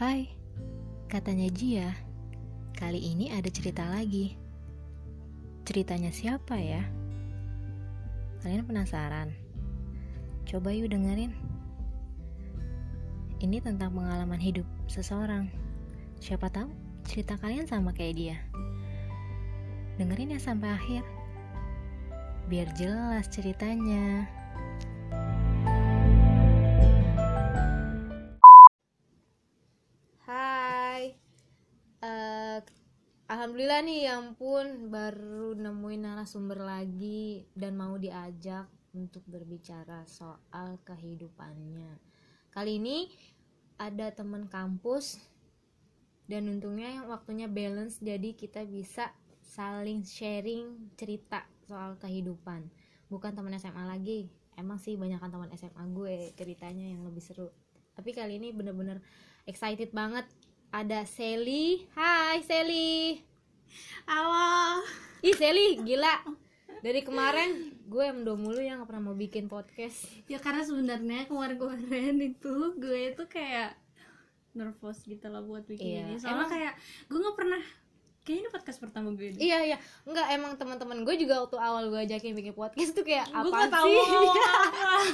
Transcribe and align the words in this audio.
Hai, 0.00 0.32
katanya 1.12 1.52
Jia. 1.52 1.92
Kali 2.72 3.12
ini 3.12 3.28
ada 3.36 3.52
cerita 3.52 3.84
lagi. 3.84 4.32
Ceritanya 5.68 6.08
siapa 6.08 6.56
ya? 6.56 6.80
Kalian 8.40 8.64
penasaran? 8.64 9.28
Coba 10.48 10.72
yuk 10.72 10.88
dengerin. 10.88 11.36
Ini 13.44 13.60
tentang 13.60 13.92
pengalaman 13.92 14.40
hidup 14.40 14.64
seseorang. 14.88 15.52
Siapa 16.16 16.48
tahu 16.48 16.72
cerita 17.04 17.36
kalian 17.36 17.68
sama 17.68 17.92
kayak 17.92 18.16
dia. 18.16 18.40
Dengerin 20.00 20.32
ya 20.32 20.40
sampai 20.40 20.80
akhir. 20.80 21.04
Biar 22.48 22.72
jelas 22.72 23.28
ceritanya. 23.28 24.39
Alhamdulillah 33.30 33.86
nih, 33.86 34.10
ya 34.10 34.18
ampun 34.18 34.90
baru 34.90 35.54
nemuin 35.54 36.02
narasumber 36.02 36.66
lagi 36.66 37.46
dan 37.54 37.78
mau 37.78 37.94
diajak 37.94 38.66
untuk 38.90 39.22
berbicara 39.30 40.02
soal 40.10 40.82
kehidupannya. 40.82 41.94
Kali 42.50 42.82
ini 42.82 43.06
ada 43.78 44.10
teman 44.10 44.50
kampus 44.50 45.22
dan 46.26 46.50
untungnya 46.50 47.06
waktunya 47.06 47.46
balance 47.46 48.02
jadi 48.02 48.34
kita 48.34 48.66
bisa 48.66 49.14
saling 49.46 50.02
sharing 50.02 50.90
cerita 50.98 51.46
soal 51.70 51.94
kehidupan. 52.02 52.66
Bukan 53.06 53.30
teman 53.38 53.54
SMA 53.62 53.86
lagi, 53.86 54.26
emang 54.58 54.82
sih 54.82 54.98
banyak 54.98 55.22
teman 55.22 55.54
SMA 55.54 55.86
gue 55.94 56.34
ceritanya 56.34 56.98
yang 56.98 57.06
lebih 57.06 57.22
seru. 57.22 57.54
Tapi 57.94 58.10
kali 58.10 58.42
ini 58.42 58.50
bener-bener 58.50 58.98
excited 59.46 59.94
banget 59.94 60.26
ada 60.70 61.02
Sally. 61.02 61.82
Hai 61.98 62.46
Sally. 62.46 63.18
Halo. 64.06 64.82
Ih 65.20 65.34
Sally, 65.34 65.82
gila. 65.82 66.14
Dari 66.80 67.02
kemarin 67.02 67.74
gue 67.84 68.06
mendo 68.14 68.38
mulu 68.38 68.62
yang 68.62 68.80
gak 68.80 68.88
pernah 68.88 69.10
mau 69.10 69.16
bikin 69.18 69.50
podcast. 69.50 70.06
Ya 70.30 70.38
karena 70.38 70.62
sebenarnya 70.62 71.26
kemarin-kemarin 71.26 72.16
itu 72.22 72.54
gue 72.78 73.12
itu 73.12 73.24
kayak 73.26 73.74
nervous 74.54 75.02
gitu 75.04 75.26
lah 75.26 75.42
buat 75.42 75.66
bikin 75.66 75.86
Iya, 75.90 76.02
ini. 76.06 76.14
Soalnya 76.16 76.38
emang- 76.46 76.50
kayak 76.50 76.72
gue 77.06 77.18
nggak 77.18 77.36
pernah 77.36 77.62
kayaknya 78.20 78.40
ini 78.40 78.50
podcast 78.50 78.78
pertama 78.78 79.08
gue 79.12 79.26
deh. 79.34 79.40
Iya 79.42 79.58
iya, 79.66 79.78
enggak 80.06 80.26
emang 80.32 80.52
teman-teman 80.54 81.02
gue 81.02 81.14
juga 81.18 81.42
waktu 81.42 81.58
awal 81.58 81.90
gue 81.90 82.00
ajakin 82.06 82.32
bikin 82.32 82.54
podcast 82.54 82.94
tuh 82.94 83.02
kayak 83.02 83.26
tahu 83.28 83.50
sih? 83.50 83.98
apa. 83.98 84.46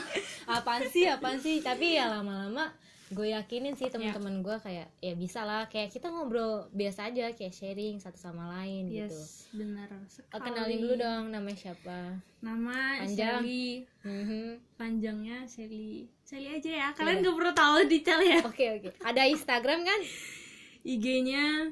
apaan 0.61 0.83
sih? 0.87 1.05
Apaan 1.09 1.39
sih? 1.41 1.57
Tapi 1.65 1.97
ya 1.97 2.13
lama-lama 2.13 2.71
gue 3.07 3.31
yakinin 3.31 3.73
sih 3.73 3.87
teman-teman 3.87 4.43
gue 4.43 4.57
kayak 4.59 4.91
ya 4.99 5.15
bisa 5.15 5.47
lah 5.47 5.71
kayak 5.71 5.89
kita 5.89 6.11
ngobrol 6.11 6.67
biasa 6.75 7.07
aja 7.07 7.31
kayak 7.31 7.55
sharing 7.55 7.97
satu 7.97 8.19
sama 8.19 8.51
lain 8.53 8.91
gitu. 8.91 9.07
Yes, 9.07 9.47
benar 9.51 9.87
Oh, 9.89 10.03
sekali. 10.05 10.43
kenalin 10.43 10.79
dulu 10.81 10.95
dong 10.97 11.25
namanya 11.31 11.55
siapa? 11.57 12.19
Nama 12.43 13.07
Panjang. 13.07 13.41
Shelly. 13.41 13.69
Mhm. 14.03 14.45
Panjangnya 14.75 15.39
Shelly. 15.47 16.11
Shelly 16.21 16.51
aja 16.51 16.71
ya. 16.73 16.89
Kalian 16.93 17.17
Iya. 17.17 17.25
gak 17.25 17.37
perlu 17.37 17.53
tahu 17.55 17.75
detail 17.87 18.21
ya. 18.21 18.39
Oke 18.43 18.65
oke. 18.75 18.89
Ada 19.01 19.23
Instagram 19.25 19.87
kan? 19.87 20.01
IG-nya 20.83 21.71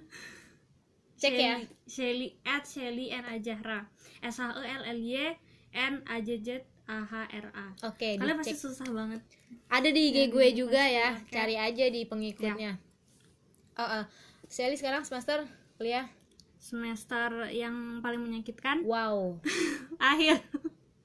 Cek 1.14 1.34
ya. 1.34 1.56
Shelly 1.84 2.34
at 2.42 2.62
Shelly 2.62 3.08
N 3.08 3.24
Ajahra. 3.24 3.86
S 4.20 4.38
H 4.38 4.54
E 4.54 4.66
L 4.66 4.82
L 4.86 5.00
Y 5.00 5.34
N 5.72 5.94
A 6.04 6.16
J 6.18 6.38
J 6.38 6.62
A 6.86 7.00
H 7.00 7.12
R 7.32 7.46
A. 7.50 7.66
Oke, 7.84 8.16
Kalian 8.16 8.36
pasti 8.36 8.52
susah 8.54 8.84
banget. 8.86 9.20
Ada 9.68 9.88
di 9.88 10.12
IG 10.12 10.28
gue 10.28 10.46
di 10.46 10.54
juga 10.54 10.82
ya. 10.82 11.16
pakai. 11.16 11.32
Cari 11.32 11.56
aja 11.56 11.84
di 11.86 12.00
pengikutnya. 12.04 12.76
Oh, 13.74 13.88
oh. 14.00 14.04
Sally 14.46 14.76
sekarang 14.76 15.02
semester 15.02 15.48
kuliah. 15.74 16.06
Semester 16.58 17.28
yang 17.50 18.00
paling 18.00 18.20
menyakitkan 18.20 18.84
Wow. 18.84 19.40
akhir. 20.12 20.40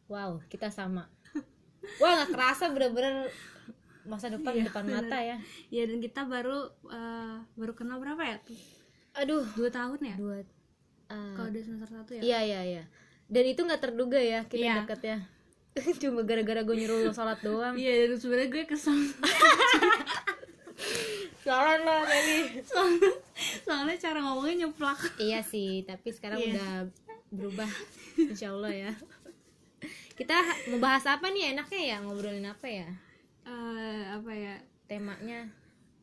Wow, 0.07 0.39
kita 0.47 0.67
sama. 0.67 1.07
Wah, 1.97 2.11
nggak 2.17 2.31
kerasa 2.31 2.69
bener-bener 2.69 3.27
masa 4.03 4.27
depan 4.27 4.51
di 4.53 4.61
Iya, 4.61 4.67
depan 4.67 4.83
bener. 4.83 5.03
mata 5.03 5.17
ya. 5.19 5.37
Ya 5.69 5.83
dan 5.85 5.99
kita 5.99 6.23
baru 6.23 6.59
eh, 6.85 7.35
baru 7.53 7.73
kenal 7.73 7.97
berapa 7.97 8.19
ya? 8.19 8.37
Aduh, 9.15 9.43
Dua 9.53 9.69
tahun 9.69 9.99
ya? 10.01 10.15
dua. 10.15 10.43
ah, 11.07 11.33
Kalau 11.33 11.49
udah 11.49 11.61
semester 11.61 11.89
satu 11.89 12.11
ya? 12.13 12.21
iya 12.21 12.39
iya 12.41 12.61
iya. 12.63 12.83
Dan 13.25 13.43
itu 13.45 13.61
nggak 13.61 13.81
terduga 13.81 14.17
ya 14.17 14.45
kita 14.45 14.59
Iya. 14.61 14.75
deket 14.83 15.01
ya. 15.03 15.17
Cuma 16.01 16.21
gara-gara 16.21 16.61
gue 16.61 16.75
nyuruh 16.75 16.99
lo 17.01 17.11
sholat 17.11 17.39
doang. 17.39 17.73
Iya 17.73 18.05
dan 18.05 18.17
sebenarnya 18.17 18.49
gue 18.49 18.63
kesel 18.65 18.95
Sholat 21.39 21.81
lah 21.81 22.03
tadi. 22.03 22.61
soalnya, 22.61 23.11
soalnya 23.63 23.95
cara 23.97 24.19
ngomongnya 24.21 24.67
nyeplak. 24.67 24.99
Iya 25.17 25.39
sih, 25.41 25.81
tapi 25.81 26.11
sekarang 26.11 26.37
Iya. 26.37 26.51
udah 26.53 26.71
berubah, 27.29 27.69
insya 28.17 28.51
Allah 28.51 28.71
ya. 28.71 28.91
Kita 30.13 30.35
mau 30.67 30.79
bahas 30.79 31.07
apa 31.07 31.31
nih 31.31 31.55
enaknya 31.55 31.81
ya 31.81 31.97
ngobrolin 32.03 32.43
apa 32.43 32.67
ya 32.67 32.89
Eh, 33.47 34.01
apa 34.11 34.31
ya? 34.31 34.55
temanya? 34.85 35.47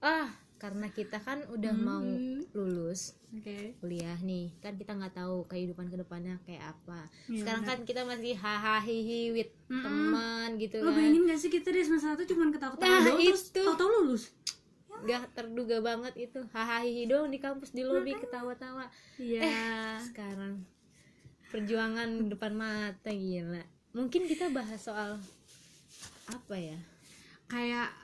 Ah, 0.01 0.33
karena 0.67 0.91
kita 0.91 1.19
kan 1.19 1.47
udah 1.47 1.71
mau 1.73 2.03
Hmm. 2.03 2.43
lulus 2.51 3.15
Oke. 3.31 3.79
kuliah 3.79 4.19
nih, 4.19 4.51
kan 4.59 4.75
kita 4.75 4.93
nggak 4.93 5.15
tahu 5.15 5.47
kehidupan 5.47 5.87
ke 5.87 5.97
depannya 5.97 6.43
kayak 6.43 6.75
apa. 6.75 7.07
Iya, 7.27 7.39
Sekarang 7.39 7.63
benar. 7.63 7.71
kan 7.73 7.87
kita 7.87 8.01
masih 8.03 8.35
hahaha 8.35 8.83
hihi 8.83 9.21
with 9.31 9.53
Mm-mm. 9.69 9.79
teman 9.79 10.49
gitu 10.57 10.77
Lo 10.81 10.91
kan, 10.91 10.99
bayangin 10.99 11.23
gak 11.25 11.39
sih 11.39 11.49
kita 11.49 11.69
di 11.69 11.81
semester 11.81 12.11
satu 12.11 12.27
cuman 12.27 12.51
ketawa-ketawa 12.51 12.91
Nah, 12.91 13.03
doang 13.05 13.21
terus 13.23 13.45
itu. 13.47 13.63
tau-tau 13.63 13.89
lulus? 13.93 14.25
nggak 14.97 15.23
terduga 15.31 15.77
banget 15.79 16.15
itu 16.19 16.41
hahaha 16.51 16.81
hihi 16.83 17.05
doang 17.05 17.29
di 17.29 17.37
kampus 17.37 17.71
di 17.71 17.85
lobi 17.85 18.17
ketawa-tawa. 18.17 18.89
Iya. 19.17 20.01
sekarang 20.03 20.65
perjuangan 21.47 22.09
depan 22.27 22.53
mata 22.53 23.13
gila 23.13 23.63
mungkin 23.93 24.25
kita 24.25 24.49
bahas 24.49 24.81
soal 24.81 25.21
apa 26.27 26.57
ya 26.57 26.79
Kayak 27.47 27.95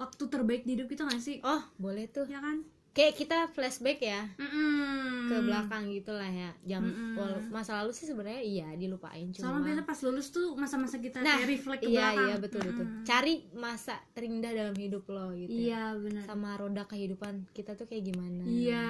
waktu 0.00 0.22
terbaik 0.26 0.64
di 0.64 0.72
hidup 0.72 0.88
itu 0.88 1.02
gak 1.02 1.20
sih? 1.20 1.36
oh 1.42 1.60
boleh 1.76 2.08
tuh 2.08 2.24
Ya 2.24 2.40
kan? 2.40 2.64
kayak 2.90 3.14
kita 3.14 3.46
flashback 3.46 4.00
ya 4.00 4.26
Mm-mm. 4.34 5.28
ke 5.28 5.36
belakang 5.40 5.86
gitulah 5.88 6.26
ya 6.26 6.50
jam 6.64 6.82
wal- 7.14 7.38
masa 7.48 7.78
lalu 7.78 7.92
sih 7.92 8.02
sebenarnya 8.02 8.42
iya 8.42 8.68
dilupain 8.74 9.30
Soalnya 9.30 9.46
cuma 9.46 9.62
biasanya 9.62 9.84
pas 9.84 9.98
lulus 10.00 10.26
tuh 10.28 10.46
masa-masa 10.54 10.98
kita 10.98 11.20
nah 11.20 11.38
kayak 11.38 11.48
reflect 11.50 11.80
ke 11.80 11.86
iya 11.86 12.02
belakang. 12.08 12.26
iya 12.26 12.34
betul 12.36 12.60
betul 12.64 12.84
Mm-mm. 12.84 13.04
cari 13.04 13.34
masa 13.54 13.94
terindah 14.10 14.50
dalam 14.50 14.74
hidup 14.74 15.06
lo 15.06 15.30
gitu 15.32 15.46
ya. 15.46 15.54
Iya 15.54 15.82
benar. 15.96 16.24
sama 16.24 16.50
roda 16.56 16.82
kehidupan 16.84 17.46
kita 17.52 17.72
tuh 17.74 17.86
kayak 17.86 18.04
gimana 18.06 18.42
Iya. 18.42 18.88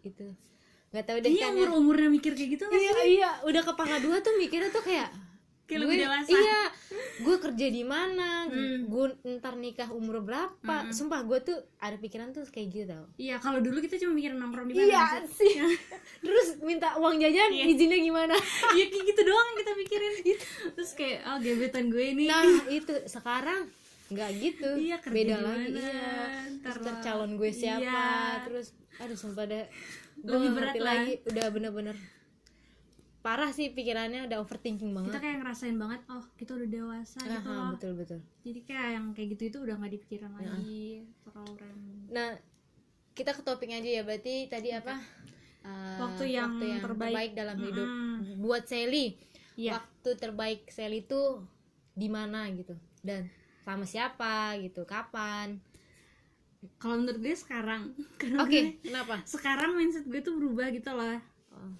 itu 0.00 0.26
nggak 0.88 1.04
tahu 1.04 1.18
deh 1.18 1.30
Iya 1.30 1.40
kan 1.42 1.50
ya. 1.50 1.56
umur 1.58 1.68
umurnya 1.74 2.08
mikir 2.08 2.32
kayak 2.32 2.50
gitu 2.50 2.64
nggak 2.64 2.78
iya 2.78 2.92
sih? 2.94 3.08
iya 3.14 3.30
udah 3.42 3.62
ke 3.62 3.72
pangkat 3.74 4.00
dua 4.00 4.16
tuh 4.18 4.32
mikirnya 4.34 4.70
tuh 4.70 4.80
kayak 4.80 5.08
Kayak 5.64 5.80
lebih 5.80 5.94
gue- 5.94 6.04
dewasa. 6.04 6.30
iya 6.32 6.60
gue 7.14 7.36
kerja 7.38 7.66
di 7.68 7.82
mana 7.82 8.30
Hmm. 8.44 8.84
gue 8.84 9.06
ntar 9.32 9.54
nikah 9.54 9.88
umur 9.90 10.20
berapa 10.20 10.52
sumpah 10.90 11.22
gue 11.22 11.38
tuh 11.40 11.58
ada 11.76 11.94
pikiran 11.94 12.30
tuh 12.30 12.44
kayak 12.44 12.68
gitu 12.68 12.84
tau 12.88 13.04
Iya 13.16 13.36
kalau 13.36 13.58
dulu 13.58 13.78
kita 13.78 13.96
cuma 13.96 14.12
mikir 14.12 14.32
nongkrong 14.32 14.66
di 14.66 14.74
mana. 14.74 14.84
iya 14.84 15.04
sih 15.24 15.54
terus 16.24 16.58
minta 16.60 16.94
uang 16.94 17.16
jajan 17.16 17.50
Iya. 17.50 17.64
izinnya 17.68 17.98
gimana 17.98 18.34
Iya 18.74 18.84
kayak 18.86 19.04
gitu 19.06 19.20
doang 19.22 19.46
yang 19.46 19.58
kita 19.58 19.72
pikirin. 19.76 20.12
Terus 20.74 20.90
kayak 20.92 21.18
oh 21.24 21.38
gebetan 21.38 21.84
gue 21.88 22.04
ini. 22.06 22.24
nah 22.26 22.42
itu 22.68 22.92
sekarang 23.06 23.60
nggak 24.08 24.30
gitu 24.36 24.70
Iya, 24.76 24.96
kerja 24.98 25.14
beda 25.14 25.34
di 25.34 25.42
lagi 25.42 25.68
iya 25.72 26.04
terus 26.60 26.84
lah. 26.84 27.00
calon 27.00 27.32
gue 27.34 27.50
siapa 27.50 27.80
Iya. 27.80 28.44
terus 28.44 28.66
aduh 28.98 29.16
sumpah 29.16 29.44
deh 29.44 29.64
gue 30.18 30.36
Lebih 30.36 30.50
berat 30.52 30.76
lagi 30.76 31.12
udah 31.24 31.46
bener-bener 31.48 31.96
parah 33.22 33.48
sih 33.48 33.70
pikirannya 33.70 34.26
udah 34.26 34.38
overthinking 34.38 34.90
kita 34.90 34.98
banget 34.98 35.20
kayak 35.20 35.36
ngerasain 35.40 35.78
banget 35.78 36.00
oh 36.06 36.24
kita 36.34 36.52
udah 36.52 36.68
dewasa 36.68 37.18
gitu 37.22 37.38
Aha, 37.40 37.54
loh. 37.54 37.70
betul 37.72 37.92
betul 37.94 38.20
Jadi 38.42 38.60
kayak 38.62 38.88
yang 38.92 39.06
kayak 39.14 39.28
gitu 39.32 39.42
itu 39.46 39.58
udah 39.62 39.74
nggak 39.78 39.92
dipikirin 39.94 40.32
lagi. 40.34 41.06
Terlalu 41.22 41.52
random. 41.54 42.02
Nah, 42.10 42.28
kita 43.12 43.30
ke 43.30 43.42
topik 43.42 43.70
aja 43.70 43.86
ya. 43.86 44.02
Berarti 44.02 44.50
tadi 44.50 44.74
apa? 44.74 44.98
Uh, 45.62 45.96
Waktu 46.02 46.34
yang 46.34 46.58
terbaik. 46.82 47.30
dalam 47.32 47.54
hidup 47.56 47.86
Mm-mm. 47.86 48.42
buat 48.42 48.66
Sally. 48.66 49.14
Iya. 49.54 49.78
Waktu 49.78 50.10
terbaik 50.18 50.66
Sally 50.66 51.06
itu 51.06 51.38
di 51.94 52.10
mana 52.10 52.50
gitu? 52.50 52.74
Dan 52.98 53.30
sama 53.62 53.86
siapa 53.86 54.58
gitu? 54.58 54.82
Kapan? 54.82 55.62
Kalau 56.78 56.98
menurut 56.98 57.18
gue 57.18 57.34
sekarang. 57.34 57.94
Oke, 58.42 58.50
gue- 58.50 58.82
kenapa? 58.82 59.22
sekarang 59.22 59.74
mindset 59.74 60.06
gue 60.06 60.18
tuh 60.18 60.34
berubah 60.34 60.70
gitu 60.70 60.90
loh. 60.90 61.22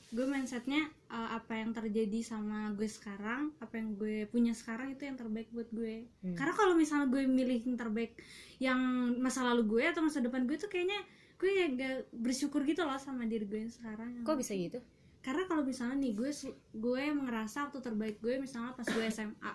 Gue 0.08 0.24
mindsetnya 0.24 0.82
uh, 1.08 1.34
apa 1.34 1.56
yang 1.56 1.70
terjadi 1.70 2.20
sama 2.20 2.70
gue 2.72 2.86
sekarang 2.86 3.50
apa 3.58 3.74
yang 3.76 3.94
gue 3.94 4.26
punya 4.26 4.52
sekarang 4.52 4.90
itu 4.90 5.04
yang 5.04 5.16
terbaik 5.16 5.48
buat 5.50 5.66
gue 5.68 6.06
Hmm. 6.20 6.34
karena 6.34 6.52
kalau 6.52 6.74
misalnya 6.74 7.06
gue 7.06 7.22
milih 7.24 7.60
yang 7.64 7.76
terbaik 7.76 8.12
yang 8.56 8.80
masa 9.18 9.42
lalu 9.42 9.66
gue 9.68 9.84
atau 9.86 10.00
masa 10.00 10.18
depan 10.18 10.44
gue 10.44 10.54
tuh 10.54 10.66
kayaknya 10.66 11.00
gue 11.34 11.50
ya 11.50 11.66
gak 11.68 11.96
bersyukur 12.14 12.62
gitu 12.62 12.82
loh 12.82 12.94
sama 12.96 13.26
diri 13.26 13.42
gue 13.42 13.58
yang 13.60 13.72
sekarang 13.72 14.22
Kok 14.22 14.36
bisa 14.36 14.54
gitu? 14.54 14.78
karena 15.18 15.46
kalau 15.46 15.62
misalnya 15.62 15.98
nih 15.98 16.14
gue 16.14 16.30
gue 16.72 17.02
ngerasa 17.12 17.66
waktu 17.66 17.78
terbaik 17.78 18.16
gue 18.18 18.38
misalnya 18.38 18.72
pas 18.72 18.82
gue 18.84 19.04
SMA 19.08 19.52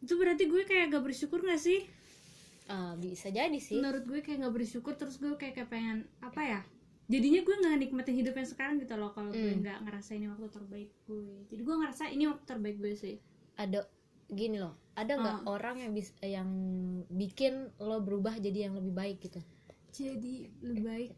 itu 0.00 0.12
berarti 0.14 0.44
gue 0.44 0.62
kayak 0.64 0.88
gak 0.90 1.04
bersyukur 1.04 1.40
gak 1.40 1.56
sih 1.56 1.84
Ah, 2.66 2.94
bisa 2.94 3.28
jadi 3.28 3.58
sih 3.58 3.76
menurut 3.76 4.06
gue 4.06 4.22
kayak 4.22 4.40
nggak 4.40 4.54
bersyukur 4.54 4.94
terus 4.94 5.18
gue 5.18 5.34
kayak 5.34 5.58
kayak 5.58 5.68
pengen 5.68 5.98
apa 6.20 6.40
ya 6.40 6.60
jadinya 7.10 7.40
gue 7.40 7.56
nggak 7.56 7.76
nikmatin 7.76 8.16
hidup 8.16 8.32
yang 8.32 8.46
sekarang 8.46 8.74
gitu 8.78 8.94
loh 8.94 9.10
kalau 9.10 9.28
gue 9.28 9.42
Hmm. 9.42 9.60
nggak 9.60 9.78
ngerasa 9.82 10.10
ini 10.12 10.26
waktu 10.26 10.46
terbaik 10.48 10.90
gue 11.04 11.26
jadi 11.48 11.60
gue 11.60 11.76
ngerasa 11.76 12.02
ini 12.08 12.24
waktu 12.24 12.44
terbaik 12.46 12.76
gue 12.78 12.92
sih 12.94 13.16
ada 13.56 13.82
gini 14.28 14.56
loh 14.56 14.78
ada 14.94 15.12
nggak 15.12 15.38
Ah. 15.40 15.48
orang 15.48 15.76
yang 15.80 15.90
bis 15.90 16.14
yang 16.20 16.46
bikin 17.08 17.52
lo 17.78 17.98
berubah 17.98 18.38
jadi 18.38 18.64
yang 18.64 18.74
lebih 18.74 18.92
baik 18.92 19.18
gitu 19.20 19.42
jadi 19.90 20.36
lebih 20.60 20.84
baik 20.84 21.10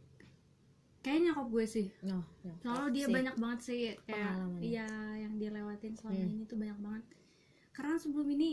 kayaknya 0.98 1.22
nyokap 1.28 1.46
gue 1.50 1.64
sih 1.66 1.86
no, 2.00 2.22
no. 2.40 2.52
soalnya 2.58 2.88
dia 2.90 3.04
sih. 3.04 3.12
banyak 3.12 3.34
banget 3.36 3.60
sih 3.60 3.78
kayak 4.00 4.32
iya 4.60 4.86
yang 5.18 5.34
dia 5.36 5.50
lewatin 5.50 5.92
selama 5.92 6.14
Hmm. 6.16 6.30
ini 6.30 6.44
tuh 6.46 6.56
banyak 6.56 6.78
banget 6.78 7.04
karena 7.70 7.94
sebelum 7.98 8.28
ini 8.30 8.50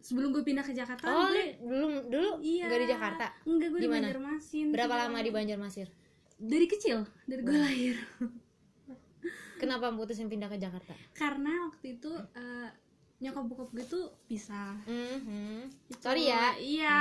sebelum 0.00 0.32
gue 0.32 0.42
pindah 0.42 0.64
ke 0.64 0.72
Jakarta 0.72 1.06
oh 1.06 1.28
gue 1.28 1.36
lu 1.36 1.44
belum 1.62 1.92
dulu 2.08 2.30
iya 2.40 2.66
nggak 2.66 2.80
di 2.80 2.88
Jakarta 2.88 3.26
enggak 3.44 3.68
gue 3.68 3.78
Di? 3.78 3.86
Banjarmasin 3.86 4.66
berapa 4.70 4.94
lama 4.96 5.18
di 5.20 5.30
Banjarmasin 5.30 5.88
dari 6.40 6.66
kecil 6.66 7.04
dari 7.28 7.44
gue 7.44 7.52
Wah. 7.52 7.64
lahir. 7.68 7.96
Kenapa 9.60 9.92
mutusin 9.92 10.32
pindah 10.32 10.48
ke 10.48 10.56
Jakarta? 10.56 10.96
Karena 11.12 11.68
waktu 11.68 12.00
itu 12.00 12.08
eh, 12.32 12.68
nyokap 13.20 13.44
bokap 13.44 13.68
gue 13.76 13.84
tuh 13.84 14.08
pisah. 14.24 14.72
Mhm. 14.88 15.68
Itu- 15.92 16.00
sorry 16.00 16.32
ya. 16.32 16.56
iya. 16.56 16.96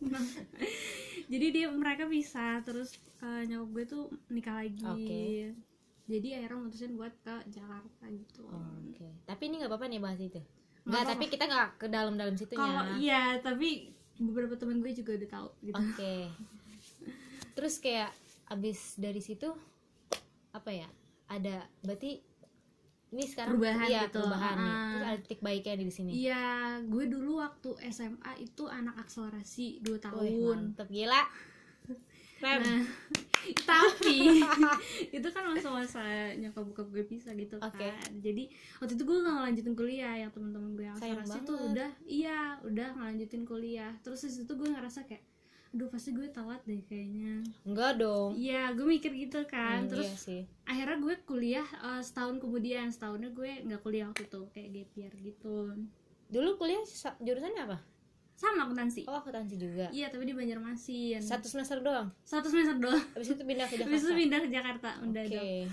Jadi 1.32 1.46
dia 1.52 1.68
mereka 1.68 2.08
pisah 2.08 2.64
terus 2.64 2.96
eh, 3.20 3.44
nyokap 3.44 3.68
gue 3.76 3.84
tuh 3.84 4.04
nikah 4.32 4.64
lagi. 4.64 4.84
Oke. 4.84 5.24
jadi 6.04 6.36
akhirnya 6.36 6.68
mutusin 6.68 7.00
buat 7.00 7.16
ke 7.24 7.32
Jakarta 7.48 8.04
gitu. 8.12 8.44
Oh, 8.44 8.60
oke. 8.76 9.08
Tapi 9.24 9.42
ini 9.48 9.56
nggak 9.56 9.72
apa-apa 9.72 9.88
nih 9.88 10.00
bahas 10.04 10.20
itu. 10.20 10.36
Nggak 10.36 10.84
nggak 10.84 11.00
apa-apa. 11.00 11.12
tapi 11.16 11.24
kita 11.32 11.44
nggak 11.48 11.70
ke 11.80 11.86
dalam-dalam 11.88 12.36
situnya. 12.36 12.60
Kalau 12.60 12.82
iya 13.00 13.22
tapi 13.40 13.88
beberapa 14.20 14.52
teman 14.60 14.84
gue 14.84 14.92
juga 14.92 15.16
udah 15.16 15.30
tahu 15.32 15.48
gitu. 15.64 15.80
Oke. 15.80 16.16
Terus 17.54 17.78
kayak 17.78 18.10
abis 18.50 18.98
dari 18.98 19.22
situ 19.22 19.50
apa 20.52 20.70
ya? 20.70 20.88
Ada 21.30 21.64
berarti 21.80 22.34
ini 23.14 23.24
sekarang 23.30 23.54
Perubahan 23.54 23.86
iya, 23.86 24.02
gitu. 24.10 24.18
perubahan 24.18 24.56
nih. 24.58 24.74
Terus 24.74 25.04
ada 25.06 25.18
titik 25.22 25.40
baiknya 25.40 25.74
di 25.78 25.86
sini. 25.94 26.10
iya 26.18 26.44
gue 26.82 27.04
dulu 27.06 27.38
waktu 27.38 27.70
SMA 27.94 28.32
itu 28.42 28.66
anak 28.66 28.98
akselerasi 29.06 29.78
2 29.86 29.86
Wih, 29.86 29.98
tahun 30.02 30.58
mantep 30.74 30.88
gila. 30.90 31.22
Keren. 32.42 32.60
Nah, 32.60 32.82
tapi 33.70 34.42
itu 35.16 35.28
kan 35.30 35.44
masa-masa 35.46 36.02
nyokap 36.34 36.64
bokap 36.66 36.88
gue 36.90 37.04
pisah 37.06 37.38
gitu 37.38 37.62
kan. 37.62 38.10
Jadi 38.18 38.50
waktu 38.82 38.92
itu 38.98 39.04
gue 39.06 39.16
nggak 39.22 39.34
ngelanjutin 39.38 39.74
kuliah 39.78 40.14
yang 40.18 40.30
teman-teman 40.34 40.70
gue 40.74 40.84
yang 40.90 40.96
akselerasi 40.98 41.38
tuh 41.46 41.58
udah 41.70 41.90
iya 42.10 42.58
udah 42.66 42.98
ngelanjutin 42.98 43.46
kuliah. 43.46 43.94
Terus 44.02 44.26
di 44.26 44.42
situ 44.42 44.52
gue 44.58 44.68
ngerasa 44.74 45.06
kayak 45.06 45.22
aduh 45.74 45.88
pasti 45.88 46.10
gue 46.10 46.28
telat 46.28 46.62
deh 46.62 46.80
kayaknya. 46.80 47.42
Enggak 47.62 47.98
dong. 47.98 48.30
Iya, 48.32 48.70
gue 48.72 48.86
mikir 48.86 49.10
gitu 49.12 49.42
kan. 49.44 49.82
Hmm, 49.82 49.90
Terus 49.90 50.06
iya 50.06 50.14
sih. 50.16 50.40
akhirnya 50.64 50.96
gue 50.96 51.14
kuliah 51.20 51.66
eh, 51.66 51.98
setahun 52.00 52.38
kemudian 52.38 52.88
setahunnya 52.88 53.28
gue 53.28 53.50
nggak 53.64 53.80
kuliah 53.80 54.06
waktu 54.06 54.24
itu 54.24 54.40
kayak 54.48 54.68
gap 54.72 54.90
year 54.94 55.12
gitu. 55.16 55.74
Dulu 56.26 56.48
kuliah 56.54 56.78
sa- 56.84 57.18
jurusannya 57.18 57.62
apa? 57.64 57.78
Sama 58.34 58.64
akuntansi. 58.64 59.02
Oh, 59.04 59.14
akuntansi 59.16 59.54
juga. 59.56 59.86
Iya, 59.90 60.08
tapi 60.08 60.24
di 60.24 60.32
Banjarmasin. 60.32 61.18
Satu 61.18 61.46
semester 61.46 61.78
doang. 61.80 62.10
Satu 62.22 62.46
semester 62.46 62.74
doang. 62.76 63.02
Habis 63.12 63.30
itu 63.30 63.42
pindah 63.42 63.66
ke 63.66 63.74
Habis 63.76 63.98
itu 64.00 64.06
Jakarta. 64.06 64.14
pindah 64.16 64.38
ke 64.40 64.48
Jakarta. 64.48 64.88
Udah 65.02 65.22
Oke. 65.22 65.34
dong. 65.34 65.68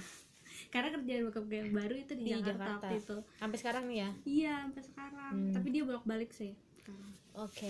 karena 0.72 0.88
kerjaan 0.90 1.22
bokap 1.26 1.44
gue 1.46 1.58
yang 1.60 1.74
baru 1.74 1.96
itu 1.96 2.14
di, 2.14 2.24
Di 2.24 2.32
Jakarta, 2.32 2.48
Jakarta. 2.48 2.72
waktu 2.80 2.96
itu 2.98 3.18
Sampai 3.36 3.58
sekarang 3.60 3.84
nih 3.86 3.98
ya. 3.98 4.10
iya 4.24 4.54
sampai 4.64 4.84
sekarang 4.86 5.34
Hmm. 5.36 5.52
tapi 5.52 5.68
dia 5.70 5.84
bolak 5.84 6.06
balik 6.06 6.32
sih. 6.32 6.56
Oke. 7.34 7.68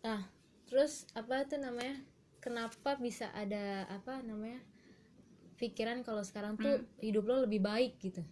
Nah, 0.00 0.26
terus 0.72 1.04
apa 1.12 1.44
tuh 1.44 1.60
namanya? 1.60 2.00
Kenapa 2.40 2.96
bisa 2.96 3.28
ada 3.30 3.84
apa 3.86 4.24
namanya? 4.24 4.56
Pikiran 5.54 6.00
kalau 6.00 6.24
sekarang 6.24 6.56
tuh 6.56 6.80
hidup 6.98 7.22
lo 7.22 7.44
lebih 7.44 7.60
baik 7.60 8.00
gitu. 8.00 8.24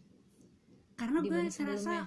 karena 0.96 1.20
gue 1.20 1.48
serasa 1.48 2.04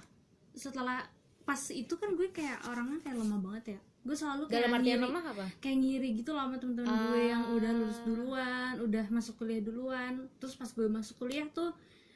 setelah 0.52 1.02
pas 1.42 1.58
itu 1.68 1.90
kan 1.92 2.14
gue 2.14 2.30
kayak 2.30 2.62
orangnya 2.64 3.02
kayak 3.02 3.18
lemah 3.18 3.40
banget 3.42 3.64
ya 3.74 3.80
gue 4.00 4.14
selalu 4.14 4.46
kayak 4.46 4.70
Dalam 4.70 4.80
ngiri, 4.80 5.02
lemah 5.02 5.24
apa? 5.26 5.46
kayak 5.58 5.78
ngiri 5.82 6.08
gitu 6.14 6.30
loh 6.30 6.46
sama 6.46 6.56
temen-temen 6.56 6.94
gue 7.10 7.22
yang 7.26 7.42
Ah. 7.42 7.54
udah 7.58 7.70
lulus 7.74 7.98
duluan 8.06 8.74
udah 8.78 9.04
masuk 9.10 9.34
kuliah 9.34 9.58
duluan 9.58 10.12
terus 10.38 10.54
pas 10.54 10.70
gue 10.70 10.86
masuk 10.86 11.18
kuliah 11.18 11.42
tuh 11.50 11.74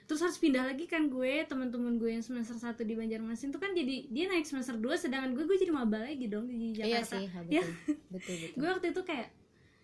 terus 0.09 0.25
harus 0.25 0.37
pindah 0.37 0.65
lagi 0.65 0.85
kan 0.85 1.07
gue 1.07 1.45
teman-teman 1.45 1.95
gue 1.95 2.09
yang 2.11 2.25
semester 2.25 2.57
1 2.57 2.81
di 2.81 2.97
Banjarmasin 2.97 3.49
tuh 3.49 3.61
kan 3.61 3.71
jadi 3.71 4.09
dia 4.09 4.25
naik 4.27 4.43
semester 4.43 4.73
2 4.75 4.89
sedangkan 4.99 5.31
gue 5.31 5.45
gue 5.45 5.59
jadi 5.59 5.69
maba 5.69 6.01
lagi 6.01 6.27
dong 6.27 6.49
di 6.49 6.73
Iya 6.73 7.05
Jakarta 7.05 7.13
sih, 7.15 7.25
ha, 7.29 7.41
Ya. 7.47 7.61
betul. 7.61 7.93
betul 8.11 8.35
betul. 8.41 8.57
gue 8.59 8.69
waktu 8.69 8.87
itu 8.89 9.03
kayak 9.05 9.29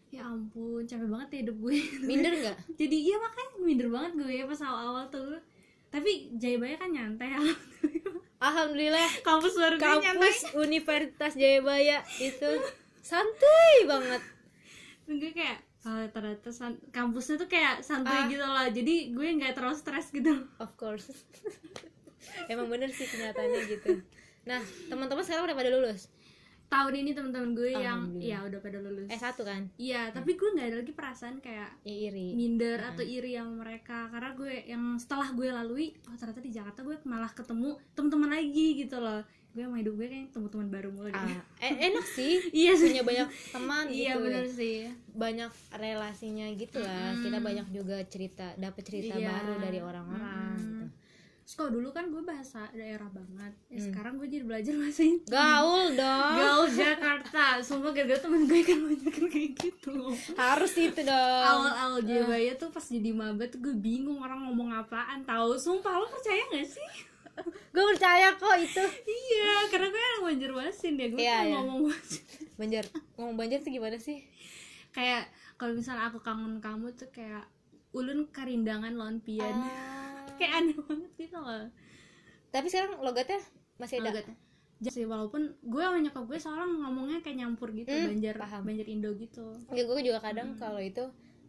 ya 0.09 0.23
ampun 0.25 0.83
capek 0.83 1.07
banget 1.07 1.29
ya 1.29 1.39
hidup 1.43 1.57
gue 1.61 1.77
Minder 2.09 2.33
nggak? 2.33 2.57
jadi 2.73 2.97
iya 2.97 3.17
makanya 3.19 3.53
minder 3.61 3.89
banget 3.91 4.13
gue 4.17 4.35
pas 4.47 4.61
awal-awal 4.63 5.05
tuh 5.09 5.37
tapi 5.89 6.11
Jayabaya 6.35 6.75
kan 6.75 6.89
nyantai 6.89 7.29
Alhamdulillah 8.41 9.09
kampus 9.21 9.55
baru 9.55 9.75
gue 9.75 9.85
nyantai 9.85 10.05
kampus 10.07 10.37
Universitas 10.55 11.33
Jayabaya 11.35 12.01
itu 12.17 12.51
santuy 12.99 13.85
banget. 13.85 14.23
gue 15.07 15.31
kayak 15.31 15.61
oh, 15.85 16.05
ternyata 16.09 16.49
san- 16.51 16.81
kampusnya 16.89 17.37
tuh 17.37 17.47
kayak 17.47 17.81
santai 17.81 18.19
Ah. 18.19 18.27
gitu 18.27 18.43
loh 18.43 18.67
jadi 18.69 18.95
gue 19.11 19.27
nggak 19.35 19.53
terlalu 19.53 19.75
stres 19.75 20.09
gitu 20.09 20.33
Of 20.57 20.75
course. 20.75 21.09
Emang 22.47 22.67
bener 22.67 22.89
sih 22.89 23.05
kenyataannya 23.05 23.61
gitu. 23.69 24.01
Nah, 24.45 24.61
teman-teman 24.87 25.21
sekarang 25.21 25.45
udah 25.45 25.57
pada 25.57 25.71
lulus. 25.71 26.09
tahun 26.65 26.97
ini 26.97 27.11
teman-teman 27.13 27.55
gue 27.55 27.71
yang 27.73 28.01
ya 28.19 28.43
udah 28.43 28.59
pada 28.59 28.81
lulus 28.81 29.07
S1 29.09 29.37
kan? 29.39 29.63
iya 29.79 30.11
tapi 30.11 30.35
gue 30.35 30.49
nggak 30.49 30.67
ada 30.67 30.77
lagi 30.77 30.91
perasaan 30.93 31.39
kayak 31.39 31.71
Ya 31.83 31.95
iri. 32.09 32.35
minder 32.35 32.83
atau 32.83 33.05
iri 33.07 33.37
sama 33.37 33.63
mereka 33.63 34.11
karena 34.11 34.35
gue 34.35 34.53
yang 34.67 34.97
setelah 34.97 35.29
gue 35.31 35.45
lalui 35.47 35.87
oh 36.03 36.17
ternyata 36.17 36.41
di 36.41 36.51
Jakarta 36.51 36.83
gue 36.83 36.99
malah 37.05 37.31
ketemu 37.31 37.79
teman-teman 37.95 38.27
lagi 38.33 38.67
gitu 38.77 38.99
loh 38.99 39.23
gue 39.55 39.63
sama 39.63 39.79
hidup 39.79 39.95
gue 39.95 40.09
kayak 40.09 40.29
teman-teman 40.29 40.67
baru 40.69 40.89
mulu. 40.91 41.09
Ah, 41.09 41.31
eh, 41.59 41.75
enak 41.87 42.03
sih. 42.05 42.43
iya 42.61 42.75
Punya 42.75 43.03
banyak 43.03 43.29
teman 43.49 43.85
iya 43.87 44.13
gitu. 44.13 44.21
bener 44.21 44.45
sih 44.45 44.79
banyak 45.09 45.47
relasinya 45.73 46.47
gitu 46.53 46.79
lah 46.79 47.15
kita 47.17 47.39
banyak 47.39 47.67
juga 47.71 48.03
cerita 48.05 48.51
dapat 48.57 48.83
cerita 48.83 49.15
Iya. 49.15 49.31
baru 49.31 49.55
dari 49.61 49.79
orang-orang 49.79 50.51
Mm. 50.51 50.59
gitu. 50.59 50.85
Terus 51.45 51.55
kalau 51.55 51.71
dulu 51.73 51.93
kan 51.93 52.09
gue 52.09 52.19
bahasa 52.21 52.73
daerah 52.73 53.05
banget 53.07 53.53
ya, 53.69 53.77
Hmm. 53.77 53.85
sekarang 53.87 54.13
gue 54.17 54.27
jadi 54.27 54.43
belajar 54.43 54.75
bahasa 54.75 55.03
Inggris 55.05 55.29
gaul 55.29 55.85
dong 55.93 56.35
Gaul 56.35 56.67
Jakarta 56.81 57.45
Sumpah 57.61 57.93
gara-gara 57.93 58.17
temen 58.19 58.43
gue 58.45 58.61
kan 58.61 58.79
banyak 58.81 59.13
kayak 59.29 59.51
gitu 59.55 59.95
harus 60.35 60.73
itu 60.75 61.01
dong 61.01 61.45
Awal-awal 61.45 62.01
Jabaya 62.01 62.53
tuh 62.55 62.69
pas 62.69 62.81
jadi 62.83 63.13
maba 63.13 63.45
tuh 63.45 63.61
gue 63.61 63.77
bingung 63.77 64.19
orang 64.19 64.41
ngomong 64.43 64.73
apaan 64.75 65.21
tahu 65.23 65.53
Sumpah 65.55 65.95
lo 65.95 66.09
percaya 66.09 66.43
gak 66.51 66.65
sih? 66.67 66.91
Gue 67.75 67.85
percaya 67.95 68.29
kok 68.35 68.55
itu. 68.57 68.85
Iya 69.05 69.67
karena 69.69 69.89
gue 69.91 70.03
yang 70.03 70.23
Banjarmasin 70.23 70.95
ya 70.95 71.07
Gue 71.11 71.19
Iya, 71.21 71.35
kan 71.35 71.45
iya. 71.47 71.55
ngomong 71.59 71.81
Banjar 71.91 72.23
banjar 72.55 72.85
ngomong 73.19 73.35
banjar 73.35 73.59
tuh 73.63 73.73
gimana 73.75 73.99
sih? 73.99 74.19
Kayak 74.95 75.27
kalau 75.59 75.75
misalnya 75.75 76.07
aku 76.09 76.23
kangen 76.23 76.63
kamu 76.63 76.95
tuh 76.95 77.11
kayak 77.11 77.47
Ulun 77.95 78.27
karindangan 78.31 78.95
lawan 78.95 79.19
pian. 79.23 79.55
Ah. 79.55 80.27
Kayak 80.39 80.67
aneh 80.67 80.75
banget 80.83 81.11
gitu 81.15 81.39
loh 81.39 81.71
tapi 82.55 82.71
sekarang 82.71 83.03
logatnya 83.03 83.43
masih 83.83 83.99
ada? 83.99 84.15
Logatnya. 84.15 84.37
Jadi 84.79 85.03
walaupun 85.11 85.59
gue 85.59 85.83
sama 85.83 85.99
nyokap 85.99 86.23
gue 86.31 86.39
seorang 86.39 86.71
ngomongnya 86.87 87.19
kayak 87.19 87.43
nyampur 87.43 87.75
gitu 87.75 87.91
Hmm, 87.91 88.15
Banjar 88.15 88.35
paham. 88.39 88.63
Banjar 88.63 88.87
Indo 88.87 89.11
gitu. 89.19 89.59
Ya 89.75 89.83
gue 89.83 89.99
juga 90.07 90.23
kadang 90.23 90.55
kalau 90.55 90.79
itu 90.79 91.03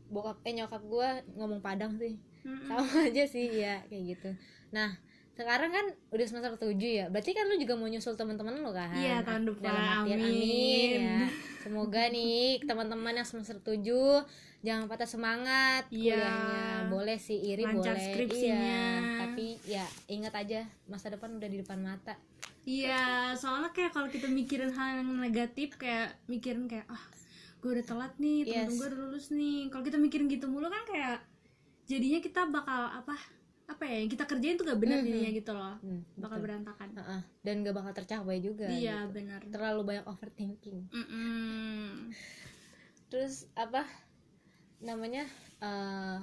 bokap 0.10 0.42
eh 0.50 0.54
nyokap 0.58 0.82
gue 0.82 1.08
ngomong 1.38 1.62
padang 1.62 1.94
sih. 2.02 2.18
Mm-mm. 2.42 2.66
sama 2.70 2.86
aja 3.10 3.24
sih 3.30 3.46
ya 3.54 3.86
kayak 3.86 4.18
gitu. 4.18 4.30
Nah 4.74 4.98
sekarang 5.36 5.70
kan 5.70 5.86
udah 6.10 6.26
semester 6.26 6.56
7 6.58 6.80
ya 6.80 7.06
berarti 7.08 7.32
kan 7.32 7.46
lu 7.46 7.56
juga 7.56 7.76
mau 7.76 7.86
nyusul 7.86 8.16
teman-teman 8.16 8.56
lu 8.56 8.72
kan 8.72 8.90
Iya, 8.94 9.20
tahun 9.22 9.44
depan. 9.46 9.64
dalam 9.66 9.84
artian 10.00 10.18
amin, 10.18 10.32
Amin. 10.32 10.92
ya 10.98 11.20
semoga 11.64 12.04
nih 12.08 12.62
teman-teman 12.62 13.14
yang 13.14 13.28
semester 13.28 13.58
7 13.58 13.84
jangan 14.62 14.88
patah 14.88 15.06
semangat 15.06 15.84
Iya. 15.88 16.16
kuliahnya 16.18 16.64
boleh 16.88 17.18
sih 17.18 17.38
iri 17.38 17.64
Lancar 17.64 17.94
boleh 17.94 18.06
skripsinya. 18.06 18.56
iya 18.56 18.88
tapi 19.20 19.46
ya 19.64 19.86
ingat 20.08 20.34
aja 20.34 20.60
masa 20.86 21.10
depan 21.10 21.34
udah 21.34 21.46
di 21.46 21.60
depan 21.60 21.80
mata 21.80 22.16
Iya, 22.64 23.30
soalnya 23.36 23.70
kayak 23.70 23.94
kalau 23.94 24.10
kita 24.10 24.26
mikirin 24.26 24.72
hal 24.72 24.98
yang 24.98 25.14
negatif 25.16 25.76
kayak 25.76 26.18
mikirin 26.26 26.66
kayak 26.66 26.88
ah 26.88 27.04
gue 27.60 27.70
udah 27.72 27.86
telat 27.86 28.14
nih, 28.16 28.42
temen 28.44 28.66
Yes. 28.66 28.74
gue 28.74 28.88
udah 28.88 29.00
lulus 29.00 29.28
nih. 29.30 29.70
Kalau 29.70 29.82
kita 29.82 29.98
mikirin 29.98 30.26
gitu 30.26 30.46
mulu 30.46 30.66
kan 30.66 30.82
kayak 30.84 31.22
jadinya 31.84 32.18
kita 32.20 32.46
bakal 32.46 32.90
apa 32.92 33.14
apa 33.66 33.84
ya 33.84 33.98
yang 33.98 34.10
kita 34.10 34.24
kerjain 34.24 34.56
tuh 34.56 34.66
gak 34.66 34.78
benar 34.78 35.02
Mhm. 35.02 35.08
jadinya 35.08 35.32
gitu 35.34 35.52
loh, 35.52 35.76
Hmm, 35.82 36.02
bakal 36.16 36.38
betul. 36.38 36.46
berantakan. 36.46 36.90
Heeh. 36.94 37.22
dan 37.42 37.56
gak 37.62 37.76
bakal 37.76 37.92
tercapai 37.94 38.38
juga 38.40 38.68
Iya 38.68 39.06
gitu. 39.06 39.14
benar. 39.14 39.40
terlalu 39.50 39.82
banyak 39.84 40.06
overthinking 40.06 40.86
Mm-mm. 40.90 42.14
terus 43.08 43.46
apa 43.54 43.86
namanya 44.78 45.26
eh 45.62 46.20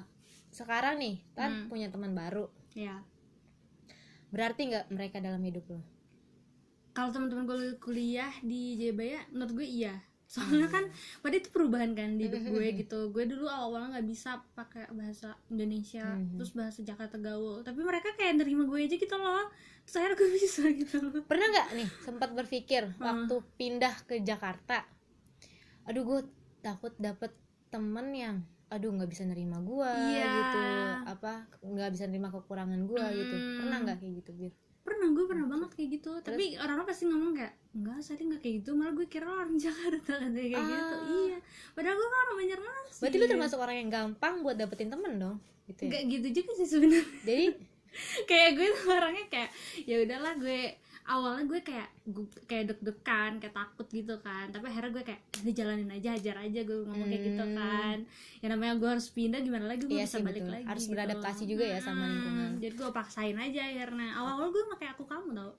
sekarang 0.50 1.00
nih 1.00 1.16
kan 1.32 1.50
Hmm. 1.50 1.66
punya 1.66 1.88
teman 1.88 2.12
baru 2.12 2.46
Ya, 2.72 3.04
berarti 4.28 4.72
nggak 4.72 4.88
mereka 4.88 5.20
dalam 5.20 5.42
hidup 5.42 5.64
lo 5.68 5.80
kalau 6.92 7.08
teman-teman 7.08 7.48
gue 7.48 7.80
kuliah 7.80 8.28
di 8.40 8.76
Jayabaya, 8.76 9.24
menurut 9.32 9.56
gue 9.56 9.64
iya. 9.66 9.96
Soalnya 10.32 10.64
kan 10.66 10.84
pada 11.20 11.34
itu 11.34 11.48
perubahan 11.48 11.92
kan 11.92 12.16
di 12.16 12.24
hidup 12.24 12.40
gue 12.46 12.66
gitu. 12.74 12.98
Gue 13.08 13.24
dulu 13.24 13.44
awal-awal 13.44 13.92
nggak 13.92 14.06
bisa 14.06 14.40
pakai 14.52 14.88
bahasa 14.90 15.36
Indonesia 15.46 16.08
Mhm. 16.08 16.34
terus 16.34 16.52
bahasa 16.52 16.80
Jakarta 16.80 17.16
gaul. 17.18 17.60
Tapi 17.60 17.80
mereka 17.80 18.08
kayak 18.12 18.40
nerima 18.40 18.64
gue 18.64 18.80
aja 18.80 18.96
gitu 18.96 19.12
loh. 19.12 19.52
Terus 19.82 19.94
akhirnya 19.94 20.16
gue 20.16 20.28
bisa 20.38 20.62
gitu 20.72 20.96
pernah 21.22 21.46
nggak 21.48 21.68
nih 21.74 21.88
sempat 22.00 22.30
berpikir 22.32 22.82
Hmm. 22.88 23.04
waktu 23.28 23.34
pindah 23.54 23.94
ke 24.02 24.14
Jakarta 24.20 24.88
aduh 25.82 26.00
gue 26.00 26.20
takut 26.60 26.94
dapet 26.96 27.34
temen 27.68 28.06
yang 28.10 28.36
aduh 28.68 28.88
nggak 28.88 29.10
bisa 29.10 29.26
nerima 29.26 29.60
gue 29.60 29.84
Iya. 30.08 30.24
gitu. 30.24 30.60
Apa 31.10 31.32
nggak 31.60 31.90
bisa 31.92 32.04
nerima 32.06 32.30
kekurangan 32.30 32.80
gue 32.82 33.04
gitu. 33.12 33.34
Hmm. 33.34 33.56
pernah 33.60 33.76
nggak 33.82 33.96
kayak 33.98 34.12
gitu 34.16 34.30
bir 34.32 34.52
pernah 34.92 35.08
gue 35.08 35.24
pernah 35.24 35.46
banget 35.48 35.70
kayak 35.72 35.88
gitu. 35.96 36.10
Tapi 36.20 36.44
orang-orang 36.60 36.86
pasti 36.86 37.04
ngomong 37.08 37.32
kayak 37.32 37.54
enggak 37.72 37.98
saya 38.04 38.20
nggak 38.20 38.40
kayak 38.40 38.54
gitu. 38.60 38.70
Malah 38.76 38.92
gue 38.92 39.06
kira 39.08 39.26
orang 39.26 39.52
Jakarta 39.64 40.12
kayak 40.20 40.52
Ah. 40.52 40.68
gitu 40.68 40.96
iya. 41.08 41.38
Padahal 41.72 41.96
gue 41.96 42.08
kan 42.08 42.18
orang 42.20 42.36
Banjarmasin. 42.36 43.00
Berarti 43.00 43.16
lu 43.16 43.26
termasuk 43.26 43.58
orang 43.58 43.76
yang 43.80 43.90
gampang 43.90 44.34
buat 44.44 44.56
dapetin 44.56 44.92
temen 44.92 45.12
dong 45.16 45.36
gitu 45.64 45.80
ya? 45.84 45.90
Nggak 45.90 46.02
gitu 46.10 46.28
juga 46.36 46.50
sih 46.60 46.68
sebenarnya. 46.68 47.04
Jadi? 47.24 47.46
Kayak 48.28 48.50
gue 48.56 48.68
tuh 48.72 48.88
orangnya 48.88 49.24
kayak 49.28 49.50
ya 49.84 49.96
udahlah 50.00 50.32
gue 50.40 50.60
awalnya 51.04 51.44
gue 51.44 51.60
kayak 51.60 51.88
gue, 52.04 52.22
kayak 52.44 52.64
deg-degan 52.68 53.32
kayak 53.36 53.52
takut 53.52 53.86
gitu 53.86 54.14
kan. 54.18 54.48
Tapi 54.48 54.64
akhirnya 54.64 54.90
gue 54.90 55.04
kayak 55.04 55.20
ini 55.38 55.50
jalanin 55.50 55.90
aja 55.90 56.08
hajar 56.12 56.36
aja 56.40 56.60
gue 56.60 56.78
ngomong 56.82 57.06
kayak 57.06 57.22
gitu 57.24 57.44
Hmm. 57.44 57.54
kan. 57.54 57.96
Ya 58.38 58.46
namanya 58.48 58.74
gue 58.76 58.88
harus 58.88 59.08
pindah 59.08 59.40
gimana 59.40 59.66
lagi 59.66 59.82
gue 59.82 59.92
Iya 59.92 60.04
bisa 60.04 60.16
sih, 60.16 60.22
balik 60.22 60.42
betul. 60.42 60.54
lagi 60.54 60.66
Harus 60.66 60.82
gitu. 60.82 60.92
beradaptasi 60.92 61.42
juga 61.44 61.64
ya 61.66 61.78
sama 61.78 62.00
Hmm, 62.00 62.10
lingkungan. 62.12 62.50
jadi 62.58 62.74
gue 62.76 62.88
paksain 62.92 63.36
aja 63.36 63.60
akhirnya. 63.64 64.08
Awal-awal 64.14 64.48
gue 64.48 64.62
pakai 64.70 64.88
aku 64.88 65.04
kamu 65.04 65.30
tau. 65.32 65.52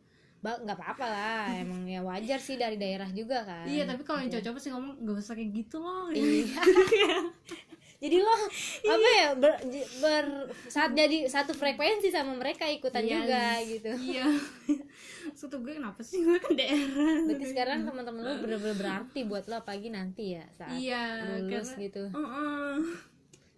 Nggak 0.44 0.76
apa-apa 0.76 1.06
lah. 1.06 1.46
Emang 1.64 1.84
ya 1.84 2.00
wajar 2.00 2.36
sih 2.38 2.56
dari 2.56 2.76
daerah 2.76 3.08
juga 3.10 3.44
kan. 3.44 3.64
Iya 3.64 3.84
tapi 3.86 4.02
kalau 4.02 4.20
yang 4.20 4.32
cowok 4.34 4.54
pasti 4.54 4.70
ngomong 4.70 4.96
gak 5.02 5.16
usah 5.18 5.34
kayak 5.34 5.52
gitu 5.54 5.78
loh. 5.78 6.08
Iya. 6.10 6.60
jadi 8.04 8.20
lo 8.20 8.36
apa 8.84 9.10
ya 9.16 9.30
ber, 9.34 9.56
ber- 9.98 10.52
saat 10.68 10.92
jadi 10.92 11.24
satu 11.26 11.56
frekuensi 11.56 12.12
sama 12.12 12.36
mereka 12.36 12.68
ikutan 12.68 13.00
Iya, 13.00 13.16
juga 13.16 13.44
gitu. 13.64 13.92
Iya 13.96 14.26
Suatu 15.34 15.60
gue 15.66 15.74
kenapa 15.76 16.02
sih? 16.06 16.22
Gue 16.22 16.38
kan 16.38 16.54
daerah. 16.54 17.26
Berarti 17.26 17.46
sekarang 17.50 17.80
teman-teman 17.86 18.22
lo 18.22 18.34
bener-bener 18.40 18.78
berarti 18.78 19.20
buat 19.26 19.46
lo 19.50 19.60
apalagi 19.60 19.90
nanti 19.90 20.38
ya 20.38 20.46
saat 20.54 20.78
iya 20.78 21.04
lulus 21.42 21.74
karena 21.74 21.84
gitu. 21.90 22.04
Heeh. 22.14 22.74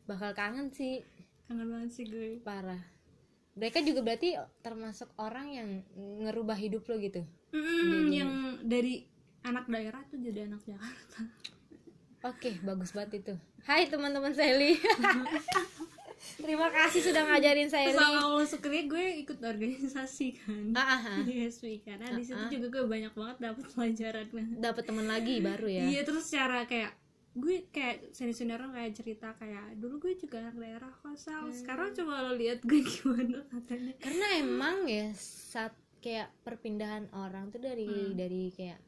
bakal 0.06 0.32
kangen 0.38 0.72
sih. 0.72 1.04
Kangen 1.48 1.68
banget 1.70 1.92
sih 1.94 2.06
gue. 2.08 2.40
Parah. 2.42 2.82
Mereka 3.56 3.84
juga 3.88 4.04
berarti 4.04 4.36
termasuk 4.60 5.08
orang 5.16 5.48
yang 5.52 5.70
ngerubah 5.96 6.60
hidup 6.60 6.84
lo 6.92 6.96
gitu. 7.00 7.24
Mm, 7.56 8.06
yang 8.12 8.32
dari 8.64 9.08
anak 9.48 9.70
daerah 9.72 10.04
tuh 10.12 10.20
jadi 10.20 10.50
anak 10.50 10.66
Jakarta. 10.68 11.20
Oke, 12.26 12.58
bagus 12.66 12.92
banget 12.92 13.22
itu. 13.22 13.34
Hai 13.64 13.86
teman-teman 13.86 14.34
Sally. 14.34 14.76
Terima 16.36 16.68
kasih 16.68 17.02
sudah 17.02 17.24
ngajarin 17.24 17.70
awal 18.18 18.38
masuk 18.38 18.60
kuliah 18.60 18.86
gue 18.86 19.06
ikut 19.22 19.40
organisasi 19.40 20.28
kan 20.38 20.74
Ah, 20.74 20.84
ah, 20.92 21.02
ah. 21.12 21.20
di 21.22 21.44
SWI 21.44 21.80
karena 21.82 22.08
di 22.12 22.24
situ 22.24 22.44
juga 22.52 22.68
gue 22.72 22.84
banyak 22.86 23.14
banget 23.14 23.38
dapet 23.40 23.66
pelajaran 23.70 24.26
Dapat 24.58 24.84
teman 24.84 25.06
lagi 25.06 25.36
baru 25.40 25.68
ya. 25.68 25.84
iya 25.86 26.02
terus 26.02 26.26
secara 26.26 26.64
kayak 26.64 26.92
gue 27.34 27.68
kayak 27.68 28.16
senior 28.16 28.58
orang 28.58 28.72
kayak 28.74 28.92
cerita 28.94 29.36
kayak 29.36 29.76
dulu 29.76 30.00
gue 30.02 30.16
juga 30.16 30.40
anak 30.42 30.56
daerah 30.56 30.92
Sal 31.16 31.44
Hmm. 31.44 31.52
sekarang 31.52 31.92
coba 31.94 32.24
lo 32.24 32.34
lihat 32.34 32.60
gue 32.62 32.80
gimana 32.90 33.44
katanya 33.46 33.94
Karena 33.98 34.26
emang 34.38 34.78
ya 34.86 35.12
saat 35.16 35.72
kayak 36.00 36.32
perpindahan 36.42 37.12
orang 37.12 37.50
tuh 37.50 37.60
dari 37.60 37.84
Hmm. 37.84 38.14
dari 38.14 38.50
kayak 38.50 38.80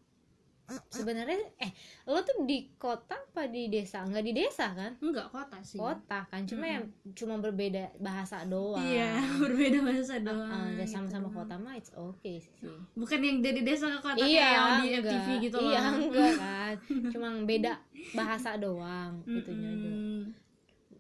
sebenarnya 0.90 1.40
eh 1.58 1.72
lo 2.06 2.20
tuh 2.22 2.44
di 2.44 2.72
kota 2.74 3.16
apa 3.16 3.46
di 3.46 3.68
desa? 3.68 4.02
Enggak 4.02 4.22
di 4.22 4.34
desa 4.34 4.68
kan? 4.70 4.96
enggak 4.98 5.28
kota 5.28 5.58
sih 5.62 5.76
Kota 5.76 6.26
kan. 6.26 6.44
Cuma 6.44 6.66
yang 6.66 6.84
cuma 7.14 7.36
berbeda 7.38 7.96
bahasa 7.98 8.44
doang. 8.44 8.82
iya 8.82 9.16
berbeda 9.42 9.80
bahasa 9.82 10.20
doang 10.20 10.44
Ah, 10.46 10.68
dan 10.70 10.82
gitu 10.82 10.92
sama-sama 10.94 11.26
doang. 11.26 11.38
kota 11.38 11.56
mah 11.56 11.74
it's 11.74 11.92
okay 11.92 12.38
sih. 12.38 12.52
bukan 12.94 13.20
yang 13.20 13.38
dari 13.40 13.62
desa 13.62 13.88
ke 13.88 14.00
kota 14.02 14.20
iya 14.20 14.28
kayak 14.28 14.52
yang 14.52 14.68
di 14.78 14.88
enggak. 14.90 15.04
FTV 15.06 15.28
gitu 15.42 15.58
iya 15.62 15.80
loh 15.80 15.94
enggak 16.02 16.32
kan 16.44 16.74
cuma 17.08 17.28
beda 17.42 17.74
bahasa 18.14 18.50
doang 18.56 19.12
gitu 19.24 19.50
aja 19.50 19.88
Mm-mm. 19.88 20.20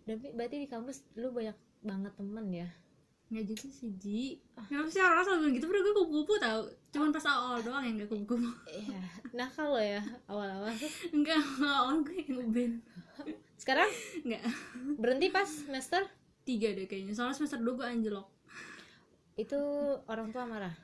tapi 0.03 0.27
berarti 0.31 0.55
di 0.57 0.67
kampus 0.67 0.97
lu 1.13 1.29
banyak 1.29 1.53
banget 1.79 2.13
temen 2.13 2.45
ya 2.49 2.67
Nggak 3.27 3.43
gitu 3.51 3.65
sih 3.67 3.91
Ji. 3.99 4.39
Kenapa 4.71 4.87
sih 4.87 5.03
orang 5.03 5.19
selalu 5.19 5.39
bilang 5.43 5.55
gitu 5.59 5.65
Padahal 5.67 5.83
gue 5.83 5.95
kupu-kupu 5.99 6.33
tau. 6.39 6.61
Cuman 6.95 7.09
pas 7.11 7.25
awal 7.27 7.59
doang 7.59 7.83
yang 7.83 7.99
gak 7.99 8.09
kupu-kupu. 8.09 8.47
Iya. 8.71 9.01
Nah 9.35 9.47
kalau 9.51 9.75
ya 9.75 9.99
awal-awal 10.31 10.71
Enggak 11.11 11.43
awal 11.59 12.07
gue 12.07 12.23
yang 12.23 12.39
ngeband 12.39 12.75
sekarang? 13.59 13.89
Enggak 14.23 14.43
berhenti 14.95 15.27
pas 15.27 15.43
semester? 15.43 16.07
Tiga 16.47 16.71
deh 16.71 16.87
kayaknya 16.87 17.11
Soalnya 17.11 17.35
semester 17.35 17.59
2 17.59 17.75
gue 17.75 17.87
anjlok. 17.87 18.27
Itu 19.35 19.59
orang 20.07 20.31
tua 20.31 20.47
marah? 20.47 20.75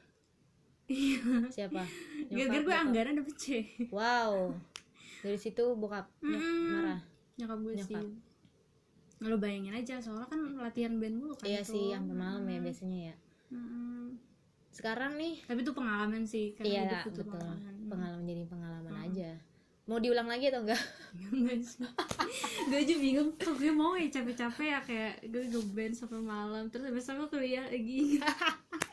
Iya. 0.91 1.47
Siapa? 1.47 1.79
Gara-gara 2.27 2.59
gue 2.59 2.75
anggaran 2.75 3.15
dapet 3.23 3.35
C. 3.39 3.45
Wow. 3.87 4.51
Dari 5.23 5.39
situ 5.39 5.63
bokap 5.79 6.11
marah? 6.19 6.99
Nyokap 7.39 7.59
gue 7.63 7.73
sih. 7.79 8.03
Lo 9.21 9.37
bayangin 9.37 9.73
aja 9.73 10.01
Soalnya 10.01 10.25
kan 10.25 10.41
latihan 10.57 10.97
band 10.97 11.15
mulu 11.17 11.33
kan 11.35 11.45
iya 11.45 11.61
tuh. 11.61 11.75
sih 11.75 11.85
sampai 11.91 12.15
malam 12.15 12.43
ya 12.45 12.59
biasanya 12.59 12.99
ya. 13.11 13.15
Mm-mm. 13.53 14.17
sekarang 14.73 15.21
nih 15.21 15.37
Tapi 15.45 15.61
itu 15.61 15.71
pengalaman 15.71 16.25
sih 16.25 16.57
Karena 16.57 16.65
iya 16.65 16.81
hidup 16.83 16.99
itu 17.03 17.09
betul. 17.21 17.25
pengalaman. 17.29 17.73
Pengalaman 17.85 18.23
jadi 18.25 18.43
pengalaman 18.49 18.93
aja. 19.05 19.29
Mau 19.83 19.99
diulang 19.99 20.25
lagi 20.25 20.47
atau 20.47 20.63
enggak? 20.63 20.79
Enggak 21.35 21.59
sih. 21.61 21.83
Gue 22.65 22.77
aja 22.79 22.95
bingung 22.95 23.29
Kok 23.35 23.55
gue 23.59 23.69
mau 23.69 23.93
ya 23.93 24.07
capek-capek 24.09 24.65
ya 24.65 24.79
Kayak 24.79 25.13
gue 25.27 25.43
ngeband 25.45 25.93
sampai 25.93 26.23
malam 26.23 26.71
Terus 26.71 26.87
besok 26.89 27.27
gue 27.27 27.37
kuliah 27.37 27.67
lagi. 27.67 28.17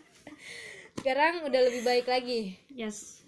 Sekarang 0.99 1.47
udah 1.47 1.61
lebih 1.63 1.81
baik 1.81 2.07
lagi? 2.07 2.59
Yes. 2.69 3.23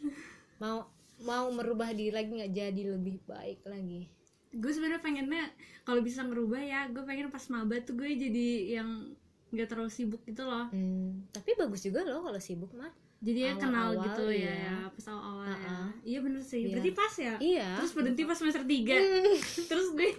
Mau 0.58 0.90
mau 1.22 1.46
merubah 1.54 1.94
diri 1.94 2.10
lagi 2.10 2.34
nggak 2.34 2.50
jadi 2.50 2.82
lebih 2.98 3.22
baik 3.24 3.62
lagi 3.62 4.10
gue 4.52 4.70
sebenarnya 4.72 5.00
pengennya 5.00 5.44
kalau 5.82 6.04
bisa 6.04 6.22
ngerubah 6.22 6.60
ya 6.60 6.80
gue 6.92 7.02
pengen 7.02 7.32
pas 7.32 7.42
maba 7.48 7.80
tuh 7.80 7.96
gue 7.96 8.08
jadi 8.12 8.78
yang 8.80 9.16
nggak 9.52 9.68
terlalu 9.68 9.92
sibuk 9.92 10.24
gitu 10.24 10.48
loh. 10.48 10.68
Hmm, 10.72 11.28
tapi 11.28 11.52
bagus 11.56 11.84
juga 11.84 12.04
loh 12.08 12.24
kalau 12.24 12.40
sibuk 12.40 12.72
mah. 12.72 12.88
Jadi 13.22 13.38
ya 13.46 13.54
kenal 13.54 13.94
Awal-awal 13.94 14.06
gitu 14.10 14.24
ya, 14.34 14.50
iya. 14.50 14.76
pas 14.90 15.06
awal-awal 15.06 15.46
ya. 15.46 15.54
Uh-uh. 15.54 15.88
iya 16.02 16.18
bener 16.18 16.42
sih. 16.42 16.66
Iya. 16.66 16.74
berarti 16.74 16.90
pas 16.90 17.14
ya? 17.14 17.34
Iya. 17.38 17.68
Terus 17.78 17.92
berhenti 17.94 18.22
pas 18.26 18.34
semester 18.34 18.64
3 18.66 18.82
terus 19.70 19.86
gue 19.94 20.10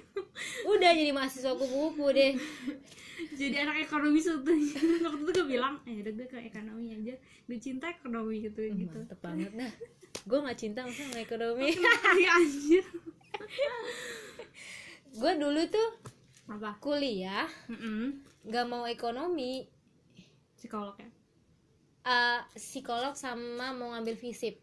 udah 0.71 0.91
jadi 0.95 1.11
mahasiswa 1.11 1.51
kupu-kupu 1.51 2.15
deh 2.15 2.31
jadi 3.35 3.55
anak 3.67 3.77
ekonomi 3.85 4.19
sebetulnya. 4.21 4.77
Waktu 5.05 5.21
itu 5.21 5.31
gue 5.33 5.45
bilang 5.47 5.75
eh 5.85 6.01
udah 6.01 6.13
gue 6.13 6.27
ke 6.29 6.39
ekonomi 6.47 6.85
aja. 6.93 7.13
Gue 7.45 7.57
cinta 7.59 7.85
ekonomi 7.91 8.35
gitu 8.45 8.61
gitu. 8.73 8.99
mantep 9.03 9.19
banget 9.19 9.51
dah. 9.53 9.73
Gue 10.23 10.39
nggak 10.39 10.59
cinta 10.59 10.79
masa 10.85 11.01
sama 11.03 11.19
ekonomi. 11.19 11.69
Iya 12.21 12.29
anjir. 12.37 12.85
Gue 15.13 15.31
dulu 15.37 15.61
tuh 15.69 15.89
apa? 16.49 16.77
kuliah 16.79 17.47
nggak 18.45 18.65
mau 18.67 18.83
ekonomi. 18.87 19.67
Psikolog 20.55 20.95
ya? 20.95 21.09
Eh, 22.03 22.39
psikolog 22.55 23.15
sama 23.15 23.71
mau 23.75 23.95
ngambil 23.95 24.15
fisip 24.19 24.59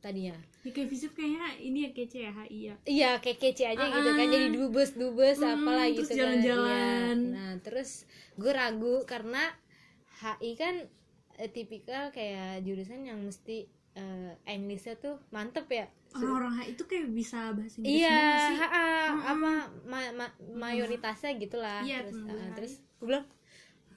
tadinya 0.00 0.34
ya 0.60 0.70
kayak 0.70 0.88
fisip 0.88 1.10
kayaknya 1.12 1.40
ini 1.58 1.78
ya 1.82 1.90
kece 1.90 2.18
ya 2.20 2.32
HI 2.34 2.58
ya. 2.62 2.74
Iya 2.84 3.10
kayak 3.18 3.38
kece 3.38 3.64
aja 3.66 3.80
gitu 3.82 4.10
kan 4.10 4.20
Ah. 4.20 4.30
jadi 4.30 4.46
dubes 4.50 4.90
dubes 4.92 5.38
Hmm, 5.38 5.56
apalah 5.58 5.86
terus 5.86 5.96
gitu 5.98 6.10
kan. 6.10 6.18
jalan-jalan. 6.20 7.16
Iya. 7.18 7.32
nah 7.32 7.52
terus 7.58 7.90
gue 8.34 8.50
ragu 8.50 8.94
karena 9.04 9.42
HI 10.18 10.52
kan 10.54 10.74
eh, 11.34 11.48
tipikal 11.48 12.08
kayak 12.10 12.60
jurusan 12.60 13.02
yang 13.02 13.18
mesti 13.18 13.64
eh, 13.90 14.32
Englishnya 14.46 14.94
tuh 14.94 15.16
mantep 15.30 15.64
ya. 15.66 15.88
Orang-orang 16.10 16.52
HI 16.58 16.68
itu 16.70 16.84
kayak 16.84 17.08
bisa 17.08 17.50
bahasa 17.50 17.74
Inggris 17.76 17.96
iya 17.96 18.12
semua 18.12 18.44
sih? 18.44 18.56
Ha-ha, 18.58 18.88
apa 19.26 19.50
ma- 19.84 20.12
ma- 20.12 20.36
mayoritasnya 20.52 21.34
gitulah. 21.36 21.80
Iya, 21.80 22.04
terus 22.04 22.20
gue 22.20 22.44
terus 22.54 22.72
gue 22.94 23.06
bilang 23.08 23.24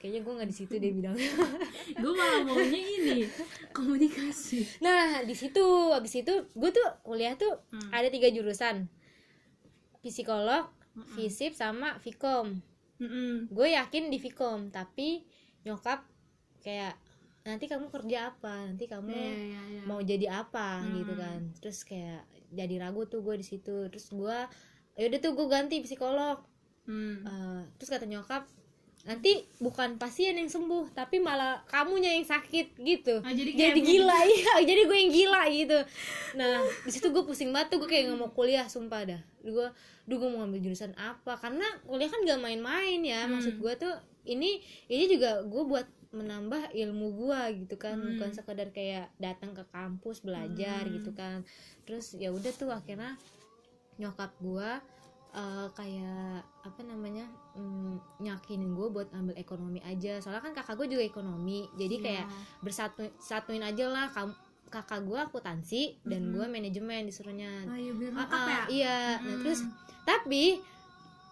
kayaknya 0.04 0.20
gue 0.20 0.32
nggak 0.36 0.50
di 0.52 0.56
situ 0.56 0.74
dia 0.76 0.92
bilang. 0.92 1.16
Gue 2.04 2.12
malah 2.12 2.44
maunya 2.44 2.76
ini 2.76 3.24
komunikasi. 3.72 4.84
Nah 4.84 5.24
di 5.24 5.32
situ 5.32 5.64
abis 5.90 6.20
itu 6.20 6.44
gue 6.44 6.70
tuh 6.70 6.84
kuliah 7.00 7.32
tuh 7.34 7.56
Hmm. 7.72 7.88
ada 7.88 8.12
tiga 8.12 8.28
jurusan. 8.28 8.84
Psikolog 9.98 10.68
fisip 11.16 11.56
sama 11.56 11.96
fikom 11.98 12.60
gue 13.48 13.68
yakin 13.74 14.06
di 14.08 14.16
Vkom 14.16 14.70
tapi 14.70 15.24
nyokap 15.64 16.04
kayak 16.60 16.94
nanti 17.42 17.64
kamu 17.64 17.88
kerja 17.88 18.32
apa? 18.32 18.68
Nanti 18.68 18.84
kamu 18.84 19.08
Iya, 19.12 19.32
iya, 19.34 19.60
iya. 19.68 19.82
mau 19.84 20.00
jadi 20.00 20.44
apa? 20.44 20.80
Hmm. 20.80 21.00
gitu 21.00 21.12
kan. 21.16 21.40
Terus 21.60 21.84
kayak 21.84 22.24
jadi 22.48 22.80
ragu 22.80 23.04
tuh 23.04 23.20
gue 23.20 23.36
di 23.36 23.44
situ. 23.44 23.88
Terus 23.88 24.08
gue 24.08 24.38
yaudah 24.96 25.20
tuh 25.20 25.32
gue 25.32 25.46
ganti 25.48 25.80
psikolog. 25.80 26.40
Hmm. 26.84 27.24
Eh, 27.24 27.60
terus 27.76 27.88
kata 27.88 28.04
nyokap 28.04 28.44
nanti 29.04 29.44
bukan 29.60 30.00
pasien 30.00 30.32
yang 30.32 30.48
sembuh 30.48 30.96
tapi 30.96 31.20
malah 31.20 31.60
kamunya 31.68 32.16
yang 32.16 32.24
sakit 32.24 32.72
gitu. 32.80 33.20
Oh, 33.20 33.32
jadi 33.36 33.52
jadi 33.52 33.80
gila 33.80 34.18
iya. 34.24 34.54
Jadi 34.64 34.80
gue 34.88 34.96
yang 34.96 35.12
gila 35.12 35.42
gitu. 35.52 35.78
Nah 36.40 36.64
di 36.88 36.90
situ 36.90 37.12
gue 37.12 37.20
pusing 37.20 37.52
banget 37.52 37.76
tuh 37.76 37.84
gue 37.84 37.88
kayak 37.92 38.08
nggak 38.08 38.20
mau 38.20 38.32
kuliah 38.32 38.64
sumpah 38.64 39.04
dah. 39.04 39.20
Gue 39.44 39.68
duh 40.08 40.16
gue 40.16 40.28
mau 40.32 40.40
ngambil 40.44 40.60
jurusan 40.64 40.96
apa? 40.96 41.36
Karena 41.36 41.64
kuliah 41.84 42.08
kan 42.08 42.20
gak 42.24 42.40
main-main 42.40 43.00
ya. 43.04 43.28
Hmm. 43.28 43.36
maksud 43.36 43.60
gue 43.60 43.72
tuh 43.76 43.94
ini 44.24 44.64
ini 44.88 45.04
juga 45.04 45.44
gue 45.44 45.62
buat 45.68 45.84
menambah 46.16 46.72
ilmu 46.72 47.06
gue 47.20 47.40
gitu 47.60 47.76
kan. 47.76 48.00
Hmm. 48.00 48.16
bukan 48.16 48.32
sekedar 48.32 48.72
kayak 48.72 49.12
datang 49.20 49.52
ke 49.52 49.68
kampus 49.68 50.24
belajar 50.24 50.88
Hmm. 50.88 50.92
gitu 50.96 51.12
kan. 51.12 51.44
Terus 51.84 52.16
ya 52.16 52.32
udah 52.32 52.52
tuh 52.56 52.72
akhirnya 52.72 53.20
nyokap 54.00 54.32
gue 54.40 54.70
eh, 55.34 55.66
kayak 55.72 56.40
apa 56.62 56.80
namanya 56.80 57.26
mm, 57.52 58.20
nyakinin 58.20 58.70
gue 58.70 58.88
buat 58.88 59.10
ambil 59.10 59.34
ekonomi 59.34 59.82
aja 59.82 60.18
soalnya 60.18 60.40
kan 60.40 60.54
kakak 60.54 60.74
gue 60.76 60.94
juga 60.94 61.04
ekonomi 61.04 61.66
jadi 61.74 61.94
Iya. 61.94 62.02
kayak 62.02 62.26
bersatu 62.60 63.02
satuin 63.18 63.60
aja 63.60 63.84
lah 63.86 64.06
kamu 64.08 64.32
kakak 64.66 65.00
gue 65.02 65.18
akuntansi 65.20 65.82
dan 66.02 66.24
Mhm. 66.24 66.30
gue 66.32 66.46
manajemen 66.48 67.02
disuruhnya 67.04 67.50
oh 67.64 67.74
iya 67.74 67.92
biar 67.92 68.10
lengkap 68.12 68.40
ah, 68.40 68.46
ya 68.48 68.62
iya 68.68 68.98
nah 69.18 69.34
Mm. 69.34 69.42
terus 69.42 69.60
tapi 70.02 70.44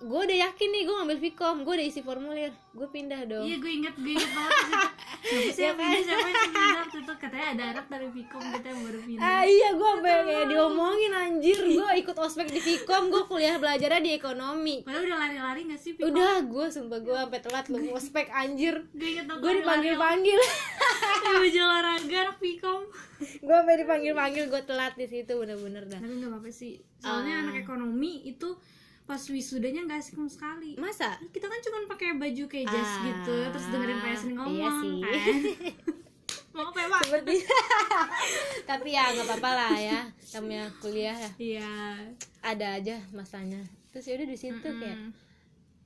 gue 0.02 0.20
udah 0.20 0.38
yakin 0.42 0.68
nih 0.68 0.82
gue 0.82 0.94
ngambil 0.94 1.18
Vkom 1.20 1.56
gue 1.60 1.72
udah 1.72 1.86
isi 1.86 2.00
formulir 2.00 2.50
gue 2.68 2.88
pindah 2.88 3.22
dong 3.24 3.44
Iya 3.44 3.56
gue 3.56 3.72
inget 3.72 3.94
gue 3.94 4.12
inget 4.12 4.30
banget 4.30 4.52
situ. 4.58 4.88
Siapa 5.22 5.52
sih 5.52 5.62
Ya 5.62 5.70
yang 5.70 5.78
kan? 5.78 6.02
siapa 6.02 6.26
yang 6.26 6.42
pindah 6.44 6.76
waktu 6.76 6.96
itu 6.98 7.12
katanya 7.16 7.46
ada 7.48 7.64
anak 7.70 7.86
dari 7.86 8.08
Vkom 8.10 8.42
kita 8.50 8.66
yang 8.66 8.80
baru 8.82 8.98
pindah. 9.00 9.22
Ah 9.22 9.42
iya 9.44 9.68
gue 9.70 9.88
sampai 9.88 10.12
kayak 10.24 10.46
diomongin 10.48 11.12
anjir 11.12 11.58
gue 11.62 11.88
ikut 11.96 12.16
ospek 12.16 12.46
di 12.48 12.60
Vkom 12.60 13.04
gue 13.08 13.22
kuliah 13.24 13.56
belajarnya 13.56 14.00
di 14.00 14.12
ekonomi 14.12 14.76
Padahal 14.82 15.04
udah 15.04 15.18
lari-lari 15.20 15.60
gak 15.64 15.78
sih 15.78 15.90
Vkom? 15.92 16.06
udah 16.08 16.32
gue 16.42 16.66
sumpah 16.68 16.98
gue 17.00 17.16
sampai 17.16 17.40
telat 17.40 17.64
lu 17.68 17.78
ospek 17.92 18.26
anjir 18.28 18.74
Gue 18.90 19.08
inget 19.12 19.24
gue 19.30 19.52
dipanggil 19.54 19.94
panggil 19.96 20.40
Yang 21.22 21.36
baju 21.42 21.60
olahraga 21.62 22.18
anak 22.20 22.36
Vkom. 22.36 22.80
gue 23.22 23.54
sampai 23.54 23.76
dipanggil 23.78 24.12
panggil 24.12 24.44
gue 24.46 24.62
telat 24.64 24.92
di 24.94 25.06
situ 25.06 25.32
bener-bener 25.32 25.86
dah 25.86 25.96
Tapi 25.96 26.14
gak 26.18 26.28
apa-apa 26.28 26.50
sih. 26.50 26.82
Soalnya 26.98 27.32
Ah. 27.32 27.42
anak 27.44 27.56
ekonomi 27.60 28.22
itu 28.24 28.58
pas 29.02 29.18
wisudanya 29.20 29.82
gak 29.84 29.98
asik 29.98 30.14
sama 30.14 30.26
sekali. 30.26 30.70
masa 30.76 31.18
Kita 31.28 31.46
kan 31.46 31.58
cuma 31.60 31.78
pakai 31.86 32.14
baju 32.14 32.44
kayak 32.46 32.66
jas 32.66 32.86
Ah, 32.88 33.02
gitu, 33.02 33.34
terus 33.50 33.66
dengerin 33.68 34.00
Yasin 34.00 34.30
ngomong 34.32 34.52
iya 34.52 34.68
sih. 34.72 34.96
kan. 34.98 35.36
Mau 36.54 36.68
apa 36.68 37.00
seperti 37.00 37.40
tapi 38.68 38.88
ya 38.90 39.08
nggak 39.08 39.24
apa-apa 39.26 39.50
lah 39.52 39.72
ya 39.72 40.00
namanya 40.32 40.68
kuliah 40.78 41.16
ya 41.16 41.30
Iya. 41.34 41.72
ada 42.40 42.66
aja 42.74 43.00
masanya 43.10 43.56
terus 43.88 44.04
ya 44.04 44.14
udah 44.14 44.28
di 44.28 44.36
situ 44.36 44.60
kayak 44.60 44.98
Mm-mm. 44.98 45.12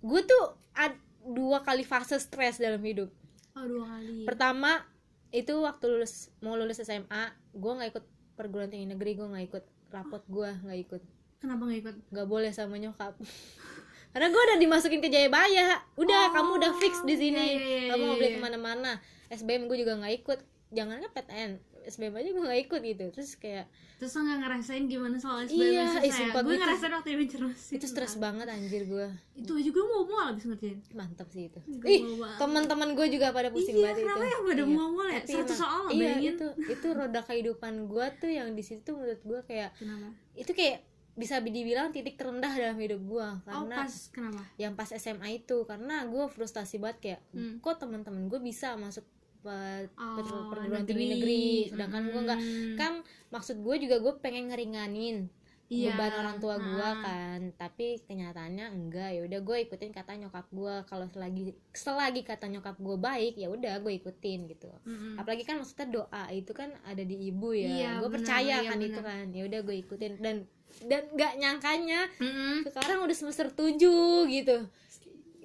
gue 0.03 0.21
tuh 0.23 0.45
ad- 0.73 0.99
dua 1.23 1.63
kali 1.63 1.83
fase 1.83 2.15
stres 2.17 2.59
dalam 2.59 2.79
hidup 2.81 3.11
Oh 3.55 3.63
dua 3.65 3.87
kali. 3.89 4.23
pertama 4.23 4.83
itu 5.31 5.55
waktu 5.57 5.87
lulus 5.87 6.35
mau 6.41 6.55
lulus 6.55 6.79
SMA 6.79 7.25
gue 7.53 7.73
nggak 7.73 7.91
ikut 7.93 8.05
perguruan 8.35 8.67
tinggi 8.67 8.87
negeri 8.87 9.15
gue 9.15 9.27
nggak 9.29 9.47
ikut 9.47 9.65
rapot 9.89 10.23
gue 10.25 10.51
nggak 10.61 10.79
ikut 10.83 11.03
Kenapa 11.37 11.63
gak 11.63 11.79
ikut? 11.79 11.95
nggak 12.11 12.27
boleh 12.27 12.51
sama 12.51 12.77
nyokap 12.77 13.13
karena 14.13 14.29
gue 14.29 14.43
udah 14.43 14.59
dimasukin 14.59 14.99
ke 14.99 15.09
Jayabaya 15.09 15.77
udah 15.95 16.23
Oh, 16.23 16.33
kamu 16.33 16.51
udah 16.57 16.73
fix 16.75 17.03
di 17.03 17.15
sini 17.15 17.37
iya, 17.37 17.53
iya, 17.55 17.79
iya, 17.79 17.91
kamu 17.91 18.01
nggak 18.01 18.09
iya, 18.09 18.17
boleh 18.17 18.31
iya. 18.31 18.37
ke 18.37 18.43
mana-mana 18.43 18.93
SBM 19.29 19.63
gue 19.67 19.77
juga 19.77 19.93
nggak 19.95 20.15
ikut 20.17 20.39
jangankan 20.69 21.11
PTN 21.11 21.51
SBM 21.87 22.15
aja 22.15 22.29
gue 22.29 22.43
nggak 22.43 22.61
ikut 22.63 22.81
gitu 22.83 23.05
terus 23.11 23.37
kayak 23.37 23.67
Terus 23.97 24.13
lo 24.13 24.21
gak 24.23 24.39
ngerasain 24.39 24.85
gimana 24.85 25.17
soal 25.17 25.49
SBM 25.49 25.73
Iya, 25.73 25.85
ya? 25.99 26.13
sumpah 26.13 26.41
Gue 26.43 26.61
ngerasain 26.61 26.93
waktu 26.93 27.09
di 27.09 27.19
Banjarmasin 27.19 27.73
itu 27.73 27.87
stres 27.87 28.15
banget 28.19 28.45
anjir 28.47 28.85
gue 28.85 29.07
Itu 29.35 29.57
aja 29.57 29.71
gue 29.71 29.85
mau 29.87 30.05
mual 30.05 30.27
abis 30.31 30.45
ngerjain 30.45 30.85
mantap 30.93 31.29
sih 31.29 31.49
itu 31.49 31.57
Gue 31.81 31.89
ih 31.91 32.01
teman-teman 32.37 32.93
gue 32.93 33.07
juga 33.09 33.31
pada 33.31 33.49
pusing 33.49 33.73
Iya, 33.75 33.85
banget 33.87 34.03
kenapa 34.03 34.21
itu 34.21 34.29
ya 34.29 34.37
pada 34.43 34.53
Iya. 34.59 34.69
mual-mual 34.69 35.07
ya? 35.07 35.17
Tapi 35.19 35.33
Satu 35.33 35.41
emang- 35.47 35.57
soal, 35.59 35.83
iya 35.89 36.01
bayangin. 36.13 36.29
itu 36.31 36.47
itu 36.69 36.87
roda 36.91 37.21
kehidupan 37.23 37.73
gue 37.87 38.07
tuh 38.19 38.31
yang 38.31 38.49
di 38.51 38.63
situ 38.63 38.91
menurut 38.91 39.21
gue 39.23 39.41
kayak 39.47 39.71
Kenapa? 39.75 40.09
itu 40.35 40.53
kayak 40.53 40.79
bisa 41.17 41.41
dibilang 41.41 41.91
titik 41.91 42.15
terendah 42.15 42.53
dalam 42.53 42.77
hidup 42.77 43.01
gue 43.01 43.25
Oh 43.25 43.41
karena 43.43 43.77
pas, 43.79 43.93
kenapa? 44.09 44.43
yang 44.57 44.73
pas 44.73 44.91
SMA 44.91 45.29
itu 45.35 45.65
karena 45.65 46.05
gue 46.05 46.25
frustasi 46.27 46.77
banget 46.77 46.97
kayak 47.01 47.21
Hmm. 47.33 47.57
kok 47.59 47.77
teman-teman 47.79 48.27
gue 48.27 48.37
bisa 48.39 48.77
masuk 48.77 49.03
pe- 49.39 49.89
Oh, 49.95 50.15
per- 50.15 50.29
perguruan 50.51 50.71
negeri. 50.79 50.87
tinggi 50.87 51.07
negeri 51.09 51.43
sedangkan 51.69 52.03
gue 52.05 52.21
nggak 52.23 52.39
Hmm. 52.39 52.75
kan 52.77 52.93
maksud 53.29 53.57
gue 53.59 53.77
juga 53.79 53.97
gue 53.99 54.15
pengen 54.19 54.51
ngeringanin 54.51 55.33
Iya. 55.67 55.99
beban 55.99 56.13
orang 56.23 56.37
tua 56.39 56.57
gue 56.63 56.89
kan. 57.03 57.41
Tapi 57.59 57.99
kenyataannya 58.07 58.67
enggak. 58.71 59.11
Ya 59.19 59.21
udah 59.27 59.41
gue 59.43 59.57
ikutin 59.67 59.91
kata 59.91 60.15
nyokap 60.15 60.47
gue 60.55 60.75
kalau 60.87 61.07
selagi 61.11 61.55
selagi 61.75 62.23
kata 62.23 62.47
nyokap 62.47 62.79
gue 62.79 62.97
baik 62.99 63.35
ya 63.35 63.51
udah 63.51 63.83
gue 63.83 63.93
ikutin 63.99 64.47
gitu. 64.51 64.71
Mm-mm. 64.87 65.19
apalagi 65.19 65.43
kan 65.43 65.59
maksudnya 65.59 65.89
doa 65.91 66.25
itu 66.31 66.53
kan 66.55 66.71
ada 66.87 67.03
di 67.03 67.31
ibu 67.31 67.51
ya. 67.51 67.67
Iya, 67.67 67.91
gue 68.03 68.11
percaya 68.11 68.63
iya, 68.63 68.71
kan 68.71 68.79
benar. 68.79 68.91
itu 68.91 69.01
kan. 69.03 69.25
Ya 69.35 69.43
udah 69.47 69.61
gue 69.67 69.77
ikutin. 69.83 70.13
Dan 70.23 70.37
dan 70.85 71.09
nggak 71.09 71.33
nyangkanya 71.41 72.01
Mm-mm. 72.21 72.69
sekarang 72.69 73.01
udah 73.01 73.17
semester 73.17 73.49
7 73.49 73.81
gitu 74.29 74.57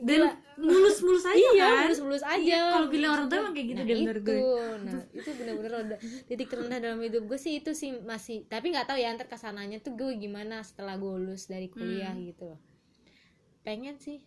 Dan 0.01 0.33
mulus-mulus 0.57 1.23
aja 1.23 1.37
iya 1.37 1.53
kan? 1.63 1.83
mulus-mulus 1.85 2.23
aja 2.23 2.41
Iya, 2.41 2.61
kalau 2.69 2.87
pilih 2.89 3.07
orang 3.07 3.27
tua 3.27 3.37
emang 3.39 3.53
kayak 3.53 3.67
gitu 3.67 3.77
nah, 3.77 3.85
deh 3.85 3.97
menurut 3.97 4.21
itu 4.21 4.33
gue. 4.33 4.67
nah 4.81 5.01
itu 5.11 5.29
bener-bener 5.31 5.71
roda 5.71 5.95
titik 6.25 6.47
terendah 6.47 6.79
dalam 6.79 6.99
hidup 6.99 7.23
gue 7.23 7.39
sih 7.39 7.53
itu 7.55 7.71
sih 7.71 7.89
masih 8.01 8.43
tapi 8.45 8.69
nggak 8.69 8.85
tahu 8.85 8.97
ya 8.97 9.09
ntar 9.11 9.25
ke 9.25 9.35
sananya 9.35 9.77
tuh 9.77 9.93
gue 9.93 10.11
gimana 10.15 10.61
setelah 10.61 10.95
gue 10.95 11.13
lulus 11.15 11.45
dari 11.45 11.65
kuliah 11.65 12.11
Hmm. 12.11 12.25
gitu 12.25 12.49
pengen 13.61 13.97
sih 13.97 14.19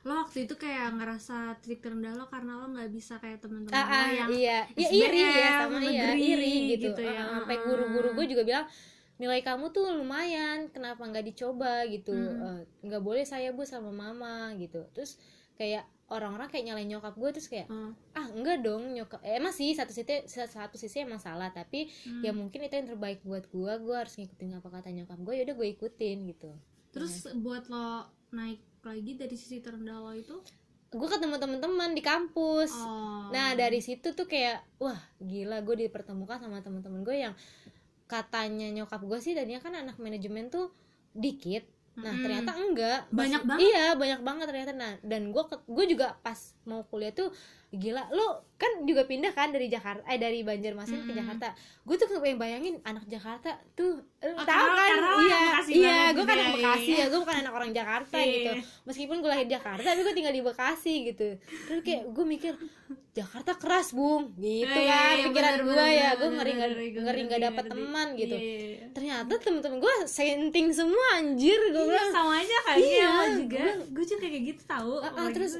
Lo 0.00 0.16
waktu 0.16 0.48
itu 0.48 0.56
kayak 0.56 0.96
ngerasa 0.96 1.60
titik 1.60 1.84
terendah 1.84 2.16
lo 2.16 2.24
karena 2.24 2.56
lo 2.56 2.72
gak 2.72 2.88
bisa 2.88 3.20
kayak 3.20 3.36
temen-temen 3.38 3.76
ah, 3.76 3.84
lo 3.84 3.92
ah, 3.92 4.08
yang 4.10 4.28
iya 4.32 4.58
ya 4.72 4.88
iri 4.88 5.20
ya 5.20 5.50
sama 5.60 5.76
iya 5.76 5.88
negeri 6.08 6.20
iri 6.24 6.52
gitu, 6.72 6.84
gitu 6.88 7.02
ya. 7.04 7.20
Ah, 7.20 7.26
sampai 7.36 7.56
Ah. 7.56 7.64
guru-guru 7.68 8.08
gue 8.16 8.26
juga 8.26 8.42
bilang 8.42 8.64
nilai 9.20 9.40
kamu 9.40 9.68
tuh 9.68 9.92
lumayan 9.92 10.66
kenapa 10.68 11.04
nggak 11.04 11.26
dicoba 11.26 11.84
gitu 11.86 12.10
Hmm. 12.10 12.56
Eh, 12.56 12.88
nggak 12.88 13.02
boleh 13.04 13.22
saya 13.22 13.52
bu 13.52 13.62
sama 13.62 13.92
mama 13.92 14.56
gitu 14.56 14.80
terus 14.90 15.20
kayak 15.54 15.84
orang-orang 16.08 16.48
kayak 16.48 16.64
nyalain 16.66 16.88
nyokap 16.88 17.14
gue 17.14 17.30
terus 17.30 17.46
kayak 17.46 17.68
Oh. 17.68 17.92
ah 18.12 18.26
enggak 18.32 18.64
dong 18.64 18.90
nyokap 18.90 19.20
eh, 19.20 19.36
emang 19.36 19.52
sih 19.52 19.70
satu 19.70 19.92
sisi 19.92 20.24
satu 20.26 20.74
sisi 20.74 21.04
emang 21.04 21.20
salah 21.20 21.52
tapi 21.52 21.86
Hmm. 22.02 22.24
ya 22.24 22.32
mungkin 22.32 22.64
itu 22.64 22.74
yang 22.74 22.88
terbaik 22.88 23.20
buat 23.20 23.44
gue 23.46 23.72
gue 23.78 23.94
harus 23.94 24.16
ngikutin 24.16 24.56
apa 24.56 24.68
kata 24.72 24.88
nyokap 24.90 25.20
gue 25.20 25.34
yaudah 25.36 25.54
gue 25.54 25.68
ikutin 25.70 26.18
gitu 26.26 26.50
Terus 26.90 27.22
buat 27.38 27.70
lo 27.70 28.08
naik 28.32 28.58
lagi 28.82 29.14
dari 29.14 29.36
sisi 29.36 29.60
terendah 29.60 30.00
lo 30.00 30.10
itu 30.10 30.40
gue 30.90 31.06
ketemu 31.06 31.38
teman-teman 31.38 31.94
di 31.94 32.02
kampus 32.02 32.74
oh. 32.74 33.30
nah 33.30 33.54
dari 33.54 33.78
situ 33.78 34.10
tuh 34.10 34.26
kayak 34.26 34.58
wah 34.76 34.98
gila 35.20 35.62
gue 35.62 35.86
dipertemukan 35.86 36.40
sama 36.40 36.58
teman-teman 36.58 37.04
gue 37.04 37.14
yang 37.20 37.34
katanya 38.10 38.66
nyokap 38.74 38.98
gue 39.00 39.18
sih 39.22 39.32
tadinya 39.32 39.62
kan 39.62 39.78
anak 39.78 39.94
manajemen 39.96 40.50
tuh 40.50 40.74
dikit 41.14 41.62
nah 41.94 42.10
Mm-mm. 42.10 42.22
ternyata 42.22 42.50
enggak 42.54 43.00
Banyak 43.10 43.42
banget. 43.46 43.60
iya 43.66 43.86
banyak 43.94 44.20
banget 44.22 44.46
ternyata 44.50 44.72
nah 44.74 44.92
dan 45.02 45.30
gue 45.30 45.42
gue 45.46 45.84
juga 45.86 46.18
pas 46.18 46.38
mau 46.66 46.82
kuliah 46.86 47.14
tuh 47.14 47.30
gila 47.72 48.02
lo 48.10 48.28
kan 48.56 48.82
juga 48.82 49.02
pindah 49.02 49.30
kan 49.30 49.48
dari 49.48 49.66
Jakarta 49.66 50.02
eh 50.04 50.18
dari 50.18 50.42
Banjarmasin 50.42 51.00
ke 51.00 51.06
Mm-mm. 51.06 51.16
Jakarta. 51.16 51.54
Gue 51.80 51.96
tuh 51.96 52.10
kayak 52.12 52.36
bayangin 52.36 52.76
anak 52.82 53.06
Jakarta 53.06 53.56
tuh 53.72 54.02
Oh, 54.20 54.36
tahu 54.38 54.68
kan? 54.70 54.90
Iya 55.16 55.40
iya 55.64 55.98
gue 56.10 56.18
gitu 56.18 56.26
kan 56.26 56.34
ya, 56.34 56.42
anak 56.42 56.50
iya, 56.50 56.56
Bekasi 56.60 56.90
iya. 56.90 56.98
ya 56.98 57.06
gue 57.06 57.20
bukan 57.20 57.36
anak 57.40 57.52
orang 57.54 57.70
Jakarta 57.70 58.16
Iya. 58.18 58.28
gitu. 58.28 58.50
Meskipun 58.84 59.16
gue 59.18 59.30
lahir 59.30 59.48
Jakarta 59.48 59.86
tapi 59.86 60.00
gue 60.02 60.12
tinggal 60.12 60.34
di 60.34 60.42
Bekasi 60.42 60.94
gitu. 61.06 61.28
Terus 61.40 61.80
kayak 61.80 62.02
gue 62.06 62.24
mikir 62.26 62.52
Jakarta 63.10 63.52
keras 63.54 63.88
bung. 63.90 64.34
Gitu 64.34 64.66
Iya, 64.68 64.90
kan 64.90 65.14
iya, 65.14 65.24
pikiran 65.24 65.54
bener, 65.56 65.64
gue 65.64 65.86
ya 65.88 66.08
gue 66.12 66.28
ngeri 66.28 66.52
gue 66.90 67.02
ngeri 67.02 67.20
nggak 67.24 67.42
dapet 67.42 67.64
teman 67.66 68.08
gitu. 68.14 68.36
Iya, 68.36 68.86
ternyata 68.90 69.32
temen-temen 69.36 69.78
gue 69.78 69.94
senting 70.04 70.68
semua 70.70 71.06
anjir 71.16 71.56
gue 71.56 71.84
bilang. 71.86 72.10
sama 72.10 72.34
aja 72.36 72.56
kan 72.66 72.76
Iya, 72.76 73.08
lo 73.08 73.24
juga. 73.38 73.56
gua- 73.62 73.86
gue 73.88 74.04
juga 74.06 74.20
kayak 74.22 74.44
gitu 74.44 74.62
tahu. 74.64 74.92
Ah, 74.98 75.12
ah, 75.16 75.28
terus 75.30 75.54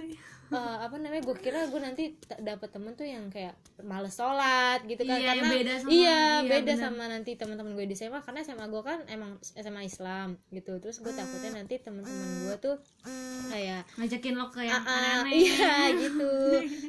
eh, 0.52 0.56
apa 0.80 0.94
namanya 0.94 1.22
gue 1.22 1.36
kira 1.36 1.60
gue 1.64 1.78
nanti 1.78 2.04
dapet 2.38 2.68
temen 2.68 2.92
tuh 2.92 3.04
yang 3.04 3.26
kayak 3.26 3.54
males 3.80 4.12
sholat 4.12 4.82
gitu 4.84 5.00
kan 5.00 5.14
Iya, 5.14 5.22
yang 5.24 5.38
karena 5.38 5.50
beda 5.52 5.74
sama- 5.76 5.90
iya 5.90 6.18
iya, 6.36 6.44
beda 6.44 6.62
bener. 6.68 6.78
sama 6.80 7.04
nanti 7.06 7.30
teman-teman 7.32 7.72
gue 7.72 7.84
di 7.84 7.94
SMA 7.94 8.20
karena 8.20 8.40
SMA 8.40 8.66
gue 8.66 8.82
kan 8.82 8.98
emang 9.06 9.30
SMA 9.54 9.82
Islam 9.82 10.28
gitu. 10.48 10.76
Terus 10.76 10.98
gue 10.98 11.12
takutnya 11.12 11.50
nanti 11.54 11.74
teman-teman 11.76 12.28
gue 12.42 12.56
tuh 12.60 12.76
kayak 13.46 13.82
ngajakin 13.96 14.34
lo 14.34 14.46
ke 14.48 14.60
yang 14.62 14.74
Ah, 14.76 14.84
ah, 14.84 14.96
aneh-aneh. 14.96 15.32
iya 15.36 15.74
gitu. 16.02 16.32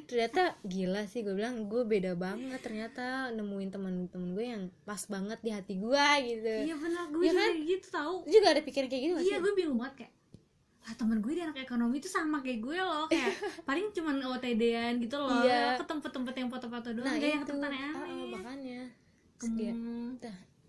Ternyata 0.05 0.41
gila 0.63 1.01
sih 1.05 1.21
gue 1.21 1.33
bilang 1.33 1.65
gue 1.65 1.83
beda 1.83 2.13
banget 2.13 2.59
ternyata 2.59 3.05
nemuin 3.31 3.69
teman-teman 3.69 4.29
gue 4.31 4.45
yang 4.47 4.63
pas 4.81 5.01
banget 5.05 5.37
di 5.39 5.49
hati 5.49 5.75
gue 5.75 6.05
gitu. 6.25 6.53
Iya 6.63 6.75
benar 6.75 7.05
gue 7.07 7.21
Iya 7.21 7.31
juga 7.31 7.41
kan? 7.41 7.51
gitu 7.63 7.87
tahu 7.89 8.15
juga 8.25 8.47
ada 8.49 8.61
pikiran 8.61 8.87
kayak 8.87 9.03
gitu 9.03 9.15
iya 9.21 9.37
gue 9.37 9.53
bingung 9.53 9.77
banget 9.77 9.95
kayak 9.99 10.13
lah 10.81 10.93
temen 10.93 11.17
gue 11.17 11.31
di 11.31 11.41
anak 11.41 11.57
ekonomi 11.59 11.97
tuh 11.97 12.09
sama 12.09 12.41
kayak 12.41 12.59
gue 12.59 12.73
loh 12.75 13.05
kayak 13.05 13.37
paling 13.69 13.89
cuman 13.91 14.17
OTD-an 14.27 14.97
gitu 14.97 15.13
loh 15.15 15.41
Iya. 15.41 15.77
ke 15.77 15.85
tempat-tempat 15.85 16.33
yang 16.33 16.49
foto-foto 16.49 16.89
doang 16.91 17.05
nah 17.05 17.15
yang 17.15 17.39
itu 17.39 17.53
tempat 17.53 17.69
Ah, 17.69 17.77
ah, 17.77 17.85
aneh-aneh 18.01 18.29
makanya 18.31 18.81
Hmm. 19.41 20.21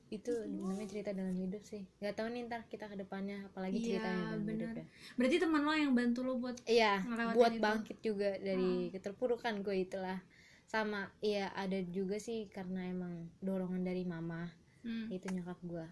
itu 0.09 0.33
namanya 0.47 0.85
cerita 0.87 1.13
dalam 1.13 1.33
hidup 1.33 1.61
sih 1.63 1.85
nggak 1.99 2.15
tahu 2.15 2.29
nih 2.29 2.45
ntar 2.45 2.65
kita 2.67 2.85
ke 2.85 2.97
depannya 2.97 3.41
apalagi 3.43 3.77
Iya, 3.77 3.85
ceritanya 3.97 4.23
dalam 4.27 4.41
benar. 4.43 4.57
hidup 4.59 4.71
ya 4.75 4.85
berarti 5.15 5.37
teman 5.39 5.61
lo 5.63 5.73
yang 5.73 5.93
bantu 5.93 6.21
lo 6.21 6.33
buat 6.37 6.57
iya 6.67 7.01
buat 7.33 7.49
itu. 7.51 7.57
Hmm. 7.57 7.61
bangkit 7.63 7.99
juga 8.01 8.31
dari 8.35 8.73
keterpurukan 8.91 9.61
gue 9.61 9.77
itulah 9.79 10.21
sama 10.65 11.05
iya 11.19 11.53
ada 11.53 11.81
juga 11.87 12.17
sih 12.17 12.45
karena 12.47 12.85
emang 12.87 13.13
dorongan 13.39 13.81
dari 13.83 14.05
mama 14.05 14.49
hmm, 14.81 15.09
itu 15.11 15.29
nyokap 15.29 15.61
gue 15.63 15.87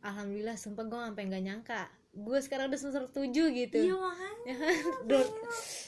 alhamdulillah 0.00 0.54
sumpah 0.54 0.84
gue 0.84 0.98
sampai 1.00 1.22
nggak 1.24 1.44
nyangka 1.44 1.82
gue 2.10 2.38
sekarang 2.40 2.66
udah 2.66 2.76
semester 2.76 3.04
7 3.06 3.30
gitu. 3.30 3.78
Iya 3.78 3.94
makanya. 3.94 4.42
Ya 4.42 4.54
kan? 4.54 4.74
Do- 5.04 5.32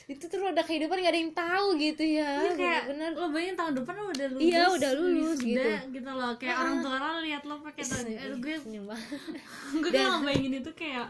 itu 0.07 0.25
tuh 0.27 0.39
roda 0.39 0.61
kehidupan 0.61 0.99
gak 0.99 1.11
ada 1.11 1.21
yang 1.21 1.33
tahu 1.33 1.67
gitu 1.77 2.03
ya 2.03 2.31
Iya, 2.41 2.53
kayak 2.55 2.83
bener 2.89 3.11
lo 3.15 3.31
bayangin 3.31 3.57
tahun 3.57 3.73
depan 3.79 3.95
lo 3.95 4.05
udah 4.11 4.27
lulus. 4.29 4.43
Iya, 4.43 4.63
udah 4.69 4.91
lulus, 4.93 5.39
wisuda, 5.39 5.47
gitu. 5.47 5.71
gitu 5.95 6.11
loh. 6.11 6.33
Kayak 6.35 6.55
Ah. 6.55 6.61
orang 6.61 6.77
tua 6.81 6.97
lo 6.97 7.21
lihat 7.21 7.43
lo 7.45 7.55
pakai 7.61 7.83
tahun 7.83 8.05
aduh 8.13 8.39
gue 8.39 8.55
gue 9.81 9.91
tuh 9.91 10.03
ngebayangin 10.13 10.53
itu 10.61 10.71
kayak 10.75 11.07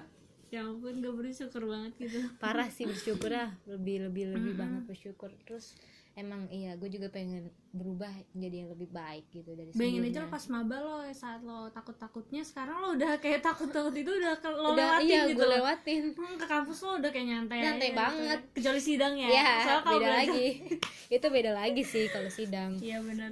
ya 0.51 0.61
ampun 0.61 0.95
gak 0.99 1.15
bersyukur 1.15 1.63
banget 1.65 1.93
gitu. 1.99 2.19
Parah 2.37 2.69
sih 2.69 2.85
bersyukur 2.85 3.31
lah. 3.31 3.51
Lebih 3.67 4.09
lebih 4.09 4.25
lebih 4.31 4.53
Mm-mm. 4.53 4.61
banget 4.61 4.83
bersyukur. 4.87 5.31
Terus 5.43 5.75
emang 6.13 6.45
iya 6.49 6.75
gue 6.75 6.87
juga 6.87 7.07
pengen 7.09 7.49
berubah 7.71 8.11
menjadi 8.33 8.57
yang 8.59 8.71
lebih 8.71 8.89
baik 8.89 9.31
gitu 9.31 9.55
dari 9.55 9.71
bayangin 9.71 10.05
aja 10.05 10.19
lo 10.21 10.29
pas 10.29 10.45
maba 10.47 10.77
lo 10.77 10.95
saat 11.11 11.41
lo 11.41 11.71
takut 11.71 11.95
takutnya 11.95 12.43
sekarang 12.43 12.77
lo 12.77 12.89
udah 12.93 13.17
kayak 13.17 13.41
takut 13.41 13.69
takut 13.69 13.95
itu 13.95 14.11
udah 14.11 14.35
ke, 14.37 14.49
lo 14.49 14.75
udah 14.75 14.99
lewatin 14.99 15.07
iya 15.07 15.21
gitu 15.25 15.39
gue 15.39 15.49
lewatin. 15.49 16.03
Hmm, 16.13 16.35
ke 16.35 16.47
kampus 16.47 16.79
lo 16.81 16.99
udah 16.99 17.09
kayak 17.09 17.27
nyantai 17.27 17.59
Nyantai 17.59 17.89
aja 17.89 17.97
banget. 17.97 18.39
gitu. 18.39 18.53
kecuali 18.53 18.81
sidang 18.83 19.15
ya. 19.15 19.29
Ya 19.29 19.51
Soalnya 19.61 19.81
kalau 19.81 19.97
beda 19.97 20.05
belajar- 20.05 20.29
lagi. 20.29 20.49
Itu 21.17 21.27
beda 21.29 21.53
lagi 21.53 21.83
sih 21.85 22.05
kalau 22.07 22.31
sidang. 22.31 22.71
Iya 22.77 22.99
benar. 23.01 23.31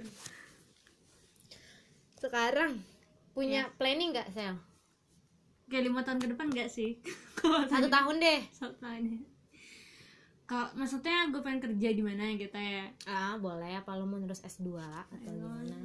Sekarang 2.17 2.73
punya 3.33 3.71
planning 3.75 4.11
nggak 4.11 4.31
sel? 4.31 4.55
Kayak 5.67 5.85
lima 5.85 6.01
tahun 6.01 6.19
ke 6.19 6.29
depan 6.33 6.47
gak 6.49 6.67
sih? 6.69 6.97
Satu 7.71 7.87
tahun 7.87 8.17
deh. 8.19 8.41
Satu 8.51 8.75
tahun 8.79 9.03
ya 9.05 9.19
kalau 10.49 10.73
maksudnya 10.75 11.29
gue 11.29 11.39
pengen 11.39 11.61
kerja 11.63 11.89
di 11.91 12.01
mana 12.01 12.33
gitu 12.33 12.57
ya 12.57 12.89
ah 13.05 13.37
boleh 13.37 13.77
apa 13.77 13.93
lo 13.93 14.03
mau 14.03 14.17
terus 14.19 14.41
S2 14.41 14.81
atau 14.81 15.17
gimana 15.21 15.77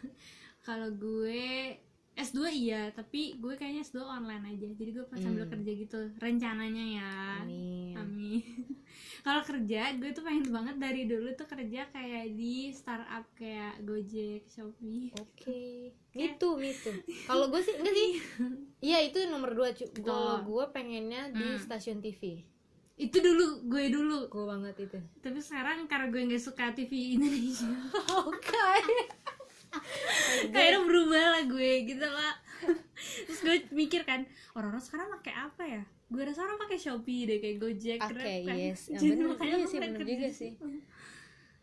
kalau 0.66 0.88
gue 0.90 1.76
S2 2.14 2.40
iya 2.50 2.90
tapi 2.90 3.36
gue 3.36 3.54
kayaknya 3.54 3.84
S2 3.84 4.00
online 4.02 4.44
aja 4.48 4.68
jadi 4.72 4.90
gue 4.92 5.04
pas 5.04 5.16
sambil 5.16 5.44
Hmm. 5.44 5.52
kerja 5.52 5.70
gitu 5.76 5.98
rencananya 6.16 6.84
ya 6.90 7.10
amin 7.38 7.94
Amin. 7.94 8.42
Kalau 9.18 9.42
kerja, 9.42 9.90
gue 9.92 10.10
tuh 10.10 10.22
pengen 10.22 10.46
banget 10.48 10.78
dari 10.78 11.02
dulu 11.04 11.34
tuh 11.34 11.44
kerja 11.44 11.90
kayak 11.90 12.30
di 12.30 12.70
startup 12.70 13.26
kayak 13.34 13.82
Gojek, 13.82 14.46
Shopee. 14.46 15.10
Oke, 15.12 15.90
gitu, 16.08 16.54
gitu. 16.56 16.90
Kalau 17.24 17.50
gue 17.50 17.58
sih 17.58 17.74
enggak 17.74 17.90
sih. 17.92 18.10
Iya 18.86 19.02
itu 19.02 19.18
nomor 19.26 19.50
dua. 19.52 19.74
cu. 19.74 19.90
Kalau 19.98 20.40
gue 20.40 20.64
pengennya 20.70 21.34
di 21.34 21.48
Hmm. 21.48 21.58
stasiun 21.58 21.98
TV. 21.98 22.46
Itu 22.98 23.22
dulu 23.22 23.64
gue 23.64 23.84
dulu. 23.88 24.26
Gue 24.26 24.44
banget 24.44 24.74
itu. 24.82 24.98
Tapi 25.22 25.38
sekarang 25.38 25.86
karena 25.86 26.10
gue 26.10 26.22
nggak 26.26 26.42
suka 26.42 26.74
TV 26.74 27.14
Indonesia, 27.14 27.70
Oke. 28.26 28.66
kayaknya 30.50 30.80
berubah 30.82 31.24
lah 31.38 31.42
gue 31.46 31.70
gitu 31.86 32.02
lah. 32.02 32.34
Terus 32.98 33.40
gue 33.40 33.56
mikir 33.70 34.02
kan, 34.02 34.26
orang-orang 34.52 34.82
sekarang 34.82 35.06
pakai 35.14 35.34
apa 35.36 35.62
ya? 35.62 35.82
Gue 36.08 36.24
rasa 36.24 36.42
orang 36.42 36.58
pakai 36.58 36.80
Shopee 36.80 37.28
deh 37.28 37.38
kayak 37.38 37.56
Gojek, 37.60 38.00
Oke, 38.00 38.16
Grab 38.16 38.48
kan. 38.48 38.56
yes. 38.56 38.88
Jadi 38.88 39.12
bener. 39.14 39.26
makanya 39.30 39.54
Iya 39.54 39.66
sih, 39.68 39.78
bener 39.78 40.02
juga 40.02 40.28
sih. 40.32 40.50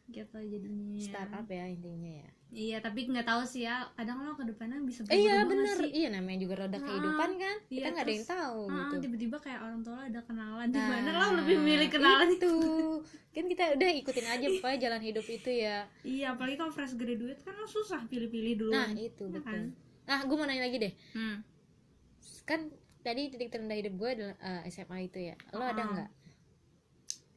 Gitu 0.06 0.38
jadinya. 0.38 1.02
Startup 1.02 1.46
ya 1.46 1.66
intinya 1.66 2.14
ya. 2.22 2.30
Iya, 2.56 2.78
tapi 2.80 3.04
nggak 3.04 3.26
tahu 3.26 3.42
sih 3.44 3.66
ya. 3.66 3.84
Kadang 3.94 4.22
lo 4.22 4.32
ke 4.32 4.46
depannya 4.46 4.80
bisa 4.80 5.02
Eh, 5.06 5.18
iya 5.20 5.44
berubah 5.44 5.50
bener. 5.52 5.76
sih. 5.82 5.90
Iya 5.92 6.08
namanya 6.10 6.40
juga 6.40 6.56
roda 6.58 6.78
kehidupan 6.78 7.30
kan. 7.36 7.56
Iya, 7.66 7.76
Kita 7.76 7.88
nggak 7.90 8.06
ada 8.06 8.14
yang 8.14 8.28
tahu 8.30 8.60
Ah, 8.66 8.76
gitu. 8.86 8.96
tiba-tiba 9.02 9.38
kayak 9.40 9.60
orang 9.62 9.80
tua 9.82 9.94
lo 9.94 10.04
ada 10.04 10.22
kenalan 10.22 10.68
di 10.68 10.78
Nah, 10.78 10.88
mana 10.88 11.10
lo 11.12 11.28
lebih 11.36 11.58
milih 11.60 11.90
kenalan 11.90 12.30
itu. 12.32 12.54
Kan 13.30 13.46
kita 13.46 13.64
udah 13.76 13.90
ikutin 13.98 14.28
aja 14.30 14.46
pokoknya 14.56 14.80
jalan 14.80 15.02
hidup 15.02 15.26
itu 15.28 15.50
ya. 15.52 15.78
iya 16.02 16.26
apalagi 16.32 16.56
kalau 16.56 16.72
fresh 16.72 16.94
graduate 16.94 17.42
kan 17.42 17.54
lo 17.54 17.66
susah 17.66 18.02
pilih-pilih 18.06 18.54
dulu 18.58 18.72
Nah 18.72 18.94
itu 18.94 19.26
Iya 19.26 19.34
betul. 19.34 19.44
kan? 19.44 19.62
Nah 20.06 20.20
gue 20.22 20.36
mau 20.36 20.46
nanya 20.46 20.64
lagi 20.64 20.78
deh. 20.80 20.94
hmm. 21.12 21.38
Kan 22.44 22.70
tadi 23.02 23.28
titik 23.28 23.50
terendah 23.50 23.76
hidup 23.76 23.94
gue 23.96 24.10
adalah 24.12 24.36
eh, 24.40 24.70
SMA 24.70 24.98
itu 25.04 25.20
ya. 25.20 25.36
Lo 25.52 25.60
ada 25.62 25.76
Ah. 25.76 25.90
nggak? 25.92 26.10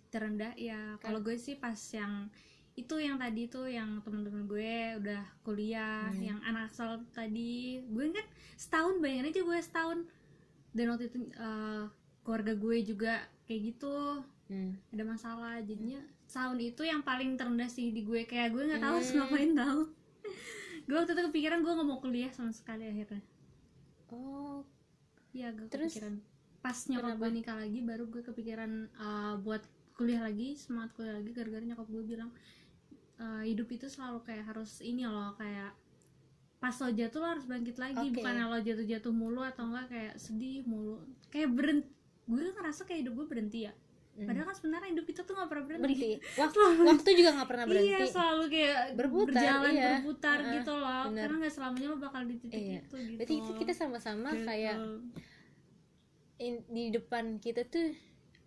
terendah 0.09 0.57
ya 0.57 0.96
kalau 0.98 1.20
gue 1.20 1.37
sih 1.37 1.52
pas 1.54 1.76
yang 1.92 2.33
itu 2.79 2.95
yang 2.97 3.17
tadi 3.17 3.47
tuh 3.47 3.67
yang 3.67 3.99
teman-teman 4.01 4.45
gue 4.45 4.73
udah 4.97 5.23
kuliah 5.41 6.07
Hmm. 6.09 6.23
yang 6.25 6.38
anak 6.41 6.69
asal 6.69 7.03
tadi 7.11 7.51
gue 7.83 8.05
kan 8.09 8.27
setahun 8.55 8.99
bayangin 8.99 9.29
aja 9.29 9.41
gue 9.43 9.59
setahun 9.59 9.99
dan 10.71 10.87
waktu 10.88 11.05
itu 11.07 11.19
eh, 11.29 11.85
keluarga 12.23 12.53
gue 12.55 12.77
juga 12.85 13.12
kayak 13.45 13.61
gitu 13.67 14.23
Hmm. 14.47 14.79
ada 14.88 15.05
masalah 15.05 15.61
jadinya 15.61 15.99
tahun 16.27 16.57
itu 16.62 16.81
yang 16.83 17.01
paling 17.01 17.35
terendah 17.35 17.67
sih 17.67 17.91
di 17.91 18.01
gue 18.01 18.25
kayak 18.25 18.49
gue 18.51 18.62
nggak 18.64 18.81
tahu 18.81 18.97
Hmm. 18.97 19.12
ngapain 19.19 19.53
tahu 19.55 19.81
gue 20.87 20.97
waktu 20.97 21.12
itu 21.12 21.23
kepikiran 21.27 21.59
gue 21.59 21.73
nggak 21.73 21.85
mau 21.87 21.99
kuliah 21.99 22.31
sama 22.31 22.49
sekali 22.51 22.85
akhirnya 22.85 23.21
Oh 24.09 24.64
Iya 25.31 25.53
gue 25.53 25.69
Terus? 25.69 25.93
kepikiran 25.93 26.14
pas 26.59 26.75
nyokap 26.85 27.05
Kenapa? 27.07 27.21
gue 27.21 27.29
nikah 27.31 27.57
lagi 27.57 27.81
baru 27.83 28.05
gue 28.07 28.23
kepikiran 28.25 28.71
uh, 28.97 29.35
buat 29.38 29.62
kuliah 29.95 30.21
lagi 30.21 30.55
semangat 30.55 30.91
kuliah 30.93 31.14
lagi 31.14 31.31
gara-gara 31.31 31.61
nyokap 31.61 31.87
gue 31.87 32.03
bilang 32.05 32.31
uh, 33.18 33.42
hidup 33.42 33.68
itu 33.68 33.87
selalu 33.87 34.22
kayak 34.22 34.44
harus 34.44 34.78
ini 34.81 35.04
loh 35.04 35.35
kayak 35.35 35.74
pas 36.59 36.74
lo 36.74 36.90
jatuh 36.90 37.18
lo 37.18 37.28
harus 37.28 37.44
bangkit 37.44 37.76
lagi 37.76 38.02
Oke. 38.04 38.18
bukannya 38.18 38.44
lo 38.44 38.59
jatuh-jatuh 38.59 39.12
mulu 39.12 39.42
atau 39.42 39.62
enggak 39.64 39.87
kayak 39.88 40.14
sedih 40.16 40.62
mulu 40.64 40.98
kayak 41.28 41.48
berhenti 41.48 41.87
gue 42.24 42.44
ngerasa 42.50 42.83
kayak 42.83 43.00
hidup 43.02 43.14
gue 43.16 43.28
berhenti 43.28 43.61
ya 43.64 43.74
Hmm. 44.11 44.26
padahal 44.26 44.50
kan 44.50 44.57
sebenarnya 44.59 44.88
hidup 44.90 45.07
kita 45.07 45.22
tuh 45.22 45.31
nggak 45.31 45.46
pernah 45.46 45.64
berhenti, 45.64 45.85
berhenti 45.87 46.11
waktu 46.42 46.59
waktu 46.83 47.09
juga 47.14 47.31
nggak 47.38 47.46
pernah 47.46 47.64
berhenti 47.70 47.87
Iya 47.88 48.07
selalu 48.11 48.44
kayak 48.50 48.78
Berputar, 48.98 49.28
berjalan 49.31 49.70
iya. 49.70 49.87
berputar 49.94 50.38
Heeh, 50.42 50.52
gitu 50.59 50.72
loh 50.74 51.00
bener. 51.07 51.20
karena 51.22 51.37
nggak 51.38 51.54
selamanya 51.54 51.87
lo 51.87 51.96
bakal 52.02 52.22
di 52.26 52.35
titik 52.37 52.59
Iya. 52.59 52.81
itu 52.83 52.96
gitu 52.98 53.14
berarti 53.14 53.35
itu 53.37 53.50
kita 53.54 53.72
sama-sama 53.72 54.28
Gitu. 54.35 54.42
kayak 54.42 54.76
in- 56.38 56.66
di 56.66 56.85
depan 56.90 57.24
kita 57.37 57.62
tuh 57.64 57.94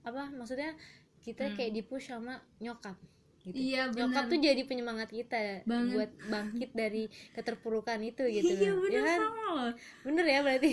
apa 0.02 0.28
maksudnya 0.30 0.76
kita 1.22 1.48
Hmm. 1.48 1.56
kayak 1.56 1.72
dipush 1.74 2.10
sama 2.10 2.34
nyokap 2.58 3.00
gitu. 3.44 3.56
Iya, 3.56 3.82
nyokap 3.90 4.24
bener. 4.24 4.32
tuh 4.32 4.40
jadi 4.40 4.62
penyemangat 4.64 5.10
kita 5.10 5.64
Banget. 5.64 5.92
buat 5.92 6.12
bangkit 6.28 6.72
dari 6.72 7.04
keterpurukan 7.32 8.00
itu 8.00 8.24
gitu 8.26 8.52
iya 8.52 8.70
loh. 8.70 8.82
bener 8.82 8.94
ya 8.94 9.02
kan 9.04 9.20
sama 9.20 9.46
loh 9.52 9.72
bener 10.02 10.26
ya 10.26 10.40
berarti 10.42 10.72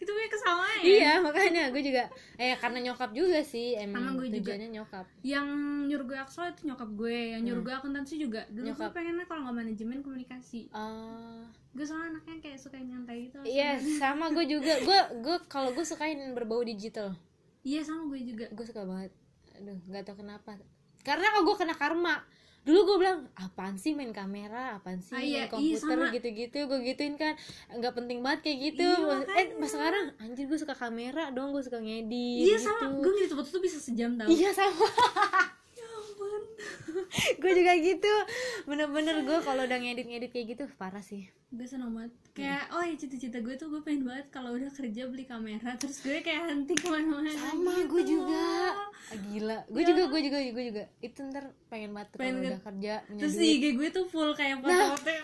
itu 0.00 0.08
punya 0.08 0.28
kesamaan 0.28 0.78
ya 0.78 0.88
iya 0.88 1.12
makanya 1.20 1.62
gue 1.68 1.82
juga 1.84 2.08
eh 2.34 2.56
karena 2.56 2.78
nyokap 2.82 3.12
juga 3.12 3.40
sih 3.42 3.76
Sama 3.76 3.84
emang 4.00 4.16
gue 4.16 4.26
juga. 4.26 4.36
tujuannya 4.48 4.68
nyokap 4.72 5.06
yang 5.20 5.46
nyuruh 5.84 6.06
gue 6.06 6.18
aksol 6.18 6.44
itu 6.48 6.62
nyokap 6.64 6.88
gue 6.90 7.18
yang 7.30 7.40
nyuruh 7.42 7.60
Hmm. 7.60 7.68
gue 7.68 7.74
akuntansi 7.76 8.14
juga 8.16 8.40
dulu 8.48 8.64
Nyokap. 8.66 8.80
gue 8.82 8.96
pengennya 8.96 9.26
kalau 9.26 9.40
nggak 9.44 9.56
manajemen 9.60 9.98
komunikasi 10.00 10.72
Ah, 10.72 11.44
gue 11.70 11.84
soalnya 11.84 12.16
anaknya 12.16 12.36
kayak 12.40 12.58
suka 12.58 12.74
yang 12.74 12.88
nyantai 12.96 13.28
gitu 13.28 13.36
iya 13.44 13.70
sama 13.94 14.32
gue 14.32 14.44
juga 14.48 14.72
gue 14.80 14.98
gue 15.20 15.36
kalau 15.46 15.70
gue 15.70 15.84
sukain 15.84 16.32
berbau 16.32 16.64
digital 16.64 17.12
iya 17.60 17.84
sama 17.84 18.08
gue 18.08 18.24
juga 18.24 18.48
gue 18.48 18.64
suka 18.64 18.82
banget 18.82 19.12
aduh 19.54 19.76
nggak 19.84 20.02
tau 20.02 20.16
kenapa 20.16 20.56
karena 21.00 21.26
kalau 21.30 21.44
gue 21.44 21.56
kena 21.56 21.74
karma. 21.74 22.16
Dulu 22.60 22.76
gue 22.84 22.96
bilang 23.00 23.24
apaan 23.34 23.74
sih 23.74 23.96
main 23.96 24.12
kamera? 24.12 24.76
Apaan 24.76 25.00
sih 25.00 25.16
Ah, 25.16 25.18
iya, 25.18 25.48
main 25.48 25.64
iya, 25.64 25.76
komputer? 25.80 25.96
sama. 25.96 26.12
gitu-gitu. 26.12 26.58
Gue 26.62 26.78
gituin 26.84 27.16
kan. 27.16 27.32
Nggak 27.70 27.92
penting 27.94 28.20
banget 28.20 28.40
kayak 28.44 28.58
gitu. 28.68 28.84
Iya, 28.84 29.32
eh 29.32 29.46
pas 29.56 29.70
sekarang 29.70 30.04
anjir 30.18 30.44
gue 30.44 30.58
suka 30.58 30.74
kamera 30.74 31.30
dong 31.30 31.50
gue 31.50 31.62
suka 31.62 31.80
ngedit 31.80 32.12
iya 32.42 32.56
gitu. 32.56 32.68
sama 32.68 32.92
gue 32.94 33.12
ngedit 33.14 33.32
foto 33.32 33.48
tuh 33.48 33.62
bisa 33.64 33.80
sejam 33.80 34.12
tau. 34.14 34.28
Iya 34.28 34.52
sama 34.52 34.76
gue 37.42 37.52
juga 37.52 37.72
gitu. 37.76 38.12
Bener-bener 38.64 39.22
gue 39.22 39.38
kalau 39.40 39.64
udah 39.64 39.78
ngedit-ngedit 39.78 40.30
kayak 40.30 40.46
gitu 40.52 40.64
parah 40.76 41.00
sih. 41.00 41.28
Gue 41.50 41.66
seneng 41.66 41.90
banget. 41.90 42.12
Kayak 42.30 42.70
oh 42.70 42.80
ya 42.80 42.94
cita-cita 42.94 43.42
gue 43.42 43.54
tuh 43.54 43.68
gue 43.68 43.82
pengen 43.82 44.06
banget 44.06 44.30
kalau 44.30 44.54
udah 44.54 44.70
kerja 44.70 45.10
beli 45.10 45.24
kamera. 45.24 45.74
Terus 45.74 45.98
gue 46.00 46.20
kayak 46.20 46.46
hunting 46.46 46.78
ke 46.78 46.86
mana-mana. 46.86 47.30
Sama 47.32 47.74
gitu 47.74 47.90
gue 47.90 48.02
juga. 48.06 48.46
Ah, 49.10 49.18
gila. 49.18 49.58
Gue 49.66 49.82
Ya. 49.82 49.88
juga 49.90 50.02
gue 50.06 50.20
juga 50.22 50.38
gue 50.40 50.64
juga. 50.70 50.84
Itu 51.00 51.18
ntar 51.26 51.44
pengen 51.66 51.90
banget 51.90 52.08
Pengen 52.14 52.34
kalau 52.36 52.46
udah 52.46 52.60
kerja 52.62 52.94
terus 53.18 53.34
di 53.34 53.46
IG 53.58 53.64
gue 53.74 53.88
tuh 53.90 54.06
full 54.06 54.30
kayak 54.32 54.62
foto-foto. 54.62 55.10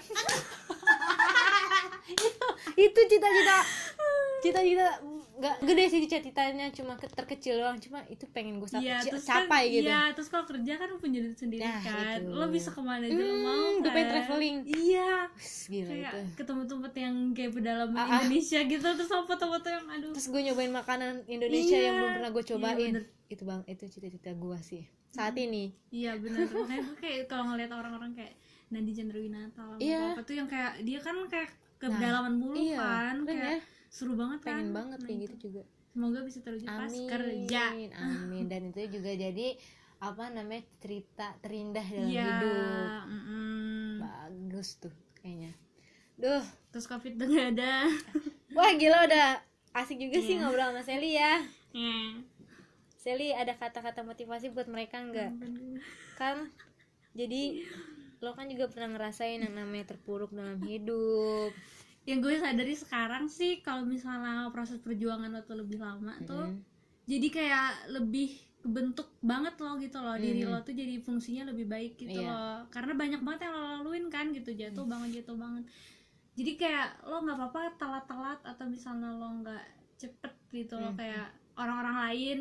Itu 2.76 3.00
cita-cita 3.08 3.58
cita-cita 4.38 4.86
nggak 5.34 5.56
gede 5.62 5.84
sih 5.86 6.00
cita-citanya 6.02 6.66
cuma 6.70 6.92
ke- 6.94 7.08
terkecil 7.08 7.58
doang 7.58 7.76
cuma 7.76 8.00
itu 8.06 8.24
pengen 8.26 8.56
gue 8.56 8.68
Iya, 8.74 8.98
capai, 8.98 9.04
terus 9.06 9.22
kan, 9.22 9.36
capai 9.42 9.62
gitu 9.70 9.84
Iya, 9.84 10.00
terus 10.10 10.28
kalau 10.28 10.44
kerja 10.44 10.72
kan 10.74 10.88
punya 10.96 11.18
duit 11.20 11.36
sendiri 11.36 11.60
Nah, 11.60 11.76
kan. 11.78 12.18
itu. 12.18 12.32
Lo 12.32 12.46
bisa 12.48 12.68
ke 12.68 12.80
mana 12.80 13.04
aja 13.04 13.12
lo 13.14 13.20
Hmm, 13.26 13.42
mau 13.42 13.64
gue 13.76 13.90
pengen 13.90 14.00
kan. 14.02 14.12
traveling. 14.16 14.56
Iya. 14.64 15.10
Gila 15.66 15.86
Kayak 15.86 16.08
itu 16.08 16.18
ketemu 16.34 16.62
tempat 16.64 16.92
yang 16.94 17.16
kayak 17.30 17.52
pedalaman 17.52 17.94
Ah, 17.94 18.00
ah. 18.00 18.08
Indonesia 18.18 18.60
gitu 18.62 18.86
terus 18.86 19.06
sama 19.06 19.24
foto-foto 19.24 19.68
yang 19.68 19.84
aduh. 19.86 20.10
terus 20.10 20.26
gue 20.26 20.40
nyobain 20.42 20.72
makanan 20.72 21.12
Indonesia 21.26 21.74
Iya. 21.74 21.84
yang 21.84 21.94
belum 21.94 22.10
pernah 22.14 22.30
gue 22.30 22.42
Iya, 22.42 22.50
cobain 22.50 22.92
bener. 22.94 23.04
itu 23.26 23.42
bang 23.42 23.60
itu 23.66 23.84
cita-cita 23.90 24.30
gue 24.32 24.58
sih 24.62 24.82
saat 25.10 25.34
ini 25.34 25.64
Iya 25.90 26.16
benar. 26.16 26.44
Makanya 26.46 26.80
gue 26.82 26.96
kayak 26.98 27.18
kalau 27.26 27.44
ngeliat 27.46 27.70
orang-orang 27.70 28.12
kayak 28.14 28.32
Nadi 28.66 28.90
Chandrawinata 28.90 29.76
Iya. 29.76 30.12
apa 30.12 30.20
tuh 30.22 30.34
yang 30.34 30.46
kayak 30.46 30.80
dia 30.80 30.98
kan 30.98 31.12
kayak 31.26 31.50
ke 31.76 31.84
Nah, 31.84 31.92
pedalaman 31.92 32.34
mulu 32.34 32.56
iya, 32.56 32.78
kan 32.78 33.16
kayak 33.22 33.36
ya. 33.36 33.60
Seru 33.96 34.12
banget 34.12 34.44
kan? 34.44 34.60
pengen 34.60 34.70
banget 34.70 34.98
Nah, 35.00 35.06
kayak 35.06 35.16
itu. 35.16 35.24
gitu 35.26 35.36
juga. 35.48 35.62
Semoga 35.88 36.18
bisa 36.20 36.38
terwujud 36.38 36.68
pas 36.68 36.84
amin 36.86 37.08
kerja. 37.08 37.62
amin. 37.96 38.44
Dan 38.44 38.62
itu 38.68 38.80
juga 38.92 39.10
jadi 39.10 39.56
apa 39.96 40.28
namanya 40.28 40.60
cerita 40.76 41.32
terindah 41.40 41.80
dalam 41.82 42.04
Iya, 42.06 42.28
hidup. 42.28 42.88
mm-mm. 43.08 43.88
bagus 43.98 44.76
tuh 44.76 44.92
kayaknya. 45.16 45.56
Duh. 46.14 46.44
Terus 46.68 46.84
covid 46.84 47.16
udah 47.16 47.26
gak 47.26 47.48
ada. 47.54 47.74
Wah 48.56 48.70
gila 48.72 49.08
udah 49.08 49.40
asik 49.74 49.96
juga 49.98 50.18
sih 50.18 50.36
Iya. 50.36 50.40
ngobrol 50.42 50.68
sama 50.70 50.82
Sally 50.82 51.10
ya. 51.12 51.40
Eh, 51.72 52.12
Sally 52.94 53.32
ada 53.32 53.52
kata-kata 53.52 54.00
motivasi 54.02 54.50
buat 54.50 54.66
mereka 54.66 55.00
nggak? 55.00 55.32
Kan 56.14 56.52
jadi 57.12 57.64
lo 58.18 58.32
kan 58.32 58.44
juga 58.46 58.66
pernah 58.66 58.92
ngerasain 58.92 59.40
yang 59.40 59.54
namanya 59.54 59.88
terpuruk 59.88 60.28
dalam 60.30 60.60
hidup 60.60 61.52
yang 62.06 62.18
gue 62.18 62.38
sadari 62.38 62.72
sekarang 62.72 63.26
sih 63.26 63.58
kalau 63.60 63.82
misalnya 63.82 64.46
proses 64.48 64.78
perjuangan 64.78 65.28
waktu 65.32 65.52
lebih 65.54 65.78
lama 65.78 66.14
tuh 66.22 66.46
Mm. 66.48 66.62
jadi 67.04 67.28
kayak 67.28 67.68
lebih 67.92 68.30
kebentuk 68.56 69.14
banget 69.20 69.54
loh 69.58 69.74
gitu 69.76 69.98
loh 69.98 70.14
diri 70.16 70.42
lo 70.42 70.58
tuh 70.60 70.70
jadi 70.72 70.98
fungsinya 70.98 71.46
lebih 71.46 71.66
baik 71.66 71.94
gitu 71.96 72.18
Iya. 72.18 72.30
loh 72.30 72.56
karena 72.68 72.94
banyak 72.94 73.20
banget 73.20 73.40
yang 73.46 73.54
lo 73.54 73.62
laluin 73.76 74.06
kan 74.06 74.30
gitu 74.30 74.50
jatuh 74.50 74.82
banget 74.84 75.22
jatuh 75.22 75.34
banget 75.34 75.64
jadi 76.34 76.52
kayak 76.56 76.88
lo 77.04 77.22
nggak 77.22 77.36
apa-apa 77.36 77.60
telat-telat 77.76 78.40
atau 78.44 78.64
misalnya 78.66 79.10
lo 79.10 79.28
nggak 79.40 79.64
cepet 79.96 80.32
gitu 80.52 80.74
loh 80.76 80.90
Mhm. 80.90 80.98
kayak 80.98 81.26
orang-orang 81.54 81.96
lain 82.04 82.38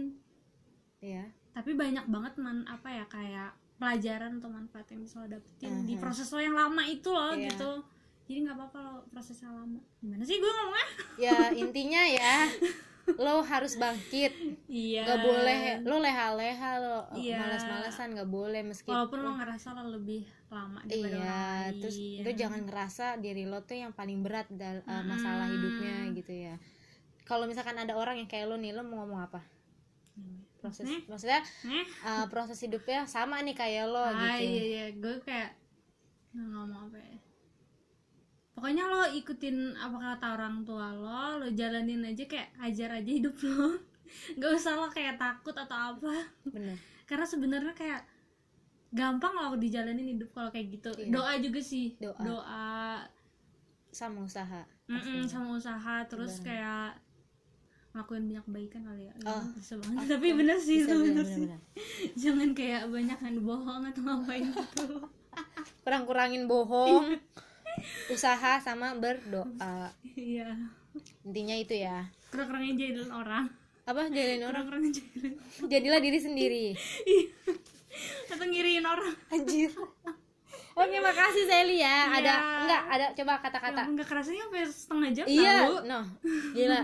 Iya. 1.00 1.26
tapi 1.52 1.72
banyak 1.74 2.06
banget 2.06 2.34
man 2.36 2.66
apa 2.66 2.90
ya 2.92 3.06
kayak 3.06 3.50
pelajaran 3.76 4.40
atau 4.40 4.50
manfaat 4.50 4.88
yang 4.90 5.02
bisa 5.02 5.20
lo 5.20 5.28
dapetin 5.28 5.86
di 5.86 5.94
Mhm. 5.94 6.02
proses 6.02 6.26
lo 6.28 6.38
yang 6.38 6.54
lama 6.54 6.82
itu 6.86 7.10
loh 7.10 7.34
Iya. 7.34 7.50
gitu 7.50 7.72
jadi 8.26 8.40
nggak 8.42 8.58
apa-apa 8.58 8.78
lo 8.80 8.94
prosesnya 9.08 9.50
lama. 9.50 9.78
Gimana 10.00 10.22
sih 10.22 10.38
gue 10.38 10.50
ngomongnya? 10.50 10.88
Ya 11.16 11.38
intinya 11.54 12.02
ya 12.04 12.36
lo 13.22 13.42
harus 13.42 13.78
bangkit. 13.78 14.34
Iya. 14.66 15.06
Nggak 15.06 15.22
boleh 15.22 15.60
lo 15.86 15.96
leha-leha 16.02 16.72
lo 16.82 17.00
Iya. 17.14 17.38
malas-malasan 17.38 18.18
nggak 18.18 18.26
boleh 18.28 18.62
meskipun 18.66 18.98
walaupun 18.98 19.20
lo 19.22 19.32
ngerasa 19.38 19.68
lo 19.78 19.94
lebih 19.94 20.26
lama 20.50 20.82
daripada 20.82 21.10
iya 21.10 21.22
orang 21.22 21.30
lain. 21.70 21.82
terus 21.82 21.96
lo 22.22 22.32
jangan 22.34 22.62
ngerasa 22.66 23.06
diri 23.18 23.44
lo 23.46 23.60
tuh 23.62 23.78
yang 23.78 23.92
paling 23.92 24.20
berat 24.22 24.48
dal 24.50 24.82
uh, 24.84 25.04
masalah 25.04 25.46
Mm-mm. 25.46 25.56
hidupnya 25.58 25.96
gitu 26.18 26.34
ya. 26.34 26.56
Kalau 27.26 27.46
misalkan 27.46 27.78
ada 27.78 27.94
orang 27.94 28.18
yang 28.18 28.30
kayak 28.30 28.50
lo 28.50 28.58
nih 28.58 28.74
lo 28.74 28.82
mau 28.82 29.06
ngomong 29.06 29.22
apa? 29.22 29.42
Proses 30.58 30.90
Nih. 30.90 31.06
maksudnya 31.06 31.46
eh 31.62 31.86
uh, 32.02 32.26
proses 32.26 32.58
hidupnya 32.58 33.06
sama 33.06 33.38
nih 33.46 33.54
kayak 33.54 33.86
lo 33.86 34.02
ah 34.02 34.14
gitu 34.42 34.50
iya 34.50 34.64
iya. 34.66 34.86
Gue 34.98 35.22
kayak 35.22 35.54
nggak 36.34 36.48
ngomong 36.50 36.90
apa 36.90 36.98
ya 36.98 37.18
pokoknya 38.56 38.88
lo 38.88 39.04
ikutin 39.12 39.76
apa 39.76 39.98
kata 40.00 40.26
orang 40.40 40.64
tua 40.64 40.96
lo 40.96 41.44
lo 41.44 41.48
jalanin 41.52 42.08
aja 42.08 42.24
kayak 42.24 42.56
ajar 42.64 42.96
aja 43.04 43.12
hidup 43.12 43.36
lo. 43.44 43.76
Nggak 44.40 44.52
usah 44.56 44.80
lo 44.80 44.88
kayak 44.88 45.20
takut 45.20 45.52
atau 45.52 45.76
apa. 45.96 46.16
Bener. 46.48 46.80
Karena 47.04 47.26
sebenarnya 47.28 47.76
kayak 47.76 48.02
gampang 48.96 49.36
lo 49.36 49.60
dijalanin 49.60 50.16
hidup 50.16 50.32
kalau 50.32 50.50
kayak 50.50 50.72
gitu. 50.80 50.90
Iya. 50.96 51.12
doa 51.12 51.34
juga 51.44 51.60
sih. 51.60 52.00
Doa. 52.00 52.16
doa. 52.24 53.04
Sama 53.92 54.24
usaha. 54.24 54.64
Mm-mm, 54.88 55.26
sama 55.28 55.58
usaha 55.58 56.06
terus 56.06 56.40
Bener. 56.40 56.46
kayak 56.48 56.90
ngelakuin 57.96 58.24
banyak 58.28 58.44
kebaikan 58.44 58.82
kali 58.84 59.04
ya. 59.08 59.14
Oh. 59.24 59.44
bisa 59.56 59.74
banget. 59.80 60.04
tapi 60.12 60.28
bener 60.36 60.58
sih 60.60 60.84
Bisa, 60.84 60.92
itu 60.92 60.98
bener, 61.00 61.26
sih. 61.26 61.44
bener. 61.48 61.60
jangan 62.22 62.50
kayak 62.52 62.84
banyak 62.92 63.20
yang 63.24 63.38
bohong 63.40 63.84
atau 63.88 64.02
ngapain 64.04 64.44
gitu. 64.52 64.88
Kurang-kurangin 65.88 66.44
bohong 66.46 67.16
usaha 68.08 68.60
sama 68.60 68.94
berdoa. 68.96 69.92
Iya. 70.14 70.56
Intinya 71.22 71.56
itu 71.56 71.76
ya. 71.76 72.08
Kurang-kurangnya 72.30 72.74
jahilin 72.76 73.12
orang. 73.12 73.46
Apa 73.86 74.08
jalin 74.08 74.42
orang? 74.42 74.64
Kurang-kurangnya 74.66 74.92
jahilin 74.94 75.34
jadilah 75.66 76.00
diri 76.00 76.20
sendiri. 76.20 76.66
Atau 78.28 78.46
ngiriin 78.46 78.84
orang. 78.84 79.14
Anjir. 79.30 79.72
Oke 80.76 80.98
makasih 81.00 81.46
Sally 81.48 81.80
ya. 81.80 82.12
Ada 82.12 82.20
Iya. 82.20 82.36
enggak 82.64 82.82
ada 82.92 83.06
coba 83.16 83.34
kata-kata. 83.40 83.82
Ya, 83.82 83.92
nggak 83.96 84.08
kerasanya 84.08 84.42
sampai 84.44 84.62
setengah 84.68 85.10
jam 85.14 85.26
iya 85.26 85.56
tahu. 85.64 85.76
no. 85.88 86.00
Gila. 86.52 86.82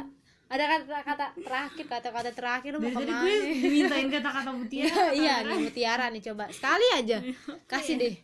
Ada 0.51 0.63
kata-kata 0.67 1.25
terakhir 1.39 1.86
kata-kata 1.88 2.30
terakhir 2.32 2.71
lu 2.75 2.80
mau 2.80 2.91
ke 2.91 2.99
mana 3.04 3.23
gue 3.23 3.36
dimintain 3.56 4.08
kata-kata 4.08 4.49
mutiara 4.51 5.12
iya 5.19 5.36
nih 5.43 5.58
mutiara 5.63 6.06
nih 6.08 6.23
coba. 6.27 6.47
Sekali 6.51 6.88
aja. 6.95 7.17
Kasih 7.67 7.95
deh 7.99 8.15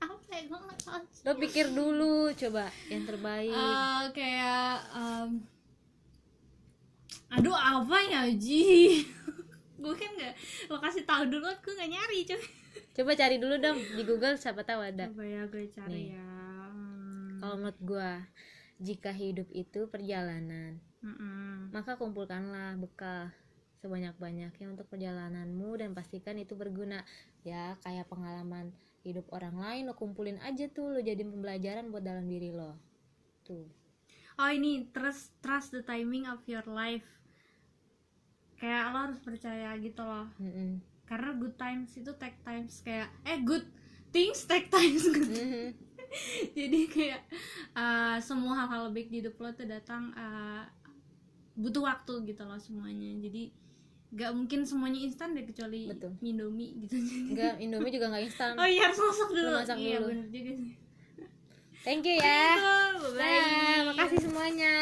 apa 0.00 0.30
ya? 0.32 0.42
Gue 0.48 0.58
nggak 0.60 0.80
tahu 0.84 1.00
lo 1.26 1.32
pikir 1.42 1.66
dulu 1.74 2.30
coba 2.34 2.70
yang 2.86 3.02
terbaik. 3.02 3.50
Eh, 3.50 4.04
kayak 4.14 4.74
em, 4.94 5.30
aduh 7.32 7.56
apa 7.56 7.96
ya 8.06 8.22
Ji? 8.30 9.02
Gue 9.82 9.94
kan 9.98 10.10
nggak 10.14 10.34
lo 10.72 10.78
kasih 10.80 11.04
tahu 11.04 11.28
dulu 11.28 11.46
gue 11.50 11.72
nggak 11.74 11.90
nyari 11.92 12.18
coy. 12.24 12.42
Coba 12.96 13.12
cari 13.12 13.36
dulu 13.36 13.60
dong 13.60 13.76
di 13.76 14.02
Google 14.08 14.40
siapa 14.40 14.64
tahu 14.64 14.80
ada. 14.80 15.12
Apa 15.12 15.24
ya 15.24 15.44
gue 15.48 15.68
cari 15.68 16.12
Nih. 16.12 16.16
ya. 16.16 16.32
Hmm, 16.72 17.40
kalau 17.42 17.54
menurut 17.60 17.80
gua 17.84 18.12
jika 18.76 19.08
hidup 19.08 19.48
itu 19.56 19.88
perjalanan 19.88 20.76
mm-mm. 21.00 21.72
maka 21.72 21.96
kumpulkanlah 21.96 22.76
bekal 22.76 23.32
sebanyak-banyaknya 23.80 24.66
untuk 24.68 24.84
perjalananmu 24.88 25.76
dan 25.80 25.92
pastikan 25.92 26.36
itu 26.40 26.56
berguna. 26.56 27.04
Ya 27.44 27.76
kayak 27.84 28.08
pengalaman 28.08 28.72
hidup 29.06 29.30
orang 29.30 29.54
lain 29.54 29.86
lo 29.86 29.94
kumpulin 29.94 30.42
aja 30.42 30.66
tuh 30.66 30.90
lo 30.90 30.98
jadi 30.98 31.22
pembelajaran 31.22 31.94
buat 31.94 32.02
dalam 32.02 32.26
diri 32.26 32.50
lo. 32.50 32.74
Tuh. 33.46 33.66
Oh 34.36 34.50
ini 34.50 34.90
trust 34.90 35.32
trust 35.40 35.72
the 35.72 35.86
timing 35.86 36.26
of 36.26 36.42
your 36.50 36.66
life. 36.66 37.06
Kayak 38.58 38.90
lo 38.90 38.98
harus 39.08 39.20
percaya 39.22 39.70
gitu 39.78 40.02
loh. 40.02 40.26
Mm-mm. 40.42 40.82
karena 41.06 41.38
good 41.38 41.54
times 41.54 41.94
itu 41.94 42.10
take 42.18 42.34
times 42.42 42.82
kayak 42.82 43.06
eh 43.22 43.38
good 43.46 43.62
things 44.10 44.42
take 44.44 44.66
times. 44.66 45.06
Mhm. 45.14 45.86
jadi 46.58 46.80
kayak 46.86 47.22
uh, 47.74 48.16
semua 48.22 48.64
hal-hal 48.64 48.90
baik 48.94 49.10
di 49.10 49.22
hidup 49.22 49.36
lo 49.42 49.50
tuh 49.54 49.66
datang 49.66 50.14
uh, 50.14 50.64
butuh 51.56 51.82
waktu 51.86 52.26
gitu 52.30 52.42
loh 52.46 52.58
semuanya. 52.60 53.10
Jadi 53.22 53.50
gak 54.14 54.30
mungkin 54.30 54.62
semuanya 54.62 55.02
instan 55.02 55.34
deh 55.34 55.42
kecuali 55.42 55.90
Betul. 55.90 56.14
Indomie 56.22 56.78
gitu. 56.86 56.94
Enggak 57.34 57.58
Indomie 57.64 57.90
juga 57.90 58.06
nggak 58.14 58.24
instan. 58.30 58.54
Oh 58.54 58.68
iya 58.68 58.86
harus 58.86 58.98
masak 59.02 59.28
dulu. 59.34 59.50
Masak 59.58 59.78
iya 59.82 59.98
dulu. 59.98 60.08
bener 60.14 60.26
juga 60.30 60.52
sih. 60.54 60.72
Thank 61.82 62.02
you 62.06 62.18
ya. 62.18 62.46
Bye. 63.14 63.14
Dah, 63.14 63.78
makasih 63.94 64.18
semuanya. 64.26 64.74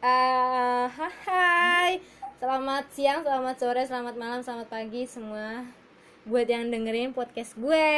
Eh, 0.00 0.86
hai. 1.28 2.00
Selamat 2.40 2.84
siang, 2.96 3.20
selamat 3.20 3.56
sore, 3.60 3.84
selamat 3.84 4.16
malam, 4.16 4.40
selamat 4.40 4.68
pagi 4.72 5.04
semua 5.04 5.79
Buat 6.28 6.52
yang 6.52 6.68
dengerin 6.68 7.16
podcast 7.16 7.56
gue. 7.56 7.88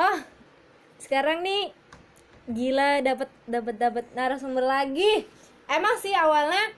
Oh, 0.00 0.18
sekarang 0.96 1.44
nih 1.44 1.76
Gila 2.48 3.04
dapet 3.04 3.28
dapet 3.44 3.76
dapet 3.76 4.04
narasumber 4.16 4.64
lagi. 4.64 5.28
Emang 5.68 5.94
sih 6.00 6.16
awalnya 6.16 6.72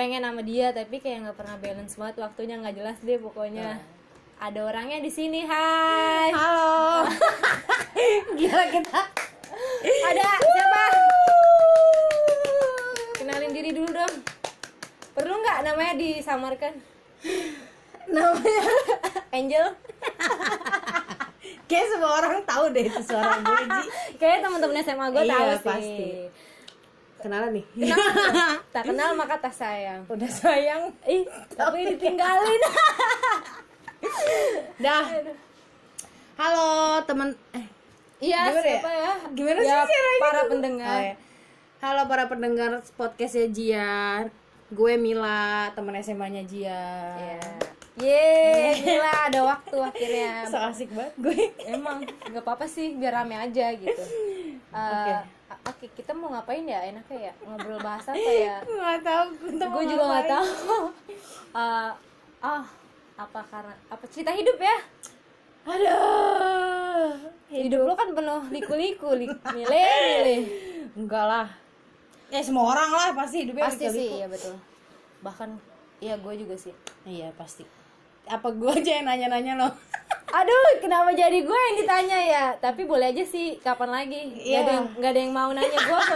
pengen 0.00 0.24
sama 0.24 0.40
dia 0.40 0.72
tapi 0.72 0.96
kayak 0.96 1.28
nggak 1.28 1.36
pernah 1.36 1.56
balance 1.60 1.94
banget 2.00 2.16
waktunya 2.24 2.56
nggak 2.56 2.76
jelas 2.80 2.98
deh 3.04 3.20
pokoknya. 3.20 3.78
Ada 4.40 4.64
orangnya 4.64 5.04
di 5.04 5.12
sini 5.12 5.44
hai. 5.44 6.32
Halo. 6.32 7.04
Gila 8.40 8.64
kita. 8.72 9.02
Ada 10.08 10.24
siapa? 10.40 10.82
Kenalin 13.20 13.52
diri 13.52 13.76
dulu 13.76 13.92
dong. 13.92 14.14
Perlu 15.12 15.36
nggak 15.36 15.58
namanya 15.68 15.94
disamarkan? 16.00 16.74
Namanya 18.08 18.64
Angel. 19.30 19.66
Kayak 21.64 21.86
semua 21.88 22.10
orang 22.12 22.42
tahu 22.42 22.64
deh 22.70 22.82
itu 22.82 23.00
suara 23.00 23.38
gue 23.38 23.62
Ji. 23.64 23.82
Kayaknya 24.18 24.38
teman-teman 24.42 24.76
SMA 24.80 25.06
gue 25.08 25.22
Iya, 25.22 25.30
tahu 25.32 25.46
sih. 25.46 25.62
pasti. 25.64 26.08
Kenalan 27.20 27.50
nih. 27.52 27.64
Tak 28.74 28.82
kenal 28.84 29.10
maka 29.12 29.34
tak 29.38 29.50
sayang. 29.52 30.02
Udah 30.06 30.26
sayang? 30.28 30.90
Ih 31.04 31.22
tapi 31.52 31.86
ditinggalin. 31.88 32.60
Dah. 34.84 35.04
Halo 36.36 36.68
teman 37.04 37.36
Eh 37.52 37.66
iya 38.22 38.48
Gimana 38.48 38.58
ya? 38.58 38.64
siapa 38.72 38.90
ya? 38.90 39.12
Gimana 39.30 39.58
Ya, 39.60 39.78
sih 39.80 39.92
caranya 39.92 40.20
para 40.20 40.40
pendengar. 40.46 40.90
Oh, 40.90 41.02
ya. 41.04 41.14
Halo 41.80 42.02
para 42.06 42.24
pendengar 42.26 42.70
podcastnya 42.92 43.46
Jian 43.48 44.22
Gue 44.70 44.94
Mila, 44.94 45.70
teman 45.70 45.94
SMA-nya 45.98 46.42
Jian 46.42 47.14
Iya. 47.16 47.42
Yeay, 47.98 48.78
gila 48.78 49.10
ada 49.26 49.40
waktu 49.42 49.76
akhirnya. 49.76 50.30
So 50.52 50.56
asik 50.62 50.94
banget 50.94 51.14
gue. 51.18 51.38
Emang 51.66 52.06
nggak 52.06 52.44
apa-apa 52.46 52.64
sih, 52.64 52.94
biar 52.94 53.18
rame 53.18 53.34
aja 53.34 53.74
gitu. 53.74 54.04
Eh, 54.70 54.78
Oke. 54.78 55.12
a- 55.50 55.62
oke 55.66 55.86
kita 55.98 56.14
mau 56.14 56.30
ngapain 56.30 56.62
ya? 56.62 56.78
Enaknya 56.86 57.18
ya 57.26 57.32
ngobrol 57.42 57.82
bahasa 57.82 58.14
apa 58.14 58.30
ya? 58.30 58.62
Nggak 58.70 59.02
tahu 59.02 59.24
gue 59.50 59.84
juga 59.90 60.04
nggak 60.06 60.26
tahu. 60.30 60.46
Eh, 61.58 61.90
ah 62.38 62.62
apa 63.18 63.40
karena 63.50 63.74
apa 63.90 64.04
cerita 64.06 64.30
hidup 64.30 64.54
ya? 64.62 64.76
Aduh. 65.66 67.10
Hidup. 67.50 67.82
Lo 67.82 67.98
kan 67.98 68.14
penuh 68.14 68.46
liku-liku 68.54 69.10
lik 69.18 69.34
milih 69.50 69.66
milih 69.66 70.42
enggak 70.94 71.24
lah. 71.26 71.46
Ya 72.30 72.38
semua 72.38 72.70
orang 72.70 72.94
lah 72.94 73.10
pasti 73.18 73.42
hidupnya 73.42 73.66
pasti 73.66 73.90
liku-liku. 73.90 73.98
sih 73.98 74.22
ya 74.22 74.26
betul. 74.30 74.54
Bahkan 75.26 75.50
ya 75.98 76.14
gue 76.14 76.34
juga 76.38 76.54
sih. 76.54 76.70
Iya 77.02 77.34
pasti 77.34 77.66
apa 78.30 78.48
gue 78.48 78.70
aja 78.72 78.92
yang 78.96 79.06
nanya-nanya 79.06 79.54
loh 79.58 79.72
aduh 80.38 80.78
kenapa 80.78 81.10
jadi 81.10 81.42
gue 81.42 81.58
yang 81.58 81.76
ditanya 81.76 82.18
ya? 82.22 82.44
Tapi 82.56 82.86
boleh 82.86 83.10
aja 83.10 83.26
sih 83.26 83.58
kapan 83.58 83.90
lagi? 83.90 84.30
Nggak 84.30 84.46
Iya. 84.46 84.58
ada 84.62 84.70
yang 84.70 84.86
nggak 84.94 85.10
ada 85.10 85.20
yang 85.20 85.32
mau 85.34 85.50
nanya 85.50 85.78
gue 85.80 86.00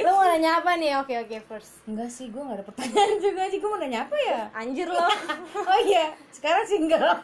lo 0.00 0.10
mau 0.10 0.24
nanya 0.24 0.50
apa 0.58 0.74
nih? 0.74 0.96
Oke 0.98 1.14
oke 1.14 1.36
first. 1.44 1.76
Enggak 1.84 2.08
sih 2.08 2.26
gue 2.28 2.40
nggak 2.40 2.56
ada 2.56 2.64
pertanyaan 2.64 3.18
juga 3.22 3.42
sih. 3.46 3.58
Gue 3.58 3.68
mau 3.68 3.78
nanya 3.78 4.00
apa 4.04 4.16
ya? 4.18 4.40
Anjir 4.50 4.88
lo. 4.88 5.06
Oh 5.54 5.80
iya 5.84 6.10
sekarang 6.30 6.64
single. 6.64 7.14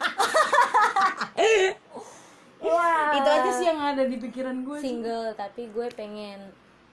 Wah. 2.59 3.11
Itu 3.13 3.29
aja 3.29 3.51
sih 3.51 3.65
yang 3.65 3.79
ada 3.81 4.03
di 4.03 4.17
pikiran 4.17 4.63
gue 4.63 4.77
single 4.79 5.33
tapi 5.33 5.67
gue 5.67 5.87
pengen 5.91 6.39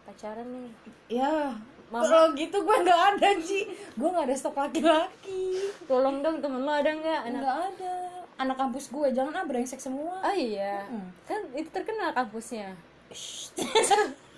pacaran 0.02 0.46
nih. 0.46 0.70
Ya 1.10 1.54
Mama. 1.94 2.02
kalau 2.10 2.26
gitu 2.34 2.56
gue 2.58 2.76
nggak 2.82 3.00
ada 3.14 3.28
Ji. 3.38 3.70
Gue 3.94 4.08
nggak 4.10 4.26
ada 4.26 4.34
stok 4.34 4.58
laki-laki. 4.58 5.62
Tolong 5.86 6.26
dong 6.26 6.42
temen 6.42 6.66
lo 6.66 6.74
ada 6.74 6.90
nggak? 6.90 7.20
Anak 7.30 7.38
nggak 7.38 7.58
ada. 7.70 7.94
Anak 8.34 8.56
kampus 8.58 8.90
gue 8.90 9.14
jangan 9.14 9.30
ah 9.30 9.46
brengsek 9.46 9.78
semua. 9.78 10.18
Oh 10.26 10.34
iya. 10.34 10.82
Mm. 10.90 11.08
kan 11.22 11.40
itu 11.54 11.70
terkenal 11.70 12.10
kampusnya. 12.10 12.74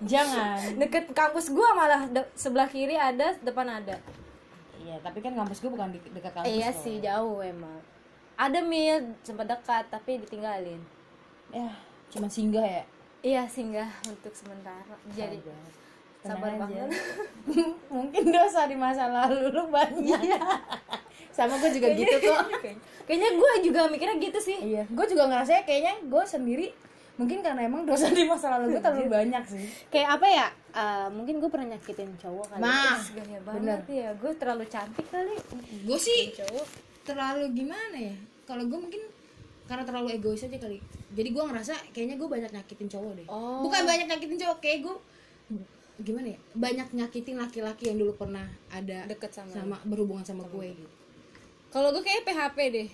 Jangan. 0.00 0.80
Deket 0.80 1.12
kampus 1.12 1.52
gue 1.52 1.68
malah 1.76 2.08
de- 2.08 2.30
sebelah 2.32 2.64
kiri 2.70 2.96
ada 2.96 3.36
depan 3.44 3.68
ada. 3.68 4.00
Iya 4.80 4.96
tapi 5.04 5.20
kan 5.20 5.36
kampus 5.36 5.60
gue 5.60 5.68
bukan 5.68 5.92
di 5.92 6.00
dekat 6.08 6.32
kampus 6.32 6.48
iya 6.48 6.72
loh. 6.72 6.80
sih 6.80 6.96
jauh 7.04 7.38
emang. 7.44 7.78
Ada 8.40 8.64
mil 8.64 9.12
sempat 9.20 9.44
dekat 9.44 9.84
tapi 9.92 10.24
ditinggalin. 10.24 10.80
Ya 11.52 11.68
cuman 12.10 12.32
singgah 12.32 12.64
ya? 12.64 12.84
Iya 13.20 13.42
singgah 13.44 13.90
untuk 14.08 14.32
sementara. 14.32 14.96
Jadi 15.12 15.44
sabar 16.20 16.52
banget. 16.60 16.88
mungkin 17.94 18.24
dosa 18.28 18.68
di 18.68 18.76
masa 18.76 19.08
lalu 19.08 19.48
lu 19.48 19.64
banyak. 19.72 20.20
Sama 21.32 21.56
gue 21.56 21.70
juga 21.72 21.88
gitu 21.96 22.16
kok. 22.28 22.46
kayaknya. 23.08 23.28
Gue 23.32 23.52
juga 23.64 23.80
mikirnya 23.88 24.16
gitu 24.20 24.38
sih. 24.38 24.58
Iya. 24.60 24.84
Gue 24.92 25.06
juga 25.08 25.28
ngerasa 25.32 25.64
kayaknya 25.64 26.04
gue 26.04 26.24
sendiri 26.28 26.68
mungkin 27.20 27.44
karena 27.44 27.68
emang 27.68 27.84
dosa 27.84 28.08
di 28.08 28.24
masa 28.24 28.48
lalu 28.56 28.76
gue 28.76 28.82
terlalu 28.84 29.08
banyak 29.08 29.44
sih. 29.48 29.64
Kayak 29.88 30.20
apa 30.20 30.26
ya? 30.28 30.46
Eh, 30.72 31.08
mungkin 31.12 31.40
gue 31.40 31.50
pernah 31.52 31.76
nyakitin 31.76 32.10
cowok 32.16 32.46
kali. 32.56 32.60
Nah, 32.64 32.96
Ih, 32.96 33.04
gaya 33.20 33.40
banget 33.44 33.80
ya. 33.88 34.08
Gue 34.16 34.32
terlalu 34.36 34.64
cantik 34.68 35.06
kali. 35.08 35.36
Gue 35.84 35.98
sih 35.98 36.32
cowok. 36.36 36.92
terlalu 37.00 37.50
gimana 37.56 37.96
ya? 37.96 38.14
Kalau 38.44 38.62
gue 38.68 38.78
mungkin 38.78 39.02
karena 39.64 39.82
terlalu 39.88 40.14
egois 40.20 40.44
aja 40.44 40.58
kali. 40.60 40.78
Jadi 41.10 41.28
gue 41.32 41.42
ngerasa 41.42 41.74
kayaknya 41.96 42.16
gue 42.20 42.28
banyak 42.28 42.50
nyakitin 42.52 42.88
cowok 42.92 43.12
deh. 43.18 43.26
Oh. 43.26 43.64
bukan 43.64 43.82
banyak 43.88 44.06
nyakitin 44.06 44.38
cowok 44.46 44.58
kayak 44.62 44.78
gue 44.84 44.96
gimana 46.00 46.32
ya 46.32 46.40
banyak 46.56 46.88
nyakitin 46.96 47.36
laki-laki 47.36 47.92
yang 47.92 48.00
dulu 48.00 48.16
pernah 48.16 48.48
ada 48.72 49.04
Deket 49.06 49.32
sama 49.36 49.52
sama 49.52 49.76
berhubungan 49.84 50.24
sama 50.24 50.44
gue 50.48 50.72
gitu. 50.72 51.00
Kalau 51.70 51.94
gue 51.94 52.02
kayak 52.02 52.26
PHP 52.26 52.58
deh. 52.74 52.88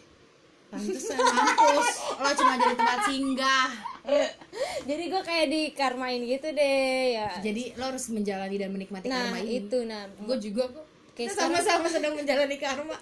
Pantesan 0.66 1.16
mampus. 1.16 1.88
Lo 2.20 2.30
cuma 2.36 2.54
jadi 2.60 2.74
tempat 2.76 3.00
singgah. 3.08 3.68
Jadi 4.90 5.04
gue 5.10 5.22
kayak 5.22 5.46
dikarmain 5.50 6.22
gitu 6.22 6.48
deh 6.52 7.16
ya. 7.16 7.30
Jadi 7.40 7.74
lo 7.78 7.90
harus 7.90 8.06
menjalani 8.12 8.56
dan 8.58 8.70
menikmati 8.70 9.06
nah 9.08 9.30
karma 9.30 9.38
ini. 9.42 9.64
itu 9.64 9.78
nah. 9.86 10.06
Gue 10.26 10.38
juga 10.42 10.68
kok. 10.70 10.86
Kita 11.16 11.32
sama-sama 11.32 11.88
sedang 11.88 12.14
menjalani 12.18 12.56
karma. 12.60 12.98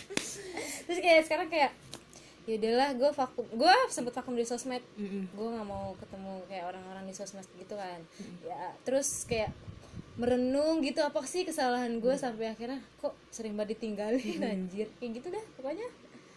Terus 0.86 0.98
kayak 1.02 1.22
sekarang 1.26 1.48
kayak 1.50 1.74
yaudahlah 2.46 2.94
gue 2.94 3.10
vakum 3.10 3.46
gue 3.50 3.74
sempet 3.90 4.14
vakum 4.14 4.32
di 4.32 4.46
sosmed. 4.46 4.82
Gue 5.34 5.48
nggak 5.50 5.66
mau 5.66 5.92
ketemu 5.98 6.32
kayak 6.46 6.64
orang-orang 6.70 7.04
di 7.04 7.14
sosmed 7.14 7.46
gitu 7.54 7.74
kan. 7.74 7.98
Ya 8.40 8.70
terus 8.82 9.26
kayak 9.26 9.50
merenung 10.16 10.80
gitu 10.80 11.04
apa 11.04 11.20
sih 11.28 11.44
kesalahan 11.44 12.00
gue 12.00 12.14
sampai 12.16 12.54
akhirnya 12.54 12.80
kok 12.96 13.12
sering 13.28 13.52
banget 13.52 13.76
ditinggalin 13.76 14.40
anjir. 14.40 14.86
Kayak 14.96 15.10
gitu 15.18 15.26
dah 15.28 15.44
pokoknya. 15.58 15.88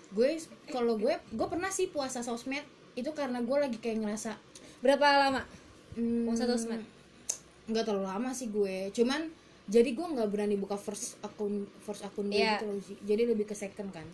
Gue 0.09 0.41
kalau 0.67 0.97
gue 0.97 1.13
gue 1.15 1.47
pernah 1.47 1.69
sih 1.69 1.87
puasa 1.87 2.19
sosmed. 2.19 2.65
Itu 2.97 3.13
karena 3.13 3.39
gue 3.39 3.57
lagi 3.57 3.77
kayak 3.77 4.01
ngerasa 4.01 4.33
berapa 4.81 5.05
lama? 5.29 5.41
Hmm, 5.93 6.25
puasa 6.25 6.45
sosmed? 6.45 6.81
nggak 7.69 7.85
terlalu 7.85 8.09
lama 8.09 8.33
sih 8.33 8.49
gue. 8.49 8.89
Cuman 8.91 9.29
jadi 9.69 9.93
gue 9.93 10.01
nggak 10.01 10.25
berani 10.33 10.57
buka 10.57 10.73
first 10.73 11.21
akun 11.21 11.69
first 11.85 12.01
akun 12.01 12.25
gue 12.27 12.41
Iya. 12.41 12.57
gitu 12.57 12.65
loh 12.65 12.81
sih. 12.81 12.97
Jadi 13.05 13.29
lebih 13.29 13.45
ke 13.45 13.53
second 13.53 13.93
kan 13.93 14.09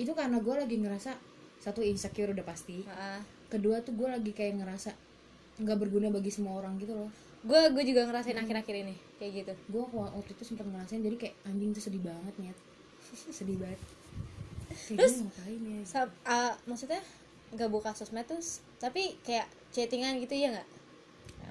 itu 0.00 0.12
karena 0.12 0.40
gue 0.40 0.54
lagi 0.56 0.76
ngerasa 0.76 1.12
satu 1.60 1.84
insecure 1.84 2.32
udah 2.32 2.42
pasti. 2.42 2.80
Heeh. 2.82 3.20
kedua 3.50 3.82
tuh 3.82 3.92
gue 3.92 4.06
lagi 4.06 4.30
kayak 4.30 4.62
ngerasa 4.62 4.94
nggak 5.58 5.76
berguna 5.76 6.08
bagi 6.08 6.30
semua 6.30 6.56
orang 6.56 6.78
gitu 6.78 6.94
loh. 6.94 7.10
Gue 7.42 7.58
gue 7.70 7.84
juga 7.84 8.06
ngerasain 8.06 8.34
akhir-akhir 8.34 8.74
ini 8.80 8.94
kayak 9.18 9.32
gitu. 9.42 9.52
Gue 9.68 9.84
waktu 9.90 10.30
itu 10.32 10.44
sempat 10.46 10.64
ngerasain 10.64 11.00
jadi 11.00 11.16
kayak 11.18 11.34
anjing 11.44 11.70
tuh 11.70 11.82
sedih 11.82 12.00
banget 12.00 12.34
nyet. 12.38 12.58
Sedih 13.36 13.58
banget. 13.58 13.80
Terus 14.86 15.26
ngapain 15.26 15.60
ya? 15.60 15.80
Sa- 15.82 16.14
ah, 16.22 16.54
maksudnya 16.64 17.02
nggak 17.50 17.68
buka 17.68 17.90
sosmed 17.90 18.22
tuh 18.22 18.38
s- 18.38 18.62
tapi 18.78 19.18
kayak 19.20 19.44
chattingan 19.70 20.22
gitu 20.22 20.32
ya 20.32 20.54
nggak? 20.54 20.68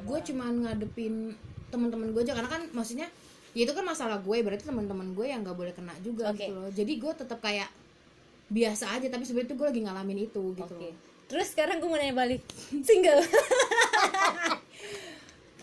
Gue 0.07 0.19
cuman 0.23 0.63
ngadepin 0.63 1.35
teman-teman 1.67 2.15
gue 2.15 2.23
aja 2.23 2.33
karena 2.33 2.47
kan 2.47 2.63
maksudnya 2.71 3.05
ya 3.51 3.67
itu 3.67 3.73
kan 3.75 3.83
masalah 3.83 4.23
gue 4.23 4.37
berarti 4.39 4.63
teman-teman 4.63 5.11
gue 5.11 5.25
yang 5.27 5.43
nggak 5.43 5.57
boleh 5.57 5.73
kena 5.75 5.91
juga 5.99 6.31
Oke. 6.31 6.47
gitu 6.47 6.55
loh. 6.55 6.71
Jadi 6.71 6.93
gue 6.95 7.11
tetap 7.11 7.43
kayak 7.43 7.67
biasa 8.49 8.97
aja 8.97 9.07
tapi 9.13 9.23
sebenarnya 9.29 9.53
gue 9.53 9.67
lagi 9.69 9.81
ngalamin 9.85 10.19
itu 10.25 10.43
gitu. 10.57 10.75
Loh 10.75 11.09
terus 11.29 11.53
sekarang 11.53 11.77
gue 11.77 11.85
mau 11.85 11.95
nanya 11.95 12.17
balik. 12.17 12.41
Single. 12.89 13.21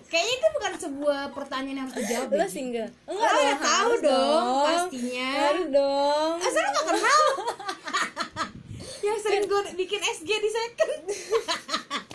Kayaknya 0.06 0.34
itu 0.38 0.46
bukan 0.54 0.72
sebuah 0.78 1.22
pertanyaan 1.34 1.82
yang 1.82 1.86
harus 1.90 1.98
dijawab 1.98 2.30
lo 2.30 2.38
deh, 2.38 2.46
Ji. 2.46 2.54
single 2.54 2.90
Ah, 3.10 3.38
ya 3.42 3.54
tahu 3.58 3.90
harus 3.90 4.00
dong, 4.06 4.62
pastinya. 4.62 5.30
harus 5.50 5.66
dong. 5.74 6.34
Asal 6.38 6.62
lo 6.62 6.70
gak 6.70 6.86
kenal. 6.94 7.24
Yang 9.06 9.18
sering 9.26 9.44
gue 9.50 9.60
bikin 9.74 10.00
SG 10.06 10.30
di 10.30 10.50
second. 10.50 11.02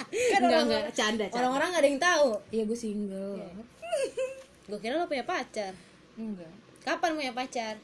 Kan 0.08 0.40
enggak 0.40 0.62
enggak. 0.72 0.84
canda 0.96 1.26
canda. 1.28 1.36
Orang-orang 1.36 1.68
gak 1.76 1.82
ada 1.84 1.90
yang 1.92 2.00
tahu. 2.00 2.30
Iya 2.48 2.64
gue 2.64 2.78
single. 2.80 3.44
Gue 4.72 4.80
kira 4.80 4.96
lo 4.96 5.12
punya 5.12 5.28
pacar. 5.28 5.76
Enggak. 6.16 6.52
Kapan 6.88 7.12
punya 7.20 7.36
pacar? 7.36 7.76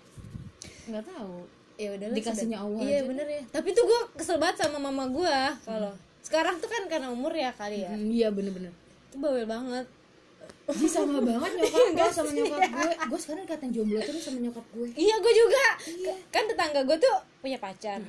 Enggak 0.87 1.03
tahu 1.03 1.56
ya 1.77 1.93
udah 1.93 2.07
Dikasihnya 2.09 2.57
Allah 2.57 2.81
iya 2.81 2.99
aja. 3.01 3.07
bener 3.07 3.27
ya. 3.29 3.41
Tapi 3.53 3.69
tuh 3.71 3.85
gue 3.85 3.99
kesel 4.17 4.41
banget 4.41 4.65
sama 4.65 4.81
mama 4.81 5.05
gue 5.07 5.37
kalau 5.63 5.93
sekarang 6.25 6.57
tuh 6.59 6.67
kan 6.67 6.83
karena 6.89 7.07
umur 7.13 7.31
ya 7.31 7.53
kali 7.53 7.85
ya. 7.85 7.93
Hmm, 7.93 8.09
iya 8.09 8.27
bener-bener. 8.33 8.73
Itu 9.07 9.21
bawel 9.21 9.45
banget. 9.45 9.85
Ji 10.67 10.83
sama 10.83 11.23
banget 11.23 11.51
nyokap 11.55 11.87
gue 11.95 12.07
sama 12.19 12.29
nyokap 12.35 12.59
gue 12.59 12.91
Gue 13.07 13.19
sekarang 13.23 13.41
dikatain 13.47 13.71
jomblo 13.71 13.99
terus 14.03 14.19
sama 14.19 14.39
nyokap 14.43 14.65
gue 14.75 14.87
iya 14.99 15.15
gue 15.21 15.33
juga. 15.33 15.65
Kan 16.33 16.43
tetangga 16.49 16.81
gue 16.83 16.97
tuh 16.99 17.15
punya 17.39 17.55
pacar. 17.55 18.01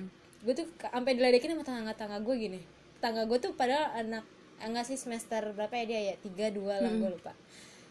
Gue 0.42 0.54
tuh 0.56 0.66
sampai 0.80 1.12
diledekin 1.14 1.54
sama 1.54 1.62
tetangga-tetangga 1.62 2.18
gue 2.24 2.34
gini. 2.34 2.60
Tetangga 2.98 3.22
gue 3.30 3.38
tuh 3.38 3.52
padahal 3.54 4.02
anak 4.02 4.24
enggak 4.58 4.90
sih 4.90 4.98
semester 4.98 5.54
berapa 5.54 5.70
ya 5.70 5.84
dia 5.86 6.00
ya? 6.10 6.14
Tiga 6.18 6.50
dua 6.50 6.82
lah 6.82 6.90
gue 6.90 7.10
lupa 7.14 7.30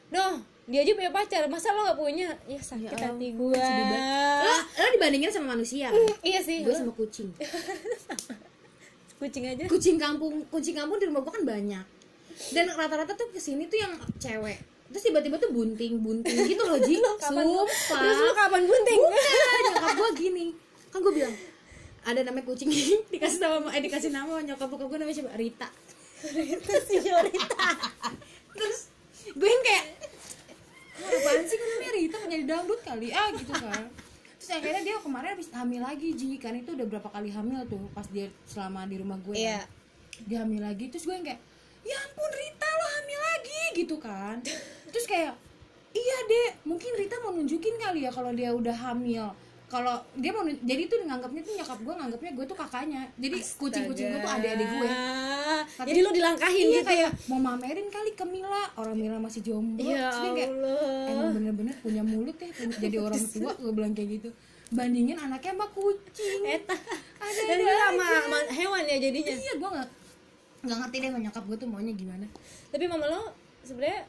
noh 0.08 0.40
dia 0.68 0.84
aja 0.84 0.92
punya 0.94 1.10
pacar. 1.10 1.48
Masa 1.48 1.72
lo 1.72 1.86
gak 1.86 1.96
punya? 1.96 2.28
Ya 2.44 2.60
sakit 2.60 2.92
Ya 2.92 3.08
hati 3.08 3.32
gue. 3.32 3.56
Lo, 3.56 4.54
lo 4.60 4.88
dibandingin 4.92 5.32
sama 5.32 5.56
manusia 5.56 5.88
kan? 5.88 6.04
iya 6.20 6.44
sih. 6.44 6.60
Gue 6.62 6.76
sama 6.76 6.92
kucing. 6.92 7.32
Kucing 9.18 9.44
aja. 9.48 9.64
Kucing 9.66 9.98
kampung 9.98 10.46
Kucing 10.48 10.76
kampung 10.76 11.00
di 11.00 11.08
rumah 11.08 11.24
gue 11.24 11.34
kan 11.34 11.44
banyak. 11.44 11.86
Dan 12.52 12.70
rata-rata 12.70 13.16
tuh 13.16 13.32
ke 13.32 13.40
sini 13.40 13.66
tuh 13.66 13.80
yang 13.80 13.96
cewek. 14.18 14.60
Terus 14.88 15.04
tiba-tiba 15.04 15.36
tuh 15.36 15.50
bunting-bunting 15.50 16.38
gitu 16.46 16.64
loh 16.64 16.78
Ji. 16.78 17.00
Kapan- 17.24 17.48
Sumpah. 17.48 17.98
terus 17.98 18.20
lu 18.22 18.34
kapan 18.34 18.62
bunting? 18.64 19.00
Bukan, 19.00 19.62
nyokap 19.66 19.92
gue 19.96 20.10
gini. 20.20 20.46
Kan 20.88 21.00
gue 21.00 21.14
bilang 21.14 21.36
ada 22.04 22.24
namanya 22.24 22.44
kucing 22.44 22.72
dikasih 23.12 23.40
nama 23.40 23.68
eh 23.72 23.84
dikasih 23.84 24.12
nama 24.12 24.40
nyokap 24.40 24.68
bokap 24.68 24.88
gue 24.88 25.00
namanya 25.00 25.16
siapa? 25.18 25.32
Rita. 25.34 25.68
Itu 26.28 26.74
sih 26.84 27.00
Rita. 27.04 27.68
Terus 28.52 28.80
gue 29.38 29.48
yang 29.48 29.64
kayak 29.64 29.86
"Ah, 30.98 31.14
apaan 31.14 31.44
sih 31.44 31.56
kan 31.56 31.68
namanya 31.70 31.92
Rita 31.94 32.18
menjadi 32.20 32.44
dangdut 32.48 32.82
kali 32.82 33.08
ah 33.12 33.30
gitu 33.32 33.54
kan 33.54 33.84
terus 34.36 34.52
akhirnya 34.52 34.82
dia 34.84 34.96
kemarin 34.98 35.30
habis 35.32 35.50
hamil 35.52 35.80
lagi 35.80 36.10
Ji 36.12 36.38
karena 36.38 36.58
itu 36.60 36.74
udah 36.74 36.88
berapa 36.88 37.08
kali 37.08 37.30
hamil 37.30 37.62
tuh 37.66 37.86
pas 37.92 38.08
dia 38.08 38.28
selama 38.44 38.86
di 38.86 38.98
rumah 38.98 39.18
gue 39.20 39.36
Iya. 39.36 39.62
kan. 39.62 40.26
dia 40.26 40.38
hamil 40.42 40.62
lagi 40.62 40.86
terus 40.88 41.04
gue 41.04 41.14
yang 41.14 41.24
kayak 41.24 41.42
ya 41.84 41.98
ampun 42.00 42.32
Rita 42.32 42.70
lo 42.72 42.86
hamil 42.96 43.20
lagi 43.24 43.62
gitu 43.76 43.96
kan 43.98 44.36
terus 44.88 45.06
kayak 45.06 45.38
iya 45.92 46.18
deh 46.24 46.50
mungkin 46.64 46.92
Rita 46.92 47.16
mau 47.20 47.32
nunjukin 47.32 47.76
kali 47.78 48.04
ya 48.04 48.12
kalau 48.12 48.32
dia 48.32 48.50
udah 48.52 48.74
hamil 48.74 49.32
kalau 49.68 50.00
dia 50.16 50.32
mau 50.32 50.48
jadi 50.48 50.88
tuh 50.88 51.04
nganggapnya 51.04 51.42
tuh 51.44 51.54
nyokap 51.60 51.80
gue 51.84 51.94
nganggapnya 52.00 52.32
gue 52.40 52.46
tuh 52.48 52.56
kakaknya. 52.56 53.02
Jadi 53.20 53.38
kucing-kucing 53.60 54.06
gue 54.16 54.20
tuh 54.24 54.32
adik-adik 54.32 54.68
gue 54.80 54.90
Tapi- 55.76 55.88
jadi 55.92 56.00
lu 56.00 56.12
dilangkahin 56.16 56.66
iya 56.72 56.80
gitu? 56.80 56.88
kayak 56.88 57.10
mau 57.28 57.40
mamerin 57.44 57.88
kali 57.92 58.12
ke 58.16 58.24
Mila. 58.24 58.64
Orang 58.80 58.96
Mila 58.96 59.20
masih 59.20 59.44
jomblo. 59.44 59.84
Ya 59.84 60.08
Terus 60.08 60.20
dia 60.24 60.32
kayak 60.40 60.52
emang 61.12 61.30
bener-bener 61.36 61.76
punya 61.84 62.00
mulut 62.00 62.38
ya 62.40 62.48
jadi 62.80 62.96
orang 63.04 63.20
tua 63.28 63.52
gue 63.60 63.72
bilang 63.76 63.92
kayak 63.92 64.10
gitu. 64.24 64.30
Bandingin 64.72 65.20
anaknya 65.20 65.52
sama 65.52 65.68
kucing. 65.76 66.42
Eta. 66.48 66.76
ada 67.20 67.42
dan 67.44 67.58
lu 67.60 67.72
sama, 67.76 68.06
sama 68.24 68.40
hewan 68.56 68.84
ya 68.88 68.98
jadinya? 69.04 69.36
Iya 69.36 69.54
gue 69.60 69.70
nggak 69.76 69.90
nggak 70.64 70.78
ngerti 70.80 70.96
deh 71.04 71.10
nyokap 71.28 71.44
gue 71.44 71.58
tuh 71.60 71.68
maunya 71.68 71.92
gimana. 71.92 72.26
Tapi 72.72 72.84
mama 72.88 73.06
lo 73.12 73.36
sebenarnya 73.68 74.08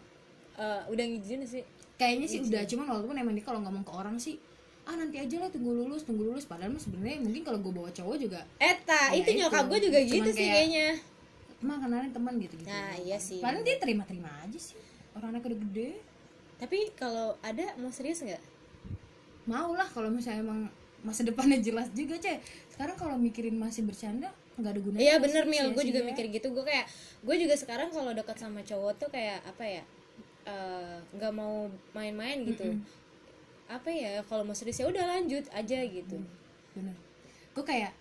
eh, 0.55 0.81
udah 0.87 1.03
ngizinin 1.03 1.43
sih? 1.51 1.67
Kayaknya 1.99 2.27
sih 2.31 2.39
udah 2.47 2.63
cuman 2.63 2.87
walaupun 2.95 3.19
emang 3.19 3.35
dia 3.35 3.43
kalau 3.43 3.59
ngomong 3.59 3.83
ke 3.83 3.91
orang 3.91 4.23
sih 4.23 4.39
ah 4.89 4.97
nanti 4.97 5.17
aja 5.17 5.37
lah 5.37 5.49
tunggu 5.49 5.69
lulus 5.71 6.01
tunggu 6.03 6.25
lulus. 6.25 6.45
Padahal 6.45 6.73
mah 6.73 6.81
sebenarnya 6.81 7.21
mungkin 7.21 7.43
kalau 7.43 7.61
gue 7.61 7.69
bawa 7.71 7.91
cowok 7.91 8.17
juga 8.17 8.41
Eta, 8.57 9.13
Ya 9.13 9.21
itu 9.21 9.31
itu. 9.31 9.39
nyokap 9.39 9.65
gue 9.69 9.81
juga 9.83 9.99
Cuman 10.01 10.09
gitu 10.11 10.31
sih 10.31 10.41
kayak- 10.41 10.55
kayaknya. 10.57 10.87
Mah 11.59 11.77
kenalin 11.77 12.11
teman 12.11 12.35
gitu 12.37 12.55
gitu 12.55 12.67
nah 12.67 12.95
iya 12.97 13.19
sih. 13.19 13.39
Paling 13.39 13.61
dia 13.61 13.77
terima-terima 13.77 14.33
aja 14.41 14.57
sih. 14.59 14.79
Orang 15.13 15.33
anak 15.33 15.45
udah 15.45 15.59
gede. 15.61 15.91
Tapi 16.57 16.79
kalau 16.95 17.37
ada 17.41 17.77
mau 17.77 17.91
serius 17.91 18.19
nggak? 18.21 18.41
Mau 19.45 19.73
lah 19.73 19.87
kalau 19.87 20.09
misalnya 20.09 20.43
emang 20.43 20.69
masa 21.01 21.23
depannya 21.23 21.59
jelas 21.59 21.89
juga 21.93 22.17
cek. 22.17 22.41
Sekarang 22.69 22.95
kalau 22.95 23.17
mikirin 23.17 23.55
masih 23.55 23.83
bercanda 23.83 24.29
nggak 24.55 24.73
ada 24.73 24.81
gunanya 24.81 25.03
Iya 25.05 25.15
bener 25.19 25.45
Mil, 25.45 25.67
gue 25.69 25.85
juga 25.85 26.01
sia-sia. 26.01 26.09
mikir 26.09 26.25
gitu. 26.33 26.51
Gue 26.51 26.65
kayak, 26.65 26.87
gue 27.21 27.37
juga 27.39 27.55
sekarang 27.55 27.89
kalau 27.89 28.11
dekat 28.11 28.37
sama 28.37 28.59
cowok 28.61 28.93
tuh 28.97 29.09
kayak 29.09 29.39
apa 29.45 29.63
ya 29.63 29.83
eh, 30.45 30.97
nggak 31.13 31.31
mau 31.31 31.67
main-main 31.93 32.41
gitu 32.43 32.73
Apa 33.69 33.89
ya, 33.93 34.25
kalau 34.25 34.43
mau 34.43 34.57
serius 34.57 34.81
ya 34.81 34.89
udah 34.89 35.05
lanjut 35.05 35.45
aja 35.53 35.79
gitu. 35.85 36.17
Bener. 36.73 36.97
Gue 37.53 37.65
kayak 37.65 37.93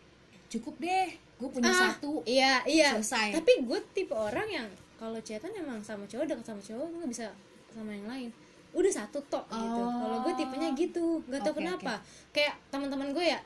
cukup 0.48 0.80
deh 0.80 1.12
gue 1.38 1.50
punya 1.54 1.70
Ah, 1.70 1.92
satu 1.94 2.24
Iya, 2.24 2.64
iya. 2.66 2.96
Selesai. 2.98 3.36
Tapi 3.36 3.68
gue 3.68 3.80
tipe 3.94 4.16
orang 4.16 4.48
yang 4.48 4.68
kalau 4.98 5.20
chatan 5.22 5.54
emang 5.54 5.78
sama 5.86 6.08
cowok 6.10 6.26
dekat 6.26 6.46
sama 6.48 6.62
cowok 6.64 6.88
gue 6.90 7.06
bisa 7.12 7.30
sama 7.70 7.94
yang 7.94 8.08
lain. 8.10 8.30
Udah 8.74 8.90
satu 8.90 9.20
tok 9.28 9.46
gitu. 9.52 9.82
Kalau 9.86 10.18
gue 10.26 10.34
tipenya 10.34 10.70
gitu 10.74 11.22
nggak 11.30 11.42
tahu 11.44 11.54
Oke, 11.54 11.60
kenapa. 11.62 11.94
kayak 12.34 12.56
teman-teman 12.72 13.12
gue 13.14 13.26
ya 13.28 13.40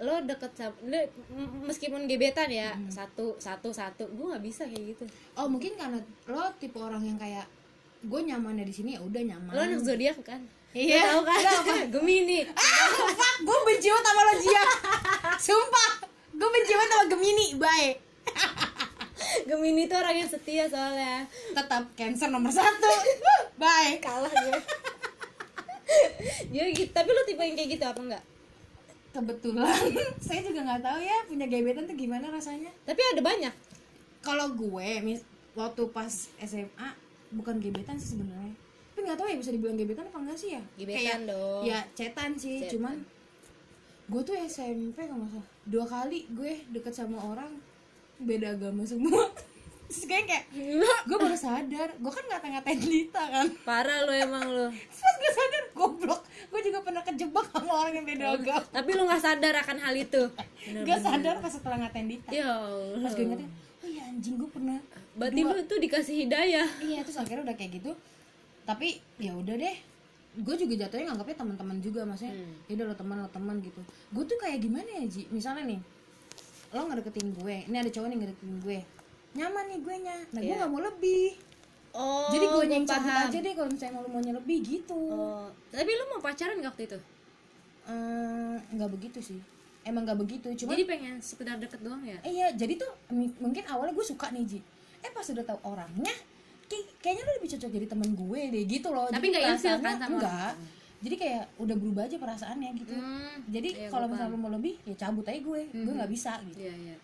lo 0.00 0.16
deket 0.24 0.48
sama 0.56 0.72
lo, 0.88 0.96
meskipun 1.68 2.08
gebetan 2.08 2.48
ya 2.48 2.72
satu 2.88 3.36
satu 3.36 3.68
satu 3.68 4.08
gue 4.08 4.26
nggak 4.32 4.40
bisa 4.42 4.64
kayak 4.64 4.96
gitu. 4.96 5.04
Oh 5.36 5.44
mungkin 5.44 5.76
karena 5.76 6.00
lo 6.24 6.48
tipe 6.56 6.80
orang 6.80 7.04
yang 7.04 7.20
kayak 7.20 7.44
gue 8.00 8.20
nyamannya 8.24 8.64
di 8.64 8.72
sini 8.72 8.96
ya 8.96 9.00
udah 9.04 9.20
nyaman. 9.20 9.52
Lo 9.52 9.60
anak 9.60 9.84
zodiak 9.84 10.18
kan 10.24 10.40
Iya. 10.70 11.18
Lo 11.18 11.26
tahu 11.26 11.34
kan? 11.66 11.90
Gemini 11.90 12.46
ah 12.46 12.86
fuck. 12.94 13.36
Gue 13.42 13.58
benci 13.66 13.88
banget 13.90 14.04
sama 14.06 14.20
lo 14.22 14.34
Jia. 14.38 14.64
Sumpah. 15.38 15.90
Gue 16.30 16.48
benci 16.48 16.72
banget 16.78 16.90
sama 16.94 17.04
Gemini 17.10 17.46
bye. 17.58 17.90
Gemini 19.50 19.82
tuh 19.90 19.98
orang 19.98 20.14
yang 20.14 20.30
setia 20.30 20.64
soalnya. 20.70 21.26
Tetap 21.50 21.90
cancer 21.98 22.30
nomor 22.30 22.54
satu. 22.54 22.90
Bye. 23.58 23.98
Kalah 23.98 24.30
gue 24.30 24.62
dia 26.50 26.64
gitu. 26.70 26.90
Tapi 26.94 27.08
lo 27.10 27.22
tipe 27.26 27.42
yang 27.42 27.56
kayak 27.58 27.70
gitu 27.78 27.84
apa 27.86 28.00
enggak? 28.02 28.24
Kebetulan. 29.10 29.74
Saya 30.26 30.40
juga 30.46 30.60
nggak 30.62 30.82
tahu 30.86 30.98
ya 31.02 31.16
punya 31.26 31.46
gebetan 31.50 31.86
tuh 31.90 31.96
gimana 31.98 32.30
rasanya. 32.30 32.70
Tapi 32.86 33.00
ada 33.14 33.22
banyak. 33.22 33.54
Kalau 34.22 34.54
gue 34.54 34.88
mis 35.02 35.22
waktu 35.58 35.82
pas 35.90 36.30
SMA 36.38 36.88
bukan 37.34 37.58
gebetan 37.58 37.98
sih 37.98 38.14
sebenarnya 38.14 38.69
tapi 39.00 39.08
nggak 39.08 39.20
tahu 39.24 39.28
ya 39.32 39.38
bisa 39.40 39.52
dibilang 39.56 39.76
gebetan 39.80 40.04
apa 40.12 40.18
enggak 40.20 40.36
sih 40.36 40.50
ya? 40.52 40.62
Gebetan 40.76 41.20
dong. 41.24 41.62
ya 41.64 41.80
cetan 41.96 42.30
sih 42.36 42.60
Cetan. 42.60 42.72
cuman 42.76 42.96
gue 44.12 44.22
tuh 44.28 44.36
SMP 44.44 45.08
kalau 45.08 45.24
nggak 45.24 45.32
salah. 45.32 45.48
Dua 45.64 45.84
kali 45.88 46.28
gue 46.28 46.52
deket 46.68 46.92
sama 46.92 47.16
orang 47.16 47.48
beda 48.20 48.60
agama 48.60 48.84
semua. 48.84 49.24
Terus 49.88 50.04
kayak 50.04 50.24
kayak 50.28 50.44
gue 51.08 51.16
baru 51.16 51.32
sadar 51.32 51.88
gue 51.96 52.12
kan 52.12 52.24
ngata-ngatain 52.28 52.76
Dita 52.76 53.24
kan. 53.24 53.48
Parah 53.64 54.04
lo 54.04 54.12
emang 54.12 54.44
lo 54.52 54.68
terus 54.92 55.16
gue 55.16 55.32
sadar 55.32 55.64
goblok. 55.72 56.20
Gue 56.52 56.60
juga 56.60 56.78
pernah 56.84 57.00
kejebak 57.00 57.46
sama 57.56 57.72
orang 57.72 57.92
yang 57.96 58.06
beda 58.06 58.24
agama. 58.36 58.68
Tapi 58.68 58.90
lo 59.00 59.08
nggak 59.08 59.22
sadar 59.24 59.54
akan 59.64 59.76
hal 59.80 59.94
itu. 59.96 60.22
Gue 60.84 60.98
sadar 61.00 61.40
pas 61.40 61.48
setelah 61.56 61.88
ngatain 61.88 62.04
Dita 62.04 62.28
ya 62.36 62.52
pas 63.00 63.16
gue 63.16 63.24
ngatain 63.32 63.48
oh 63.80 63.88
iya 63.88 64.12
anjing 64.12 64.36
gue 64.36 64.50
pernah 64.52 64.76
berarti 65.16 65.40
lo 65.40 65.56
tuh 65.64 65.80
dikasih 65.80 66.28
hidayah. 66.28 66.68
Iya 66.84 67.00
terus 67.00 67.16
akhirnya 67.16 67.48
udah 67.48 67.56
kayak 67.56 67.80
gitu 67.80 67.96
tapi 68.70 68.88
ya 69.18 69.34
udah 69.34 69.58
deh. 69.58 69.76
Gue 70.30 70.54
juga 70.54 70.86
jatuhnya 70.86 71.10
nganggapnya 71.10 71.36
teman-teman 71.42 71.76
juga 71.82 72.06
maksudnya 72.06 72.38
ya 72.70 72.78
udah 72.78 72.86
lo 72.86 72.94
teman 72.94 73.16
lo 73.18 73.28
teman 73.28 73.58
gitu. 73.58 73.82
Gue 74.14 74.22
tuh 74.24 74.38
kayak 74.38 74.62
gimana 74.62 74.86
ya 74.86 75.04
Ji? 75.04 75.26
Misalnya 75.34 75.66
nih 75.66 75.80
lo 76.70 76.86
ngedeketin 76.86 77.34
gue 77.34 77.56
ini 77.66 77.76
ada 77.76 77.90
cowok 77.90 78.06
nih 78.06 78.18
ngedeketin 78.22 78.52
gue 78.62 78.78
nyaman 79.34 79.64
nih 79.66 79.78
gue 79.82 79.94
nya. 80.06 80.16
Nah 80.30 80.40
gue 80.40 80.46
Iya. 80.46 80.58
nggak 80.62 80.70
mau 80.70 80.82
lebih. 80.82 81.26
Oh 81.90 82.30
jadi 82.30 82.46
gue 82.46 82.62
yang 82.70 82.86
cabut 82.86 83.10
aja 83.10 83.38
deh 83.42 83.52
kalau 83.58 83.68
misalnya 83.74 83.94
mau 83.98 84.06
maunya 84.06 84.30
lebih 84.30 84.58
gitu. 84.62 84.94
Oh 85.10 85.50
tapi 85.74 85.90
lo 85.90 86.04
mau 86.14 86.20
pacaran 86.22 86.54
nggak 86.54 86.70
waktu 86.70 86.84
itu? 86.86 86.98
Eh, 87.90 88.56
nggak 88.70 88.90
begitu 88.94 89.18
sih. 89.18 89.40
Emang 89.82 90.06
nggak 90.06 90.18
begitu 90.22 90.46
cuma 90.54 90.78
jadi 90.78 90.86
pengen 90.86 91.18
sekedar 91.18 91.58
deket 91.58 91.82
doang 91.82 92.06
ya? 92.06 92.22
Eh, 92.22 92.30
iya 92.30 92.54
jadi 92.54 92.78
tuh 92.78 92.90
mungkin 93.42 93.66
awalnya 93.66 93.90
gue 93.90 94.06
suka 94.06 94.30
nih 94.30 94.46
Ji. 94.46 94.60
Eh 95.02 95.10
pas 95.10 95.26
udah 95.26 95.42
tahu 95.42 95.58
orangnya 95.66 96.14
kayak- 96.70 96.88
kayaknya 97.00 97.22
lo 97.22 97.32
lebih 97.34 97.50
cocok 97.50 97.70
jadi 97.70 97.86
teman 97.86 98.10
gue 98.14 98.40
deh 98.48 98.62
gitu 98.64 98.88
loh. 98.88 99.06
Tapi 99.08 99.26
nggak 99.28 99.44
ilfil 99.50 99.76
kan 99.76 99.94
sama 99.98 100.06
enggak. 100.14 100.52
Jadi 101.00 101.14
kayak 101.16 101.44
udah 101.56 101.76
berubah 101.76 102.02
aja 102.04 102.16
perasaannya 102.16 102.70
gitu. 102.76 102.92
Hmm, 102.92 103.36
jadi 103.48 103.68
iya, 103.74 103.88
kalau 103.88 104.06
misalnya 104.06 104.30
lo 104.30 104.38
mau 104.38 104.52
lebih 104.52 104.76
ya 104.84 104.94
cabut 104.94 105.24
aja 105.24 105.40
gue. 105.40 105.60
Gue 105.74 105.92
nggak 105.92 106.10
bisa 106.10 106.32
gitu. 106.44 106.60
Iya 106.60 106.74
iya 106.78 106.96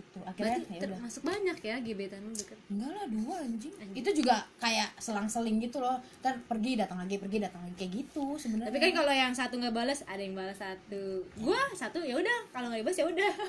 gitu 0.00 0.18
akhirnya 0.24 0.56
berarti 0.56 0.72
ya 0.72 0.78
udah. 0.80 0.88
termasuk 0.96 1.22
banyak 1.22 1.56
ya 1.60 1.76
gebetan 1.84 2.20
lo 2.24 2.32
deket. 2.32 2.58
Enggak 2.72 2.90
lah 2.96 3.06
dua 3.12 3.34
anjing. 3.44 3.74
Itu 3.92 4.10
juga 4.16 4.36
kayak 4.56 4.88
selang-seling 4.96 5.56
gitu 5.60 5.78
loh. 5.84 6.00
Ntar 6.24 6.40
pergi 6.48 6.80
datang 6.80 6.98
lagi 7.04 7.20
pergi 7.20 7.38
datang 7.44 7.60
lagi. 7.68 7.74
Kayak 7.76 7.92
gitu 8.00 8.24
sebenarnya. 8.40 8.72
Tapi 8.72 8.78
kan 8.80 8.92
kalau 9.04 9.12
yang 9.12 9.32
satu 9.36 9.54
nggak 9.60 9.74
balas 9.76 10.00
ada 10.08 10.22
yang 10.24 10.32
balas 10.32 10.56
satu. 10.56 11.22
Gua 11.36 11.60
satu 11.76 12.00
ya 12.00 12.16
udah. 12.16 12.38
Kalau 12.50 12.72
nggak 12.72 12.80
dibalas 12.80 12.98
ya 12.98 13.06
udah. 13.06 13.32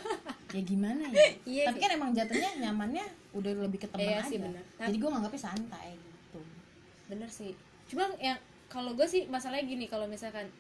Ya 0.51 0.61
gimana 0.67 1.07
ya? 1.07 1.15
Iya. 1.47 1.63
Tapi 1.71 1.79
kan 1.79 1.91
emang 1.95 2.11
jatuhnya 2.11 2.59
nyamannya 2.59 3.07
udah 3.31 3.51
lebih 3.63 3.79
ke 3.79 3.87
teman 3.87 4.03
Iya 4.03 4.19
aja. 4.19 4.27
sih, 4.27 4.35
bener. 4.35 4.59
jadi 4.75 4.97
gue 4.99 5.09
nganggapnya 5.15 5.41
santai 5.47 5.95
gitu. 5.95 6.39
Bener 7.07 7.29
sih. 7.31 7.55
Cuma 7.87 8.11
yang 8.19 8.35
kalau 8.67 8.91
gue 8.91 9.07
sih 9.07 9.31
masalahnya 9.31 9.63
gini 9.63 9.87
kalau 9.87 10.11
misalkan 10.11 10.51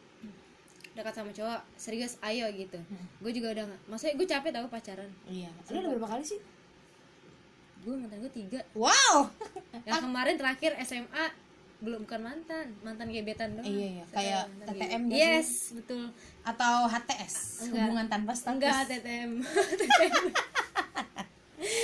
dekat 0.91 1.13
sama 1.15 1.31
cowok 1.31 1.59
serius 1.79 2.19
ayo 2.19 2.51
gitu. 2.51 2.79
Gue 3.23 3.31
juga 3.31 3.55
udah 3.55 3.63
nggak 3.67 3.81
maksudnya 3.87 4.13
gue 4.19 4.27
capek 4.27 4.49
tau 4.51 4.67
pacaran. 4.67 5.09
Iya 5.27 5.49
lo 5.71 5.77
udah 5.79 5.91
berapa 5.95 6.09
kali 6.17 6.23
sih? 6.27 6.39
Gue 7.81 7.95
mantan 7.97 8.19
gue 8.19 8.31
tiga. 8.33 8.59
Wow! 8.75 9.31
Yang 9.87 10.01
kemarin 10.03 10.35
terakhir 10.35 10.71
SMA 10.83 11.25
belum 11.81 12.05
bukan 12.05 12.21
mantan 12.21 12.65
mantan 12.85 13.09
gebetan 13.09 13.57
doang. 13.57 13.65
Iya, 13.65 13.87
iya. 13.89 14.05
Kayak 14.13 14.43
TTM 14.69 15.01
nggak 15.09 15.17
yes 15.17 15.49
betul. 15.73 16.13
Atau 16.45 16.85
HTS 16.85 17.65
Enggak. 17.65 17.89
hubungan 17.89 18.05
tanpa 18.05 18.31
status. 18.37 18.53
Enggak 18.61 18.85
TTM 18.85 19.31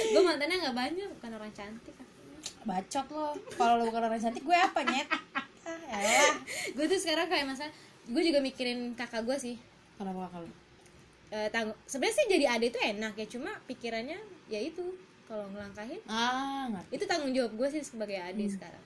gue 0.08 0.22
mantannya 0.26 0.58
nggak 0.58 0.78
banyak 0.78 1.08
bukan 1.18 1.32
orang 1.38 1.52
cantik 1.54 1.96
bacot 2.68 3.08
lo. 3.10 3.28
Kalau 3.56 3.74
lo 3.80 3.84
bukan 3.90 4.02
orang 4.06 4.22
cantik 4.22 4.44
gue 4.44 4.58
apa 4.58 4.80
nyet? 4.86 5.10
Ah, 5.68 6.00
ya 6.00 6.32
gue 6.72 6.86
tuh 6.88 6.96
sekarang 6.96 7.28
kayak 7.28 7.44
masa 7.44 7.68
gue 8.08 8.22
juga 8.24 8.40
mikirin 8.40 8.80
kakak 8.94 9.24
gue 9.24 9.38
sih. 9.38 9.56
Kenapa 9.96 10.30
kalau 10.30 10.48
Eh, 11.28 11.52
tang 11.52 11.76
sebenarnya 11.84 12.16
sih 12.16 12.26
jadi 12.30 12.46
adik 12.50 12.72
itu 12.72 12.80
enak 12.80 13.14
ya 13.14 13.28
cuma 13.28 13.52
pikirannya 13.68 14.16
ya 14.48 14.60
itu 14.62 14.80
kalau 15.28 15.44
ngelangkahin 15.52 16.00
ah 16.08 16.72
ngerti. 16.72 16.88
itu 16.94 17.04
tanggung 17.04 17.36
jawab 17.36 17.52
gue 17.54 17.68
sih 17.70 17.84
sebagai 17.84 18.16
adik 18.18 18.48
sekarang. 18.50 18.80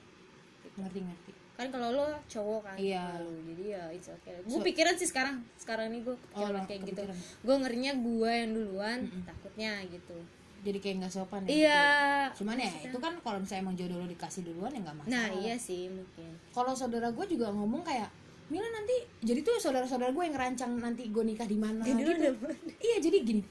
Ngerti 0.74 1.00
ngerti. 1.00 1.30
Kan 1.52 1.70
kalau 1.70 1.94
lo 1.94 2.06
cowok 2.26 2.60
kan 2.64 2.74
Iya. 2.74 3.22
lo, 3.22 3.30
jadi 3.46 3.62
ya 3.70 3.82
it's 3.94 4.10
okay. 4.10 4.34
Gue 4.42 4.58
pikiran 4.60 4.98
sih 4.98 5.06
sekarang 5.06 5.46
sekarang 5.54 5.94
nih 5.94 6.02
gue 6.02 6.18
Oh, 6.18 6.22
pikiran 6.34 6.50
lo 6.52 6.60
kayak 6.66 6.80
gitu. 6.82 7.02
gue 7.46 7.56
ngerinya 7.56 7.92
gue 7.94 8.32
yang 8.34 8.50
duluan 8.52 8.98
takutnya 9.22 9.72
gitu. 9.86 10.18
Jadi 10.62 10.78
kayak 10.78 10.94
nggak 10.98 11.12
sopan 11.12 11.42
ya? 11.42 11.48
Iya. 11.48 11.82
Gitu. 12.26 12.42
cuman 12.42 12.56
ya 12.56 12.70
itu 12.80 12.98
kan 12.98 13.12
kalau 13.20 13.38
misalnya 13.38 13.62
emang 13.62 13.76
jodoh 13.76 13.98
lo 13.98 14.06
dikasih 14.08 14.42
duluan 14.42 14.70
ya 14.72 14.82
nggak 14.82 14.96
masalah. 14.98 15.14
Nah 15.14 15.26
iya 15.38 15.54
sih 15.54 15.86
mungkin. 15.86 16.30
Kalau 16.50 16.74
saudara 16.74 17.06
gue 17.08 17.26
juga 17.28 17.50
ngomong 17.50 17.86
kayak 17.86 18.10
Mila 18.52 18.68
nanti 18.68 18.92
jadi 19.24 19.40
tuh 19.40 19.56
saudara-saudara 19.56 20.12
gue 20.12 20.20
yang 20.20 20.36
ngerancang 20.36 20.76
nanti 20.76 21.08
gue 21.08 21.24
nikah 21.24 21.48
di 21.48 21.56
mana 21.56 21.80
gitu. 21.80 22.04
udah- 22.04 22.36
iya 22.84 23.00
jadi 23.00 23.18
gini. 23.24 23.42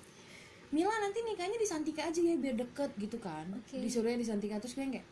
Mila 0.70 0.94
nanti 1.02 1.26
nikahnya 1.26 1.58
di 1.58 1.66
Santika 1.66 2.06
aja 2.06 2.22
ya 2.22 2.38
biar 2.38 2.54
deket 2.54 2.94
gitu 2.96 3.18
kan. 3.18 3.50
Oke. 3.58 3.82
disuruhnya 3.82 4.22
di 4.22 4.28
Santika. 4.30 4.62
Terus 4.62 4.78
gue 4.78 4.86
kayak 4.88 5.08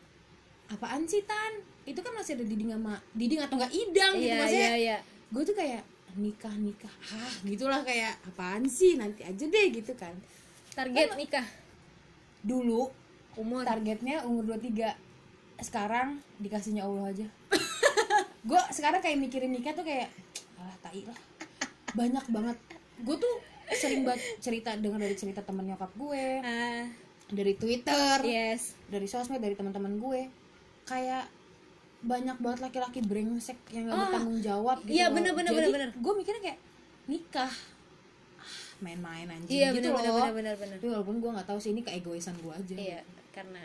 apaan 0.70 1.02
sih 1.04 1.26
Tan? 1.26 1.58
Itu 1.82 2.00
kan 2.00 2.14
masih 2.14 2.38
ada 2.38 2.46
diding 2.46 2.70
sama 2.70 2.94
diding 3.12 3.42
atau 3.42 3.58
enggak 3.58 3.74
idang 3.74 4.14
gitu 4.14 4.30
iya 4.30 4.38
maksudnya. 4.38 4.68
iya 4.70 4.76
iya. 4.78 4.96
Gue 5.34 5.42
tuh 5.42 5.56
kayak 5.58 5.82
nikah 6.14 6.54
nikah. 6.54 6.94
Ah 7.10 7.32
gitulah 7.42 7.82
kayak 7.82 8.14
apaan 8.24 8.62
sih? 8.70 8.94
Nanti 8.94 9.26
aja 9.26 9.42
deh 9.42 9.66
gitu 9.74 9.90
kan. 9.98 10.14
Target 10.70 11.18
nikah? 11.18 11.46
Dulu 12.40 12.86
umur? 13.36 13.62
targetnya 13.62 14.26
umur 14.26 14.54
23 14.54 14.94
sekarang 15.60 16.18
dikasihnya 16.40 16.82
Allah 16.82 17.12
aja 17.12 17.26
gue 18.40 18.60
sekarang 18.72 19.00
kayak 19.04 19.18
mikirin 19.20 19.52
nikah 19.52 19.76
tuh 19.76 19.84
kayak 19.84 20.08
alah 20.56 20.76
tai 20.80 21.04
lah. 21.04 21.18
Banyak 21.92 22.24
banget. 22.32 22.56
Gue 23.04 23.16
tuh 23.16 23.34
sering 23.70 24.02
banget 24.02 24.22
cerita 24.44 24.74
dengar 24.76 24.98
dari 24.98 25.14
cerita 25.14 25.40
temen 25.46 25.62
nyokap 25.62 25.94
gue 25.94 26.42
ah. 26.42 26.84
dari 27.30 27.54
twitter 27.54 28.18
yes. 28.26 28.74
dari 28.90 29.06
sosmed 29.06 29.38
dari 29.38 29.54
teman-teman 29.54 29.96
gue. 30.00 30.20
Kayak 30.88 31.30
banyak 32.00 32.36
banget 32.40 32.60
laki-laki 32.64 33.04
brengsek 33.04 33.60
yang 33.76 33.92
gak 33.92 34.08
bertanggung 34.08 34.40
jawab 34.40 34.80
gitu 34.88 34.96
iya, 34.96 35.12
bener, 35.12 35.36
bener, 35.36 35.52
Jadi, 35.52 35.68
bener, 35.68 35.72
bener. 35.76 35.90
gue 36.00 36.12
mikirnya 36.16 36.42
kayak 36.48 36.58
nikah. 37.12 37.52
Ah, 38.40 38.56
main-main 38.80 39.28
anjing 39.28 39.52
iya 39.52 39.68
gitu 39.68 39.92
benar 39.92 40.08
loh. 40.08 40.16
benar 40.16 40.32
benar 40.32 40.54
benar 40.56 40.76
tapi 40.80 40.88
walaupun 40.88 41.20
gue 41.20 41.30
nggak 41.36 41.48
tahu 41.52 41.60
sih 41.60 41.76
ini 41.76 41.84
keegoisan 41.84 42.40
gue 42.40 42.54
aja. 42.56 42.76
Iya 42.80 43.00
karena 43.30 43.62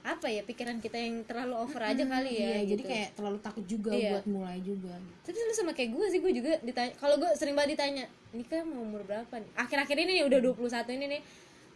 apa 0.00 0.24
ya 0.24 0.40
pikiran 0.40 0.78
kita 0.78 0.96
yang 0.96 1.20
terlalu 1.22 1.54
over 1.54 1.84
aja 1.84 2.00
kali 2.00 2.32
ya 2.32 2.40
Iya, 2.56 2.60
jadi 2.66 2.80
gitu. 2.80 2.88
kayak 2.88 3.08
terlalu 3.12 3.38
takut 3.38 3.64
juga 3.64 3.90
Iya. 3.92 4.10
buat 4.10 4.26
mulai 4.26 4.58
juga. 4.64 4.94
Tapi 5.20 5.36
lu 5.36 5.52
sama 5.52 5.72
kayak 5.72 5.90
gue 5.92 6.06
sih 6.08 6.18
gue 6.18 6.32
juga 6.32 6.52
ditanya 6.60 6.92
kalau 6.96 7.14
gue 7.16 7.28
sering 7.34 7.52
banget 7.52 7.76
ditanya 7.76 8.04
nikah 8.30 8.62
mau 8.62 8.80
umur 8.80 9.04
berapa 9.04 9.34
nih? 9.36 9.50
Akhir-akhir 9.54 9.96
ini 9.98 10.12
nih 10.14 10.24
udah 10.24 10.38
21 10.40 10.96
ini 10.96 11.06
nih. 11.10 11.22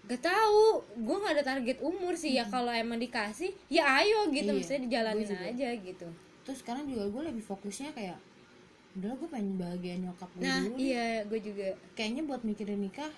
Gak 0.03 0.23
tahu 0.25 0.63
gue 0.99 1.17
nggak 1.17 1.35
ada 1.37 1.45
target 1.47 1.79
umur 1.79 2.15
sih 2.15 2.33
ya 2.33 2.43
kalau 2.45 2.73
emang 2.73 2.99
dikasih 2.99 3.53
ya 3.69 3.85
ayo 4.01 4.27
gitu 4.29 4.49
Iya, 4.49 4.57
maksudnya 4.57 4.83
dijalanin 4.83 5.29
aja 5.29 5.69
gitu. 5.77 6.09
Terus 6.43 6.59
sekarang 6.59 6.89
juga 6.89 7.05
gue 7.07 7.23
lebih 7.29 7.45
fokusnya 7.45 7.93
kayak 7.93 8.19
udah 8.93 9.13
gue 9.15 9.29
pengen 9.29 9.57
bahagiain 9.57 10.01
nyokap 10.01 10.29
gue 10.33 10.43
nah 10.43 10.65
dulu. 10.65 10.77
iya 10.77 11.23
gue 11.23 11.39
juga. 11.39 11.69
Kayaknya 11.93 12.23
buat 12.25 12.43
mikirin 12.43 12.81
nikah 12.81 13.13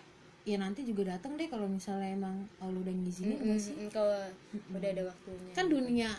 ya 0.44 0.56
nanti 0.56 0.84
juga 0.84 1.08
datang 1.10 1.34
deh 1.34 1.48
kalau 1.48 1.64
misalnya 1.64 2.08
emang 2.10 2.44
Allah 2.58 2.76
udah 2.76 2.94
ngizinin 2.94 3.34
Mm, 3.34 3.44
nggak 3.46 3.58
sih? 3.58 3.74
mm, 3.74 3.88
kalau 3.88 4.20
udah 4.70 4.90
ada 4.90 5.02
waktunya. 5.06 5.52
Kan 5.52 5.66
dunia 5.66 6.10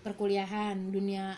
perkuliahan 0.00 0.76
dunia 0.88 1.34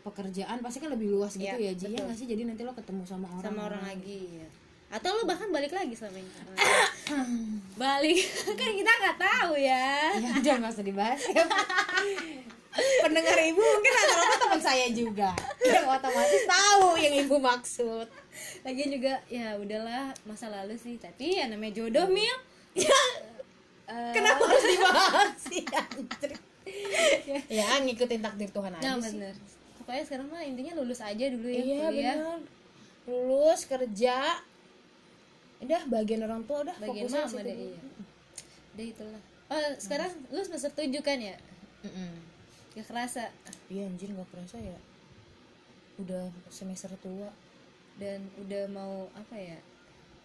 pekerjaan 0.00 0.60
pasti 0.60 0.78
kan 0.78 0.92
lebih 0.92 1.08
luas 1.08 1.32
gitu 1.32 1.48
Iya, 1.48 1.56
ya 1.58 1.72
Ji 1.74 1.86
ya 1.90 2.04
nggak 2.04 2.14
sih? 2.14 2.26
Jadi 2.26 2.44
nanti 2.44 2.60
lo 2.60 2.72
ketemu 2.72 3.02
sama 3.02 3.32
orang. 3.32 3.44
Sama 3.46 3.60
orang 3.66 3.82
lagi 3.82 4.20
ya 4.38 4.48
atau 4.92 5.10
lo 5.10 5.26
bahkan 5.26 5.50
balik 5.50 5.74
lagi 5.74 5.90
sama 5.92 6.14
yang 6.14 6.28
balik. 7.74 8.20
Kan 8.60 8.70
kita 8.70 8.92
nggak 8.94 9.18
tahu 9.18 9.52
ya. 9.58 10.14
Ya 10.14 10.30
udah 10.38 10.54
nggak 10.60 10.70
usah 10.70 10.86
dibahas 10.86 11.22
ya. 11.26 11.42
pendengar 13.02 13.38
ibu 13.40 13.58
mungkin 13.58 13.92
rata-rata 13.92 14.36
teman 14.36 14.60
saya 14.60 14.86
juga. 14.90 15.30
Yang 15.60 15.86
otomatis 15.88 16.42
tahu 16.44 16.86
yang 16.98 17.14
ibu 17.16 17.36
maksud 17.38 18.06
lagian 18.66 18.90
juga 18.90 19.12
ya 19.30 19.54
udahlah 19.56 20.10
masa 20.24 20.50
lalu 20.50 20.74
sih. 20.78 20.96
Tapi 20.98 21.38
ya 21.40 21.46
namanya 21.50 21.84
jodoh 21.84 22.06
mil. 22.10 22.36
Ya 22.74 22.90
eh, 23.92 24.12
kenapa 24.14 24.42
harus 24.48 24.64
dibahas 24.66 25.32
sih 25.38 25.62
anjir? 25.68 26.32
ya. 27.50 27.66
Ngikutin 27.84 28.20
takdir 28.24 28.50
Tuhan 28.50 28.72
aja 28.74 28.82
nah 28.82 28.96
sih. 28.98 29.14
bener. 29.18 29.34
Pokoknya 29.78 30.02
sekarang 30.08 30.28
mah 30.32 30.42
intinya 30.42 30.72
lulus 30.80 31.04
aja 31.04 31.24
dulu 31.28 31.46
ya 31.46 31.60
iya 31.60 31.78
kuliah. 31.88 32.16
benar 32.16 32.40
lulus 33.04 33.68
kerja. 33.68 34.16
Udah 35.60 35.82
bagian 35.88 36.24
orang 36.24 36.42
tua 36.44 36.64
udah 36.64 36.76
bagian 36.80 37.04
fokusnya 37.08 37.24
mama 37.28 37.40
deh 37.44 37.56
iya. 37.56 37.80
Udah 38.74 38.86
itulah. 38.90 39.22
Oh 39.52 39.60
sekarang 39.76 40.10
lu 40.32 40.40
semester 40.40 40.72
tujuh 40.72 41.02
kan 41.04 41.20
ya? 41.20 41.36
Mm-mm. 41.84 42.12
gak 42.74 42.86
kerasa. 42.88 43.28
Iya 43.68 43.86
anjir 43.86 44.08
nggak 44.10 44.28
kerasa 44.32 44.56
ya. 44.56 44.78
Udah 46.00 46.32
semester 46.48 46.90
tua 46.98 47.28
dan 47.94 48.26
udah 48.42 48.64
mau 48.74 49.06
apa 49.14 49.36
ya 49.38 49.58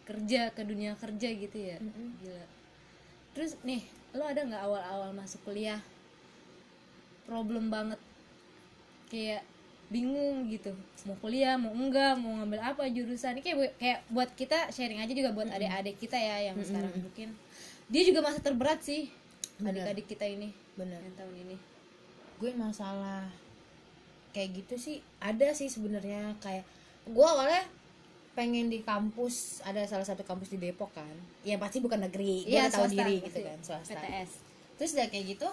kerja 0.09 0.49
ke 0.49 0.65
dunia 0.65 0.97
kerja 0.97 1.29
gitu 1.29 1.57
ya. 1.57 1.77
Gila. 2.21 2.45
Terus 3.37 3.53
nih 3.61 3.85
lo 4.17 4.25
ada 4.25 4.41
nggak 4.41 4.63
awal-awal 4.65 5.13
masuk 5.13 5.37
kuliah? 5.45 5.77
Problem 7.29 7.69
banget. 7.69 8.01
Kayak 9.09 9.45
bingung 9.89 10.49
gitu. 10.49 10.73
Mau 11.05 11.17
kuliah 11.21 11.57
mau 11.57 11.73
enggak 11.73 12.17
mau 12.17 12.41
ngambil 12.41 12.61
apa 12.61 12.89
jurusan. 12.89 13.37
Ini 13.37 13.41
kayak 13.45 13.57
bu- 13.57 13.75
kayak 13.77 13.99
buat 14.09 14.29
kita 14.33 14.73
sharing 14.73 15.01
aja 15.01 15.13
juga 15.13 15.29
buat 15.29 15.49
adik-adik 15.49 15.97
kita 16.01 16.17
ya 16.17 16.49
yang 16.49 16.57
sekarang 16.61 16.93
mungkin. 16.97 17.29
Dia 17.89 18.01
juga 18.05 18.21
masa 18.21 18.41
terberat 18.41 18.81
sih 18.85 19.09
Bener. 19.61 19.81
adik-adik 19.81 20.05
kita 20.09 20.25
ini 20.25 20.53
bener 20.77 21.01
yang 21.01 21.15
tahun 21.17 21.35
ini. 21.45 21.57
Gue 22.41 22.53
masalah 22.57 23.29
kayak 24.33 24.61
gitu 24.65 24.75
sih 24.77 24.97
ada 25.21 25.53
sih 25.53 25.69
sebenarnya. 25.69 26.33
Kayak 26.41 26.65
gue 27.05 27.27
awalnya 27.27 27.63
pengen 28.31 28.67
di 28.67 28.79
kampus 28.79 29.59
ada 29.61 29.83
salah 29.83 30.03
satu 30.03 30.21
kampus 30.21 30.49
di 30.49 30.59
Depok 30.59 30.91
kan. 30.91 31.11
Yang 31.41 31.59
pasti 31.59 31.77
bukan 31.79 31.99
negeri 32.01 32.43
gue 32.43 32.55
udah 32.55 32.67
tahu 32.69 32.87
diri 32.87 32.99
pasti. 33.17 33.25
gitu 33.25 33.39
kan 33.41 33.57
swasta. 33.59 33.93
PTS 33.95 34.31
terus 34.75 34.95
udah 34.95 35.07
kayak 35.07 35.25
gitu 35.29 35.49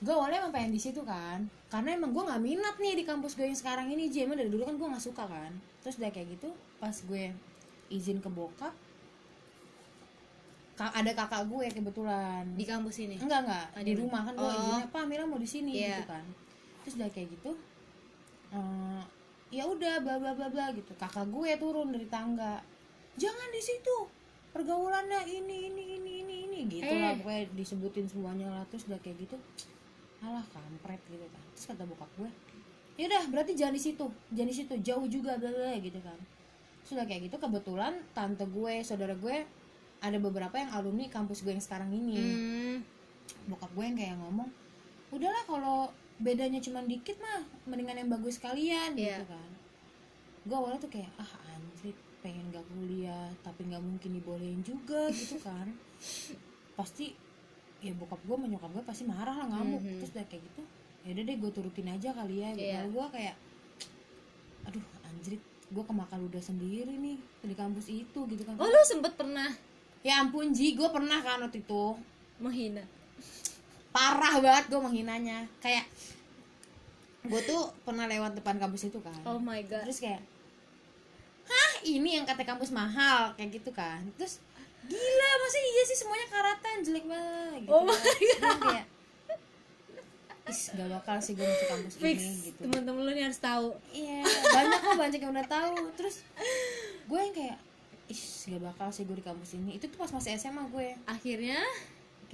gue 0.00 0.08
awalnya 0.10 0.38
emang 0.38 0.52
pengen 0.52 0.70
di 0.70 0.78
situ 0.78 1.00
kan. 1.02 1.44
Karena 1.68 1.92
emang 1.92 2.10
gue 2.10 2.22
nggak 2.22 2.40
minat 2.40 2.76
nih 2.76 2.94
di 2.94 3.04
kampus 3.04 3.34
gue 3.34 3.44
yang 3.44 3.54
sekarang 3.54 3.88
ini 3.88 4.08
Ji. 4.08 4.22
Emang 4.22 4.36
dari 4.36 4.48
dulu 4.48 4.62
kan 4.62 4.74
gue 4.74 4.84
nggak 4.86 5.00
suka 5.02 5.24
kan. 5.24 5.52
Terus 5.80 5.96
udah 5.96 6.08
kayak 6.08 6.28
gitu 6.30 6.48
pas 6.76 6.92
gue 6.94 7.32
izin 7.88 8.18
ke 8.18 8.28
bokap 8.28 8.72
ka- 10.74 10.92
ada 10.92 11.10
kakak 11.10 11.46
gue 11.46 11.66
kebetulan. 11.70 12.44
Di 12.52 12.64
kampus 12.64 12.96
ini? 13.00 13.16
Enggak 13.16 13.44
enggak. 13.44 13.66
Di 13.80 13.94
rumah 13.94 14.22
kan 14.22 14.34
gue 14.34 14.42
Oh. 14.42 14.52
izinnya 14.54 14.86
pak 14.88 15.04
Mira 15.04 15.24
mau 15.24 15.38
di 15.38 15.46
sini 15.46 15.72
Iya. 15.78 15.88
gitu 15.94 16.04
kan. 16.06 16.24
Terus 16.82 16.94
udah 16.96 17.10
kayak 17.10 17.28
gitu 17.32 17.50
eh, 18.50 19.02
ya 19.54 19.64
udah 19.64 20.02
bla 20.02 20.18
bla 20.18 20.32
bla 20.34 20.48
bla 20.50 20.74
gitu. 20.74 20.90
Kakak 20.94 21.30
gue 21.30 21.50
turun 21.56 21.94
dari 21.94 22.06
tangga. 22.10 22.58
Jangan 23.14 23.48
di 23.54 23.62
situ. 23.62 23.96
Pergaulannya 24.50 25.26
ini 25.26 25.70
ini 25.70 25.82
ini 25.98 26.12
ini 26.22 26.34
ini. 26.46 26.58
Gitu 26.66 26.86
Eh. 26.86 26.98
lah 26.98 27.14
pokoknya 27.18 27.44
disebutin 27.54 28.06
semuanya 28.06 28.50
lah. 28.50 28.62
Terus 28.66 28.90
udah 28.90 28.98
kayak 28.98 29.22
gitu 29.22 29.36
alah 30.24 30.42
kampret 30.50 30.98
gitu 31.06 31.26
kan. 31.30 31.42
Terus 31.54 31.64
kata 31.70 31.84
bokap 31.84 32.10
gue 32.18 32.30
ya 32.94 33.10
udah 33.10 33.26
berarti 33.26 33.52
jangan 33.54 33.74
di 33.74 33.82
situ. 33.82 34.06
Jangan 34.30 34.50
di 34.50 34.56
situ. 34.56 34.74
Jauh 34.82 35.06
juga 35.06 35.34
bla 35.34 35.50
bla 35.50 35.70
bla," 35.70 35.74
gitu 35.78 35.98
kan. 35.98 36.18
Sudah 36.82 37.04
kayak 37.06 37.30
gitu 37.30 37.36
kebetulan 37.38 37.98
tante 38.12 38.46
gue 38.46 38.74
saudara 38.82 39.14
gue 39.14 39.36
ada 39.98 40.18
beberapa 40.20 40.54
yang 40.54 40.70
alumni 40.70 41.08
kampus 41.08 41.42
gue 41.42 41.50
yang 41.50 41.62
sekarang 41.62 41.90
ini. 41.90 42.18
Hmm, 42.18 42.76
bokap 43.48 43.70
gue 43.72 43.84
yang 43.84 43.96
kayak 43.96 44.16
ngomong 44.18 44.50
udahlah 45.10 45.44
kalau 45.46 45.78
bedanya 46.14 46.62
cuma 46.62 46.80
dikit 46.82 47.18
mah 47.18 47.42
mendingan 47.66 47.98
yang 47.98 48.10
bagus 48.10 48.38
kalian 48.38 48.94
Iya. 48.94 49.18
gitu 49.18 49.24
kan. 49.26 49.50
Gue 50.44 50.56
awalnya 50.56 50.78
tuh 50.78 50.92
kayak 50.92 51.10
ah 51.16 51.30
anjir 51.50 51.94
pengen 52.22 52.48
gak 52.48 52.64
kuliah 52.66 53.28
tapi 53.42 53.66
nggak 53.66 53.82
mungkin 53.82 54.10
dibolehin 54.12 54.60
juga 54.62 55.10
gitu 55.10 55.36
kan. 55.40 55.66
Pasti 56.78 57.14
ya 57.84 57.92
bokap 57.92 58.16
gue 58.22 58.36
menyokap 58.38 58.72
gue 58.72 58.80
pasti 58.80 59.04
marah 59.04 59.36
lah 59.36 59.44
ngamuk. 59.44 59.76
Mhm. 59.78 60.00
terus 60.00 60.10
udah 60.16 60.24
kayak 60.24 60.40
gitu 60.40 60.62
ya 61.04 61.12
udah 61.12 61.24
deh 61.28 61.36
gue 61.36 61.50
turutin 61.52 61.84
aja 61.86 62.08
kali 62.16 62.40
ya 62.40 62.48
gitu. 62.56 62.64
Iya. 62.64 62.80
gue 62.88 63.06
kayak 63.12 63.36
aduh 64.64 64.84
anjir 65.04 65.36
gue 65.68 65.84
kemakan 65.84 66.20
udah 66.24 66.40
sendiri 66.40 66.88
nih 66.96 67.18
di 67.44 67.52
kampus 67.52 67.92
itu 67.92 68.20
gitu 68.24 68.42
kan. 68.42 68.56
Oh 68.56 68.64
lu 68.64 68.80
sempet 68.82 69.12
pernah? 69.12 69.52
Ya 70.00 70.20
ampun 70.20 70.52
Ji 70.52 70.72
gue 70.72 70.88
pernah 70.88 71.20
kan 71.20 71.40
waktu 71.40 71.60
itu. 71.60 71.96
Menghina 72.40 72.84
parah 73.94 74.42
banget 74.42 74.66
gue 74.66 74.80
menghinanya. 74.82 75.46
Kayak 75.62 75.86
gue 77.22 77.40
tuh 77.46 77.70
pernah 77.86 78.10
lewat 78.10 78.34
depan 78.34 78.58
kampus 78.58 78.90
itu 78.90 78.98
kan. 78.98 79.14
Oh 79.22 79.38
my 79.38 79.62
god. 79.70 79.86
Terus 79.86 80.02
kayak 80.02 80.20
hah 81.44 81.72
ini 81.86 82.18
yang 82.18 82.26
kata 82.26 82.42
kampus 82.42 82.74
mahal 82.74 83.30
kayak 83.38 83.62
gitu 83.62 83.70
kan. 83.70 84.02
Terus 84.18 84.42
gila 84.84 85.30
masa 85.40 85.58
iya 85.62 85.82
sih 85.86 85.96
semuanya 85.96 86.26
karatan? 86.28 86.76
Jelek 86.82 87.04
banget 87.06 87.64
gitu 87.64 87.72
Oh 87.72 87.86
kan. 87.86 88.02
Dan 88.42 88.58
kayak 88.60 88.86
is 90.44 90.60
gak 90.76 90.90
bakal 90.92 91.16
sih 91.24 91.32
gue 91.32 91.46
masuk 91.46 91.68
kampus 91.72 91.94
fix. 91.96 92.20
ini 92.20 92.52
gitu. 92.52 92.60
Teman-teman 92.68 93.00
lu 93.00 93.10
nih 93.16 93.24
harus 93.24 93.40
tahu. 93.40 93.72
Iya 93.96 94.20
banyak 94.52 94.80
kok 94.84 94.96
banyak 95.00 95.20
yang 95.24 95.32
udah 95.32 95.48
tahu. 95.48 95.74
Terus 95.96 96.20
gue 97.08 97.20
yang 97.22 97.32
kayak 97.32 97.56
is 98.12 98.20
gak 98.52 98.60
bakal 98.60 98.92
sih 98.92 99.08
gue 99.08 99.16
di 99.16 99.24
kampus 99.24 99.56
ini. 99.56 99.80
Itu 99.80 99.88
tuh 99.88 99.96
pas 100.02 100.12
masih 100.12 100.36
SMA 100.36 100.68
gue 100.68 100.92
akhirnya 101.08 101.62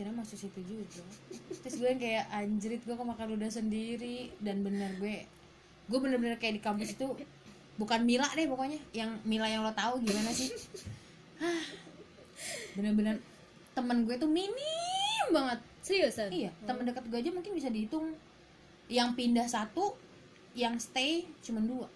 kira 0.01 0.17
masuk 0.17 0.49
situ 0.49 0.61
juga. 0.65 1.05
Terus 1.61 1.77
gue 1.77 1.89
yang 1.93 2.01
kayak 2.01 2.25
anjrit 2.33 2.81
gue 2.81 2.97
kemakan 2.97 3.37
udah 3.37 3.51
sendiri. 3.53 4.33
Dan 4.41 4.65
bener 4.65 4.97
gue 4.97 5.29
gue 5.93 5.99
bener-bener 6.01 6.41
kayak 6.41 6.57
di 6.57 6.63
kampus 6.65 6.97
itu 6.97 7.05
bukan 7.77 8.01
Mila 8.09 8.33
deh 8.33 8.49
pokoknya 8.49 8.81
yang 8.97 9.21
Mila 9.29 9.45
yang 9.45 9.61
lo 9.61 9.77
tahu 9.77 10.01
gimana 10.01 10.33
sih. 10.33 10.49
Hah, 11.37 11.65
bener-bener 12.81 13.21
temen 13.77 14.09
gue 14.09 14.17
tuh 14.17 14.31
minim 14.33 15.27
banget. 15.29 15.61
Seriusan? 15.85 16.33
Iya 16.33 16.49
temen 16.65 16.89
dekat 16.89 17.05
gue 17.05 17.21
aja 17.21 17.29
mungkin 17.29 17.53
bisa 17.53 17.69
dihitung. 17.69 18.17
Yang 18.89 19.21
pindah 19.21 19.47
satu 19.53 20.01
yang 20.57 20.81
stay 20.81 21.29
cuma 21.45 21.61
dua. 21.61 21.93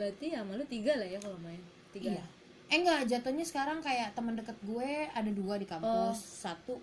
Berarti 0.00 0.32
sama 0.32 0.56
lu 0.56 0.64
tiga 0.64 0.96
lah 0.96 1.04
ya 1.04 1.20
kalau 1.20 1.36
main? 1.44 1.60
Tiga. 1.92 2.16
Iya. 2.16 2.24
Eh 2.72 2.80
enggak 2.80 3.04
jatuhnya 3.06 3.44
sekarang 3.44 3.84
kayak 3.84 4.16
teman 4.16 4.40
deket 4.40 4.56
gue 4.64 5.12
ada 5.12 5.30
dua 5.30 5.60
di 5.60 5.68
kampus. 5.68 6.16
Satu 6.16 6.80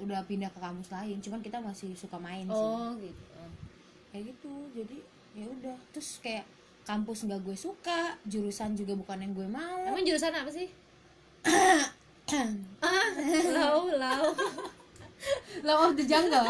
udah 0.00 0.24
pindah 0.24 0.48
ke 0.48 0.58
kampus 0.58 0.88
lain 0.88 1.20
cuman 1.20 1.40
kita 1.44 1.60
masih 1.60 1.92
suka 1.92 2.16
main 2.16 2.48
sih. 2.48 2.56
Oh 2.56 2.96
gitu. 2.98 3.22
Oh. 3.36 3.52
kayak 4.10 4.34
gitu 4.34 4.52
jadi 4.74 4.98
ya 5.36 5.46
udah. 5.46 5.76
Terus 5.92 6.18
kayak 6.24 6.44
kampus 6.88 7.28
nggak 7.28 7.40
gue 7.44 7.56
suka 7.56 8.16
jurusan 8.26 8.74
juga 8.74 8.96
bukan 8.96 9.20
yang 9.20 9.32
gue 9.36 9.48
mau. 9.48 9.84
Emang 9.86 10.02
jurusan 10.02 10.32
apa 10.32 10.50
sih? 10.50 10.68
Ah 12.78 13.10
lau 13.50 13.90
lau. 13.90 14.30
Law 15.66 15.90
of 15.90 15.98
the 15.98 16.06
jungle. 16.06 16.46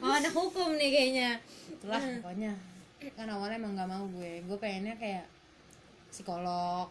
Oh 0.00 0.08
anak 0.08 0.32
hukum 0.32 0.72
nih 0.80 0.88
kayaknya. 0.88 1.30
Itulah 1.68 2.00
pokoknya. 2.00 2.52
Kan 3.12 3.28
awalnya 3.28 3.60
emang 3.60 3.76
nggak 3.76 3.90
mau 3.92 4.04
gue. 4.08 4.40
Gue 4.48 4.56
pengennya 4.56 4.96
kayak 4.96 5.28
psikolog 6.08 6.88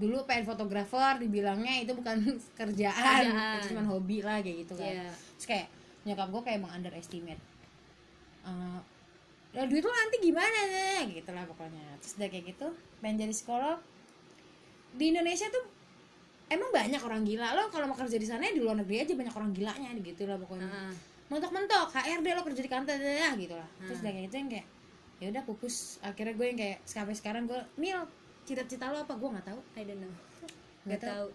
dulu 0.00 0.24
pengen 0.24 0.48
fotografer 0.48 1.20
dibilangnya 1.20 1.84
itu 1.84 1.92
bukan 1.92 2.16
kerjaan, 2.58 2.96
Kerjaan. 3.28 3.60
itu 3.60 3.66
cuma 3.70 3.84
hobi 3.84 4.24
lah 4.24 4.40
kayak 4.40 4.64
gitu 4.64 4.72
kan. 4.74 4.88
Iya. 4.88 5.08
terus 5.36 5.46
kayak 5.46 5.66
nyokap 6.00 6.26
gue 6.26 6.42
kayak 6.42 6.56
emang 6.58 6.72
underestimate 6.74 7.42
Eh, 8.40 8.80
ya 9.52 9.68
duit 9.68 9.84
lu 9.84 9.92
nanti 9.92 10.16
gimana 10.22 10.58
deh 10.64 11.12
gitu 11.12 11.30
lah 11.30 11.44
pokoknya. 11.44 12.00
Terus 12.00 12.16
udah 12.16 12.28
kayak 12.28 12.44
gitu 12.48 12.66
pengen 12.98 13.20
jadi 13.20 13.34
psikolog. 13.36 13.78
Di 14.90 15.12
Indonesia 15.12 15.44
tuh 15.46 15.64
emang 16.48 16.72
banyak 16.72 16.98
orang 16.98 17.22
gila. 17.22 17.52
Lo 17.52 17.68
kalau 17.68 17.84
mau 17.84 17.94
kerja 17.94 18.16
di 18.16 18.24
sana 18.24 18.48
ya 18.48 18.56
di 18.56 18.64
luar 18.64 18.80
negeri 18.80 19.04
aja 19.04 19.12
banyak 19.12 19.34
orang 19.34 19.52
gilanya 19.52 19.92
gitu 19.94 20.24
lah 20.24 20.40
pokoknya. 20.40 20.66
Heeh. 20.66 20.94
mentok-mentok 21.30 21.94
HRD 21.94 22.26
lo 22.26 22.42
kerja 22.42 22.58
di 22.58 22.66
kantor 22.66 22.96
dah 22.96 23.32
gitu 23.36 23.54
lah. 23.54 23.68
Terus 23.84 23.98
udah 24.00 24.10
kayak 24.10 24.24
gitu 24.26 24.36
yang 24.36 24.50
kayak 24.50 24.66
ya 25.20 25.26
udah 25.28 25.42
pupus 25.44 26.00
akhirnya 26.00 26.32
gue 26.32 26.46
yang 26.48 26.58
kayak 26.58 26.78
sampai 26.82 27.12
sekarang 27.12 27.44
gue 27.44 27.60
mil 27.76 28.00
cita-cita 28.50 28.90
lo 28.90 28.98
apa? 29.00 29.14
Gue 29.14 29.30
nggak 29.30 29.46
tahu. 29.46 29.60
I 29.72 29.82
don't 29.84 30.00
know. 30.00 30.14
Nggak 30.82 31.02
tahu. 31.04 31.28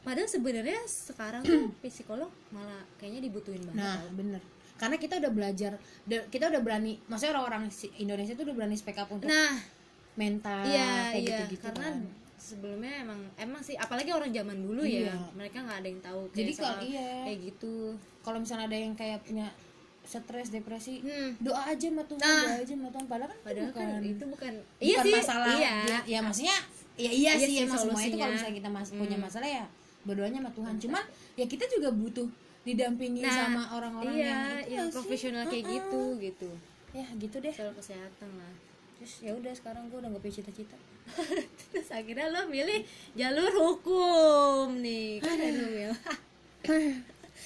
padahal 0.00 0.28
sebenarnya 0.28 0.76
sekarang 0.84 1.40
tuh 1.40 1.72
psikolog 1.80 2.28
malah 2.50 2.84
kayaknya 2.94 3.24
dibutuhin 3.24 3.64
banget 3.64 3.80
nah 3.80 4.04
bener. 4.12 4.42
Karena 4.74 4.96
kita 4.98 5.16
udah 5.16 5.32
belajar 5.32 5.72
kita 6.28 6.44
udah 6.46 6.60
berani 6.60 7.00
maksudnya 7.06 7.32
orang-orang 7.32 7.72
si- 7.72 7.88
Indonesia 7.96 8.34
tuh 8.34 8.44
udah 8.44 8.52
berani 8.54 8.76
speak 8.76 8.98
up 8.98 9.08
untuk 9.08 9.24
nah. 9.24 9.56
mental 10.14 10.60
iya 10.62 11.08
kayak 11.08 11.16
iya. 11.16 11.28
gitu-gitu 11.40 11.64
karena 11.64 11.88
kan. 11.88 11.96
sebelumnya 12.36 12.92
emang 13.00 13.20
emang 13.34 13.60
sih 13.60 13.74
apalagi 13.74 14.12
orang 14.12 14.28
zaman 14.28 14.60
dulu 14.60 14.84
ya 14.84 15.08
Iya. 15.08 15.16
mereka 15.32 15.64
nggak 15.64 15.78
ada 15.80 15.88
yang 15.88 16.02
tahu 16.02 16.20
kayak 16.26 16.36
Jadi 16.36 16.52
kalau- 16.54 16.82
iya. 16.84 17.10
kayak 17.24 17.38
gitu. 17.42 17.74
Kalau 18.20 18.38
misalnya 18.38 18.64
ada 18.66 18.76
yang 18.76 18.92
kayak 18.92 19.18
punya 19.24 19.46
stres 20.04 20.48
depresi 20.48 21.00
Hmm. 21.00 21.32
doa 21.40 21.64
aja 21.64 21.88
sama 21.88 22.04
Tuhan 22.04 22.20
Nah. 22.20 22.44
doa 22.44 22.56
aja 22.60 22.72
sama 22.72 22.88
Tuhan. 22.92 23.06
Padahal 23.08 23.28
kan 23.28 23.34
itu 23.34 23.44
padahal 23.44 23.66
bukan 23.72 23.86
kan 23.88 24.02
itu 24.04 24.24
bukan 24.24 24.52
bukan 24.54 24.84
iya 24.84 24.96
sih 25.00 25.12
masalah 25.16 25.48
iya. 25.50 25.72
dia, 25.82 25.98
ya 26.06 26.18
maksudnya 26.20 26.56
ya 26.94 27.10
iya, 27.10 27.10
Iya 27.10 27.32
sih, 27.40 27.46
sih 27.48 27.56
emang 27.64 27.80
semua 27.80 28.00
itu 28.00 28.14
kalau 28.14 28.32
misalnya 28.32 28.54
kita 28.54 28.68
mas 28.70 28.88
punya 28.92 29.18
masalah 29.18 29.48
ya 29.48 29.64
berdoanya 30.04 30.38
sama 30.44 30.52
Tuhan. 30.52 30.74
Cuman 30.78 31.02
ya 31.34 31.44
kita 31.48 31.64
juga 31.66 31.88
butuh 31.90 32.28
didampingi 32.62 33.20
Nah, 33.24 33.32
sama 33.34 33.62
orang-orang 33.72 34.14
iya 34.14 34.28
yang 34.28 34.40
itu 34.62 34.72
yang 34.76 34.88
profesional 34.88 35.42
kayak 35.48 35.64
Heeh. 35.64 35.74
gitu 35.80 36.02
gitu. 36.20 36.50
Ya 36.94 37.06
gitu 37.16 37.36
deh. 37.40 37.50
Soal 37.50 37.72
kesehatan 37.72 38.30
lah. 38.36 38.52
Terus 39.00 39.12
ya 39.20 39.32
udah 39.34 39.52
sekarang 39.52 39.90
gue 39.90 39.98
udah 39.98 40.08
gak 40.12 40.22
punya 40.22 40.34
cita-cita. 40.38 40.76
Terus 41.72 41.88
akhirnya 41.90 42.30
lo 42.30 42.46
milih 42.46 42.84
jalur 43.12 43.52
hukum 43.52 44.78
nih. 44.78 45.18
Keren 45.18 45.52
lo 45.56 45.68
Mil. 45.76 45.92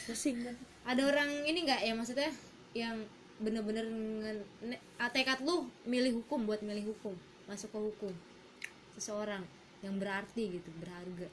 Pusing 0.07 0.37
ada 0.85 1.03
orang 1.05 1.29
ini 1.45 1.65
nggak 1.65 1.81
ya 1.85 1.93
maksudnya 1.93 2.31
yang 2.77 3.05
bener-bener 3.39 3.87
ah, 4.99 5.11
tekad 5.15 5.39
lu 5.47 5.71
milih 5.87 6.23
hukum 6.23 6.43
buat 6.43 6.59
milih 6.61 6.91
hukum 6.95 7.15
masuk 7.49 7.73
ke 7.73 7.79
hukum. 7.81 8.15
Seseorang 8.99 9.43
yang 9.81 9.97
berarti 9.97 10.59
gitu 10.59 10.71
berharga. 10.83 11.31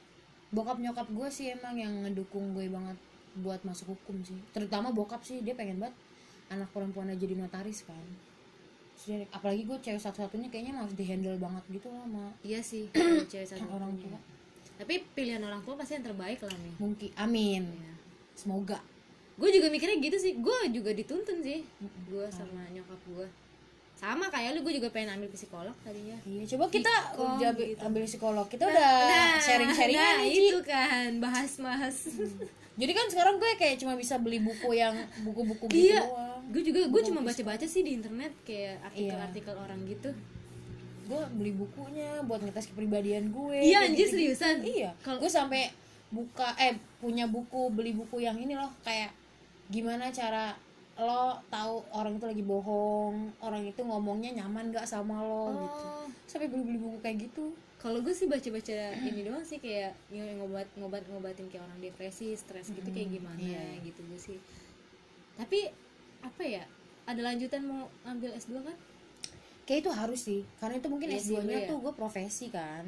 Bokap 0.53 0.77
nyokap 0.79 1.09
gue 1.11 1.27
sih 1.33 1.51
emang 1.51 1.75
yang 1.75 1.91
ngedukung 2.05 2.53
gue 2.55 2.69
banget 2.71 2.95
buat 3.41 3.59
masuk 3.67 3.97
hukum 3.97 4.21
sih. 4.23 4.38
Terutama 4.55 4.95
bokap 4.95 5.25
sih 5.25 5.43
dia 5.43 5.57
pengen 5.57 5.81
banget 5.81 5.97
anak 6.53 6.69
perempuannya 6.71 7.17
jadi 7.19 7.36
notaris 7.36 7.83
kan. 7.83 8.05
Terus 8.95 9.27
apalagi 9.33 9.67
gue 9.67 9.77
cewek 9.81 9.99
satu-satunya 9.99 10.47
kayaknya 10.47 10.79
harus 10.79 10.95
dihandle 10.95 11.36
banget 11.36 11.63
gitu 11.67 11.91
lah 11.91 12.07
sama 12.07 12.31
iya 12.47 12.63
sih 12.63 12.88
cewek 13.31 13.49
satu 13.49 13.67
orang 13.75 13.91
tua. 13.99 14.17
Tapi 14.75 15.03
pilihan 15.11 15.43
orang 15.43 15.59
tua 15.67 15.75
pasti 15.75 15.99
yang 15.99 16.05
terbaik 16.07 16.39
lah 16.45 16.55
nih. 16.55 16.73
Mungkin 16.79 17.11
amin. 17.19 17.63
Ya. 17.65 17.93
semoga 18.36 18.79
gue 19.36 19.49
juga 19.51 19.67
mikirnya 19.67 19.97
gitu 19.99 20.15
sih 20.15 20.33
gue 20.36 20.57
juga 20.71 20.91
dituntun 20.91 21.38
sih 21.39 21.59
gue 22.05 22.25
sama 22.29 22.61
nyokap 22.69 23.01
gue 23.05 23.27
sama 23.95 24.27
kayak 24.27 24.53
lu 24.53 24.59
gue 24.61 24.75
juga 24.75 24.88
pengen 24.89 25.15
ambil 25.15 25.29
psikolog 25.29 25.75
tadinya 25.81 26.15
iya 26.23 26.43
coba 26.45 26.65
kita 26.69 26.93
Ikom 27.09 27.29
udah 27.36 27.51
gitu. 27.53 27.79
ambil 27.81 28.03
psikolog 28.05 28.45
kita 28.45 28.63
udah 28.65 28.91
sharing 29.39 29.71
sharing 29.71 29.95
nah 29.95 30.13
nih 30.17 30.29
Ci. 30.29 30.43
itu 30.45 30.59
kan 30.61 31.09
bahas 31.19 31.51
bahas 31.57 31.95
jadi 32.75 32.91
kan 32.91 33.07
sekarang 33.07 33.36
gue 33.36 33.51
kayak 33.55 33.75
cuma 33.77 33.95
bisa 33.95 34.15
beli 34.15 34.39
buku 34.39 34.71
yang 34.73 34.95
buku-buku 35.21 35.67
gitu 35.67 35.91
iya 35.91 36.03
gue 36.45 36.61
juga 36.61 36.81
gue 36.86 37.01
cuma 37.03 37.19
baca 37.19 37.41
baca 37.41 37.65
sih 37.65 37.81
di 37.81 37.91
internet 37.93 38.31
kayak 38.41 38.79
Iya. 38.93 39.15
artikel-artikel 39.15 39.55
orang 39.57 39.79
gitu 39.86 40.11
gue 41.05 41.21
beli 41.33 41.51
bukunya 41.51 42.23
buat 42.23 42.39
ngetes 42.39 42.67
kepribadian 42.67 43.29
gue 43.29 43.57
Iya, 43.57 43.86
anjir, 43.86 44.07
seriusan? 44.07 44.59
iya 44.61 44.91
Kalau- 45.01 45.19
gue 45.19 45.29
sampai 45.29 45.71
buka 46.07 46.51
eh 46.55 46.73
punya 46.97 47.25
buku 47.25 47.67
beli 47.69 47.91
buku 47.91 48.21
yang 48.21 48.36
ini 48.36 48.53
loh 48.53 48.71
kayak 48.81 49.11
gimana 49.70 50.13
cara 50.13 50.53
lo 50.95 51.36
tahu 51.51 51.84
orang 51.91 52.16
itu 52.16 52.26
lagi 52.26 52.43
bohong 52.45 53.36
orang 53.43 53.68
itu 53.68 53.82
ngomongnya 53.84 54.32
nyaman 54.43 54.72
gak 54.72 54.88
sama 54.88 55.20
lo 55.20 55.51
gitu. 55.59 55.86
Oh 55.86 56.05
sampai 56.36 56.51
beli 56.51 56.63
beli 56.68 56.80
buku 56.84 56.97
kayak 56.99 57.18
gitu. 57.30 57.55
Kalau 57.80 58.01
gue 58.01 58.11
sih 58.11 58.26
baca 58.26 58.49
baca 58.49 58.76
ini 58.97 59.22
doang 59.22 59.45
sih 59.45 59.61
kayak 59.61 59.93
yang 60.09 60.26
ngobat 60.41 60.66
ngobat 60.76 61.05
ngobatin 61.05 61.45
kayak 61.53 61.63
orang 61.70 61.80
depresi 61.80 62.34
stres 62.34 62.74
gitu 62.74 62.89
kayak 62.89 63.13
gimana 63.13 63.39
iya. 63.39 63.78
gitu 63.86 64.01
gue 64.09 64.20
sih. 64.20 64.38
Tapi 65.38 65.70
apa 66.26 66.43
ya 66.43 66.63
ada 67.05 67.22
lanjutan 67.22 67.61
mau 67.63 67.86
ambil 68.03 68.34
S2 68.34 68.66
kan? 68.66 68.78
Kayak 69.70 69.80
itu 69.86 69.91
harus 69.93 70.20
sih 70.20 70.41
karena 70.57 70.82
itu 70.82 70.88
mungkin 70.89 71.09
Iya 71.13 71.22
sih, 71.22 71.38
S2 71.38 71.45
nya 71.45 71.59
ya. 71.61 71.68
tuh 71.70 71.78
gue 71.86 71.93
profesi 71.93 72.49
kan. 72.49 72.84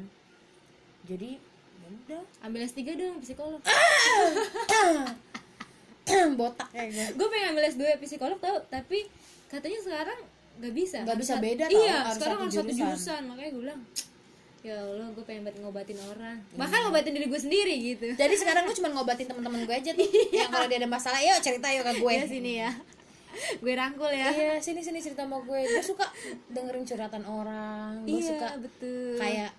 Jadi 1.06 1.38
ya 1.78 1.88
udah. 1.88 2.22
Ambil 2.42 2.66
S3 2.66 2.80
dong 2.98 3.16
psikolog 3.22 3.62
botak. 6.40 6.68
Kayak 6.72 6.88
gue 6.92 7.06
gue 7.16 7.28
pengen 7.28 7.46
ambil 7.54 7.64
S2 7.68 7.82
psikolog 8.02 8.38
tau. 8.40 8.56
Tapi 8.68 8.98
katanya 9.48 9.78
sekarang 9.84 10.18
nggak 10.58 10.74
bisa. 10.74 10.96
Nggak 11.06 11.16
Harus 11.16 11.28
bisa 11.28 11.34
beda 11.38 11.64
tau, 11.70 11.78
iya 11.78 11.96
harus 12.02 12.14
sekarang 12.18 12.38
harus 12.42 12.54
satu 12.54 12.64
jurusan. 12.66 12.80
jurusan. 12.82 13.22
Makanya 13.30 13.50
gue 13.54 13.62
bilang 13.62 13.80
ya 14.58 14.74
Allah 14.74 15.08
gue 15.14 15.24
pengen 15.24 15.42
banget 15.46 15.58
ngobatin 15.62 15.98
orang. 16.02 16.36
Bahkan 16.58 16.78
ngobatin 16.90 17.12
diri 17.14 17.26
gue 17.30 17.40
sendiri 17.40 17.74
gitu. 17.78 18.06
Jadi 18.18 18.34
sekarang 18.34 18.66
gue 18.66 18.76
cuma 18.76 18.90
ngobatin 18.90 19.26
teman-teman 19.30 19.62
gue 19.64 19.76
aja 19.76 19.90
tuh. 19.94 20.08
Yang 20.34 20.50
kalau 20.50 20.66
dia 20.66 20.78
ada 20.82 20.90
masalah 20.90 21.20
yuk 21.22 21.38
cerita 21.40 21.66
yuk 21.70 21.84
ke 21.86 21.92
gue 22.02 22.12
ya 22.12 22.24
sini 22.26 22.52
ya. 22.66 22.70
Gue 23.62 23.72
rangkul 23.78 24.10
ya. 24.10 24.34
Iya 24.34 24.54
sini 24.58 24.82
sini 24.82 24.98
cerita 24.98 25.22
sama 25.22 25.38
gue 25.46 25.60
gue 25.62 25.82
suka 25.84 26.04
dengerin 26.50 26.82
curhatan 26.82 27.22
orang. 27.22 28.02
Gue 28.02 28.18
iya 28.18 28.34
suka 28.34 28.48
betul. 28.58 29.14
kayak 29.22 29.50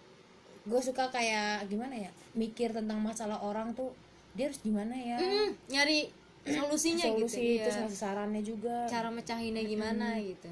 gue 0.67 0.81
suka 0.83 1.03
kayak 1.09 1.65
gimana 1.71 1.95
ya 1.95 2.11
mikir 2.35 2.75
tentang 2.75 2.99
masalah 2.99 3.39
orang 3.41 3.71
tuh 3.73 3.95
dia 4.35 4.51
harus 4.51 4.59
gimana 4.61 4.93
ya? 4.93 5.17
Mm, 5.17 5.49
nyari 5.71 6.11
solusinya 6.47 7.05
solusi 7.11 7.59
gitu 7.59 7.67
terus 7.67 7.75
iya. 7.75 7.83
ngasih 7.85 7.99
sarannya 7.99 8.41
juga. 8.43 8.75
Cara 8.87 9.09
mecahinnya 9.11 9.63
gimana 9.65 10.17
gitu. 10.19 10.49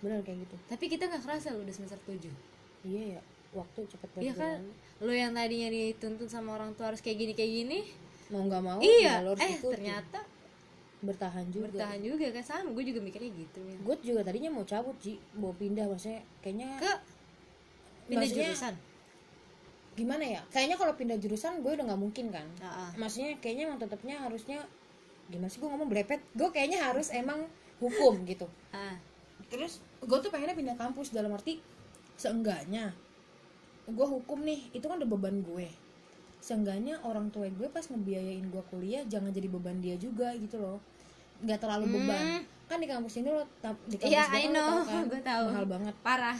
Bener 0.00 0.20
kayak 0.24 0.48
gitu. 0.48 0.56
Tapi 0.66 0.84
kita 0.88 1.08
nggak 1.08 1.22
kerasa 1.22 1.52
lu 1.54 1.62
udah 1.62 1.74
semester 1.74 2.00
7 2.08 2.50
iya 2.80 3.18
ya 3.18 3.20
waktu 3.52 3.80
cepet 3.84 4.08
banget 4.16 4.24
iya 4.24 4.32
kan? 4.32 4.58
lu 5.04 5.12
yang 5.12 5.32
tadinya 5.36 5.68
dituntut 5.68 6.28
sama 6.32 6.56
orang 6.56 6.72
tua 6.72 6.92
harus 6.92 7.04
kayak 7.04 7.18
gini 7.18 7.32
kayak 7.36 7.52
gini. 7.64 7.78
Mau 8.30 8.46
nggak 8.46 8.62
mau 8.62 8.78
iya. 8.80 9.20
ya 9.20 9.26
lo 9.26 9.34
harus 9.34 9.42
eh 9.42 9.52
ikutin. 9.58 9.72
ternyata 9.74 10.20
bertahan 11.00 11.46
juga. 11.48 11.64
Bertahan 11.72 12.00
juga 12.04 12.26
kan? 12.32 12.44
Sama 12.44 12.68
gue 12.76 12.84
juga 12.84 13.00
mikirnya 13.00 13.30
gitu 13.32 13.60
ya. 13.64 13.76
Gue 13.80 13.96
juga 14.04 14.20
tadinya 14.24 14.50
mau 14.52 14.64
cabut 14.64 14.96
sih 15.00 15.16
mau 15.36 15.52
pindah 15.56 15.88
maksudnya 15.88 16.20
kayaknya 16.44 16.68
ke 16.76 16.92
pindah 18.08 18.28
Maksudnya- 18.28 18.52
jurusan? 18.52 18.74
Gimana 19.98 20.24
ya? 20.24 20.40
Kayaknya 20.48 20.76
kalau 20.78 20.94
pindah 20.96 21.18
jurusan 21.20 21.52
gue 21.60 21.72
udah 21.76 21.84
nggak 21.84 22.00
mungkin 22.00 22.26
kan? 22.32 22.46
Ah, 22.60 22.88
ah. 22.88 22.90
maksudnya 22.96 23.36
kayaknya 23.42 23.72
emang 23.72 23.80
tetapnya 23.80 24.16
harusnya 24.22 24.64
gimana 25.30 25.46
sih 25.46 25.58
gue 25.58 25.66
ngomong 25.66 25.86
berepet 25.86 26.20
gue 26.34 26.48
kayaknya 26.50 26.82
harus 26.82 27.08
emang 27.10 27.46
hukum 27.78 28.26
gitu. 28.26 28.50
Ah. 28.70 28.98
Terus 29.46 29.78
gue 29.98 30.18
tuh 30.18 30.28
pengennya 30.28 30.52
pindah 30.52 30.74
kampus 30.74 31.10
dalam 31.10 31.30
arti 31.30 31.62
seenggaknya 32.14 32.92
gue 33.86 34.06
hukum 34.06 34.44
nih 34.44 34.70
itu 34.70 34.84
kan 34.84 34.98
udah 34.98 35.08
beban 35.08 35.40
gue. 35.40 35.66
Seenggaknya 36.38 37.00
orang 37.02 37.28
tua 37.28 37.46
gue 37.46 37.68
pas 37.68 37.82
ngebiayain 37.82 38.44
gue 38.44 38.62
kuliah 38.68 39.02
jangan 39.04 39.30
jadi 39.30 39.46
beban 39.46 39.78
dia 39.78 39.96
juga 39.96 40.30
gitu 40.36 40.58
loh. 40.58 40.78
Nggak 41.40 41.58
terlalu 41.58 41.86
beban. 41.96 42.44
Kan 42.66 42.78
di 42.78 42.86
kampus 42.86 43.18
ini 43.18 43.28
lo 43.28 43.42
di 43.88 43.98
kampus 43.98 43.98
Hmm. 43.98 44.06
Iya, 44.06 44.22
gue 44.24 44.38
I 44.38 44.44
kan 44.46 44.52
know. 44.52 44.68
tau 44.70 44.84
kan 44.86 45.04
Gue 45.10 45.20
tahu. 45.20 45.44
mahal 45.50 45.66
banget. 45.66 45.94
Parah. 46.00 46.38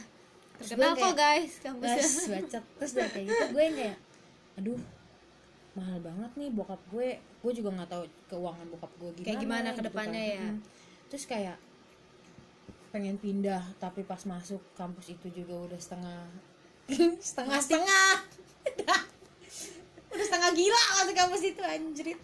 Terus 0.61 0.69
terkenal 0.71 0.93
gue 0.93 1.03
kok 1.03 1.15
guys 1.17 1.53
kampusnya. 1.59 1.97
Terus 1.97 2.15
bacot. 2.29 2.65
Terus 2.79 2.91
udah 2.95 3.09
kayak 3.11 3.27
gitu 3.27 3.45
gue 3.51 3.63
yang 3.65 3.77
kayak 3.77 3.97
aduh 4.61 4.81
mahal 5.73 5.99
banget 6.01 6.31
nih 6.35 6.51
bokap 6.51 6.81
gue 6.91 7.09
gue 7.17 7.53
juga 7.55 7.71
nggak 7.73 7.91
tahu 7.91 8.03
keuangan 8.27 8.67
bokap 8.71 8.93
gue 8.97 9.11
gimana 9.15 9.27
Kayak 9.27 9.41
gimana 9.41 9.69
ke 9.69 9.75
gitu 9.77 9.87
depannya 9.87 10.23
kan. 10.23 10.31
ya. 10.35 10.43
Mm. 10.43 10.59
terus 11.07 11.25
kayak 11.25 11.57
pengen 12.91 13.17
pindah 13.17 13.63
tapi 13.79 14.03
pas 14.03 14.19
masuk 14.25 14.59
kampus 14.75 15.15
itu 15.15 15.31
juga 15.31 15.55
udah 15.65 15.79
setengah 15.79 16.27
setengah 17.23 17.59
setengah 17.63 18.11
udah 20.11 20.27
setengah 20.27 20.51
gila 20.53 20.83
masuk 20.99 21.15
kampus 21.15 21.43
itu 21.47 21.63
anjrit 21.63 22.19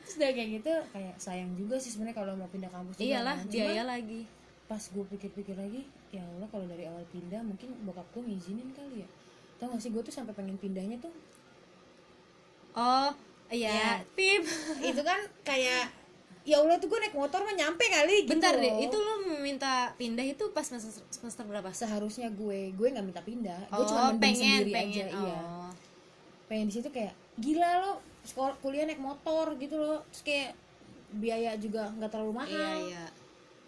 terus 0.00 0.14
udah 0.16 0.30
kayak 0.32 0.50
gitu 0.56 0.72
kayak 0.90 1.14
sayang 1.20 1.52
juga 1.54 1.76
sih 1.76 1.92
sebenarnya 1.92 2.16
kalau 2.16 2.32
mau 2.34 2.48
pindah 2.48 2.68
kampus 2.68 2.96
juga 2.96 3.04
iyalah 3.06 3.36
kan. 3.36 3.52
Biaya 3.52 3.84
lagi 3.84 4.20
pas 4.64 4.80
gue 4.80 5.04
pikir-pikir 5.04 5.58
lagi 5.58 5.82
ya 6.08 6.22
Allah 6.22 6.48
kalau 6.48 6.64
dari 6.64 6.86
awal 6.86 7.02
pindah 7.10 7.42
mungkin 7.42 7.76
bokap 7.84 8.06
gue 8.14 8.22
ngizinin 8.24 8.70
kali 8.72 9.04
ya 9.04 9.08
tau 9.60 9.68
gak 9.70 9.82
sih 9.84 9.92
gue 9.92 10.02
tuh 10.02 10.14
sampai 10.14 10.32
pengen 10.32 10.56
pindahnya 10.56 10.96
tuh 10.96 11.12
oh 12.74 13.12
iya. 13.52 13.70
Ya. 13.70 13.92
tip 14.16 14.42
itu 14.80 15.02
kan 15.04 15.20
kayak 15.44 15.92
ya 16.40 16.56
Allah 16.56 16.80
tuh 16.80 16.88
gue 16.88 16.98
naik 16.98 17.12
motor 17.12 17.44
mah 17.44 17.52
nyampe 17.52 17.84
kali 17.84 18.24
gitu 18.24 18.32
bentar 18.32 18.56
deh 18.56 18.74
itu 18.80 18.96
lo 18.96 19.28
meminta 19.28 19.92
pindah 20.00 20.24
itu 20.24 20.48
pas 20.56 20.64
semester, 20.64 21.04
semester 21.12 21.44
berapa? 21.44 21.68
Seharusnya 21.68 22.32
gue 22.32 22.72
gue 22.72 22.88
nggak 22.88 23.04
minta 23.04 23.20
pindah. 23.20 23.68
Gue 23.68 23.84
oh 23.84 23.86
cuma 23.86 24.02
mending 24.10 24.24
pengen 24.24 24.60
sendiri 24.64 24.72
pengen. 24.72 24.88
aja 24.88 25.04
oh. 25.04 25.20
iya 25.20 25.40
pengen 26.50 26.66
di 26.66 26.74
situ 26.74 26.88
kayak 26.90 27.14
gila 27.38 27.70
lo 27.84 27.92
sekolah 28.26 28.58
kuliah 28.64 28.88
naik 28.88 28.98
motor 28.98 29.52
gitu 29.60 29.76
loh. 29.76 30.00
Terus 30.10 30.22
kayak 30.24 30.50
biaya 31.12 31.54
juga 31.60 31.92
nggak 31.92 32.10
terlalu 32.10 32.32
mahal. 32.32 32.56
Iya 32.56 32.72
iya 32.88 33.04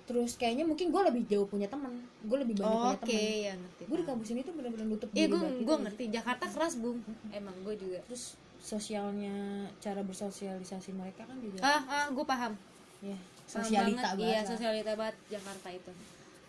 terus 0.03 0.35
kayaknya 0.35 0.67
mungkin 0.67 0.91
gue 0.91 1.03
lebih 1.07 1.23
jauh 1.31 1.47
punya 1.47 1.71
teman 1.71 1.95
gue 2.27 2.39
lebih 2.43 2.59
banyak 2.59 2.69
oke 2.69 3.07
punya 3.07 3.19
teman 3.19 3.45
ya 3.47 3.53
ngerti. 3.55 3.83
Gue 3.87 3.99
di 4.03 4.07
kampus 4.07 4.29
ini 4.35 4.41
tuh 4.43 4.53
bener-bener 4.59 4.87
nutup 4.91 5.09
iya 5.15 5.27
gue 5.31 5.39
gitu 5.39 5.63
gue 5.63 5.77
ngerti. 5.87 6.05
Jakarta 6.11 6.45
keras 6.51 6.75
bung. 6.83 6.99
Emang 7.31 7.55
gue 7.63 7.75
juga. 7.79 7.99
Terus 8.11 8.35
sosialnya 8.63 9.67
cara 9.83 10.07
bersosialisasi 10.07 10.95
mereka 10.95 11.27
kan 11.27 11.39
juga 11.43 11.59
ah 11.63 11.83
ah 11.87 12.07
gue 12.11 12.25
paham. 12.27 12.55
Ya 13.03 13.19
sosialita 13.47 14.15
banget. 14.15 14.17
banget 14.17 14.27
iya 14.27 14.39
lah. 14.39 14.45
sosialita 14.49 14.93
banget 14.95 15.17
Jakarta 15.29 15.69
itu. 15.75 15.93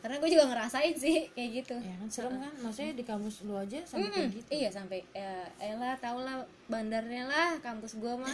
Karena 0.04 0.16
gue 0.20 0.30
juga 0.36 0.46
ngerasain 0.52 0.96
sih 1.00 1.16
kayak 1.36 1.50
gitu. 1.64 1.76
Ya 1.80 1.96
kan 1.96 2.10
serem 2.12 2.36
kan? 2.38 2.54
Maksudnya 2.60 2.94
di 2.94 3.04
kampus 3.08 3.36
lu 3.48 3.56
aja 3.56 3.80
sampai 3.88 4.08
Mm-mm. 4.08 4.16
kayak 4.20 4.30
gitu. 4.36 4.50
Iya 4.52 4.70
sampai 4.70 5.00
ya 5.16 5.34
elah 5.64 5.96
tau 5.98 6.20
lah 6.22 6.44
bandarnya 6.68 7.24
lah 7.30 7.50
kampus 7.64 7.98
gua 7.98 8.20
mah. 8.20 8.34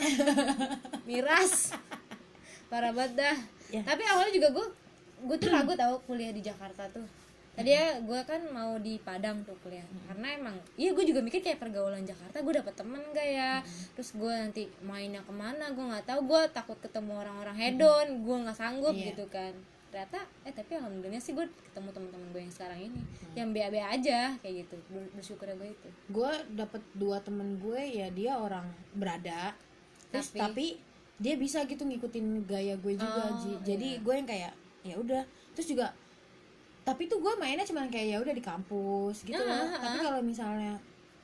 Miras. 1.08 1.72
Parah 2.70 2.94
banget 2.94 3.22
dah. 3.22 3.38
Ya. 3.70 3.82
Tapi 3.86 4.02
awalnya 4.06 4.34
juga 4.34 4.50
gua 4.54 4.68
gua 5.22 5.36
tuh 5.36 5.50
ragu 5.50 5.74
tau 5.74 6.00
kuliah 6.04 6.30
di 6.30 6.40
Jakarta 6.40 6.88
tuh. 6.88 7.04
Tadi 7.50 7.70
ya 7.70 8.00
gua 8.00 8.24
kan 8.24 8.40
mau 8.48 8.80
di 8.80 8.96
Padang 8.98 9.44
tuh 9.44 9.52
kuliah. 9.60 9.84
Karena 10.08 10.32
emang 10.34 10.56
iya 10.76 10.92
gue 10.92 11.04
juga 11.04 11.20
mikir 11.20 11.40
kayak 11.40 11.60
pergaulan 11.60 12.02
Jakarta 12.02 12.40
gue 12.40 12.54
dapet 12.56 12.72
temen 12.74 13.04
gak 13.10 13.28
ya? 13.28 13.60
Terus 13.94 14.10
gue 14.14 14.32
nanti 14.32 14.64
mainnya 14.80 15.20
ke 15.20 15.34
mana 15.34 15.68
gue 15.70 15.84
nggak 15.84 16.06
tahu 16.06 16.24
gue 16.26 16.42
takut 16.50 16.80
ketemu 16.80 17.20
orang-orang 17.20 17.52
hedon 17.54 18.08
gue 18.24 18.36
nggak 18.40 18.56
sanggup 18.56 18.96
Iya. 18.96 19.12
gitu 19.12 19.28
kan. 19.28 19.52
Ternyata 19.92 20.24
eh 20.46 20.54
tapi 20.54 20.72
alhamdulillah 20.74 21.20
sih 21.20 21.34
gue 21.34 21.44
ketemu 21.66 21.90
teman-teman 21.92 22.28
gue 22.32 22.42
yang 22.42 22.54
sekarang 22.54 22.80
ini. 22.80 23.02
Yang 23.34 23.50
BAB 23.52 23.76
aja 23.78 24.20
kayak 24.40 24.56
gitu. 24.64 24.76
Ber- 24.88 25.12
bersyukur 25.12 25.48
gue 25.50 25.70
itu. 25.70 25.90
Gue 26.08 26.32
dapet 26.50 26.80
dua 26.94 27.20
temen 27.20 27.60
gue 27.60 27.82
ya 27.84 28.08
dia 28.08 28.40
orang 28.40 28.72
berada. 28.94 29.52
Terus 30.08 30.32
Tapi- 30.32 30.40
tapi, 30.40 30.68
dia 31.20 31.36
bisa 31.36 31.68
gitu 31.68 31.84
ngikutin 31.84 32.48
gaya 32.48 32.80
gue 32.80 32.96
juga 32.96 33.22
Oh, 33.28 33.44
Ji. 33.44 33.52
jadi 33.68 34.00
gue 34.00 34.14
yang 34.16 34.24
kayak 34.26 34.54
ya 34.84 34.96
udah. 35.00 35.24
Terus 35.56 35.68
juga 35.76 35.92
tapi 36.90 37.06
tuh 37.06 37.22
gue 37.22 37.34
mainnya 37.38 37.62
cuman 37.68 37.86
kayak 37.92 38.08
ya 38.08 38.18
udah 38.18 38.34
di 38.34 38.42
kampus 38.42 39.22
gitu 39.22 39.38
loh 39.38 39.62
ah, 39.70 39.78
tapi 39.78 39.98
kalau 40.02 40.26
misalnya 40.26 40.74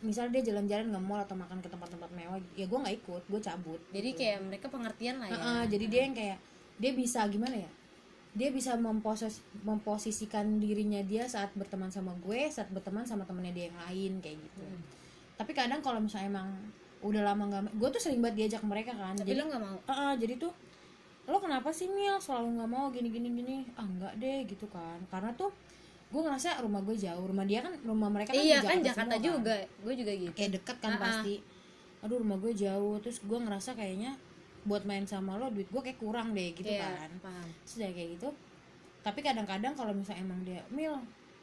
misalnya 0.06 0.38
dia 0.38 0.54
jalan-jalan 0.54 0.94
nge 0.94 1.02
mall 1.02 1.22
atau 1.26 1.34
makan 1.34 1.58
ke 1.64 1.70
tempat-tempat 1.74 2.10
mewah 2.14 2.38
ya 2.54 2.70
gue 2.70 2.78
nggak 2.78 2.96
ikut 3.02 3.24
gue 3.26 3.42
cabut 3.42 3.82
jadi 3.90 4.10
kayak 4.14 4.40
mereka 4.46 4.68
pengertian 4.70 5.18
lah 5.18 5.28
ya. 5.32 5.34
Heeh, 5.34 5.62
jadi 5.74 5.86
dia 5.90 6.02
yang 6.06 6.16
kayak 6.16 6.38
dia 6.78 6.92
bisa 6.94 7.26
gimana 7.32 7.56
ya? 7.58 7.72
Dia 8.36 8.52
bisa 8.52 8.76
memposes 8.76 9.40
memposisikan 9.64 10.60
dirinya 10.60 11.00
dia 11.02 11.26
saat 11.26 11.50
berteman 11.58 11.90
sama 11.90 12.14
gue 12.22 12.52
saat 12.54 12.70
berteman 12.70 13.08
sama 13.08 13.26
temennya 13.26 13.56
dia 13.56 13.66
yang 13.72 13.80
lain 13.90 14.14
kayak 14.22 14.38
gitu. 14.38 14.62
Hmm. 14.62 14.84
tapi 15.36 15.52
kadang 15.52 15.84
kalau 15.84 16.00
misalnya 16.00 16.32
emang 16.32 16.48
udah 17.04 17.22
lama 17.28 17.44
nggak 17.52 17.76
gue 17.76 17.90
tuh 17.92 18.00
sering 18.00 18.22
banget 18.24 18.46
diajak 18.46 18.64
mereka 18.64 18.94
kan. 18.94 19.18
Tapi 19.18 19.34
jadi 19.34 19.40
lo 19.42 19.46
nggak 19.50 19.64
mau? 19.64 19.78
Heeh, 19.90 20.14
jadi 20.22 20.34
tuh 20.38 20.52
lo 21.26 21.38
kenapa 21.40 21.70
sih 21.70 21.88
Mil? 21.88 22.18
Selalu 22.18 22.62
nggak 22.62 22.70
mau 22.70 22.86
gini 22.90 23.10
gini 23.10 23.30
gini. 23.32 23.56
Ah 23.74 23.84
enggak 23.84 24.14
deh 24.18 24.46
gitu 24.46 24.66
kan. 24.68 25.02
Karena 25.10 25.34
tuh 25.34 25.50
gue 26.06 26.22
ngerasa 26.22 26.62
rumah 26.62 26.82
gue 26.82 26.96
jauh. 26.96 27.26
Rumah 27.26 27.46
dia 27.46 27.60
kan 27.66 27.74
rumah 27.82 28.10
mereka 28.10 28.32
kan 28.32 28.40
iya 28.40 28.62
di 28.62 28.68
kan 28.68 28.78
Jakarta 28.80 28.86
Jakarta 28.86 29.16
semua, 29.16 29.28
juga. 29.28 29.56
Gue 29.82 29.94
juga 29.98 30.12
gitu. 30.14 30.32
Kayak 30.34 30.52
deket 30.62 30.78
kan 30.78 30.92
Ah, 30.92 30.96
ah. 30.96 31.02
pasti. 31.02 31.36
Aduh 32.06 32.18
rumah 32.22 32.38
gue 32.38 32.54
jauh. 32.54 32.96
Terus 33.02 33.18
gue 33.20 33.40
ngerasa 33.42 33.74
kayaknya 33.74 34.12
buat 34.66 34.82
main 34.82 35.06
sama 35.06 35.38
lo 35.38 35.50
duit 35.50 35.70
gue 35.70 35.82
kayak 35.82 35.98
kurang 35.98 36.34
deh 36.34 36.50
gitu 36.54 36.66
Iya, 36.66 36.90
kan. 37.06 37.10
paham. 37.22 37.48
Sudah 37.66 37.90
kayak 37.90 38.18
gitu. 38.18 38.30
Tapi 39.02 39.20
kadang-kadang 39.22 39.74
kalau 39.74 39.94
misalnya 39.94 40.26
emang 40.26 40.42
dia 40.42 40.62
mil 40.70 40.98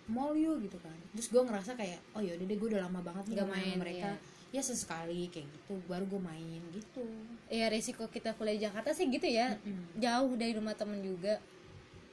mall 0.07 0.35
yuk 0.35 0.63
gitu 0.63 0.79
kan. 0.79 0.95
Terus 1.15 1.27
gue 1.27 1.43
ngerasa 1.43 1.75
kayak 1.75 1.99
oh 2.15 2.23
yaudah 2.23 2.47
deh 2.47 2.59
gue 2.59 2.69
udah 2.71 2.83
lama 2.87 2.99
banget 3.03 3.31
nih 3.31 3.35
Nggak 3.35 3.47
nggak 3.47 3.59
main 3.59 3.71
sama 3.71 3.83
mereka 3.83 4.11
ya 4.53 4.61
sesekali 4.61 5.27
kayak 5.27 5.49
gitu 5.49 5.81
baru 5.87 6.05
gue 6.05 6.21
main 6.21 6.61
gitu. 6.71 7.01
Ya 7.49 7.67
resiko 7.67 8.05
kita 8.07 8.33
kuliah 8.33 8.53
di 8.53 8.63
Jakarta 8.63 8.93
sih 8.93 9.09
gitu 9.09 9.25
ya. 9.25 9.57
Mm-mm. 9.59 9.97
jauh 9.97 10.33
dari 10.37 10.53
rumah 10.53 10.73
temen 10.73 11.01
juga. 11.01 11.41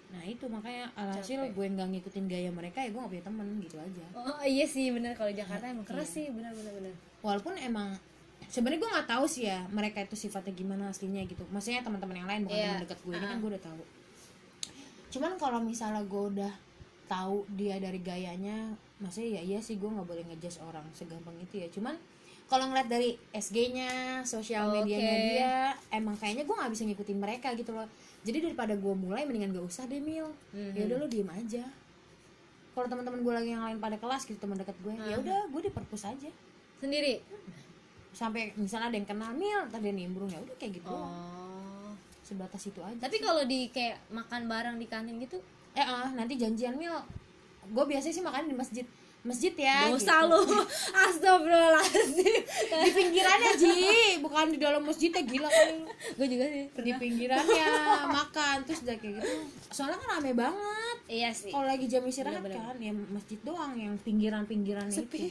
Nah 0.09 0.23
itu 0.23 0.47
makanya 0.47 0.89
alhasil 0.95 1.37
Capek. 1.37 1.51
gue 1.51 1.65
nggak 1.69 1.87
ngikutin 1.91 2.25
gaya 2.25 2.49
mereka 2.49 2.79
ya 2.79 2.89
gue 2.89 2.97
gak 2.97 3.11
punya 3.11 3.25
temen 3.25 3.45
gitu 3.59 3.75
aja. 3.75 4.05
Oh 4.15 4.41
iya 4.41 4.63
sih 4.63 4.89
bener. 4.89 5.13
Kalau 5.13 5.29
Jakarta 5.29 5.67
emang 5.67 5.83
keras 5.83 6.09
sih. 6.09 6.27
Bener 6.29 6.49
bener 6.49 6.73
bener. 6.73 6.93
Walaupun 7.19 7.53
emang 7.55 7.93
sebenarnya 8.47 8.79
gue 8.79 8.89
nggak 8.89 9.09
tahu 9.09 9.25
sih 9.27 9.45
ya 9.45 9.67
mereka 9.69 9.99
itu 9.99 10.15
sifatnya 10.15 10.55
gimana 10.55 10.83
aslinya 10.87 11.21
gitu. 11.23 11.43
Maksudnya 11.45 11.83
teman-teman 11.83 12.15
yang 12.15 12.25
lain 12.25 12.41
bukan 12.43 12.55
Iya. 12.55 12.67
teman 12.71 12.83
dekat 12.83 12.99
gue 12.99 13.13
ini 13.13 13.19
kan 13.21 13.35
Ah. 13.35 13.37
gue 13.37 13.49
udah 13.51 13.63
tahu. 13.67 13.81
Cuman 15.09 15.31
kalau 15.35 15.59
misalnya 15.59 16.01
gue 16.01 16.23
udah 16.31 16.53
tahu 17.05 17.41
dia 17.51 17.75
dari 17.77 17.97
gayanya 17.99 18.69
maksudnya 18.97 19.37
ya 19.37 19.43
iya 19.43 19.59
sih 19.59 19.75
gue 19.75 19.89
nggak 19.89 20.05
boleh 20.05 20.23
ngejudge 20.23 20.61
orang 20.61 20.85
segampang 20.93 21.35
itu 21.37 21.59
ya. 21.59 21.67
Cuman 21.67 21.99
kalau 22.49 22.65
ngeliat 22.65 22.89
dari 22.89 23.13
SG-nya 23.29 24.25
sosial 24.25 24.73
Oke. 24.73 24.81
medianya 24.81 25.15
dia 25.21 25.53
emang 25.93 26.17
kayaknya 26.17 26.49
gue 26.49 26.55
nggak 26.57 26.71
bisa 26.73 26.83
ngikutin 26.89 27.17
mereka 27.21 27.53
gitu 27.53 27.71
loh. 27.77 27.85
Jadi 28.25 28.49
daripada 28.49 28.73
gue 28.73 28.93
mulai 28.97 29.23
mendingan 29.23 29.53
gak 29.53 29.69
usah 29.69 29.85
deh 29.85 30.01
mil. 30.01 30.33
Mhm. 30.51 30.73
ya 30.73 30.81
udah 30.89 30.97
lo 30.97 31.07
diem 31.07 31.29
aja. 31.29 31.63
Kalau 32.73 32.87
teman-teman 32.89 33.21
gue 33.21 33.33
lagi 33.37 33.49
yang 33.53 33.63
lain 33.63 33.77
pada 33.77 34.01
kelas 34.01 34.25
gitu 34.25 34.41
teman 34.41 34.57
dekat 34.57 34.73
gue 34.81 34.93
ya 34.97 35.15
udah 35.21 35.39
gue 35.45 35.61
di 35.61 35.71
perpus 35.71 36.09
aja. 36.09 36.29
Sendiri? 36.81 37.21
Sampai 38.17 38.57
misalnya 38.57 38.89
ada 38.89 38.97
yang 38.97 39.05
kenal 39.05 39.31
mil 39.37 39.61
tadi 39.69 39.93
nimbrung 39.93 40.33
ya 40.33 40.41
udah 40.41 40.55
kayak 40.57 40.81
gitu. 40.81 40.89
Oh. 40.89 41.93
Sebatas 42.25 42.65
itu 42.65 42.81
aja 42.81 42.97
tapi 42.97 43.21
kalau 43.21 43.45
di 43.45 43.69
kayak 43.69 44.01
makan 44.09 44.49
bareng 44.49 44.81
di 44.81 44.89
kantin 44.89 45.21
gitu? 45.21 45.37
Eh 45.77 45.85
ah, 45.85 46.09
nanti 46.17 46.33
janjian 46.33 46.73
mil. 46.73 46.97
Gue 47.69 47.85
biasanya 47.85 48.13
sih 48.17 48.25
makan 48.25 48.49
di 48.49 48.57
masjid 48.57 48.85
masjid 49.19 49.51
ya 49.51 49.91
dosa 49.91 50.23
gitu. 50.23 50.31
lo 50.31 50.39
astagfirullahaladzim. 51.07 52.39
Di 52.71 52.91
pinggirannya 52.95 53.51
ji. 53.59 53.71
Bukan 54.23 54.45
di 54.55 54.57
dalam 54.57 54.81
masjidnya 54.87 55.21
gila 55.27 55.49
kali 55.51 55.73
lu. 55.83 55.87
gue 55.91 56.27
juga 56.31 56.45
sih. 56.47 56.65
Di 56.71 56.91
pinggirannya 56.95 57.71
makan. 58.07 58.55
Terus 58.63 58.79
udah 58.87 58.95
kayak 58.95 59.13
gitu. 59.19 59.29
Soalnya 59.75 59.97
kan 59.99 60.07
rame 60.17 60.31
banget. 60.31 60.97
Iya 61.11 61.29
sih. 61.35 61.51
Kalau 61.51 61.67
lagi 61.67 61.85
jam 61.91 62.03
istirahat 62.07 62.39
Bener-bener. 62.39 62.63
kan 62.63 62.77
ya 62.79 62.93
masjid 63.11 63.39
doang 63.43 63.73
yang 63.75 63.93
pinggiran-pinggiran 63.99 64.87
itu. 64.87 65.27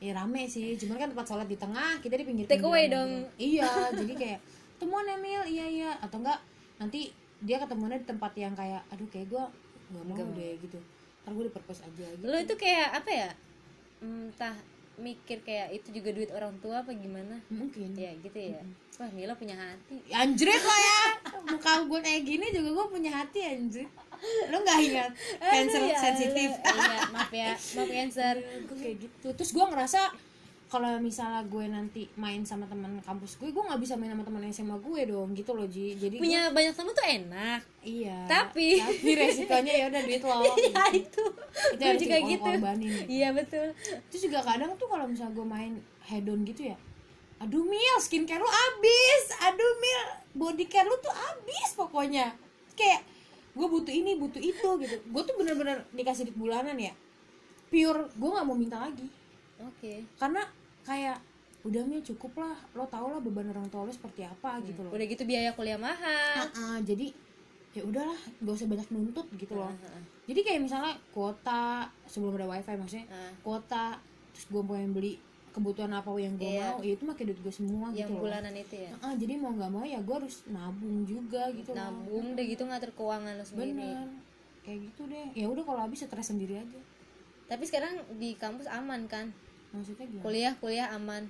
Ya 0.00 0.16
rame 0.16 0.48
sih. 0.48 0.80
Cuman 0.80 0.96
kan 0.96 1.08
tempat 1.12 1.26
sholat 1.28 1.44
di 1.44 1.60
tengah 1.60 2.00
kita 2.00 2.16
di 2.16 2.24
pinggir 2.24 2.44
Take 2.48 2.64
away 2.64 2.88
dong. 2.88 3.28
iya 3.36 3.68
jadi 3.92 4.12
kayak 4.16 4.40
temuan 4.80 5.04
Emil. 5.04 5.44
Iya 5.44 5.66
iya. 5.68 5.90
Atau 6.00 6.24
enggak 6.24 6.40
nanti 6.80 7.12
dia 7.40 7.60
ketemuannya 7.60 8.00
di 8.00 8.08
tempat 8.08 8.32
yang 8.36 8.56
kayak 8.56 8.80
aduh 8.88 9.08
kayak 9.12 9.28
gue 9.28 9.44
gak 9.90 10.04
mau 10.06 10.28
deh 10.36 10.54
gitu 10.60 10.80
ntar 11.22 11.32
gue 11.36 11.44
di 11.46 11.52
purpose 11.52 11.80
aja 11.84 12.04
gitu. 12.16 12.24
Lo 12.24 12.36
itu 12.40 12.54
kayak 12.56 12.88
apa 13.04 13.10
ya? 13.12 13.30
Entah 14.00 14.56
mikir 15.00 15.40
kayak 15.40 15.72
itu 15.72 15.96
juga 15.96 16.12
duit 16.12 16.28
orang 16.32 16.52
tua 16.60 16.84
apa 16.84 16.92
gimana? 16.92 17.40
Mungkin. 17.48 17.96
Ya 17.96 18.12
gitu 18.20 18.36
ya. 18.36 18.60
Wah 19.00 19.08
Mila 19.16 19.32
punya 19.32 19.56
hati. 19.56 19.96
Anjrit 20.12 20.60
lah 20.60 20.80
ya. 20.80 21.02
Muka 21.48 21.88
gue 21.88 22.00
kayak 22.04 22.22
gini 22.28 22.46
juga 22.52 22.68
gue 22.76 22.86
punya 22.92 23.10
hati 23.16 23.40
anjrit. 23.44 23.88
Lo 24.52 24.60
nggak 24.60 24.78
ingat? 24.84 25.10
Cancer 25.40 25.80
ya 25.88 25.96
sensitif. 25.96 26.50
Iya 26.52 27.00
maaf 27.08 27.32
ya. 27.32 27.52
Maaf 27.56 27.88
cancer. 27.88 28.34
Gue 28.68 28.76
kayak 28.76 28.96
gitu. 29.08 29.28
Terus 29.32 29.50
gue 29.56 29.64
ngerasa 29.64 30.00
kalau 30.70 30.86
misalnya 30.96 31.42
gue 31.44 31.66
nanti 31.66 32.06
main 32.14 32.40
sama 32.40 32.62
teman 32.64 33.02
kampus 33.02 33.34
gue 33.36 33.50
gue 33.50 33.58
nggak 33.58 33.82
bisa 33.82 33.98
main 33.98 34.06
sama 34.08 34.22
teman 34.22 34.46
SMA 34.48 34.78
gue 34.78 35.00
dong 35.04 35.34
gitu 35.34 35.50
loh 35.50 35.66
Ji. 35.66 35.92
Jadi 35.92 36.16
gue- 36.16 36.22
punya 36.22 36.46
banyak 36.48 36.70
temen 36.70 36.92
tuh 36.92 37.02
enak. 37.04 37.60
Iya 37.80 38.18
Tapi- 38.24 38.78
tapi 38.78 39.10
resikonya 39.12 39.72
ya 39.74 39.84
udah 39.88 40.00
duit 40.00 40.22
lo 40.22 40.38
ya 40.70 40.84
itu. 40.94 41.24
Itu 41.26 41.74
gue 41.74 41.84
harus 41.84 42.00
juga 42.00 42.16
di- 42.16 42.26
gitu. 42.30 42.46
korbanin 42.46 42.86
gitu. 42.88 43.08
iya 43.10 43.28
betul. 43.30 43.66
Terus 44.06 44.22
juga 44.22 44.38
kadang 44.40 44.70
tuh 44.74 44.86
kalau 44.86 45.04
misalnya 45.04 45.34
gue 45.34 45.44
main 45.44 45.72
hedon 46.02 46.42
gitu 46.44 46.64
ya 46.64 46.78
aduh 47.40 47.64
mil 47.64 47.96
skincare 47.98 48.36
lu 48.36 48.44
abis 48.46 49.22
aduh 49.42 49.72
mil 49.76 50.00
body 50.36 50.64
care 50.64 50.84
lu 50.84 50.94
tuh 50.96 51.10
abis 51.10 51.74
pokoknya. 51.74 52.30
Kayak 52.72 53.02
gue 53.50 53.66
butuh 53.66 53.90
ini 53.90 54.14
butuh 54.14 54.38
itu 54.38 54.68
gitu. 54.78 54.96
Gue 55.04 55.22
tuh 55.24 55.34
bener-bener 55.34 55.82
dikasih 55.90 56.28
duit 56.28 56.38
bulanan 56.38 56.78
ya. 56.78 56.94
Pure 57.66 58.06
gue 58.12 58.28
nggak 58.28 58.44
mau 58.44 58.54
minta 58.54 58.78
lagi. 58.78 59.08
Oke. 59.58 60.04
Karena 60.14 60.44
kayak 60.82 61.18
udah 61.60 61.82
mil 61.84 62.00
cukup 62.00 62.40
lah 62.40 62.56
lo 62.72 62.88
tau 62.88 63.06
lah 63.06 63.20
beban 63.20 63.44
orang 63.46 63.68
tua 63.68 63.84
lo 63.84 63.92
seperti 63.92 64.24
apa 64.24 64.64
gitu 64.64 64.80
loh. 64.80 64.90
udah 64.90 65.06
gitu 65.06 65.22
biaya 65.24 65.52
kuliah 65.52 65.76
mahal. 65.76 66.40
Ah, 66.40 66.48
ah, 66.48 66.78
jadi 66.80 67.12
ya 67.70 67.84
udahlah 67.84 68.16
gak 68.40 68.54
usah 68.56 68.66
banyak 68.66 68.88
nuntut 68.90 69.28
gitu 69.34 69.54
loh. 69.54 69.68
Ah. 69.68 70.02
jadi 70.24 70.40
kayak 70.40 70.60
misalnya 70.62 70.96
kuota 71.10 71.86
sebelum 72.04 72.34
ada 72.34 72.48
wifi 72.48 72.74
maksudnya 72.74 73.06
Ah. 73.06 73.30
kuota 73.42 74.00
terus 74.32 74.46
gue 74.48 74.62
pengen 74.64 74.90
beli 74.90 75.12
kebutuhan 75.50 75.90
apa 75.90 76.08
yang 76.14 76.34
gue 76.34 76.46
Iya. 76.48 76.66
mau 76.70 76.78
ya 76.80 76.92
itu 76.94 77.04
pakai 77.04 77.24
duit 77.26 77.38
gue 77.38 77.50
semua 77.52 77.90
yang 77.90 78.06
gitu 78.06 78.12
loh. 78.16 78.22
bulanan 78.24 78.54
itu 78.54 78.74
ya? 78.80 78.90
Ah, 78.98 79.12
jadi 79.12 79.32
mau 79.36 79.50
nggak 79.50 79.70
mau 79.70 79.84
ya 79.84 79.98
gue 79.98 80.14
harus 80.16 80.46
nabung 80.46 81.04
juga 81.04 81.50
gitu 81.50 81.70
loh. 81.70 81.78
Nabung 81.82 82.26
deh 82.34 82.46
gitu 82.46 82.62
ngatur 82.64 82.90
keuangan 82.94 83.34
lo 83.34 83.44
sendiri. 83.44 83.74
Bener. 83.74 84.08
Kayak 84.62 84.78
gitu 84.86 85.02
deh. 85.06 85.26
Ya 85.34 85.46
udah 85.46 85.62
kalau 85.62 85.80
habis 85.82 86.00
stres 86.00 86.26
sendiri 86.26 86.56
aja. 86.56 86.80
Tapi 87.46 87.64
sekarang 87.66 87.98
di 88.16 88.32
kampus 88.32 88.64
aman 88.64 89.04
kan 89.04 89.34
maksudnya 89.74 90.06
gimana? 90.06 90.24
Kuliah 90.24 90.52
kuliah 90.58 90.88
aman. 90.94 91.24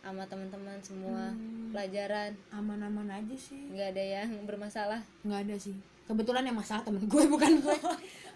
Sama 0.00 0.24
teman-teman 0.24 0.78
semua. 0.80 1.32
Hmm. 1.32 1.70
pelajaran. 1.70 2.32
Aman-aman 2.50 3.08
aja 3.12 3.36
sih. 3.36 3.68
Nggak 3.70 3.96
ada 3.96 4.04
yang 4.04 4.30
bermasalah. 4.48 5.00
Nggak 5.22 5.40
ada 5.46 5.56
sih. 5.60 5.76
Kebetulan 6.08 6.42
yang 6.48 6.58
masalah 6.58 6.82
temen 6.82 7.04
gue 7.04 7.24
bukan 7.34 7.52
gue. 7.62 7.76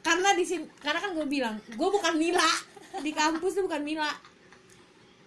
Karena 0.05 0.37
di 0.37 0.45
sini 0.45 0.69
karena 0.79 1.01
kan 1.01 1.11
gue 1.17 1.27
bilang 1.27 1.57
gue 1.59 1.89
bukan 1.89 2.15
Mila. 2.15 2.51
Di 3.01 3.11
kampus 3.11 3.59
tuh 3.59 3.65
bukan 3.67 3.83
Mila. 3.83 4.11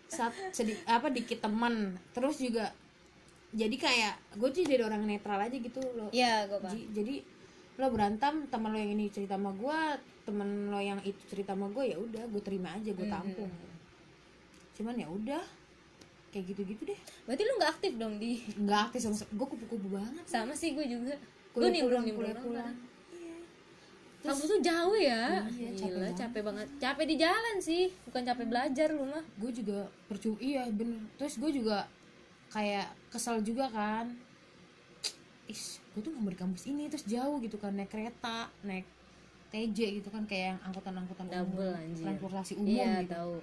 Sat, 0.08 0.32
sedih 0.56 0.80
apa 0.88 1.12
dikit 1.12 1.44
teman 1.44 2.00
terus 2.16 2.40
juga 2.40 2.72
jadi 3.52 3.76
kayak 3.76 4.40
gue 4.40 4.50
tuh 4.56 4.64
jadi 4.64 4.88
orang 4.88 5.04
netral 5.04 5.42
aja 5.42 5.58
gitu 5.58 5.84
loh. 5.96 6.08
Ya 6.16 6.48
gue 6.48 6.60
paham. 6.64 6.80
Jadi 6.96 7.16
lo 7.78 7.94
berantem 7.94 8.50
teman 8.50 8.74
lo 8.74 8.80
yang 8.82 8.94
ini 8.98 9.12
cerita 9.14 9.38
sama 9.38 9.54
gue 9.54 9.80
temen 10.26 10.74
lo 10.74 10.82
yang 10.82 10.98
itu 11.06 11.22
cerita 11.30 11.54
sama 11.54 11.70
gue 11.70 11.94
ya 11.94 11.98
udah 12.02 12.26
gue 12.26 12.42
terima 12.42 12.74
aja 12.74 12.90
gue 12.90 13.08
tampung 13.08 13.54
cuman 14.78 14.94
ya 14.94 15.10
udah 15.10 15.44
kayak 16.30 16.54
gitu-gitu 16.54 16.94
deh. 16.94 17.00
Berarti 17.26 17.42
lu 17.42 17.54
nggak 17.58 17.72
aktif 17.74 17.92
dong 17.98 18.14
di 18.22 18.46
nggak 18.62 18.82
aktif 18.92 19.00
sama 19.02 19.18
gue 19.18 19.48
kupu-kupu 19.50 19.88
banget. 19.90 20.24
Sama 20.30 20.54
sih 20.54 20.78
gue 20.78 20.86
juga. 20.86 21.18
Gue 21.58 21.66
Kuliah 21.66 21.74
nimbrung 21.74 22.06
nimbrung 22.06 22.38
pulang. 22.38 22.76
kampus 24.18 24.50
tuh 24.50 24.60
jauh 24.60 24.98
ya? 25.00 25.40
Iya, 25.48 25.70
gila 25.78 26.12
capek 26.12 26.18
capek, 26.20 26.42
banget. 26.44 26.68
Capek 26.84 27.06
di 27.08 27.16
jalan 27.16 27.56
sih 27.64 27.88
bukan 28.04 28.22
capek 28.28 28.46
belajar 28.46 28.88
lu 28.92 29.08
mah. 29.08 29.24
Gue 29.40 29.52
juga 29.56 29.88
percuma 30.06 30.36
iya 30.44 30.68
bener. 30.68 31.00
Terus 31.16 31.40
gue 31.40 31.52
juga 31.64 31.88
kayak 32.52 32.92
kesel 33.10 33.40
juga 33.42 33.72
kan. 33.72 34.12
Is 35.48 35.80
gue 35.96 36.04
tuh 36.04 36.12
mau 36.12 36.28
di 36.28 36.38
kampus 36.38 36.68
ini 36.68 36.92
terus 36.92 37.08
jauh 37.08 37.40
gitu 37.40 37.56
kan 37.58 37.74
naik 37.74 37.90
kereta 37.90 38.52
naik 38.62 38.86
TJ 39.48 40.04
gitu 40.04 40.12
kan 40.12 40.28
kayak 40.28 40.54
yang 40.54 40.60
angkutan-angkutan 40.70 41.26
umum 41.48 41.74
transportasi 41.96 42.60
umum 42.60 42.68
iya 42.68 43.00
gitu. 43.02 43.16
tahu. 43.16 43.36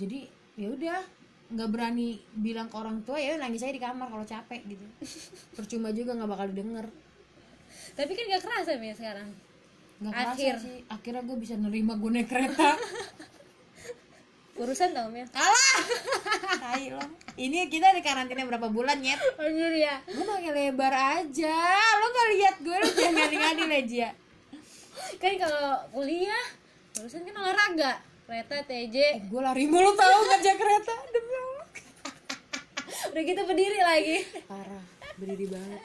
Jadi 0.00 0.37
ya 0.58 0.68
udah 0.74 1.00
nggak 1.48 1.68
berani 1.72 2.20
bilang 2.36 2.68
ke 2.68 2.76
orang 2.76 3.00
tua 3.06 3.16
ya 3.16 3.40
nangis 3.40 3.64
aja 3.64 3.72
di 3.72 3.80
kamar 3.80 4.10
kalau 4.10 4.26
capek 4.26 4.60
gitu. 4.66 4.84
Percuma 5.56 5.94
juga 5.94 6.18
nggak 6.18 6.30
bakal 6.30 6.46
didengar. 6.50 6.86
Tapi 7.94 8.12
kan 8.14 8.24
gak 8.30 8.42
kerasa 8.44 8.70
ya 8.76 8.94
sekarang. 8.94 9.28
Nggak 10.02 10.12
kerasa 10.12 10.34
Akhir. 10.34 10.54
sih. 10.60 10.78
Akhirnya 10.90 11.22
gue 11.24 11.36
bisa 11.38 11.54
nerima 11.56 11.94
gue 11.96 12.10
naik 12.10 12.28
kereta. 12.28 12.76
Urusan 14.60 14.90
tau 14.90 15.06
Mil 15.14 15.22
kalah 15.30 15.74
tai 16.58 16.90
lo. 16.90 17.02
Ini 17.38 17.70
kita 17.70 17.94
di 17.94 18.02
karantina 18.02 18.42
berapa 18.42 18.66
bulan 18.66 18.98
nyet? 18.98 19.22
Anjir 19.38 19.70
ya. 19.78 20.02
Lu 20.10 20.26
pakai 20.26 20.50
lebar 20.50 20.94
aja. 21.22 21.56
Lo 22.02 22.06
gak 22.10 22.28
lihat 22.34 22.54
gue 22.58 22.76
lu 22.76 22.88
jangan 22.90 23.14
ngadi-ngadi 23.14 23.64
aja 23.70 24.08
kan 25.16 25.34
kalau 25.40 25.66
kuliah 25.94 26.44
urusan 27.00 27.24
kan 27.24 27.34
olahraga 27.38 27.92
kereta 28.28 28.60
TJ 28.60 28.96
eh, 29.00 29.14
gue 29.24 29.40
lari 29.40 29.64
mulu 29.64 29.96
tau 29.96 30.20
ngajak 30.28 30.56
kereta 30.60 30.94
demi 31.08 31.32
Allah. 31.32 31.66
Udah 33.16 33.22
gitu 33.24 33.40
berdiri 33.48 33.80
lagi. 33.80 34.16
Parah 34.44 34.84
berdiri 35.16 35.48
banget. 35.48 35.80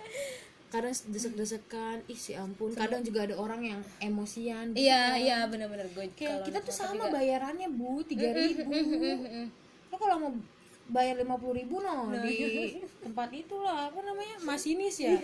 Kadang 0.67 0.91
desek-desekan 0.91 2.03
ih 2.11 2.19
si 2.19 2.35
ampun. 2.35 2.75
Kadang 2.75 2.99
juga 2.99 3.31
ada 3.31 3.39
orang 3.39 3.63
yang 3.63 3.79
emosian 4.03 4.75
gitu. 4.75 4.83
iya 4.83 5.15
iya 5.15 5.37
bener-bener. 5.47 5.87
Gue 5.95 6.11
kayak 6.11 6.43
kalau 6.43 6.47
kita 6.51 6.59
tuh 6.67 6.75
sama 6.75 7.07
juga. 7.07 7.15
bayarannya 7.15 7.67
bu 7.71 8.03
tiga 8.03 8.35
ribu. 8.35 8.67
lo 9.87 9.95
kalau 9.95 10.15
mau 10.19 10.31
bayar 10.91 11.15
lima 11.15 11.39
puluh 11.39 11.63
ribu 11.63 11.79
no 11.79 12.11
di 12.27 12.75
tempat 12.99 13.31
itulah 13.31 13.87
apa 13.87 14.03
namanya 14.03 14.43
masinis 14.43 14.99
ya. 14.99 15.15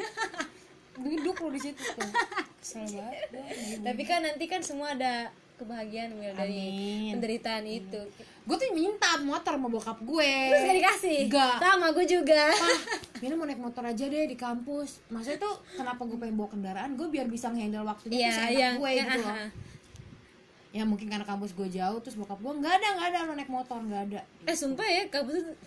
Duduk 1.03 1.35
lo 1.35 1.51
di 1.51 1.59
situ. 1.67 1.83
Tuh 1.83 2.11
kesel 2.59 2.87
banget 2.95 3.27
gue. 3.31 3.47
tapi 3.83 4.03
kan 4.07 4.19
nanti 4.23 4.45
kan 4.47 4.61
semua 4.63 4.95
ada 4.95 5.31
kebahagiaan 5.59 6.09
Mil 6.11 6.31
dari 6.31 6.55
Amin. 6.55 7.11
penderitaan 7.13 7.63
itu. 7.63 8.01
Gue 8.41 8.55
tuh 8.55 8.71
minta 8.71 9.19
motor 9.19 9.53
sama 9.53 9.67
bokap 9.67 9.99
gue. 9.99 10.31
Terus 10.47 10.63
gak 10.63 10.77
dikasih? 10.79 11.17
Enggak. 11.27 11.55
sama 11.59 11.87
gue 11.91 12.05
juga. 12.07 12.43
Ah 12.47 12.79
Mina 13.21 13.35
mau 13.35 13.43
naik 13.43 13.59
motor 13.59 13.83
aja 13.83 14.05
deh 14.05 14.25
di 14.25 14.33
kampus. 14.33 15.03
Maksudnya 15.07 15.37
tuh 15.37 15.55
kenapa 15.73 16.01
gue 16.01 16.15
pengen 16.15 16.33
bawa 16.33 16.49
kendaraan? 16.49 16.89
Gue 16.93 17.07
biar 17.07 17.27
bisa 17.27 17.47
ngehandle 17.47 17.83
waktunya 17.83 18.15
Iya, 18.15 18.25
tuh 18.25 18.35
seenak 18.39 18.55
yang 18.55 18.73
gue 18.75 18.89
yang- 18.89 19.09
gitu 19.09 19.19
loh. 19.21 19.35
Aha. 19.35 19.47
ya 20.69 20.85
mungkin 20.85 21.09
karena 21.09 21.25
kampus 21.25 21.51
gue 21.51 21.65
jauh 21.67 21.97
terus 21.97 22.13
bokap 22.13 22.37
gue 22.37 22.53
nggak 22.55 22.69
ada 22.71 22.87
nggak 22.93 23.07
ada 23.09 23.19
lo 23.23 23.33
naik 23.33 23.49
motor 23.49 23.81
nggak 23.81 24.01
ada. 24.07 24.21
Eh 24.45 24.53
sumpah 24.53 24.85
ya 24.85 25.01
kamu 25.07 25.29
tuh 25.33 25.57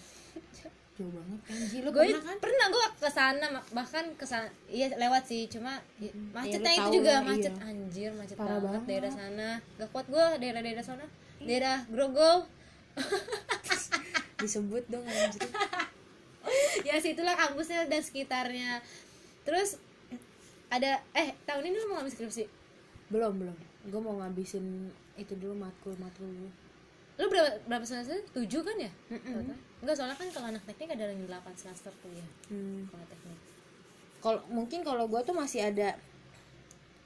jauh 1.03 1.13
banget 1.13 1.41
kan. 1.43 1.57
Lo 1.83 1.91
gue 1.91 2.03
pernah 2.07 2.23
kan? 2.23 2.37
pernah 2.39 2.67
gue 2.71 2.87
ke 3.03 3.11
sana 3.11 3.47
bahkan 3.75 4.05
ke 4.15 4.25
sana 4.25 4.47
iya 4.71 4.87
lewat 4.95 5.23
sih 5.27 5.51
cuma 5.51 5.83
ya, 5.99 6.15
macetnya 6.31 6.71
lu 6.71 6.79
itu 6.79 6.89
juga 7.03 7.13
lah, 7.19 7.23
macet 7.27 7.55
iya. 7.59 7.67
anjir 7.67 8.11
macet 8.15 8.37
Parah 8.39 8.63
banget, 8.63 8.71
banget. 8.71 8.89
daerah 8.89 9.11
sana. 9.11 9.49
Gak 9.83 9.89
kuat 9.91 10.07
gue 10.07 10.27
daerah-daerah 10.39 10.85
sana. 10.87 11.05
Daerah 11.43 11.79
Grogol. 11.91 12.47
Disebut 14.43 14.85
dong 14.87 15.03
anjir. 15.03 15.43
Ya 16.83 16.99
situlah 16.99 17.39
kampusnya 17.39 17.87
dan 17.87 18.03
sekitarnya. 18.03 18.83
Terus 19.47 19.79
ada 20.67 20.99
eh 21.15 21.31
tahun 21.47 21.71
ini 21.71 21.77
lu 21.79 21.87
mau 21.87 22.03
ngambil 22.03 22.13
skripsi? 22.19 22.45
Belum 23.15 23.39
belum. 23.39 23.57
Gue 23.87 24.01
mau 24.03 24.19
ngabisin 24.19 24.91
itu 25.15 25.33
dulu 25.39 25.55
matkul 25.55 25.95
matkul 26.03 26.27
dulu 26.27 26.51
lu 27.13 27.27
berapa 27.29 27.51
berapa 27.65 27.85
semester? 27.85 28.17
Tujuh 28.33 28.61
kan 28.61 28.77
ya? 28.77 28.91
Total? 29.09 29.57
enggak 29.83 29.95
soalnya 29.99 30.15
kan 30.15 30.29
kalau 30.31 30.47
anak 30.49 30.63
teknik 30.63 30.95
ada 30.95 31.11
yang 31.11 31.27
delapan 31.27 31.53
semester 31.53 31.91
tuh 31.99 32.11
ya 32.11 32.27
Hmm. 32.49 32.87
kalau 32.87 33.05
teknik. 33.05 33.39
Kalau 34.19 34.41
mungkin 34.49 34.81
kalau 34.81 35.05
gue 35.07 35.21
tuh 35.21 35.35
masih 35.35 35.61
ada 35.67 35.99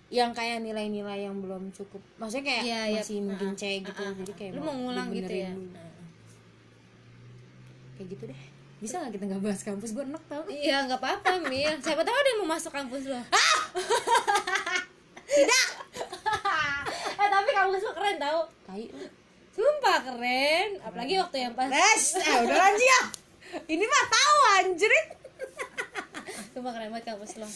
yang 0.07 0.31
kayak 0.31 0.61
nilai-nilai 0.61 1.25
yang 1.25 1.41
belum 1.41 1.73
cukup. 1.73 1.99
Maksudnya 2.17 2.45
kayak 2.47 2.63
iya. 2.63 2.79
masih 2.95 3.19
mungkin 3.25 3.51
Ah, 3.51 3.59
C 3.59 3.63
gitu. 3.81 3.97
Ah, 3.97 4.07
ah. 4.07 4.15
jadi 4.15 4.33
kayak 4.37 4.53
lu 4.55 4.61
mau 4.61 4.77
ngulang 4.77 5.09
gitu 5.11 5.33
ya? 5.33 5.51
dulu. 5.51 5.73
kayak 7.97 8.09
gitu 8.13 8.25
deh. 8.29 8.41
Bisa 8.77 9.01
nggak 9.01 9.13
kita 9.17 9.25
nggak 9.27 9.43
bahas 9.43 9.61
kampus? 9.65 9.91
Gue 9.97 10.05
enak 10.05 10.21
tau. 10.29 10.45
Iya 10.47 10.85
nggak 10.85 11.01
apa-apa 11.01 11.49
Mil 11.49 11.75
siapa 11.85 12.05
tahu 12.05 12.13
ada 12.15 12.29
yang 12.29 12.41
mau 12.45 12.55
masuk 12.55 12.71
kampus 12.71 13.09
lo 13.09 13.17
tidak! 15.27 15.67
Eh 17.17 17.29
tapi 17.33 17.51
kampus 17.51 17.81
lo 17.83 17.93
keren 17.93 18.17
tau. 18.21 18.41
Tai 18.63 18.85
Sumpah 19.57 20.05
keren, 20.05 20.69
apalagi 20.85 21.17
waktu 21.17 21.49
yang 21.49 21.57
pas. 21.57 21.73
Res, 21.73 22.13
eh 22.21 22.37
udah 22.45 22.57
lanjut 22.61 22.85
ya. 22.85 23.01
Ini 23.73 23.85
mah 23.89 24.05
tahu 24.05 24.37
anjrit. 24.61 25.07
Sumpah 26.53 26.77
keren 26.77 26.93
banget 26.93 27.17
kampus 27.17 27.41
lo. 27.41 27.49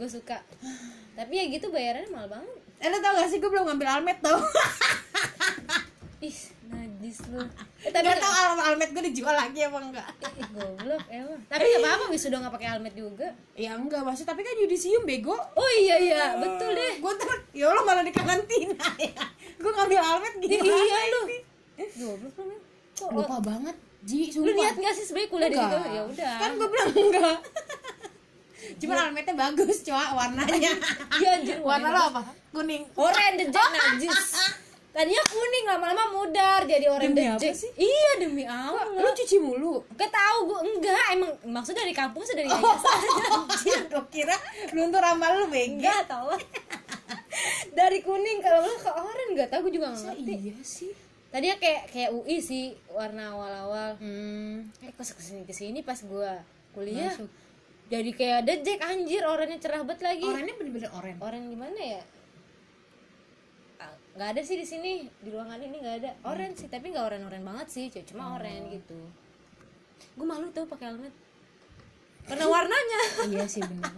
Gue 0.00 0.08
suka. 0.08 0.40
Tapi 1.12 1.32
ya 1.36 1.44
gitu 1.52 1.68
bayarannya 1.68 2.08
mahal 2.08 2.32
banget. 2.32 2.56
Eh 2.80 2.88
lo 2.88 2.96
tau 3.04 3.12
gak 3.20 3.28
sih 3.28 3.44
gue 3.44 3.50
belum 3.52 3.68
ngambil 3.68 3.88
almet 3.92 4.18
tau. 4.24 4.40
Ih, 6.24 6.38
najis 6.72 7.20
lu. 7.28 7.44
Eh, 7.84 7.92
Tapi 7.92 8.08
Gak 8.08 8.24
tau 8.24 8.32
al 8.32 8.72
almet 8.72 8.96
gue 8.96 9.04
dijual 9.12 9.36
lagi 9.36 9.60
apa 9.68 9.76
enggak. 9.84 10.08
Ih, 10.24 10.48
goblok 10.48 11.04
emang. 11.12 11.40
Tapi 11.44 11.64
gak 11.76 11.80
apa-apa 11.84 12.04
wisuda 12.08 12.40
gak 12.40 12.54
pakai 12.56 12.68
helmet 12.72 12.96
juga. 12.96 13.28
Ya 13.52 13.76
enggak 13.76 14.00
maksud 14.00 14.24
tapi 14.24 14.40
kan 14.40 14.56
yudisium 14.56 15.04
bego. 15.04 15.36
Oh 15.36 15.70
iya 15.76 16.00
iya, 16.00 16.24
betul 16.40 16.72
deh. 16.72 17.04
gue 17.04 17.12
ter 17.20 17.28
ya 17.52 17.68
Allah 17.68 17.84
malah 17.84 18.00
di 18.00 18.16
karantina 18.16 18.88
ya 18.96 19.24
gue 19.56 19.72
ngambil 19.72 20.00
almet 20.00 20.32
gimana 20.38 20.64
Iya 20.64 20.98
lu. 21.06 21.20
ini? 21.24 21.38
Goblok 21.94 22.36
lu. 22.38 22.56
Kok 22.94 23.08
lupa 23.10 23.38
banget 23.40 23.76
Ji, 24.04 24.28
Lu 24.28 24.44
sumpah. 24.44 24.52
niat 24.54 24.76
gak 24.76 24.92
sih 24.92 25.04
sebenernya 25.04 25.30
kuliah 25.32 25.48
di 25.48 25.56
situ? 25.56 25.76
Ya 25.88 26.02
udah. 26.04 26.34
Kan 26.36 26.50
gue 26.54 26.68
bilang 26.68 26.90
enggak. 26.92 27.38
Cuma 28.80 28.94
almetnya 28.98 29.34
bagus 29.34 29.78
coa 29.82 30.04
warnanya. 30.12 30.72
Iya 31.20 31.28
anjir 31.34 31.56
warna 31.58 31.88
lo 31.88 32.00
apa? 32.10 32.20
Kuning. 32.50 32.84
Orange 32.94 33.44
jet 33.46 33.70
najis. 33.74 34.20
Tadinya 34.90 35.24
kuning 35.26 35.64
lama-lama 35.66 36.04
mudar 36.12 36.62
jadi 36.62 36.86
orange 36.86 37.16
Demi 37.16 37.26
apa 37.26 37.50
sih? 37.50 37.70
Iya 37.74 38.10
demi 38.20 38.44
Allah. 38.44 38.84
Lu 38.92 39.10
cuci 39.10 39.36
mulu? 39.38 39.82
Gak 39.96 40.06
tau 40.08 40.38
gue 40.44 40.60
enggak. 40.62 41.04
Emang 41.10 41.32
maksudnya 41.50 41.82
dari 41.82 41.92
kampus 41.92 42.30
dari 42.30 42.44
oh 42.44 42.54
yayasan? 42.54 42.98
anjir 43.34 43.80
gue 43.88 44.04
kira 44.12 44.36
luntur 44.70 45.00
sama 45.00 45.26
lu 45.34 45.48
bego 45.48 45.80
enggak 45.80 46.04
tau 46.06 46.28
dari 47.78 47.98
kuning 48.00 48.38
kalau 48.40 48.62
lu 48.62 48.74
ke 48.78 48.90
oranye 48.90 49.32
nggak 49.34 49.48
tau 49.50 49.60
gue 49.66 49.72
juga 49.74 49.86
nggak 49.90 50.04
ngerti. 50.14 50.34
iya 50.38 50.56
sih? 50.62 50.92
Tadinya 51.34 51.56
kayak 51.58 51.82
kayak 51.90 52.10
UI 52.14 52.38
sih 52.38 52.78
warna 52.94 53.34
awal-awal. 53.34 53.98
Hmm. 53.98 54.70
eh 54.78 54.94
pas 54.94 55.08
ke 55.08 55.18
sini 55.18 55.42
ke 55.42 55.54
sini 55.54 55.82
pas 55.82 55.98
gue 55.98 56.32
kuliah? 56.74 57.10
Masuk. 57.10 57.30
jadi 57.90 58.10
kayak 58.16 58.36
ada 58.46 58.54
Jack 58.64 58.80
anjir 58.86 59.22
oranye 59.26 59.58
cerah 59.58 59.82
banget 59.82 60.06
lagi. 60.06 60.26
Oranye 60.26 60.52
bener-bener 60.54 60.90
oranye. 60.94 61.18
Oranye 61.18 61.48
gimana 61.50 61.80
ya? 61.82 62.02
Ah, 63.82 63.94
nggak 64.14 64.28
ada 64.38 64.40
sih 64.46 64.56
di 64.62 64.66
sini 64.66 64.92
di 65.10 65.28
ruangan 65.34 65.58
ini 65.58 65.76
nggak 65.82 65.96
ada. 66.02 66.10
Orange 66.30 66.64
sih 66.64 66.68
tapi 66.70 66.94
nggak 66.94 67.02
oranye 67.02 67.26
oranye 67.26 67.44
banget 67.44 67.68
sih 67.70 67.90
cuma 68.06 68.38
orange 68.38 68.78
gitu. 68.78 68.98
Gue 70.14 70.26
malu 70.26 70.54
tuh 70.54 70.70
pakai 70.70 70.94
helmet. 70.94 71.14
Karena 72.24 72.46
warnanya. 72.48 73.00
Iya 73.26 73.44
sih 73.50 73.60
bener. 73.60 73.90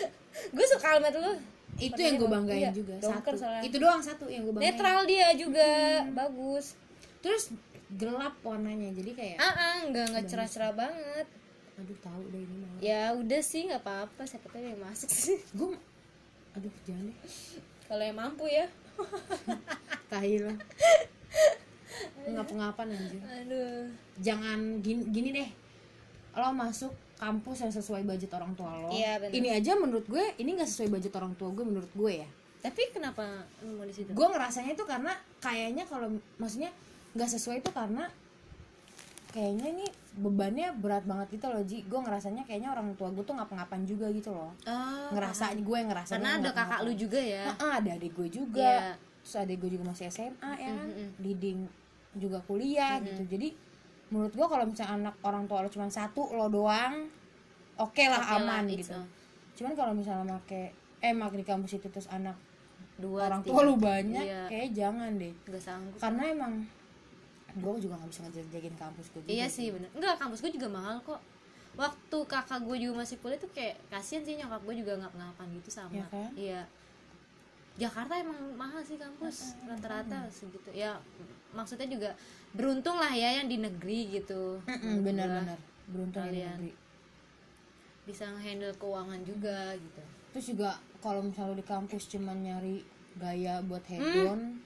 Gue 0.56 0.66
suka 0.66 0.96
helmet 0.96 1.14
lu 1.14 1.57
itu 1.78 1.96
yang 1.96 2.14
gue 2.16 2.26
banggain 2.26 2.60
Iya, 2.60 2.70
juga 2.72 2.94
satu. 2.98 3.30
soalnya. 3.34 3.62
itu 3.62 3.76
doang 3.78 4.02
satu 4.02 4.24
yang 4.26 4.42
gue 4.42 4.52
banggain. 4.52 4.74
Netral 4.74 4.98
dia 5.04 5.28
juga 5.32 5.68
bagus. 6.10 6.74
Terus 7.18 7.54
gelap 7.88 8.36
warnanya 8.42 8.92
jadi 8.92 9.10
kayak 9.12 9.36
ah 9.38 9.54
ah 9.54 9.76
nggak 9.86 10.04
nggak 10.10 10.24
cerah 10.26 10.44
cerah 10.44 10.72
banget. 10.72 11.26
Aduh 11.78 11.98
tahu 12.02 12.22
deh 12.28 12.42
ini 12.42 12.54
mah 12.58 12.70
ya 12.82 13.14
udah 13.14 13.40
sih 13.40 13.64
nggak 13.64 13.80
apa 13.80 13.94
apa 14.04 14.22
siapa 14.26 14.46
tahu 14.50 14.60
yang 14.60 14.82
masuk 14.82 15.08
sih. 15.08 15.38
Gue 15.58 15.78
aduh 16.52 16.74
jangan 16.82 17.08
deh. 17.08 17.18
Kalau 17.86 18.02
yang 18.02 18.18
mampu 18.18 18.44
ya. 18.44 18.66
Tahi 20.12 20.42
lah. 20.42 20.56
Ngapa-ngapan 22.34 22.86
anjir. 22.92 23.22
Aduh. 23.24 23.88
Jangan 24.18 24.82
gini, 24.82 25.02
gini 25.08 25.28
deh. 25.32 25.50
Lo 26.34 26.52
masuk 26.52 26.92
kampus 27.18 27.66
yang 27.66 27.72
sesuai 27.74 28.02
budget 28.02 28.30
orang 28.30 28.54
tua 28.54 28.70
lo. 28.72 28.90
Iya, 28.90 29.18
bener. 29.18 29.34
ini 29.34 29.48
aja 29.50 29.74
menurut 29.74 30.06
gue 30.06 30.24
ini 30.38 30.54
nggak 30.54 30.66
sesuai 30.66 30.88
budget 30.88 31.12
orang 31.18 31.34
tua 31.34 31.50
gue 31.50 31.64
menurut 31.66 31.90
gue 31.90 32.12
ya. 32.22 32.28
Tapi 32.58 32.82
kenapa 32.90 33.42
mau 33.60 33.82
di 33.82 33.94
situ? 33.94 34.10
Gue 34.14 34.26
ngerasanya 34.26 34.72
itu 34.72 34.84
karena 34.86 35.12
kayaknya 35.38 35.84
kalau 35.84 36.08
maksudnya 36.38 36.70
nggak 37.14 37.30
sesuai 37.30 37.58
itu 37.60 37.70
karena 37.70 38.06
kayaknya 39.28 39.66
ini 39.76 39.86
bebannya 40.18 40.72
berat 40.74 41.04
banget 41.04 41.38
gitu 41.38 41.46
loh 41.46 41.62
Ji. 41.62 41.84
Gue 41.84 42.00
ngerasanya 42.00 42.42
kayaknya 42.46 42.70
orang 42.72 42.94
tua 42.94 43.10
gue 43.10 43.22
tuh 43.22 43.34
ngapa-ngapain 43.34 43.82
juga 43.82 44.06
gitu 44.10 44.30
loh. 44.32 44.54
Oh, 44.64 45.08
ngerasa 45.12 45.52
gue 45.54 45.78
ngerasa 45.84 46.12
karena 46.16 46.38
ada 46.38 46.50
kakak 46.50 46.80
lu 46.82 46.92
juga 46.94 47.20
ya? 47.20 47.50
Ada 47.54 47.98
adik 47.98 48.14
gue 48.14 48.28
juga. 48.32 48.62
Iya. 48.62 48.94
terus 49.18 49.44
adik 49.44 49.60
gue 49.60 49.70
juga 49.76 49.84
masih 49.92 50.08
SMA 50.08 50.52
ya. 50.56 50.72
Kan 50.72 50.88
Mhm. 50.88 51.08
Diding 51.20 51.58
juga 52.16 52.38
kuliah 52.42 52.96
gitu. 53.04 53.22
Jadi 53.28 53.48
menurut 54.08 54.32
gue 54.32 54.46
kalau 54.48 54.64
misalnya 54.64 54.92
anak 55.04 55.14
orang 55.20 55.44
tua 55.44 55.60
lo 55.60 55.68
cuma 55.68 55.86
satu 55.88 56.32
lo 56.32 56.48
doang 56.48 57.08
oke 57.76 58.04
lah 58.04 58.18
Oke 58.18 58.32
lah, 58.32 58.40
aman 58.40 58.64
it's 58.68 58.88
gitu. 58.88 58.96
all. 58.96 59.06
cuman 59.54 59.72
kalau 59.76 59.92
misalnya 59.92 60.24
make 60.38 60.72
eh 60.98 61.12
mak 61.14 61.30
di 61.30 61.44
kampus 61.46 61.78
itu 61.78 61.86
terus 61.88 62.08
anak 62.10 62.34
dua 62.98 63.30
orang 63.30 63.42
tua 63.46 63.62
lu 63.62 63.78
banyak 63.78 64.26
iya. 64.26 64.50
kayak 64.50 64.74
jangan 64.74 65.14
deh. 65.14 65.30
Nggak 65.46 65.62
sanggup. 65.62 65.98
Karena 66.02 66.22
emang 66.34 66.52
gue 67.54 67.74
juga 67.78 67.94
nggak 67.94 68.10
bisa 68.10 68.20
ngejagain 68.26 68.74
kampus 68.74 69.06
gue 69.14 69.20
juga 69.22 69.30
iya 69.30 69.46
sih. 69.46 69.70
bener. 69.70 69.86
Enggak 69.94 70.18
kampus 70.18 70.42
gue 70.42 70.52
juga 70.58 70.66
mahal 70.66 70.98
kok. 71.06 71.22
Waktu 71.78 72.18
kakak 72.26 72.60
gue 72.66 72.76
juga 72.82 73.06
masih 73.06 73.16
kuliah 73.22 73.38
tuh 73.38 73.50
kayak 73.54 73.78
kasian 73.86 74.26
sih 74.26 74.34
nyokap 74.34 74.58
gue 74.66 74.74
juga 74.82 74.98
ngap 74.98 75.14
ngapan 75.14 75.46
gitu 75.62 75.70
sama 75.70 75.94
Iya 75.94 76.06
kan? 76.10 76.30
iya. 76.34 76.60
Jakarta 77.78 78.12
emang 78.18 78.38
mahal 78.58 78.82
sih 78.82 78.98
kampus 78.98 79.54
rata-rata 79.62 80.26
segitu. 80.34 80.66
Ya 80.74 80.98
maksudnya 81.54 81.86
juga 81.86 82.10
beruntung 82.56 82.96
lah 82.96 83.12
ya 83.12 83.40
yang 83.42 83.48
di 83.48 83.60
negeri 83.60 84.20
gitu. 84.20 84.60
Mm-mm, 84.64 85.04
bener-bener 85.04 85.58
beruntung 85.88 86.24
ya 86.24 86.32
di 86.32 86.40
Kalian. 86.40 86.56
negeri. 86.60 86.72
bisa 88.08 88.24
handle 88.24 88.72
keuangan 88.80 89.20
juga 89.20 89.76
gitu. 89.76 90.02
Terus 90.32 90.46
juga 90.56 90.70
kalau 91.04 91.20
misalnya 91.20 91.60
di 91.60 91.66
kampus 91.68 92.08
cuma 92.08 92.32
nyari 92.32 92.80
gaya 93.20 93.60
buat 93.60 93.84
hedon 93.84 94.56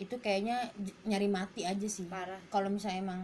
itu 0.00 0.16
kayaknya 0.20 0.72
nyari 1.04 1.28
mati 1.28 1.68
aja 1.68 1.84
sih. 1.84 2.08
Parah. 2.08 2.40
Kalau 2.48 2.72
misalnya 2.72 3.04
emang 3.04 3.20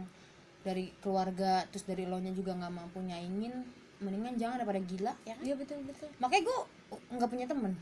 dari 0.61 0.93
keluarga 1.01 1.65
terus 1.73 1.89
dari 1.89 2.05
lo 2.05 2.21
nya 2.21 2.37
juga 2.37 2.53
nggak 2.53 2.73
mampu 2.73 3.01
nyaingin 3.01 3.65
mendingan 4.03 4.35
jangan 4.37 4.61
daripada 4.63 4.81
gila 4.83 5.13
ya 5.25 5.35
kan? 5.39 5.45
iya 5.47 5.55
betul 5.57 5.79
betul. 5.89 6.09
Makanya 6.21 6.43
gue 6.45 6.59
nggak 7.17 7.31
punya 7.33 7.47
temen 7.49 7.73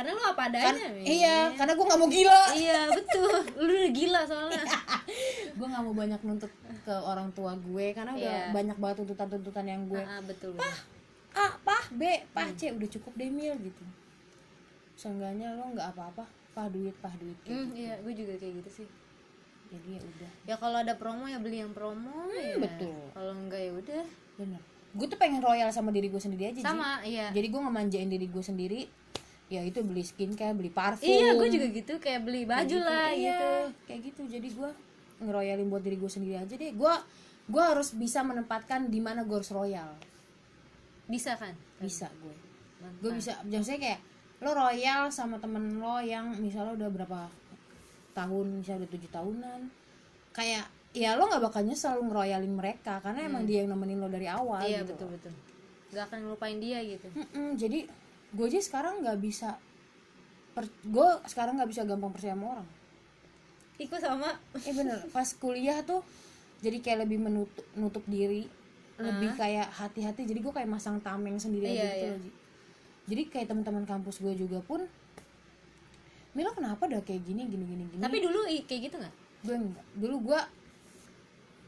karena 0.00 0.16
lu 0.16 0.24
apa 0.24 0.32
kan 0.40 0.48
adanya 0.48 0.88
Min. 0.90 1.04
iya 1.04 1.36
karena 1.52 1.72
gue 1.72 1.84
nggak 1.84 2.00
mau 2.00 2.08
gila. 2.08 2.42
Iya 2.50 2.80
betul. 2.90 3.32
Lu 3.58 3.70
udah 3.70 3.92
gila 3.92 4.20
soalnya. 4.24 4.64
Gue 5.60 5.66
nggak 5.66 5.82
mau 5.82 5.92
banyak 5.92 6.20
nuntut 6.22 6.48
ke 6.80 6.94
orang 6.94 7.28
tua 7.30 7.52
gue 7.52 7.86
karena 7.92 8.12
udah 8.14 8.36
Iya. 8.40 8.48
banyak 8.50 8.76
banget 8.76 8.96
tuntutan-tuntutan 8.98 9.66
yang 9.66 9.82
gue 9.84 10.00
ah, 10.00 10.24
betul 10.24 10.56
betul. 10.56 10.72
A, 11.30 11.46
pah, 11.60 11.84
B, 11.90 12.00
pah, 12.32 12.48
C 12.50 12.72
udah 12.72 12.88
cukup 12.88 13.12
deh 13.14 13.28
mil 13.28 13.52
gitu. 13.60 13.84
Seenggaknya 14.96 15.52
lo 15.52 15.68
nggak 15.70 15.92
apa-apa. 15.92 16.24
Pah 16.50 16.66
duit 16.66 16.96
pah 16.98 17.12
duit 17.14 17.36
Hmm, 17.44 17.68
gitu. 17.68 17.76
iya 17.78 17.94
gue 17.96 18.12
juga 18.14 18.32
kayak 18.34 18.54
gitu 18.58 18.70
sih. 18.80 18.88
Jadi 19.68 19.88
ya 19.90 20.00
udah. 20.00 20.30
Ya 20.44 20.54
kalau 20.56 20.76
ada 20.78 20.94
promo 20.94 21.24
ya 21.24 21.36
beli 21.36 21.60
yang 21.60 21.70
promo 21.70 22.24
ya. 22.30 22.56
betul. 22.56 22.96
kalau 23.12 23.32
enggak 23.36 23.60
ya 23.60 23.72
udah. 23.74 24.04
Bener. 24.34 24.60
Gue 24.90 25.06
tuh 25.06 25.14
pengen 25.16 25.38
royal 25.38 25.68
sama 25.68 25.92
diri 25.92 26.08
gue 26.08 26.18
sendiri 26.18 26.48
aja 26.48 26.56
Ji. 26.56 26.64
sama 26.64 27.04
iya. 27.04 27.28
Jadi 27.30 27.46
gue 27.46 27.60
ngemanjain 27.60 28.08
diri 28.08 28.26
gue 28.26 28.42
sendiri 28.42 28.80
ya 29.50 29.66
itu 29.66 29.82
beli 29.82 30.06
skincare 30.06 30.54
beli 30.54 30.70
parfum. 30.70 31.10
Iya 31.10 31.34
gue 31.34 31.48
juga 31.50 31.66
gitu 31.74 31.92
kayak 31.98 32.22
beli 32.22 32.46
Kayak 32.46 32.54
baju 32.54 32.76
lah 32.86 33.08
iya, 33.10 33.18
gitu. 33.34 33.50
kayak 33.90 34.00
gitu. 34.06 34.22
Jadi 34.30 34.48
gue 34.54 34.70
ngeroyalin 35.20 35.66
buat 35.66 35.82
diri 35.82 35.98
gue 35.98 36.10
sendiri 36.10 36.38
aja 36.38 36.54
deh. 36.54 36.70
Gue 36.70 36.94
gue 37.50 37.62
harus 37.62 37.90
bisa 37.98 38.22
menempatkan 38.22 38.86
di 38.86 39.02
mana 39.02 39.26
gue 39.26 39.34
harus 39.34 39.50
royal. 39.50 39.90
Bisa 41.10 41.34
kan? 41.34 41.52
Bisa 41.82 42.06
gue 42.22 42.36
gue 42.80 43.12
bisa 43.12 43.36
maksudnya 43.44 43.76
kayak 43.76 44.00
lo 44.40 44.56
royal 44.56 45.12
sama 45.12 45.36
temen 45.36 45.76
lo 45.76 46.00
yang 46.00 46.32
misalnya 46.40 46.72
udah 46.80 46.88
berapa 46.88 47.20
tahun 48.16 48.64
misalnya 48.64 48.86
udah 48.86 48.92
tujuh 48.96 49.10
tahunan. 49.12 49.60
Kayak 50.32 50.64
ya 50.94 51.18
lo 51.18 51.26
nggak 51.26 51.42
bakal 51.42 51.66
nyesel 51.66 52.00
ngeroyalin 52.00 52.54
mereka 52.54 53.02
karena 53.02 53.26
emang 53.26 53.44
dia 53.44 53.66
yang 53.66 53.74
nemenin 53.74 53.98
lo 54.00 54.08
dari 54.08 54.30
awal 54.30 54.62
iya 54.62 54.80
gitu 54.86 54.94
betul 54.94 55.08
betul. 55.12 55.32
Nggak 55.90 56.04
akan 56.06 56.18
ngelupain 56.22 56.58
dia 56.62 56.78
gitu. 56.86 57.08
Mm-mm, 57.18 57.48
jadi 57.58 57.78
gue 58.30 58.44
aja 58.46 58.60
sekarang 58.60 59.02
nggak 59.02 59.18
bisa 59.18 59.58
per- 60.50 60.82
gue 60.82 61.08
sekarang 61.26 61.58
nggak 61.58 61.70
bisa 61.70 61.82
gampang 61.82 62.10
percaya 62.10 62.34
sama 62.34 62.46
orang. 62.54 62.68
Ikut 63.76 64.00
sama. 64.00 64.30
Eh 64.60 64.74
bener. 64.74 64.98
Pas 65.14 65.28
kuliah 65.34 65.80
tuh 65.82 66.02
jadi 66.60 66.78
kayak 66.78 67.08
lebih 67.08 67.18
menutup 67.18 67.64
nutup 67.72 68.04
diri 68.04 68.44
lebih 69.00 69.32
kayak 69.32 69.72
hati-hati. 69.72 70.28
Jadi 70.28 70.38
gue 70.38 70.52
kayak 70.52 70.68
masang 70.68 71.00
tameng 71.00 71.40
sendiri 71.40 71.64
aja 71.66 71.74
Iya, 71.74 71.88
gitu 71.88 72.04
iya. 72.04 72.12
loh 72.14 72.38
jadi 73.08 73.22
kayak 73.26 73.46
teman-teman 73.50 73.82
kampus 73.82 74.22
gue 74.22 74.38
juga 74.38 74.62
pun 74.62 74.86
Milo 76.30 76.54
kenapa 76.54 76.86
udah 76.86 77.02
kayak 77.02 77.26
gini 77.26 77.42
gini 77.42 77.64
gini 77.66 77.82
gini? 77.90 77.98
Tapi 77.98 78.22
dulu 78.22 78.46
kayak 78.46 78.80
gitu 78.86 78.94
nggak? 78.94 79.14
Gue 79.42 79.54
enggak 79.58 79.86
dulu 79.98 80.16
gue 80.30 80.40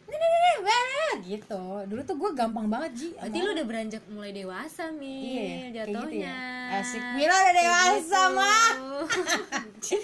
"Nih, 0.06 0.14
nih, 0.14 0.28
nih, 0.28 0.40
nih, 0.40 0.56
wah," 0.62 1.14
gitu. 1.18 1.62
Dulu 1.90 2.00
tuh 2.04 2.14
gue 2.14 2.30
gampang 2.30 2.66
banget 2.70 2.90
Ji 2.94 3.08
berarti 3.16 3.38
lu 3.38 3.50
udah 3.50 3.66
beranjak 3.66 4.02
mulai 4.06 4.30
dewasa 4.30 4.94
mi 4.94 5.18
Iya 5.18 5.42
ya, 5.42 5.42
kayak 5.42 5.58
gitu 5.66 5.78
jatuhnya. 5.98 6.30
ya. 6.30 6.51
Asik. 6.72 7.02
Milo 7.20 7.36
udah 7.36 7.52
dewasa, 7.52 8.20
mah. 8.32 8.70
gitu. 9.82 9.96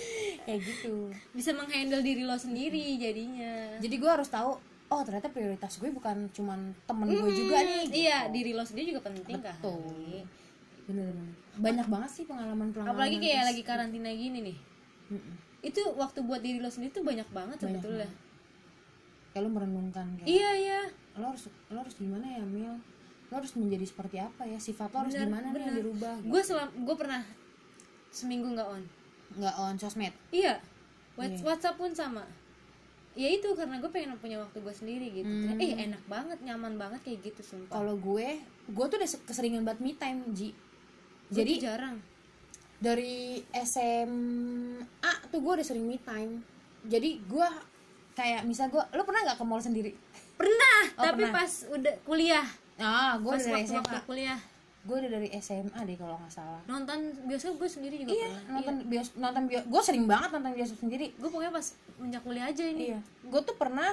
kayak 0.44 0.60
gitu 0.64 0.94
bisa 1.32 1.50
menghandle 1.54 2.02
diri 2.02 2.22
lo 2.26 2.36
sendiri 2.36 2.98
jadinya 2.98 3.78
jadi 3.78 3.94
gue 3.94 4.10
harus 4.10 4.28
tahu 4.28 4.58
oh 4.88 5.00
ternyata 5.04 5.28
prioritas 5.28 5.76
gue 5.78 5.90
bukan 5.92 6.32
cuman 6.32 6.72
temen 6.88 7.06
gue 7.06 7.32
juga 7.32 7.58
nih 7.62 7.80
gitu. 7.86 7.94
iya 7.94 8.18
diri 8.32 8.52
lo 8.56 8.64
sendiri 8.64 8.96
juga 8.96 9.12
penting 9.12 9.38
kan 9.38 9.56
Betul. 9.60 10.24
bener 10.88 11.12
banyak 11.58 11.86
banget 11.86 12.10
sih 12.10 12.24
pengalaman 12.24 12.72
pengalaman 12.72 12.96
apalagi 12.96 13.16
kayak 13.20 13.44
lagi 13.52 13.62
karantina 13.62 14.10
gini 14.12 14.38
nih 14.52 14.58
Mm-mm. 15.12 15.34
itu 15.64 15.82
waktu 15.96 16.24
buat 16.24 16.40
diri 16.40 16.58
lo 16.64 16.72
sendiri 16.72 16.96
tuh 16.96 17.04
banyak 17.04 17.28
banget 17.28 17.58
Banyak 17.60 17.80
sebetulnya 17.80 18.08
kayak 19.36 19.42
lo 19.44 19.50
merenungkan 19.52 20.06
kayak 20.16 20.28
iya 20.28 20.50
iya 20.56 20.80
lo 21.20 21.28
harus 21.28 21.52
lo 21.68 21.78
harus 21.84 21.94
gimana 22.00 22.24
ya 22.24 22.42
Mil 22.44 22.72
lo 23.28 23.34
harus 23.34 23.52
menjadi 23.54 23.84
seperti 23.84 24.16
apa 24.18 24.42
ya? 24.42 24.56
Sifat 24.56 24.88
lo 24.88 24.98
harus 25.00 25.12
Bener, 25.12 25.26
gimana 25.26 25.44
nih 25.44 25.50
yang 25.50 25.54
bener. 25.54 25.76
dirubah 25.78 26.14
gitu. 26.18 26.30
gue 26.30 26.42
selam 26.42 26.68
gue 26.74 26.96
pernah 26.96 27.22
seminggu 28.10 28.48
nggak 28.50 28.68
on. 28.68 28.82
Nggak 29.34 29.54
on 29.58 29.74
sosmed? 29.76 30.14
Iya. 30.30 30.54
Whats- 31.14 31.42
WhatsApp 31.42 31.76
pun 31.76 31.92
sama. 31.92 32.24
Ya 33.12 33.28
itu 33.28 33.50
karena 33.52 33.76
gue 33.76 33.88
pengen 33.88 34.14
punya 34.16 34.38
waktu 34.38 34.56
gue 34.56 34.70
sendiri 34.72 35.06
gitu. 35.12 35.26
Hmm. 35.26 35.58
eh 35.58 35.74
enak 35.82 36.02
banget 36.06 36.38
nyaman 36.40 36.74
banget 36.74 37.00
kayak 37.02 37.18
gitu 37.24 37.42
sumpah. 37.44 37.74
Kalau 37.74 37.94
gue 37.94 38.38
gue 38.64 38.84
tuh 38.86 38.96
udah 38.96 39.10
keseringan 39.22 39.62
banget 39.62 39.80
me 39.82 39.92
time 39.92 40.22
Ji. 40.30 40.54
Gua 41.28 41.34
jadi 41.34 41.52
jarang. 41.60 41.96
dari 42.78 43.42
SMA 43.58 44.78
tuh 45.28 45.38
gue 45.38 45.52
udah 45.52 45.66
sering 45.66 45.82
me 45.82 45.98
time. 46.00 46.40
Jadi 46.80 47.20
gue 47.20 47.48
kayak 48.14 48.42
misal 48.44 48.66
gue 48.68 48.80
lo 48.80 49.02
pernah 49.02 49.20
nggak 49.24 49.36
ke 49.36 49.44
mall 49.44 49.60
sendiri? 49.60 49.90
Pernah 50.32 50.78
Oh, 50.94 51.04
tapi 51.04 51.26
pernah. 51.26 51.34
pas 51.36 51.50
udah 51.68 51.94
kuliah 52.02 52.46
ah 52.78 53.18
gue 53.18 53.32
dari 53.34 53.50
waktu 53.66 53.74
waktu 53.74 53.90
SMA 53.90 54.06
kuliah. 54.06 54.40
Gue 54.86 54.96
udah 55.04 55.10
dari 55.10 55.28
SMA 55.42 55.80
deh 55.84 55.96
kalau 55.98 56.16
nggak 56.22 56.32
salah. 56.32 56.62
Nonton 56.70 56.98
bioskop 57.26 57.58
gue 57.58 57.68
sendiri 57.68 57.94
juga 58.00 58.14
iya 58.14 58.30
pernah 58.30 58.54
nonton 58.54 58.74
bios 58.86 59.08
nonton 59.18 59.42
bios 59.50 59.64
gue 59.66 59.82
sering 59.82 60.04
banget 60.06 60.30
nonton 60.32 60.50
bioskop 60.54 60.78
sendiri. 60.86 61.06
Gue 61.18 61.28
pokoknya 61.28 61.52
pas 61.52 61.66
menjak 61.98 62.22
kuliah 62.22 62.46
aja 62.48 62.64
ini. 62.64 62.94
Iya. 62.94 63.00
Gue 63.26 63.40
tuh 63.42 63.56
pernah 63.58 63.90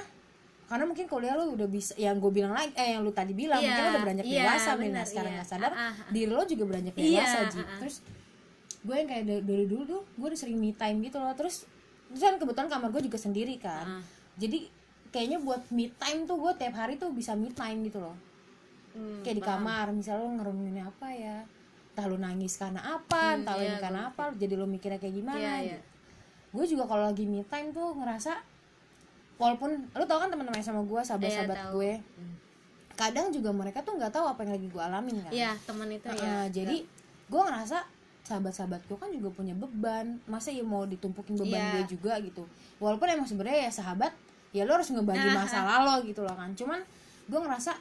karena 0.66 0.84
mungkin 0.90 1.06
kuliah 1.06 1.34
lu 1.38 1.54
udah 1.54 1.68
bisa 1.70 1.94
yang 1.94 2.18
gue 2.18 2.32
bilang 2.34 2.54
lagi 2.58 2.74
eh 2.74 2.98
yang 2.98 3.06
lu 3.06 3.14
tadi 3.14 3.38
bilang 3.38 3.62
Iya, 3.62 3.70
mungkin 3.70 3.84
lu 3.86 3.90
udah 3.94 4.02
beranjak 4.02 4.26
iya, 4.26 4.42
dewasa 4.42 4.72
benar, 4.74 4.90
nah 4.98 5.06
sekarang 5.06 5.30
iya. 5.30 5.38
nggak 5.38 5.50
sadar 5.54 5.72
Ah, 5.78 5.78
ah, 5.78 5.94
ah. 5.94 6.10
diri 6.10 6.32
lo 6.34 6.42
juga 6.42 6.64
beranjak 6.66 6.94
Iya, 6.98 7.06
dewasa 7.06 7.38
Ji. 7.54 7.60
ah, 7.62 7.62
ah. 7.62 7.78
terus 7.86 7.96
gue 8.86 8.96
yang 8.98 9.10
kayak 9.10 9.24
dari, 9.30 9.42
dari 9.46 9.66
dulu 9.70 9.84
tuh 9.86 10.02
gue 10.10 10.28
udah 10.34 10.40
sering 10.42 10.58
me 10.58 10.74
time 10.74 10.98
gitu 11.06 11.18
loh. 11.22 11.34
Terus 11.38 11.70
terus 12.10 12.22
kan 12.22 12.38
kebetulan 12.42 12.70
kamar 12.70 12.90
gue 12.94 13.02
juga 13.06 13.18
sendiri 13.22 13.62
kan. 13.62 14.02
Ah. 14.02 14.04
jadi 14.42 14.66
kayaknya 15.14 15.38
buat 15.40 15.62
me 15.70 15.94
time 15.96 16.26
tuh 16.26 16.38
gue 16.42 16.52
tiap 16.58 16.76
hari 16.76 16.98
tuh 16.98 17.14
bisa 17.14 17.38
me 17.38 17.54
time 17.54 17.86
gitu 17.86 18.02
loh 18.02 18.18
Hmm, 18.96 19.20
kayak 19.22 19.36
di 19.36 19.44
paham. 19.44 19.60
kamar 19.62 19.86
misalnya 19.92 20.22
lo 20.22 20.32
ngerenungin 20.34 20.78
apa 20.82 21.08
ya? 21.12 21.38
Entah 21.92 22.06
lo 22.06 22.18
nangis 22.18 22.54
karena 22.56 22.82
apa 22.82 23.22
Hmm, 23.30 23.38
entah 23.38 23.54
lo 23.54 23.62
iya, 23.62 23.70
ini 23.70 23.78
karena 23.78 24.02
apa 24.08 24.24
jadi 24.34 24.54
lo 24.54 24.66
mikirnya 24.66 24.98
kayak 24.98 25.16
gimana 25.16 25.36
Iya, 25.38 25.54
iya. 25.60 25.76
gitu. 25.76 25.84
gue 26.54 26.66
juga 26.70 26.84
kalau 26.86 27.04
lagi 27.06 27.24
me 27.24 27.44
time 27.44 27.70
tuh 27.70 27.92
ngerasa 27.94 28.40
walaupun 29.36 29.70
lo 29.92 30.04
tau 30.06 30.18
kan 30.18 30.30
teman-teman 30.30 30.60
sama 30.60 30.80
gue 30.82 31.02
sahabat-sahabat 31.02 31.52
Iya, 31.54 31.66
gue 31.70 31.92
kadang 32.96 33.28
juga 33.30 33.52
mereka 33.52 33.84
tuh 33.84 33.92
nggak 33.94 34.08
tahu 34.10 34.24
apa 34.26 34.40
yang 34.42 34.56
lagi 34.56 34.68
gue 34.70 34.80
alamin 34.82 35.16
kan. 35.20 35.32
Iya 35.32 35.52
teman 35.62 35.88
itu 35.90 36.08
Heeh, 36.08 36.16
ya 36.18 36.36
jadi 36.50 36.78
gue 37.26 37.42
ngerasa 37.42 37.78
sahabat-sahabat 38.24 38.82
gue 38.82 38.96
kan 38.96 39.12
juga 39.12 39.30
punya 39.30 39.52
beban. 39.54 40.24
Masa 40.26 40.50
ya 40.50 40.64
mau 40.64 40.84
ditumpukin 40.84 41.36
beban 41.36 41.60
Iya. 41.60 41.72
gue 41.76 41.84
juga 41.92 42.16
gitu. 42.20 42.48
Walaupun 42.78 43.08
emang 43.10 43.28
sebenarnya 43.28 43.68
ya 43.68 43.72
sahabat 43.74 44.16
ya 44.50 44.64
lo 44.64 44.72
harus 44.74 44.88
ngebagi 44.88 45.28
Ah, 45.28 45.36
masalah 45.38 45.78
lo 45.84 45.96
gitu 46.02 46.24
loh 46.24 46.32
kan. 46.34 46.56
Cuman 46.56 46.80
gue 47.26 47.36
ngerasa 47.38 47.76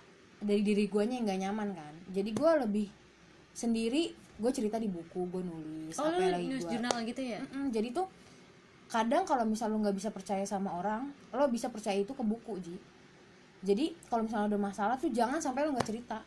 dari 0.45 0.61
diri 0.61 0.85
gue 0.87 1.03
yang 1.09 1.25
nggak 1.25 1.41
nyaman 1.49 1.69
kan. 1.73 1.95
Jadi 2.13 2.31
gue 2.31 2.51
lebih 2.61 2.87
sendiri 3.57 4.13
gue 4.35 4.51
cerita 4.51 4.83
di 4.83 4.91
buku 4.91 5.31
gue 5.31 5.43
nulis 5.47 5.95
oh 6.03 6.11
apa 6.11 6.19
lu 6.19 6.27
lagi 6.27 6.47
gue 6.51 6.61
jurnal 6.67 6.95
gitu 7.07 7.23
ya? 7.23 7.39
Mm-mm, 7.39 7.71
jadi 7.71 7.95
tuh 7.95 8.07
kadang 8.91 9.23
kalau 9.23 9.47
misal 9.47 9.71
lo 9.71 9.79
nggak 9.79 9.95
bisa 9.95 10.11
percaya 10.11 10.43
sama 10.43 10.75
orang 10.75 11.07
lo 11.31 11.47
bisa 11.49 11.71
percaya 11.71 11.97
itu 12.03 12.13
ke 12.13 12.23
buku 12.23 12.59
ji. 12.61 12.77
Jadi 13.65 13.97
kalau 14.11 14.29
misalnya 14.29 14.55
ada 14.55 14.61
masalah 14.61 14.95
tuh 15.01 15.09
jangan 15.09 15.39
sampai 15.41 15.65
lo 15.65 15.73
nggak 15.73 15.89
cerita. 15.89 16.19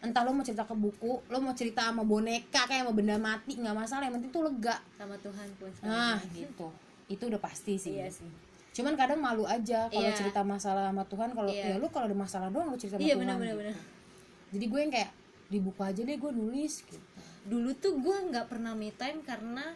Entah 0.00 0.22
lo 0.24 0.32
mau 0.32 0.44
cerita 0.44 0.64
ke 0.64 0.74
buku 0.74 1.28
lo 1.28 1.38
mau 1.38 1.52
cerita 1.52 1.92
sama 1.92 2.02
boneka 2.02 2.64
kayak 2.66 2.88
sama 2.88 2.92
benda 2.96 3.16
mati 3.20 3.54
nggak 3.60 3.76
masalah 3.76 4.08
yang 4.08 4.16
penting 4.16 4.32
tuh 4.32 4.42
lega. 4.48 4.80
Sama 4.96 5.14
Tuhan 5.20 5.46
pun. 5.60 5.70
Nah 5.84 6.18
gitu. 6.32 6.68
Itu 7.06 7.28
udah 7.28 7.40
pasti 7.40 7.76
sih. 7.76 8.00
Iya 8.00 8.08
sih 8.08 8.45
cuman 8.76 8.92
kadang 8.92 9.18
malu 9.18 9.48
aja 9.48 9.88
kalau 9.88 10.04
Iya. 10.04 10.12
cerita 10.14 10.44
masalah 10.44 10.92
sama 10.92 11.08
Tuhan 11.08 11.32
kalau 11.32 11.48
Iya. 11.48 11.64
ya 11.66 11.76
lu 11.80 11.88
kalau 11.88 12.06
ada 12.06 12.16
masalah 12.16 12.48
doang 12.52 12.68
lu 12.68 12.76
cerita 12.76 12.96
sama 12.96 13.02
iya 13.02 13.14
Tuhan 13.16 13.24
benar 13.24 13.36
gitu. 13.40 13.56
benar 13.56 13.74
jadi 14.46 14.64
gue 14.68 14.80
yang 14.80 14.92
kayak 14.92 15.10
di 15.46 15.58
buku 15.58 15.80
aja 15.80 16.00
deh 16.02 16.16
gue 16.16 16.32
nulis 16.34 16.74
gitu 16.82 17.00
dulu 17.46 17.70
tuh 17.72 17.94
gue 17.96 18.16
nggak 18.28 18.46
pernah 18.46 18.74
me 18.74 18.92
time 18.92 19.22
karena 19.22 19.72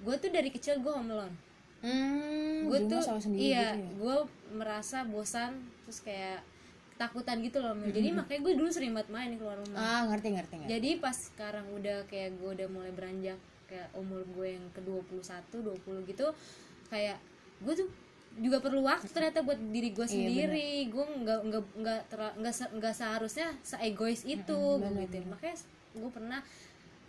gue 0.00 0.14
tuh 0.16 0.30
dari 0.30 0.48
kecil 0.48 0.80
gue 0.80 0.88
home 0.88 1.10
alone 1.10 1.36
hmm 1.82 2.64
gue 2.64 2.78
tuh 2.88 3.02
iya 3.28 3.76
gitu 3.76 3.84
ya 3.84 3.92
gue 3.92 4.16
merasa 4.52 5.04
bosan 5.04 5.52
terus 5.84 6.00
kayak 6.00 6.40
ketakutan 6.94 7.42
gitu 7.42 7.58
loh 7.58 7.74
Mil. 7.74 7.90
jadi 7.90 8.14
makanya 8.14 8.40
gue 8.40 8.52
dulu 8.54 8.68
sering 8.70 8.94
banget 8.94 9.10
main 9.10 9.34
keluar 9.34 9.58
rumah 9.58 9.76
ah 9.76 10.02
ngerti 10.08 10.28
ngerti 10.32 10.54
ngerti 10.56 10.70
jadi 10.70 10.90
pas 10.96 11.16
sekarang 11.18 11.66
udah 11.74 12.06
kayak 12.06 12.38
gue 12.38 12.50
udah 12.54 12.68
mulai 12.70 12.94
beranjak 12.94 13.36
kayak 13.66 13.90
umur 13.92 14.22
gue 14.24 14.54
yang 14.54 14.64
ke 14.70 14.80
21 14.80 15.18
20 15.50 16.08
gitu 16.08 16.26
kayak 16.88 17.18
gue 17.60 17.74
tuh 17.74 17.88
juga 18.34 18.58
perlu 18.58 18.82
waktu 18.82 19.06
ternyata 19.14 19.46
buat 19.46 19.58
diri 19.70 19.94
gue 19.94 20.06
sendiri. 20.06 20.90
gue 20.90 21.04
nggak 21.22 21.40
nggak 21.46 21.62
nggak 21.78 22.00
nggak 22.42 22.54
se- 22.54 22.72
nggak 22.74 22.94
seharusnya 22.94 23.48
seegois 23.62 24.26
itu 24.26 24.58
gue 24.80 24.90
gitu 25.06 25.22
makanya 25.30 25.56
gue 25.94 26.10
pernah 26.10 26.40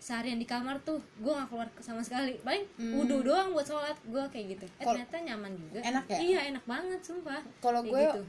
seharian 0.05 0.38
di 0.38 0.45
kamar 0.45 0.78
tuh 0.86 1.01
gue 1.17 1.34
nggak 1.34 1.49
keluar 1.49 1.67
sama 1.82 2.05
sekali. 2.05 2.38
Paling 2.45 2.61
wudhu 2.93 3.26
doang 3.26 3.57
buat 3.57 3.65
sholat. 3.65 3.97
Gue 4.05 4.21
kayak 4.30 4.45
gitu. 4.53 4.65
Eh, 4.78 4.86
ternyata 4.86 5.17
nyaman 5.17 5.57
juga. 5.57 5.82
Enak 5.82 6.05
ya? 6.05 6.17
iya 6.21 6.39
enak 6.53 6.61
banget 6.69 7.01
sumpah. 7.01 7.41
Kalau 7.57 7.82
gue 7.82 7.97
gitu. 7.97 8.21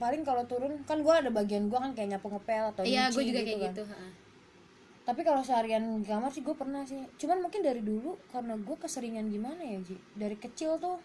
paling 0.00 0.24
kalau 0.24 0.48
turun 0.48 0.80
kan 0.88 1.04
gue 1.04 1.12
ada 1.12 1.28
bagian 1.28 1.68
gue 1.68 1.76
kan 1.76 1.92
kayak 1.92 2.16
nyapu 2.16 2.32
ngepel 2.32 2.72
atau 2.72 2.88
iya 2.88 3.12
gue 3.12 3.20
juga 3.20 3.44
gitu 3.44 3.52
kayak 3.52 3.60
kan. 3.60 3.68
gitu 3.68 3.82
ha. 3.84 4.00
tapi 5.04 5.20
kalau 5.28 5.44
seharian 5.44 6.00
di 6.00 6.08
kamar 6.08 6.32
sih 6.32 6.40
gue 6.40 6.56
pernah 6.56 6.88
sih. 6.88 7.04
Cuman 7.20 7.44
mungkin 7.44 7.60
dari 7.60 7.84
dulu 7.84 8.16
karena 8.32 8.56
gue 8.56 8.76
keseringan 8.80 9.28
gimana 9.28 9.60
ya 9.60 9.76
Ji? 9.84 10.00
Dari 10.16 10.40
kecil 10.40 10.80
tuh 10.80 10.96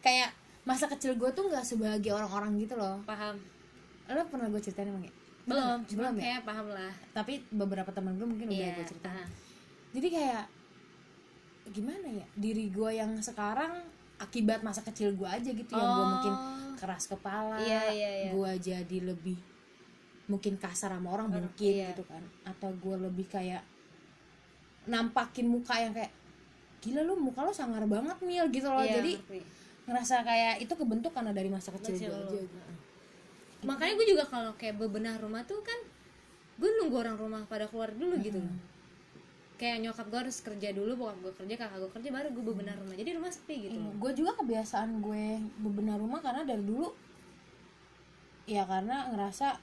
kayak 0.00 0.32
masa 0.64 0.88
kecil 0.88 1.12
gue 1.14 1.30
tuh 1.30 1.44
nggak 1.44 1.62
sebagai 1.62 2.10
orang-orang 2.10 2.56
gitu 2.58 2.74
loh 2.74 3.00
paham 3.04 3.36
lo 4.06 4.20
pernah 4.26 4.48
gue 4.48 4.60
ceritain 4.60 4.88
emang 4.88 5.04
ya 5.04 5.12
belum 5.44 5.78
cuma 5.84 6.00
Belum 6.02 6.14
ya? 6.16 6.22
kayak 6.24 6.42
paham 6.42 6.66
lah 6.68 6.92
tapi 7.12 7.44
beberapa 7.50 7.90
teman 7.90 8.16
gue 8.16 8.24
mungkin 8.24 8.48
udah 8.48 8.56
Iya, 8.58 8.72
gue 8.74 8.86
ceritain 8.86 9.12
ah. 9.14 9.28
jadi 9.92 10.08
kayak 10.10 10.42
gimana 11.66 12.06
ya 12.10 12.26
diri 12.34 12.68
gue 12.68 12.90
yang 12.92 13.12
sekarang 13.20 13.72
akibat 14.16 14.60
masa 14.60 14.80
kecil 14.80 15.12
gue 15.12 15.28
aja 15.28 15.50
gitu 15.50 15.68
yang 15.70 15.84
gue 15.90 16.00
Oh. 16.00 16.10
mungkin 16.10 16.34
keras 16.74 17.04
kepala 17.06 17.56
Iya, 17.58 17.82
iya, 17.90 18.10
iya. 18.18 18.30
gue 18.32 18.50
jadi 18.58 18.98
lebih 19.04 19.36
mungkin 20.24 20.56
kasar 20.56 20.88
sama 20.90 21.12
orang 21.12 21.28
mungkin 21.30 21.68
iya. 21.70 21.92
gitu 21.92 22.04
kan 22.04 22.24
atau 22.42 22.72
gue 22.72 22.96
lebih 22.98 23.28
kayak 23.28 23.60
nampakin 24.84 25.44
muka 25.44 25.76
yang 25.76 25.92
kayak 25.92 26.12
gila 26.80 27.00
lu 27.02 27.16
muka 27.16 27.40
lu 27.40 27.52
sangar 27.52 27.84
banget 27.84 28.16
mil 28.20 28.44
gitu 28.48 28.68
loh 28.68 28.80
Iya, 28.80 29.00
jadi 29.00 29.12
ngerti. 29.18 29.40
Ngerasa 29.84 30.20
kayak 30.20 30.54
itu 30.58 30.72
kebentuk 30.72 31.10
karena 31.10 31.30
dari 31.30 31.46
masa 31.46 31.68
kecil 31.70 31.92
Kecil 31.94 32.08
gue 32.08 32.18
aja 32.18 32.38
gitu. 32.38 32.58
makanya 33.62 33.92
gue 33.94 34.06
juga 34.08 34.24
kalau 34.24 34.52
kayak 34.54 34.76
bebenah 34.76 35.16
rumah 35.16 35.40
tuh 35.42 35.60
kan 35.60 35.76
gue 36.54 36.70
nunggu 36.74 36.96
orang 36.96 37.16
rumah 37.16 37.42
pada 37.44 37.64
keluar 37.64 37.90
dulu 37.90 38.14
gitu 38.18 38.38
loh. 38.38 38.54
Kayak 39.54 39.82
nyokap 39.82 40.06
gue 40.06 40.20
harus 40.20 40.36
kerja 40.38 40.68
dulu 40.70 40.92
bokap 40.96 41.16
gue 41.20 41.32
kerja 41.36 41.54
kakak 41.56 41.78
gue 41.78 41.90
kerja 41.92 42.08
baru 42.10 42.28
gue 42.28 42.44
bebenah 42.44 42.74
rumah. 42.74 42.92
Jadi 42.92 43.10
rumah 43.12 43.28
sepi 43.28 43.56
gitu 43.64 43.76
loh. 43.76 43.92
gue 43.94 44.12
juga 44.14 44.32
kebiasaan 44.34 44.98
gue 44.98 45.24
bebenah 45.60 45.96
rumah 45.96 46.20
karena 46.20 46.42
dari 46.42 46.60
dulu 46.60 46.90
ya 48.44 48.62
karena 48.64 49.08
ngerasa 49.10 49.56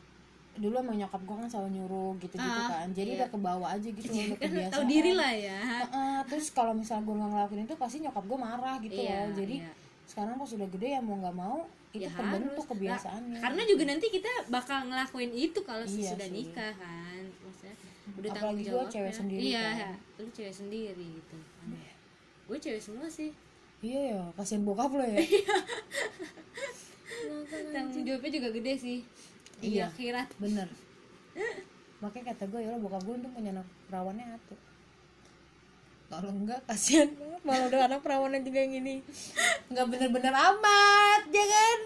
dulu 0.52 0.84
sama 0.84 0.94
nyokap 0.94 1.22
gue 1.22 1.36
kan 1.38 1.48
selalu 1.48 1.70
nyuruh 1.78 2.12
gitu 2.20 2.36
gitu 2.36 2.60
Ah, 2.60 2.68
kan. 2.74 2.88
Jadi 2.92 3.10
iya. 3.10 3.18
udah 3.24 3.30
kebawa 3.30 3.66
aja 3.72 3.88
gitu 3.88 4.08
udah 4.12 4.26
kan 4.36 4.50
kebiasaan. 4.50 4.74
tahu 4.74 4.84
diri 4.86 5.12
lah 5.14 5.32
ya. 5.32 5.58
Heeh, 5.62 6.18
terus 6.28 6.48
kalau 6.50 6.74
misalnya 6.74 7.04
gue 7.04 7.16
nggak 7.16 7.30
ngelakuin 7.32 7.64
itu 7.64 7.76
pasti 7.76 7.98
nyokap 8.02 8.24
gue 8.26 8.38
marah 8.38 8.76
gitu 8.80 8.98
Iya, 8.98 9.20
loh. 9.24 9.36
Jadi 9.38 9.56
iya. 9.64 9.72
Sekarang 10.12 10.36
pas 10.36 10.44
sudah 10.46 10.68
gede 10.68 10.88
ya 10.90 11.00
mau 11.00 11.16
nggak 11.16 11.34
mau 11.34 11.64
itu 11.92 12.04
Ya 12.04 12.10
terbentuk 12.10 12.52
harus. 12.58 12.72
kebiasaannya. 12.72 13.32
Nah, 13.32 13.42
karena 13.42 13.62
juga 13.64 13.84
nanti 13.86 14.08
kita 14.10 14.32
bakal 14.48 14.78
ngelakuin 14.86 15.32
itu 15.34 15.60
kalau 15.62 15.84
Iya 15.84 16.12
sudah 16.12 16.28
sih. 16.28 16.36
nikah 16.38 16.74
kan 16.74 17.24
maksudnya 17.42 17.76
udah 18.12 18.30
Apalagi 18.30 18.34
tanggung 18.34 18.60
jawabnya. 18.66 18.92
cewek 18.92 19.14
sendiri 19.14 19.40
iya 19.42 19.66
kan. 19.78 19.96
lu 20.18 20.30
cewek 20.30 20.52
sendiri 20.54 21.08
gitu. 21.16 21.38
Gue 22.46 22.58
cewek 22.58 22.82
semua 22.82 23.08
sih. 23.08 23.32
Iya 23.82 24.00
ya 24.10 24.22
kasihan 24.36 24.62
bokap 24.62 24.92
lo 24.92 25.02
ya. 25.02 25.20
Tanggung 27.72 28.04
jawabnya 28.04 28.32
juga 28.32 28.50
gede 28.52 28.74
sih. 28.78 29.00
Iya. 29.62 29.88
akhirat. 29.88 30.28
bener. 30.38 30.68
Makanya 32.00 32.34
kata 32.34 32.44
gue 32.48 32.60
ya 32.60 32.68
Allah, 32.68 32.82
bokap 32.82 33.02
gue 33.04 33.14
untung 33.16 33.32
punya 33.32 33.54
anak 33.54 33.68
perawannya 33.86 34.26
atuh 34.32 34.60
kalau 36.12 36.32
enggak 36.36 36.60
kasihan 36.68 37.08
malah 37.48 37.72
udah 37.72 37.88
anak 37.88 38.04
perawannya 38.04 38.44
juga 38.44 38.60
yang 38.62 38.84
ini. 38.84 38.96
Nggak 39.72 39.86
bener-bener 39.88 40.34
amat 40.36 41.22
ya 41.32 41.46
kan? 41.48 41.80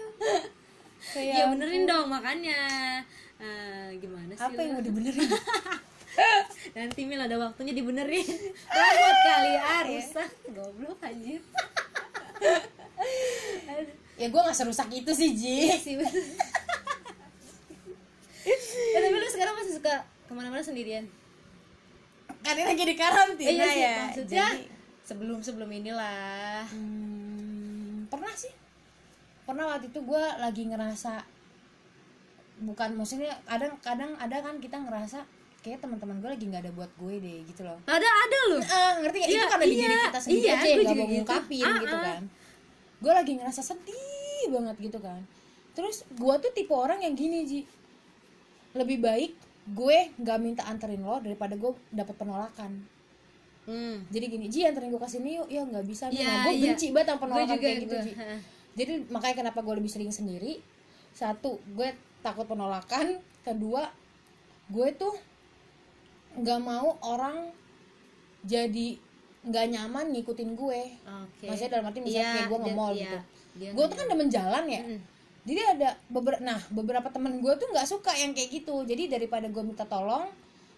Kayak 1.14 1.34
ya 1.38 1.44
benerin 1.54 1.84
dong 1.86 2.06
makanya 2.10 2.60
Eh, 3.36 4.00
gimana 4.00 4.32
sih 4.32 4.40
apa 4.40 4.56
yang 4.64 4.80
mau 4.80 4.84
dibenerin? 4.84 5.28
Nanti 6.76 7.00
mil 7.04 7.20
ada 7.20 7.36
waktunya 7.36 7.76
dibenerin. 7.76 8.24
Robot 8.72 9.16
kali 9.28 9.52
ah 9.76 9.80
rusak. 9.84 10.30
Goblok 10.56 10.96
anjir. 11.04 11.44
Ya 14.16 14.26
gue 14.32 14.40
nggak 14.40 14.56
serusak 14.56 14.88
itu 14.88 15.12
sih 15.12 15.36
Ji. 15.36 15.68
Iya 15.68 15.76
sih. 15.76 15.94
Eh, 18.46 19.00
tapi 19.04 19.16
lu 19.20 19.28
sekarang 19.28 19.54
masih 19.60 19.76
suka 19.76 20.08
ke 20.26 20.32
mana-mana 20.32 20.64
sendirian 20.64 21.04
kan 22.46 22.54
ini 22.54 22.64
lagi 22.70 22.84
di 22.86 22.94
karantina 22.94 23.50
iya 23.50 23.66
sih 23.66 23.82
ya. 23.82 23.94
maksudnya 24.06 24.46
Jadi, 24.54 24.64
sebelum 25.06 25.38
sebelum 25.42 25.70
inilah. 25.70 26.66
Hmm, 26.70 28.06
pernah 28.06 28.34
sih. 28.34 28.50
Pernah 29.46 29.74
waktu 29.74 29.90
itu 29.90 29.98
gue 30.02 30.24
lagi 30.38 30.62
ngerasa 30.66 31.22
bukan 32.56 32.96
maksudnya 32.96 33.36
kadang 33.44 33.76
kadang 33.84 34.16
ada 34.16 34.40
kan 34.40 34.56
kita 34.58 34.80
ngerasa 34.80 35.22
kayak 35.60 35.82
teman-teman 35.82 36.18
gue 36.24 36.30
lagi 36.32 36.44
nggak 36.48 36.62
ada 36.66 36.72
buat 36.74 36.90
gue 36.98 37.14
deh 37.18 37.38
gitu 37.46 37.62
loh. 37.66 37.78
Ada 37.86 38.06
ada 38.06 38.38
loh. 38.50 38.60
Ah, 38.62 38.92
ngerti 39.02 39.18
gak? 39.18 39.28
itu 39.30 39.34
Iya, 39.34 39.44
karena 39.50 39.64
di 39.66 39.74
diri 39.74 39.82
iya, 39.86 40.02
kita 40.06 40.20
sendiri 40.22 40.38
iya, 40.46 40.54
aja 40.54 40.62
gue 40.62 40.70
yang 40.70 40.78
gak 40.78 40.86
juga 40.86 40.94
mau 40.94 41.06
gitu. 41.06 41.14
ngungkapin 41.18 41.66
Ah, 41.66 41.78
gitu 41.82 41.96
ah. 41.96 42.02
kan. 42.02 42.22
Gue 42.96 43.12
lagi 43.12 43.32
ngerasa 43.38 43.62
sedih 43.62 44.44
banget 44.50 44.76
gitu 44.78 44.98
kan. 45.02 45.20
Terus 45.76 45.96
gue 46.08 46.34
tuh 46.42 46.50
tipe 46.54 46.74
orang 46.74 47.02
yang 47.02 47.14
gini 47.14 47.38
Ji. 47.46 47.60
Lebih 48.74 48.98
baik 49.02 49.32
gue 49.66 49.98
nggak 50.22 50.38
minta 50.38 50.62
anterin 50.70 51.02
lo 51.02 51.18
daripada 51.18 51.58
gue 51.58 51.72
dapet 51.90 52.14
penolakan. 52.14 52.72
Hmm. 53.66 53.98
jadi 54.14 54.30
gini 54.30 54.46
Ji 54.46 54.62
anterin 54.62 54.94
gue 54.94 55.02
ke 55.02 55.10
sini 55.10 55.42
yuk. 55.42 55.50
Ya 55.50 55.66
nggak 55.66 55.84
bisa 55.90 56.06
nih 56.06 56.22
Iya, 56.22 56.26
nah, 56.30 56.42
gue 56.46 56.52
iya. 56.54 56.64
benci 56.70 56.86
banget 56.94 57.06
sama 57.10 57.18
penolakan 57.18 57.48
juga 57.50 57.62
kayak 57.66 57.78
gitu 57.82 57.96
Ji. 57.98 58.12
Jadi 58.76 58.92
makanya 59.10 59.36
kenapa 59.42 59.58
gue 59.66 59.74
lebih 59.74 59.90
sering 59.90 60.12
sendiri. 60.14 60.62
Satu 61.10 61.58
gue 61.74 61.88
takut 62.22 62.46
penolakan. 62.46 63.18
Kedua 63.42 63.90
gue 64.70 64.88
tuh 64.94 65.14
nggak 66.38 66.60
mau 66.62 66.94
orang 67.02 67.50
jadi 68.46 68.98
nggak 69.46 69.66
nyaman 69.74 70.14
ngikutin 70.14 70.50
gue. 70.54 70.80
Oke. 71.02 71.46
Maksudnya 71.50 71.70
dalam 71.78 71.90
arti 71.90 71.98
misalnya 72.02 72.22
Iya, 72.22 72.34
kayak 72.34 72.46
gue 72.50 72.58
nge-mall 72.66 72.92
iya, 72.94 73.02
gitu. 73.02 73.18
Gue 73.74 73.84
tuh 73.90 73.96
kan 73.98 74.06
demen 74.06 74.30
jalan 74.30 74.64
ya. 74.70 74.82
Mm. 74.82 75.00
Jadi 75.46 75.78
ada 75.78 75.88
beberapa 76.10 76.42
nah 76.42 76.58
beberapa 76.74 77.06
temen 77.06 77.38
gue 77.38 77.54
tuh 77.54 77.70
nggak 77.70 77.86
suka 77.86 78.10
yang 78.18 78.34
kayak 78.34 78.50
gitu. 78.50 78.82
Jadi 78.82 79.06
daripada 79.06 79.46
gue 79.46 79.62
minta 79.62 79.86
tolong 79.86 80.26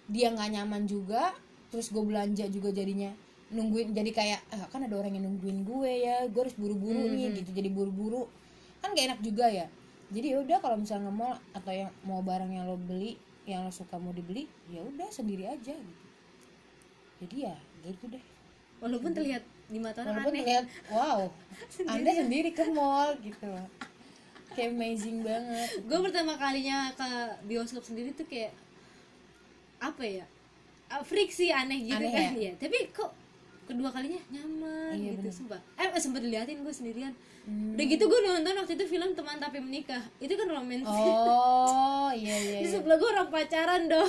dia 0.04 0.28
nggak 0.28 0.60
nyaman 0.60 0.84
juga 0.84 1.32
terus 1.72 1.88
gue 1.88 2.00
belanja 2.00 2.48
juga 2.48 2.72
jadinya 2.72 3.12
nungguin 3.48 3.96
jadi 3.96 4.10
kayak 4.12 4.40
ah, 4.52 4.68
kan 4.68 4.84
ada 4.84 4.96
orang 4.96 5.16
yang 5.16 5.24
nungguin 5.24 5.64
gue 5.64 5.92
ya 6.04 6.16
gue 6.28 6.40
harus 6.44 6.52
buru-buru 6.60 7.08
nih 7.08 7.40
gitu. 7.40 7.56
Jadi 7.56 7.68
buru-buru 7.72 8.28
kan 8.84 8.92
gak 8.92 9.08
enak 9.08 9.20
juga 9.24 9.48
ya. 9.48 9.72
Jadi 10.12 10.36
ya 10.36 10.38
udah 10.44 10.58
kalau 10.60 10.76
misalnya 10.76 11.08
nge-mall 11.08 11.36
atau 11.56 11.72
yang 11.72 11.90
mau 12.04 12.20
barang 12.20 12.52
yang 12.52 12.68
lo 12.68 12.76
beli 12.76 13.16
yang 13.48 13.64
lo 13.64 13.72
suka 13.72 13.96
mau 13.96 14.12
dibeli 14.12 14.44
ya 14.68 14.84
udah 14.84 15.08
sendiri 15.08 15.48
aja 15.48 15.72
gitu. 15.72 16.04
Jadi 17.24 17.36
ya 17.48 17.56
gitu 17.88 18.04
deh. 18.12 18.24
Walaupun 18.84 19.16
terlihat 19.16 19.42
di 19.68 19.80
mata 19.80 20.04
orang 20.04 20.24
walaupun 20.24 20.32
aneh. 20.32 20.40
terlihat 20.44 20.64
wow 20.88 21.20
anda 21.92 22.10
sendiri 22.12 22.50
ke 22.56 22.64
mall 22.72 23.12
gitu. 23.20 23.44
loh 23.44 23.68
kayak 24.58 24.74
amazing 24.74 25.22
banget 25.22 25.68
gue 25.78 25.98
pertama 26.02 26.34
kalinya 26.34 26.90
ke 26.92 27.08
bioskop 27.46 27.80
sendiri 27.80 28.10
tuh 28.10 28.26
kayak 28.26 28.50
apa 29.78 30.02
ya 30.02 30.26
freak 31.04 31.30
sih 31.30 31.48
aneh 31.48 31.86
gitu 31.86 31.94
Aneh 31.96 32.10
kan 32.10 32.32
ya? 32.34 32.50
ya 32.50 32.52
tapi 32.58 32.90
kok 32.90 33.14
kedua 33.64 33.92
kalinya 33.92 34.18
nyaman 34.28 34.96
Iya, 34.96 35.14
gitu 35.14 35.22
bener. 35.22 35.34
sumpah 35.34 35.60
eh 35.76 35.86
eh, 35.86 36.00
sempet 36.00 36.20
diliatin 36.20 36.60
gue 36.60 36.74
sendirian 36.74 37.14
Hmm. 37.48 37.72
udah 37.72 37.86
gitu 37.88 38.04
gue 38.04 38.20
nonton 38.20 38.60
waktu 38.60 38.76
itu 38.76 38.84
film 38.86 39.16
teman 39.16 39.40
tapi 39.40 39.56
menikah 39.56 40.04
itu 40.20 40.36
kan 40.36 40.52
romantis 40.52 40.84
oh 40.84 42.12
iya 42.20 42.36
iya, 42.36 42.60
di 42.60 42.68
iya. 42.68 42.76
sebelah 42.76 43.00
gue 43.00 43.08
orang 43.08 43.32
pacaran 43.32 43.88
dong 43.88 44.04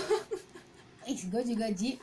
ih 1.07 1.15
gue 1.15 1.41
juga 1.47 1.71
ji 1.71 1.95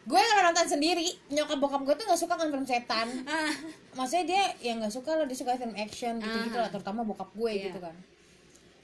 gue 0.00 0.20
kalau 0.20 0.42
nonton 0.48 0.66
sendiri. 0.66 1.08
Nyokap 1.28 1.58
bokap 1.60 1.82
gue 1.84 1.94
tuh 1.96 2.04
nggak 2.08 2.20
suka 2.20 2.34
kan 2.34 2.48
film 2.48 2.64
setan. 2.64 3.08
Ah. 3.24 3.52
Maksudnya 3.94 4.24
dia 4.24 4.42
yang 4.64 4.80
nggak 4.80 4.92
suka 4.92 5.12
lah 5.12 5.24
dia 5.24 5.36
suka 5.36 5.56
film 5.56 5.74
action 5.76 6.16
gitu 6.18 6.36
gitu 6.48 6.56
lah 6.56 6.68
terutama 6.68 7.04
bokap 7.04 7.28
gue 7.32 7.52
Iya. 7.52 7.64
gitu 7.68 7.78
kan. 7.78 7.94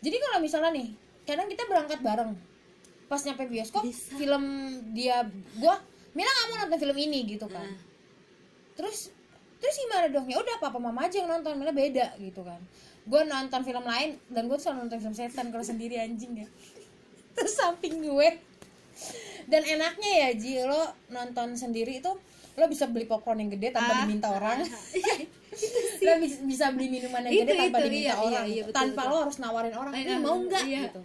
Jadi 0.01 0.17
kalau 0.21 0.39
misalnya 0.39 0.71
nih 0.77 0.89
kadang 1.25 1.49
kita 1.49 1.63
berangkat 1.67 2.01
bareng. 2.01 2.33
Pas 3.07 3.23
nyampe 3.23 3.47
bioskop 3.47 3.87
film 4.19 4.45
dia 4.91 5.23
gua 5.57 5.79
Mila 6.11 6.27
nggak 6.27 6.47
mau 6.49 6.57
nonton 6.65 6.79
film 6.81 6.97
ini 6.97 7.19
gitu 7.29 7.47
kan. 7.47 7.69
Terus 8.75 9.13
terus 9.57 9.77
gimana 9.79 10.11
dong? 10.11 10.27
Ya 10.27 10.37
udah 10.37 10.57
papa 10.59 10.77
mama 10.77 11.07
aja 11.07 11.23
yang 11.23 11.31
nonton 11.31 11.57
Mila 11.57 11.71
beda 11.71 12.19
gitu 12.19 12.43
kan. 12.43 12.61
Gue 13.07 13.23
nonton 13.23 13.63
film 13.63 13.85
lain 13.87 14.19
dan 14.27 14.51
gue 14.51 14.59
selalu 14.59 14.87
nonton 14.87 14.99
film 14.99 15.15
setan 15.15 15.49
kalau 15.49 15.63
sendiri 15.63 15.97
anjing 15.97 16.43
ya. 16.43 16.49
Terus 17.39 17.55
samping 17.55 18.03
gue 18.03 18.29
dan 19.47 19.63
enaknya 19.63 20.11
ya 20.27 20.31
Ji 20.35 20.63
lo 20.63 20.83
nonton 21.09 21.55
sendiri 21.55 21.99
itu 21.99 22.13
lo 22.57 22.65
bisa 22.67 22.89
beli 22.89 23.05
popcorn 23.05 23.37
yang 23.39 23.53
gede 23.53 23.69
tanpa 23.71 24.05
diminta 24.05 24.33
orang. 24.33 24.65
Lo 26.05 26.13
bisa, 26.21 26.69
beli 26.73 26.89
minuman 26.93 27.25
yang 27.29 27.33
Itu, 27.33 27.43
gede 27.49 27.53
tanpa 27.57 27.79
itu, 27.81 27.87
diminta 27.89 28.05
iya, 28.05 28.15
orang. 28.21 28.45
iya, 28.45 28.45
iya, 28.45 28.63
betul, 28.69 28.77
tanpa 28.77 29.01
betul. 29.01 29.13
lo 29.13 29.17
harus 29.25 29.37
nawarin 29.41 29.75
orang 29.77 29.93
Eh, 29.97 30.01
ini 30.05 30.13
eh, 30.13 30.19
mau 30.21 30.37
nggak? 30.37 30.63
iya. 30.69 30.83
gitu. 30.89 31.01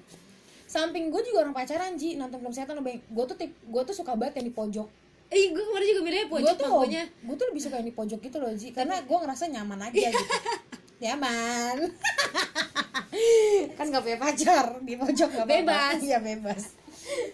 Samping 0.67 1.05
gue 1.07 1.21
juga 1.23 1.37
orang 1.47 1.55
pacaran 1.55 1.91
Ji 1.95 2.09
nonton 2.15 2.37
film 2.39 2.51
setan 2.51 2.79
gue 2.83 3.25
tuh 3.27 3.35
tip 3.39 3.51
gue 3.51 3.81
tuh 3.83 3.95
suka 3.95 4.11
banget 4.15 4.43
yang 4.43 4.47
di 4.47 4.55
pojok. 4.55 4.87
Eh, 5.31 5.51
gue 5.51 5.63
kemarin 5.63 5.87
juga 5.87 6.01
bilangnya 6.03 6.27
gue 6.27 6.35
pojok 6.35 6.55
tuh 6.55 6.67
bangkunya. 6.67 7.03
gue 7.07 7.35
tuh 7.35 7.47
lebih 7.47 7.61
suka 7.63 7.75
yang 7.79 7.87
di 7.87 7.95
pojok 7.95 8.19
gitu 8.19 8.37
loh 8.39 8.51
Ji 8.55 8.67
karena 8.71 8.95
gue 8.99 9.17
ngerasa 9.19 9.43
nyaman 9.47 9.79
aja 9.81 10.07
gitu. 10.11 10.25
Nyaman. 11.03 11.77
Kan 13.79 13.85
gak 13.87 14.03
punya 14.03 14.19
pacar 14.19 14.65
di 14.83 14.93
pojok 14.95 15.29
gak. 15.31 15.47
Bebas. 15.47 15.99
iya 15.99 16.19
bebas. 16.19 16.75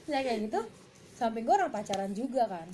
Nah 0.06 0.22
kayak 0.22 0.50
gitu 0.50 0.60
samping 1.18 1.42
gue 1.42 1.52
orang 1.52 1.68
pacaran 1.68 2.12
juga 2.12 2.46
kan 2.46 2.68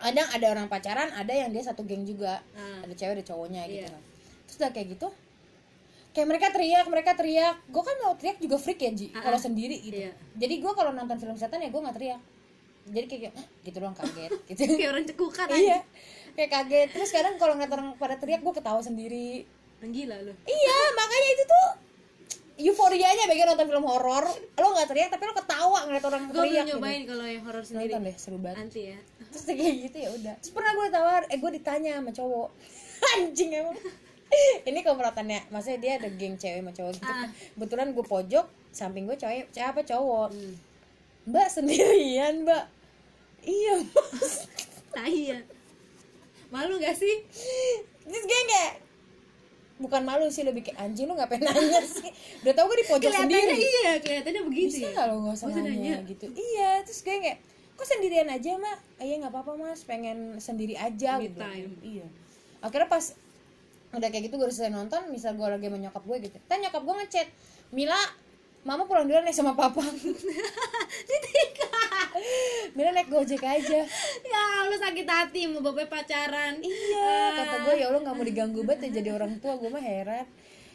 ada 0.00 0.22
ada 0.30 0.46
orang 0.48 0.66
pacaran 0.66 1.10
ada 1.12 1.30
yang 1.32 1.50
dia 1.50 1.62
satu 1.62 1.82
geng 1.82 2.02
juga 2.02 2.38
Ah. 2.52 2.80
ada 2.80 2.90
cewek 2.92 3.18
ada 3.18 3.24
cowoknya 3.24 3.66
gitu 3.66 3.82
Iya. 3.82 3.90
kan 3.90 4.02
terus 4.44 4.56
udah 4.58 4.70
kayak 4.70 4.88
gitu 4.90 5.08
kayak 6.12 6.28
mereka 6.28 6.46
teriak 6.50 6.86
mereka 6.86 7.10
teriak 7.12 7.56
gue 7.64 7.82
kan 7.82 7.96
mau 8.00 8.14
teriak 8.14 8.38
juga 8.38 8.56
freak 8.56 8.78
ya 8.78 8.90
Ji 8.92 9.06
Ah, 9.10 9.22
kalau 9.22 9.34
ah. 9.34 9.42
sendiri 9.42 9.76
gitu 9.76 9.98
Iya. 10.00 10.12
jadi 10.36 10.54
gue 10.56 10.72
kalau 10.72 10.90
nonton 10.90 11.16
film 11.16 11.34
setan 11.34 11.58
ya 11.58 11.68
gue 11.68 11.80
nggak 11.80 11.96
teriak 11.96 12.20
jadi 12.84 13.06
kayak 13.06 13.32
"Hah?" 13.32 13.46
gitu 13.62 13.76
doang 13.78 13.94
kaget 13.94 14.30
gitu 14.48 14.62
Kayak 14.72 14.90
orang 14.90 15.04
cekukan 15.04 15.46
iya 15.52 15.78
kayak 16.32 16.50
kaget 16.52 16.88
terus 16.90 17.10
kadang 17.10 17.34
kalau 17.36 17.54
ngeliat 17.54 17.70
orang 17.70 17.88
pada 17.94 18.14
teriak 18.16 18.40
gue 18.40 18.52
ketawa 18.52 18.78
sendiri 18.78 19.46
Gila 19.82 20.14
lu. 20.20 20.30
iya 20.44 20.78
makanya 20.92 21.28
itu 21.32 21.44
tuh 21.44 21.68
euforianya 22.62 23.24
bagi 23.24 23.42
nonton 23.42 23.66
film 23.66 23.82
horor 23.82 24.24
lo 24.30 24.66
nggak 24.70 24.86
teriak 24.86 25.08
tapi 25.08 25.22
lo 25.22 25.34
ketawa 25.34 25.78
ngeliat 25.84 26.04
orang 26.04 26.22
Gue 26.26 26.36
teriak 26.38 26.64
gitu. 26.64 26.70
nyobain 26.72 27.02
kalau 27.02 27.24
yang 27.24 27.42
horor 27.42 27.62
sendiri. 27.62 27.90
nonton 27.90 28.02
deh 28.04 28.16
seru 28.16 28.38
banget 28.38 28.58
Anti 28.60 28.82
ya. 28.86 28.98
terus 29.28 29.42
kayak 29.44 29.58
gitu 29.82 29.96
ya 29.98 30.10
udah 30.12 30.34
terus 30.36 30.52
pernah 30.52 30.72
gue 30.72 30.86
tawar 30.88 31.22
eh 31.26 31.36
gue 31.36 31.50
ditanya 31.52 31.90
sama 31.96 32.10
cowok 32.10 32.48
anjing 33.14 33.50
emang 33.52 33.76
ini 34.68 34.80
komplotannya 34.80 35.40
maksudnya 35.48 35.78
dia 35.78 35.92
ada 35.96 36.08
geng 36.10 36.36
cewek 36.36 36.58
sama 36.58 36.72
cowok 36.72 36.92
gitu 36.94 37.10
Ah. 37.10 37.28
kebetulan 37.52 37.88
gue 37.90 38.04
pojok 38.06 38.46
samping 38.70 39.04
gue 39.04 39.16
cewek 39.16 39.48
cewek 39.48 39.68
apa 39.68 39.82
cowok 39.82 40.28
Hmm. 40.30 40.54
mbak 41.24 41.48
sendirian 41.48 42.42
mbak 42.42 42.64
iya 43.42 43.74
mas 43.82 44.46
Tai 44.90 45.08
ya. 45.30 45.40
Malu 46.48 46.76
gak 46.76 46.92
sih? 46.92 47.24
terus 48.02 48.22
gue 48.22 48.40
kayak 48.44 48.72
bukan 49.82 50.02
malu 50.06 50.30
sih 50.30 50.46
lebih 50.46 50.62
kayak 50.62 50.78
anjing 50.78 51.10
lu 51.10 51.18
ngapain 51.18 51.42
nanya 51.42 51.82
sih 51.82 52.08
udah 52.46 52.52
tau 52.54 52.70
gue 52.70 52.78
di 52.80 52.86
pojok 52.86 53.10
sendiri 53.10 53.56
iya, 53.58 53.92
kelihatannya 53.98 54.42
begitu 54.46 54.78
bisa 54.78 54.86
ya. 54.86 54.90
nggak 54.94 55.06
lo 55.10 55.14
nggak 55.26 55.36
usah 55.36 55.46
nanya 55.50 55.66
nanya. 55.66 55.94
gitu 56.06 56.26
iya 56.32 56.70
terus 56.86 57.00
gue 57.02 57.16
kayak 57.18 57.38
kok 57.74 57.86
sendirian 57.90 58.28
aja 58.30 58.50
mak 58.56 58.78
ah, 58.78 59.04
iya 59.04 59.14
nggak 59.18 59.32
apa-apa 59.34 59.52
mas 59.58 59.82
pengen 59.82 60.38
sendiri 60.38 60.78
aja 60.78 61.18
Me 61.18 61.26
gitu 61.26 61.40
time. 61.42 61.72
iya 61.82 62.06
akhirnya 62.62 62.88
pas 62.88 63.04
udah 63.92 64.08
kayak 64.08 64.30
gitu 64.30 64.34
gue 64.40 64.46
udah 64.48 64.56
selesai 64.56 64.72
nonton 64.72 65.02
misal 65.12 65.36
gue 65.36 65.44
lagi 65.44 65.68
sama 65.68 65.78
nyokap 65.82 66.02
gue 66.06 66.16
gitu 66.30 66.38
kan 66.48 66.58
nyokap 66.62 66.82
gue 66.86 66.94
ngechat 67.04 67.28
Mila 67.72 68.00
mama 68.62 68.86
pulang 68.86 69.10
duluan 69.10 69.26
nih 69.26 69.34
sama 69.34 69.58
papa. 69.58 69.82
Mila 72.78 72.94
naik 72.94 73.10
gojek 73.10 73.42
aja. 73.42 73.80
Ya 74.22 74.42
Allah 74.62 74.78
sakit 74.78 75.06
hati 75.06 75.50
mau 75.50 75.58
bapak 75.58 75.90
pacaran. 75.90 76.62
iya 76.62 77.34
kata 77.42 77.56
gue 77.66 77.74
ya 77.82 77.90
Allah 77.90 78.00
nggak 78.06 78.16
mau 78.16 78.22
diganggu 78.22 78.62
banget 78.62 78.88
ya 78.88 79.02
jadi 79.02 79.18
orang 79.18 79.42
tua. 79.42 79.58
Gue 79.58 79.66
mah 79.66 79.82
heran. 79.82 80.26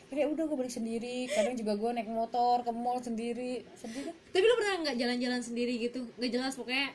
Akhirnya 0.07 0.27
udah 0.27 0.43
gue 0.51 0.57
balik 0.59 0.73
sendiri. 0.75 1.31
Kadang 1.31 1.55
juga 1.55 1.79
gue 1.79 1.89
naik 1.95 2.11
motor 2.11 2.67
ke 2.67 2.71
mall 2.75 2.99
sendiri. 2.99 3.63
Sedih 3.79 4.11
dah. 4.11 4.15
Tapi 4.35 4.43
lu 4.43 4.55
pernah 4.59 4.75
nggak 4.83 4.95
jalan-jalan 4.99 5.41
sendiri 5.41 5.73
gitu? 5.79 6.03
Nggak 6.19 6.31
jelas 6.35 6.53
pokoknya 6.59 6.91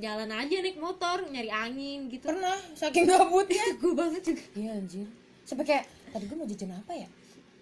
jalan 0.00 0.30
aja 0.32 0.56
naik 0.64 0.78
motor 0.80 1.22
nyari 1.28 1.50
angin 1.52 2.08
gitu. 2.08 2.32
pernah 2.32 2.56
saking 2.72 3.04
gabutnya. 3.04 3.64
Gue 3.82 3.92
banget 3.92 4.22
juga. 4.24 4.44
Iya 4.56 4.70
anjir. 4.80 5.06
Sampai 5.44 5.68
kayak 5.68 5.84
Tadi 6.14 6.30
gue 6.30 6.38
mau 6.38 6.46
jajan 6.46 6.70
apa 6.78 6.94
ya 6.94 7.08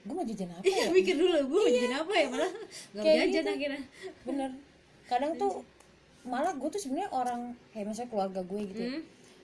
Gue 0.02 0.12
mau 0.12 0.22
jajan 0.22 0.50
apa 0.50 0.62
Iya 0.62 0.76
ya 0.76 0.86
mikir 0.90 1.14
dulu 1.14 1.36
gue 1.44 1.58
mau 1.58 1.70
jajan 1.70 1.94
apa 1.96 2.12
ya 2.12 2.26
malah 2.28 2.52
nggak 2.92 3.02
Kayak 3.02 3.16
jajan 3.22 3.32
gitu. 3.32 3.50
akhirnya. 3.52 3.82
Bener 4.22 4.50
Kadang 5.06 5.32
tuh 5.36 5.52
Malah 6.22 6.52
gue 6.54 6.68
tuh 6.68 6.80
sebenarnya 6.80 7.10
orang 7.10 7.40
Kayak 7.70 7.84
misalnya 7.88 8.10
keluarga 8.10 8.40
gue 8.40 8.60
gitu 8.66 8.80
ya 8.80 8.90
Hmm. 8.92 9.02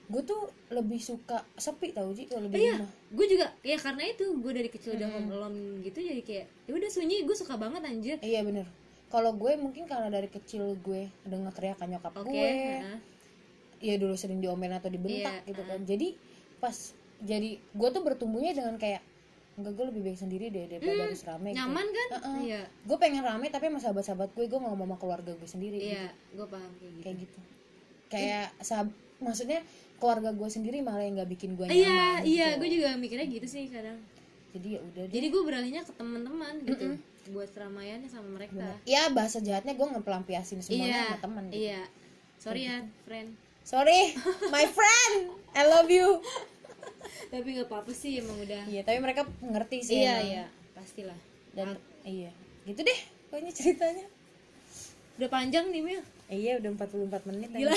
Gue 0.09 0.22
tuh 0.24 0.40
lebih 0.68 0.98
suka 0.98 1.44
Sepi 1.55 1.93
tau 1.93 2.09
Ji 2.10 2.24
Kalau 2.24 2.44
di 2.44 2.56
Iya, 2.59 2.80
rumah 2.80 2.90
gue 3.09 3.26
juga 3.26 3.47
ya 3.60 3.76
karena 3.76 4.02
itu 4.05 4.24
gue 4.35 4.52
dari 4.52 4.68
kecil 4.68 4.94
udah 4.94 5.09
alone 5.22 5.59
gitu 5.80 5.98
jadi 5.98 6.20
kayak 6.20 6.47
ya 6.64 6.72
udah 6.72 6.89
sunyi 6.89 7.22
gue 7.22 7.32
suka 7.35 7.55
banget 7.55 7.80
anjir. 7.80 8.16
Iya 8.18 8.40
bener 8.40 8.64
kalau 9.09 9.32
gue 9.32 9.56
mungkin 9.56 9.85
karena 9.85 10.09
dari 10.09 10.26
kecil 10.26 10.76
gue 10.76 11.09
dengar 11.22 11.48
teriakan 11.51 11.89
nyokap 11.90 12.12
Oke. 12.14 12.28
gue 12.28 12.51
nah. 12.78 13.01
ya 13.78 13.94
dulu 13.94 14.12
sering 14.12 14.36
diomelin 14.39 14.74
atau 14.74 14.89
dibentak 14.89 15.40
Iya, 15.40 15.48
gitu 15.48 15.62
kan 15.62 15.80
jadi 15.82 16.09
pas 16.56 16.76
jadi 17.18 17.51
gue 17.56 17.89
tuh 17.89 18.02
bertumbuhnya 18.02 18.52
dengan 18.52 18.76
kayak 18.76 19.01
enggak 19.59 19.74
gue 19.74 19.86
lebih 19.89 20.02
baik 20.05 20.18
sendiri 20.18 20.47
deh 20.48 20.64
daripada 20.68 21.02
harus 21.05 21.20
rame 21.20 21.48
gitu. 21.48 21.56
Hmm, 21.56 21.66
Nyaman 21.66 21.86
kan? 21.89 22.09
Heeh. 22.14 22.39
Iya. 22.47 22.62
gue 22.64 22.97
pengen 22.97 23.20
rame 23.20 23.47
tapi 23.48 23.64
sama 23.66 23.78
sahabat-sahabat 23.80 24.28
gue 24.32 24.44
gue 24.47 24.56
ngomong 24.56 24.78
sama 24.85 24.97
keluarga 24.97 25.32
gue 25.32 25.48
sendiri 25.48 25.76
gitu. 25.76 25.93
Iya, 25.93 26.06
gue 26.32 26.47
paham 26.47 26.70
kayak 26.72 26.93
gitu. 26.93 27.02
kayak 27.02 27.16
gitu 27.20 27.39
kayak 28.09 28.47
sahab 28.59 28.89
maksudnya 29.18 29.60
keluarga 29.98 30.30
gue 30.30 30.48
sendiri 30.48 30.78
malah 30.78 31.02
yang 31.02 31.18
nggak 31.18 31.30
bikin 31.30 31.52
gue 31.52 31.66
nyaman 31.66 31.76
Iya, 31.76 32.06
iya, 32.22 32.47
gitu. 32.48 32.59
gue 32.59 32.68
juga 32.72 32.89
mikirnya 32.94 33.26
gitu 33.26 33.47
sih 33.47 33.66
kadang. 33.66 33.98
jadi 34.48 34.68
ya 34.70 34.80
udah 34.80 35.05
deh 35.05 35.12
Jadi 35.12 35.26
gue 35.28 35.43
beralihnya 35.43 35.82
ke 35.82 35.93
teman-teman 35.93 36.55
gitu, 36.62 36.86
buat 37.28 37.51
keramaiannya 37.51 38.09
sama 38.09 38.28
mereka. 38.32 38.64
ya 38.85 39.10
bahasa 39.10 39.39
jahatnya 39.39 39.74
gue 39.74 39.86
ngepelampiasin 39.90 40.62
semuanya 40.62 40.86
Iya, 40.89 41.02
sama 41.05 41.18
teman 41.20 41.44
gitu. 41.47 41.59
iya. 41.60 41.82
Sorry 42.39 42.62
ya, 42.64 42.78
friend. 43.02 43.28
sorry 43.60 44.14
my 44.48 44.64
friend 44.64 45.14
I 45.52 45.66
love 45.66 45.90
you 45.90 46.22
Tapi 47.28 47.48
gak 47.55 47.66
apa-apa 47.66 47.90
sih 47.90 48.18
emang 48.18 48.38
udah. 48.38 48.62
iya 48.64 48.80
tapi 48.80 48.98
mereka 48.98 49.22
ngerti 49.40 49.78
sih 49.80 49.96
Iya, 49.98 50.14
emang. 50.14 50.26
iya, 50.26 50.44
pastilah. 50.72 51.18
dan 51.50 51.68
iya 52.02 52.30
gitu 52.64 52.80
deh 52.80 52.98
pokoknya 53.26 53.52
ceritanya 53.52 54.06
Udah 55.14 55.28
panjang 55.28 55.66
nih 55.68 55.82
Mil. 55.82 56.00
iya 56.28 56.56
udah 56.56 56.70
44 56.74 56.94
menit 57.26 57.50
Gila. 57.52 57.74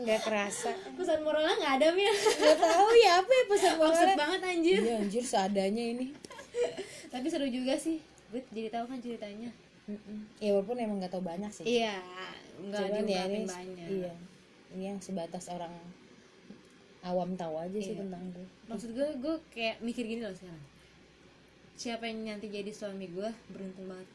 nggak 0.00 0.20
kerasa 0.22 0.72
Pesan 0.92 1.20
moralnya 1.20 1.54
nggak 1.54 1.74
ada 1.76 1.88
Mil. 1.92 2.10
nggak 2.10 2.58
tahu 2.58 2.88
ya 2.96 3.12
apa 3.16 3.30
ya 3.30 3.44
pesan 3.46 3.72
Maksud 3.72 3.80
moralnya 3.80 4.16
banget 4.16 4.40
anjir. 4.42 4.78
iya 4.80 4.94
anjir 4.98 5.24
seadanya 5.24 5.84
ini 5.86 6.06
Tapi 7.08 7.26
seru 7.26 7.46
juga 7.46 7.74
sih. 7.74 7.98
Gue 8.28 8.42
jadi 8.48 8.70
tahu 8.70 8.86
kan 8.86 8.98
ceritanya. 8.98 9.50
Mm-mm. 9.82 10.22
ya 10.38 10.50
walaupun 10.52 10.78
emang 10.78 10.98
nggak 10.98 11.10
tahu 11.10 11.20
banyak 11.20 11.50
sih 11.50 11.66
Iya, 11.66 11.98
nggak 12.60 12.78
ya 12.78 12.94
diungkapin 12.96 13.34
ini 13.34 13.40
banyak. 13.44 13.86
iya 13.90 14.12
ini 14.70 14.84
yang 14.86 14.98
sebatas 14.98 15.46
orang 15.46 15.74
awam 17.02 17.32
tahu 17.32 17.56
aja 17.56 17.74
sih 17.74 17.92
Iya. 17.92 18.04
tentang 18.04 18.22
gue 18.30 18.46
Maksud 18.66 18.90
gue, 18.92 19.08
gue 19.16 19.34
kayak 19.50 19.80
mikir 19.80 20.04
gini 20.04 20.20
loh 20.20 20.32
sekarang. 20.32 20.62
Siapa 21.74 22.04
yang 22.04 22.28
nanti 22.28 22.46
jadi 22.46 22.68
suami 22.70 23.08
gue 23.08 23.24
beruntung 23.48 23.86
banget 23.86 24.08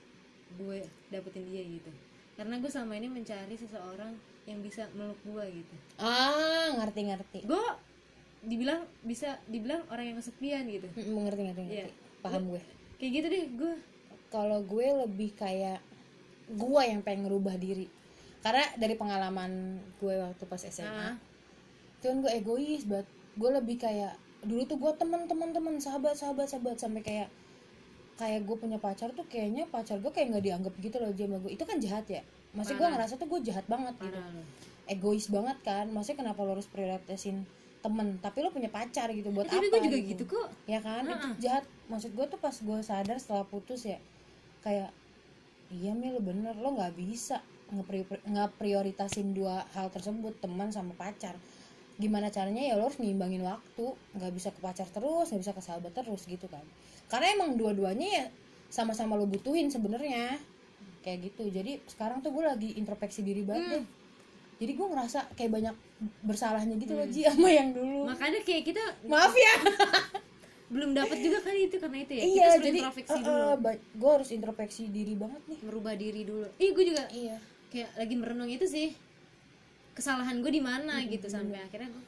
gue 0.56 0.78
dapetin 1.10 1.44
dia 1.46 1.62
gitu. 1.62 1.90
Karena 2.34 2.56
gue 2.56 2.68
selama 2.68 2.94
ini 2.94 3.08
mencari 3.08 3.56
seseorang 3.56 4.14
yang 4.46 4.60
bisa 4.60 4.86
meluk 4.92 5.18
gue 5.24 5.46
gitu. 5.56 5.76
ah 5.98 6.70
ngerti 6.76 7.02
ngerti 7.04 7.40
Gue 7.44 7.58
dibilang 8.42 8.86
bisa 9.02 9.42
dibilang 9.46 9.82
orang 9.90 10.06
yang 10.08 10.18
kesepian 10.18 10.64
gitu. 10.68 10.86
Mm, 10.94 11.26
ngerti 11.26 11.42
ngerti 11.44 11.62
Iya. 11.66 11.88
paham 12.22 12.44
gue 12.48 12.62
Kayak 12.96 13.12
gitu 13.14 13.28
deh 13.28 13.46
gue. 13.56 13.74
kalau 14.28 14.62
gue 14.62 14.86
lebih 15.02 15.34
kayak 15.34 15.82
gue 16.48 16.82
yang 16.84 17.02
pengen 17.02 17.26
ngerubah 17.26 17.58
diri 17.58 17.90
karena 18.40 18.62
dari 18.76 18.94
pengalaman 18.94 19.52
gue 19.98 20.14
waktu 20.16 20.44
pas 20.46 20.62
SMA 20.62 20.86
Ah. 20.86 21.16
Cuman 22.06 22.22
gue 22.22 22.32
egois 22.38 22.86
banget. 22.86 23.08
Gue 23.34 23.50
lebih 23.50 23.82
kayak 23.82 24.14
dulu 24.46 24.62
tuh 24.70 24.78
gue 24.78 24.92
teman 25.02 25.26
teman 25.26 25.50
teman 25.50 25.74
sahabat 25.82 26.14
sahabat 26.14 26.46
sahabat. 26.46 26.78
Sampai 26.78 27.02
kayak 27.02 27.34
kayak 28.16 28.46
gue 28.46 28.56
punya 28.56 28.78
pacar 28.78 29.12
tuh 29.12 29.26
kayaknya 29.28 29.66
pacar 29.68 29.98
gue 30.00 30.08
kayak 30.14 30.32
nggak 30.32 30.46
dianggap 30.46 30.74
gitu 30.80 30.98
loh 31.04 31.12
dia 31.12 31.26
sama 31.28 31.42
gue 31.42 31.52
itu 31.52 31.64
kan 31.66 31.78
jahat 31.82 32.06
ya? 32.06 32.22
Masih 32.54 32.78
gue 32.78 32.88
ngerasa 32.88 33.18
tuh 33.18 33.28
gue 33.28 33.42
jahat 33.44 33.66
banget 33.66 33.98
gitu. 34.00 34.14
Parah 34.14 34.30
lo. 34.32 34.44
egois 34.86 35.26
banget 35.34 35.58
kan? 35.66 35.86
Maksudnya 35.90 36.18
kenapa 36.22 36.46
lo 36.46 36.56
harus 36.56 36.70
prioritasin 36.70 37.44
temen? 37.82 38.08
Tapi 38.22 38.38
lo 38.46 38.54
punya 38.54 38.70
pacar 38.70 39.10
gitu 39.12 39.34
buat 39.34 39.50
tapi 39.50 39.68
apa 39.68 39.82
gue 39.82 39.90
juga 39.90 39.98
gitu? 40.00 40.24
kok. 40.30 40.48
ya 40.70 40.80
kan? 40.80 41.04
Itu 41.10 41.28
jahat. 41.42 41.66
Maksud 41.90 42.14
gue 42.14 42.26
tuh 42.30 42.40
pas 42.40 42.54
gue 42.56 42.80
sadar 42.86 43.18
setelah 43.18 43.44
putus 43.50 43.84
ya 43.84 43.98
kayak 44.62 44.94
iya 45.74 45.92
mil 45.92 46.22
bener. 46.24 46.56
Lo 46.56 46.72
nggak 46.78 46.96
bisa 46.96 47.44
ngepri- 47.74 48.24
ngeprioritasin 48.30 49.34
dua 49.34 49.66
hal 49.74 49.90
tersebut 49.90 50.38
teman 50.38 50.70
sama 50.70 50.94
pacar 50.94 51.34
gimana 51.96 52.28
caranya 52.28 52.60
ya 52.60 52.74
lo 52.76 52.92
harus 52.92 53.00
ngimbangin 53.00 53.44
waktu. 53.44 53.86
Nggak 54.16 54.32
bisa 54.36 54.50
ke 54.52 54.60
pacar 54.60 54.88
terus 54.92 55.32
nggak 55.32 55.42
bisa 55.42 55.54
ke 55.56 55.62
sahabat 55.64 55.92
terus 55.96 56.22
gitu 56.28 56.48
kan. 56.52 56.64
Karena 57.08 57.36
emang 57.36 57.56
dua-duanya 57.56 58.08
ya 58.08 58.26
sama-sama 58.68 59.16
lo 59.16 59.28
butuhin 59.28 59.72
sebenarnya. 59.72 60.36
Kayak 61.06 61.32
gitu. 61.32 61.48
Jadi 61.48 61.80
sekarang 61.88 62.20
tuh 62.20 62.36
gue 62.36 62.44
lagi 62.44 62.70
introspeksi 62.76 63.24
diri 63.24 63.46
banget 63.46 63.82
deh. 63.82 63.86
jadi 64.56 64.72
gue 64.72 64.88
ngerasa 64.88 65.36
kayak 65.36 65.52
banyak 65.52 65.76
bersalahnya 66.24 66.80
gitu 66.80 66.96
loh 66.96 67.04
Ji 67.12 67.28
sama 67.28 67.52
yang 67.52 67.76
dulu. 67.76 68.08
Makanya 68.08 68.40
kayak 68.48 68.64
kita 68.64 68.84
maaf 69.04 69.36
ya. 69.36 69.54
Belum 70.74 70.96
dapat 70.96 71.20
juga 71.22 71.44
kali 71.44 71.68
itu 71.68 71.76
karena 71.78 71.98
itu 72.02 72.14
ya. 72.16 72.24
Iya 72.24 72.48
kita 72.56 72.64
jadi 72.64 72.78
introspeksi 72.80 73.20
dulu. 73.20 73.48
gue 73.76 74.12
harus 74.16 74.30
introspeksi 74.32 74.84
diri 74.88 75.14
banget 75.20 75.44
nih. 75.52 75.60
Merubah 75.60 75.94
diri 76.00 76.22
dulu. 76.24 76.48
Ih 76.56 76.72
gue 76.72 76.86
juga 76.88 77.04
iya. 77.12 77.38
kayak 77.68 77.90
lagi 78.00 78.16
merenung 78.16 78.48
itu 78.48 78.64
sih 78.64 78.96
kesalahan 79.96 80.44
gue 80.44 80.52
di 80.52 80.60
mana 80.60 81.00
gitu 81.08 81.26
sampai 81.26 81.64
akhirnya 81.64 81.88
gue 81.90 82.04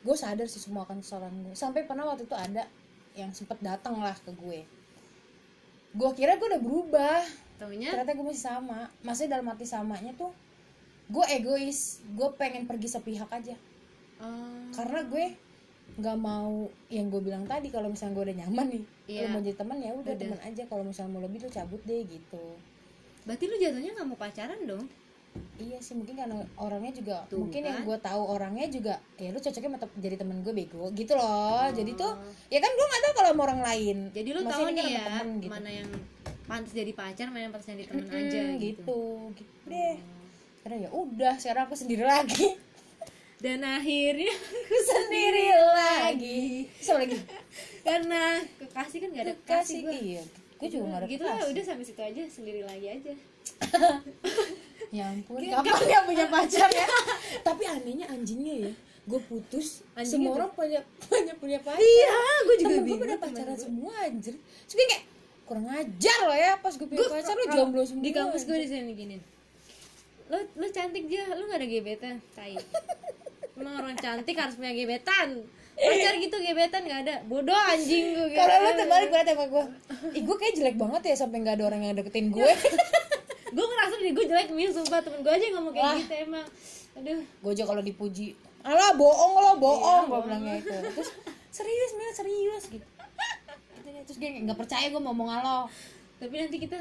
gue 0.00 0.16
sadar 0.16 0.48
sih 0.48 0.58
semua 0.58 0.82
akan 0.82 0.98
kesalahan 0.98 1.36
gue 1.44 1.54
sampai 1.54 1.86
pernah 1.86 2.08
waktu 2.08 2.24
itu 2.26 2.34
ada 2.34 2.66
yang 3.12 3.30
sempet 3.30 3.58
datang 3.58 3.98
lah 3.98 4.14
ke 4.14 4.30
gue. 4.30 4.62
Gue 5.90 6.10
kira 6.14 6.38
gue 6.38 6.46
udah 6.46 6.62
berubah. 6.62 7.20
Taunya? 7.58 7.90
Ternyata 7.90 8.14
gue 8.14 8.22
masih 8.22 8.44
sama. 8.46 8.86
Maksudnya 9.02 9.36
dalam 9.36 9.50
arti 9.50 9.66
samanya 9.66 10.14
tuh 10.14 10.30
gue 11.10 11.24
egois. 11.34 12.06
Gue 12.14 12.30
pengen 12.38 12.70
pergi 12.70 12.86
sepihak 12.86 13.26
aja. 13.26 13.58
Oh, 14.22 14.62
karena 14.70 15.02
gue 15.02 15.24
nggak 15.98 16.18
mau 16.22 16.70
yang 16.86 17.10
gue 17.10 17.18
bilang 17.18 17.50
tadi 17.50 17.66
kalau 17.66 17.90
misalnya 17.90 18.14
gue 18.14 18.24
udah 18.30 18.36
nyaman 18.46 18.66
nih 18.78 18.84
Iya. 19.10 19.18
kalau 19.26 19.30
mau 19.34 19.40
jadi 19.42 19.56
teman 19.58 19.78
ya 19.82 19.90
udah 19.90 20.00
Udah. 20.06 20.16
teman 20.22 20.40
aja. 20.46 20.62
Kalau 20.70 20.84
misalnya 20.86 21.10
mau 21.10 21.22
lebih 21.26 21.38
tuh 21.42 21.50
cabut 21.50 21.82
deh 21.82 22.00
gitu. 22.06 22.44
Berarti 23.26 23.44
lu 23.50 23.56
jatuhnya 23.58 23.90
nggak 23.98 24.06
mau 24.06 24.16
pacaran 24.16 24.60
dong 24.64 24.86
iya 25.56 25.76
sih 25.78 25.92
mungkin 25.92 26.14
karena 26.14 26.34
orangnya 26.56 26.92
juga 26.92 27.16
Tuh, 27.26 27.38
mungkin 27.38 27.60
yang 27.62 27.78
kan. 27.78 27.86
gue 27.86 27.98
tahu 28.00 28.22
orangnya 28.24 28.66
juga 28.66 28.94
ya 29.14 29.28
lu 29.28 29.38
cocoknya 29.38 29.68
sama 29.68 29.78
te- 29.78 29.98
jadi 29.98 30.16
temen 30.16 30.40
gue 30.40 30.50
bego 30.50 30.88
gitu 30.90 31.12
loh. 31.14 31.68
Jadi 31.70 31.92
tuh 31.94 32.12
ya 32.48 32.58
kan 32.58 32.70
gue 32.70 32.86
nggak 32.86 33.02
tahu 33.02 33.12
kalau 33.14 33.30
sama 33.30 33.42
orang 33.44 33.60
lain. 33.62 33.98
Oh. 34.02 34.12
jadi 34.12 34.28
lu 34.30 34.40
Maksudnya 34.40 34.56
tahu 34.56 34.66
nih 34.68 34.80
kan 34.80 34.88
ya 34.90 35.02
temen 35.06 35.28
gitu. 35.38 35.52
mana 35.52 35.70
yang 35.70 35.88
pantas 36.42 36.72
jadi 36.72 36.92
pacar 36.92 37.26
mana 37.28 37.42
yang 37.42 37.52
pantas 37.52 37.68
jadi 37.68 37.84
temen 37.84 38.04
Mm, 38.04 38.16
aja 38.16 38.42
gitu. 38.42 38.58
gitu. 38.58 39.00
Gitu 39.36 39.52
deh. 39.66 39.96
Sekarang 40.56 40.78
ya 40.78 40.90
udah 40.90 41.34
sekarang 41.36 41.62
aku 41.64 41.74
sendiri 41.74 42.04
lagi. 42.04 42.46
Dan 43.44 43.60
akhirnya 43.62 44.32
aku 44.32 44.76
sendiri 44.90 45.46
lagi. 45.70 46.42
sama 46.78 47.00
lagi? 47.00 47.16
Karena 47.86 48.22
kekasih 48.56 48.98
kan 48.98 49.08
gak 49.10 49.22
ada 49.22 49.34
kekasih 49.34 49.46
kasih 49.46 49.78
gue 49.82 49.96
iya. 50.10 50.22
Gue 50.56 50.68
juga 50.68 50.84
nggak 50.86 50.98
ada 50.98 51.06
gitu 51.06 51.22
lah 51.22 51.32
kekasih. 51.34 51.52
udah 51.52 51.64
sampai 51.64 51.84
situ 51.84 52.02
aja 52.02 52.22
sendiri 52.26 52.60
lagi 52.62 52.86
aja 52.90 53.12
ya 54.90 55.06
ampun 55.06 55.38
kapan 55.38 55.82
dia 55.86 56.00
punya 56.02 56.26
pacar 56.26 56.68
ya? 56.70 56.88
Tapi 57.46 57.62
anehnya 57.66 58.06
anjingnya 58.10 58.54
ya 58.68 58.72
gue 59.10 59.20
putus 59.26 59.82
Anjingnya 59.96 60.06
semua 60.06 60.30
orang 60.38 60.50
punya 60.54 60.80
punya 61.06 61.34
punya 61.38 61.58
pacar. 61.62 61.80
Iya 61.82 62.18
gue 62.46 62.56
juga 62.62 62.74
temen 62.78 62.86
gue 62.86 62.98
pada 62.98 63.16
pacaran 63.18 63.56
semua 63.58 63.94
anjir. 64.06 64.34
Terus 64.38 64.74
gue 64.74 64.86
kayak 64.86 65.04
kurang 65.46 65.66
ajar 65.66 66.18
lo 66.26 66.34
ya 66.34 66.52
pas 66.62 66.74
gue 66.74 66.86
punya 66.86 67.06
pacar 67.10 67.34
lo 67.34 67.44
jomblo 67.50 67.82
semua 67.82 68.04
di 68.06 68.12
kampus 68.14 68.42
gue 68.46 68.56
di 68.62 68.68
sini 68.70 68.94
giniin 68.94 69.22
lo 70.30 70.38
lo 70.46 70.66
cantik 70.70 71.10
aja 71.10 71.34
lo 71.34 71.42
gak 71.50 71.58
ada 71.58 71.66
gebetan 71.66 72.14
tai. 72.38 72.54
Emang 73.58 73.74
orang 73.82 73.96
cantik 73.98 74.36
harus 74.38 74.54
punya 74.54 74.72
gebetan. 74.72 75.42
Pacar 75.74 76.12
gitu 76.22 76.36
gebetan 76.38 76.82
gak 76.86 77.00
ada. 77.08 77.14
Bodoh 77.26 77.56
anjing 77.56 78.14
gue 78.14 78.30
kalau 78.34 78.56
lo 78.62 78.70
terbalik 78.78 79.10
banget 79.10 79.26
sama 79.34 79.44
gue 79.50 79.64
ih 80.16 80.22
gue 80.24 80.36
kayak 80.38 80.54
jelek 80.56 80.76
banget 80.80 81.02
ya 81.12 81.16
sampai 81.18 81.36
nggak 81.44 81.60
ada 81.60 81.64
orang 81.68 81.80
yang 81.84 81.94
deketin 81.98 82.32
gue 82.32 82.46
gue 83.50 83.66
ngerasa 83.66 83.94
diri 83.98 84.10
gue 84.14 84.24
jelek 84.26 84.48
min 84.54 84.70
sumpah. 84.70 85.00
Temen 85.02 85.20
gue 85.22 85.32
aja 85.32 85.44
yang 85.44 85.56
ngomong 85.60 85.74
kayak 85.74 85.86
Wah. 85.86 85.98
gitu 85.98 86.14
emang. 86.14 86.46
Aduh. 86.98 87.20
Gue 87.22 87.50
aja 87.54 87.64
kalau 87.66 87.82
dipuji 87.82 88.26
alah 88.60 88.92
bohong 88.92 89.32
lo 89.40 89.52
bohong 89.56 90.04
gue 90.12 90.20
bilang 90.28 90.42
kayak 90.44 90.60
gitu. 90.68 90.76
terus 91.00 91.10
serius 91.48 91.90
Mil 91.96 92.12
serius 92.12 92.64
gitu. 92.68 92.86
Gitu 93.80 93.98
terus 94.04 94.18
dia 94.20 94.30
nggak 94.36 94.58
percaya 94.58 94.86
gue 94.92 95.00
mau 95.00 95.12
ngomong 95.12 95.28
lo. 95.40 95.60
Tapi 96.20 96.34
nanti 96.36 96.56
kita 96.60 96.76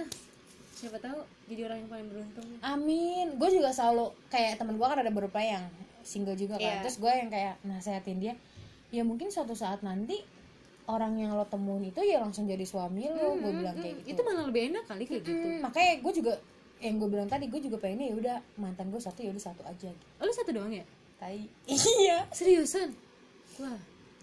siapa 0.76 1.00
tahu 1.00 1.20
jadi 1.52 1.68
orang 1.68 1.84
yang 1.84 1.90
paling 1.92 2.08
beruntung. 2.08 2.48
Amin. 2.64 3.36
Gue 3.36 3.50
juga 3.52 3.72
selalu 3.72 4.12
kayak 4.32 4.60
temen 4.60 4.76
gue 4.80 4.88
kan 4.88 5.00
ada 5.00 5.12
beberapa 5.12 5.40
yang 5.40 5.68
single 6.04 6.36
juga 6.40 6.56
kan. 6.56 6.64
Iya. 6.64 6.82
terus 6.84 6.98
gue 6.98 7.12
yang 7.12 7.30
kayak 7.30 7.56
nasehatin 7.68 8.18
dia 8.20 8.34
ya 8.90 9.06
mungkin 9.06 9.30
suatu 9.30 9.54
saat 9.54 9.86
nanti 9.86 10.18
orang 10.90 11.22
yang 11.22 11.38
lo 11.38 11.46
temuin 11.46 11.94
itu 11.94 12.02
ya 12.02 12.18
langsung 12.18 12.50
jadi 12.50 12.66
suami 12.66 13.06
lo 13.14 13.38
gue 13.38 13.52
bilang 13.54 13.78
kayak 13.78 14.02
gitu. 14.04 14.18
Itu 14.18 14.22
malah 14.26 14.44
lebih 14.50 14.74
enak 14.74 14.84
kali 14.90 15.04
kayak 15.06 15.22
gitu. 15.22 15.38
Hmm, 15.38 15.60
makanya 15.62 15.92
gue 16.02 16.14
juga 16.18 16.34
yang 16.80 16.96
gue 16.96 17.10
bilang 17.12 17.28
tadi 17.28 17.52
gue 17.52 17.60
juga 17.60 17.76
pengennya 17.80 18.08
ya 18.12 18.16
udah 18.16 18.38
mantan 18.56 18.88
gue 18.88 19.02
satu 19.04 19.20
ya 19.20 19.36
udah 19.36 19.44
satu 19.44 19.62
aja 19.68 19.92
gitu. 19.92 20.06
oh, 20.20 20.24
lu 20.24 20.34
satu 20.34 20.52
doang 20.56 20.72
ya? 20.72 20.86
Tai. 21.20 21.40
Iya. 22.00 22.18
Seriusan? 22.32 22.96
Wah 23.60 23.80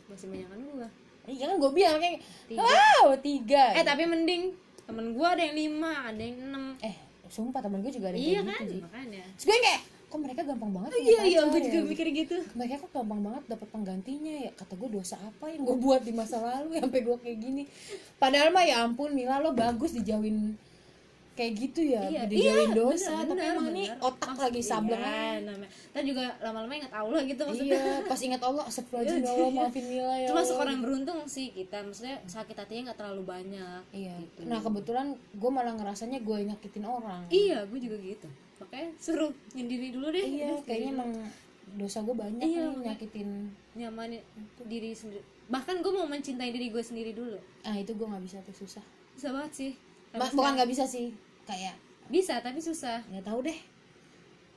masih 0.07 0.31
banyak 0.31 0.47
kan 0.47 0.61
gue 0.63 0.89
iya 1.27 1.45
kan 1.51 1.57
gue 1.59 1.71
bilang 1.75 1.99
kayak 1.99 2.23
Tiga. 2.47 2.63
wow 2.63 3.07
tiga. 3.19 3.65
Eh 3.75 3.83
tapi 3.83 4.07
mending. 4.07 4.55
Temen 4.87 5.07
gue 5.19 5.27
ada 5.27 5.43
yang 5.43 5.57
lima 5.59 5.93
ada 6.07 6.23
yang 6.23 6.39
enam. 6.39 6.65
Eh 6.79 6.95
sumpah 7.27 7.59
temen 7.59 7.83
gue 7.83 7.91
juga 7.91 8.15
ada 8.15 8.17
yang 8.17 8.31
iya 8.31 8.41
kan? 8.47 8.63
gitu 8.63 8.87
makanya. 8.87 9.25
Terus 9.35 9.45
gue 9.51 9.59
kayak 9.59 9.81
kok 10.07 10.19
mereka 10.23 10.41
gampang 10.47 10.71
banget 10.71 10.91
punya 10.95 11.11
iya 11.11 11.21
iya 11.27 11.41
gue 11.51 11.59
ya? 11.59 11.65
juga 11.67 11.79
mikir 11.91 12.07
gitu. 12.15 12.37
Mereka 12.55 12.75
kok 12.87 12.91
gampang 12.95 13.21
banget 13.27 13.43
dapat 13.51 13.69
penggantinya 13.75 14.35
ya? 14.47 14.51
Kata 14.55 14.73
gue 14.79 14.89
dosa 14.95 15.19
apa 15.19 15.45
yang 15.51 15.67
gue 15.67 15.77
buat 15.83 16.03
di 16.07 16.13
masa 16.15 16.39
lalu 16.39 16.79
sampai 16.79 17.01
gue 17.03 17.17
kayak 17.19 17.39
gini? 17.43 17.63
Padahal 18.23 18.55
mah 18.55 18.63
ya 18.63 18.87
ampun 18.87 19.11
Mila 19.11 19.43
lo 19.43 19.51
bagus 19.51 19.99
dijauhin 19.99 20.55
kayak 21.37 21.53
gitu 21.55 21.81
ya 21.85 22.01
Iya, 22.03 22.23
dijauhin 22.25 22.73
iya, 22.73 22.75
dosa 22.75 23.13
bener, 23.13 23.21
tapi 23.21 23.31
bener, 23.37 23.53
emang 23.53 23.67
ini 23.69 23.85
bener. 23.85 23.99
otak 24.01 24.25
Maksud- 24.27 24.43
lagi 24.43 24.61
sableng. 24.63 24.97
iya, 24.99 25.29
namanya. 25.39 25.71
Ntar 25.93 26.03
juga 26.03 26.23
lama-lama 26.41 26.73
ingat 26.75 26.93
Allah 26.93 27.21
gitu 27.23 27.43
maksudnya. 27.45 27.77
Iya 27.77 27.95
pas 28.03 28.21
ingat 28.23 28.43
Allah 28.43 28.65
astagfirullahaladzim 28.65 29.21
ya 29.21 29.31
Allah 29.31 29.51
maafin 29.53 29.85
Mila 29.87 30.15
ya 30.17 30.29
termasuk 30.33 30.55
Allah. 30.55 30.65
orang 30.65 30.79
beruntung 30.81 31.19
sih 31.27 31.47
kita 31.53 31.77
maksudnya 31.79 32.17
sakit 32.25 32.57
hatinya 32.57 32.83
nggak 32.87 32.99
terlalu 32.99 33.23
banyak 33.23 33.81
iya. 33.93 34.17
gitu. 34.17 34.41
nah 34.43 34.59
kebetulan 34.59 35.07
gue 35.13 35.51
malah 35.53 35.75
ngerasanya 35.75 36.19
gue 36.19 36.39
nyakitin 36.43 36.85
orang. 36.85 37.23
Iya 37.29 37.59
gue 37.65 37.79
juga 37.79 37.97
gitu. 37.99 38.29
Makanya 38.57 38.89
suruh 38.97 39.29
nyendiri 39.53 39.93
dulu 39.93 40.07
deh. 40.09 40.25
Iya 40.25 40.49
kayaknya 40.65 40.91
sendiri 40.91 40.97
emang 40.97 41.11
dosa 41.77 41.99
gue 42.01 42.15
banyak 42.15 42.41
Iya, 42.41 42.65
nih 42.65 42.81
nyakitin. 42.83 43.29
nyamanin 43.75 44.23
diri 44.65 44.91
sendiri. 44.91 45.21
Bahkan 45.47 45.85
gue 45.85 45.93
mau 45.93 46.09
mencintai 46.09 46.49
diri 46.49 46.73
gue 46.73 46.81
sendiri 46.81 47.13
dulu. 47.13 47.37
Ah 47.61 47.77
itu 47.77 47.93
gue 47.93 48.07
nggak 48.07 48.25
bisa 48.25 48.41
tuh 48.41 48.57
susah. 48.57 48.81
Susah 49.13 49.31
banget 49.31 49.53
sih 49.53 49.73
Ma- 50.13 50.23
Sampai 50.23 50.37
bukan 50.37 50.53
nggak 50.55 50.71
bisa 50.71 50.85
sih. 50.85 51.11
Kayak 51.45 51.75
bisa 52.07 52.39
tapi 52.39 52.59
susah. 52.59 53.03
Nggak 53.07 53.25
tahu 53.25 53.41
deh. 53.43 53.59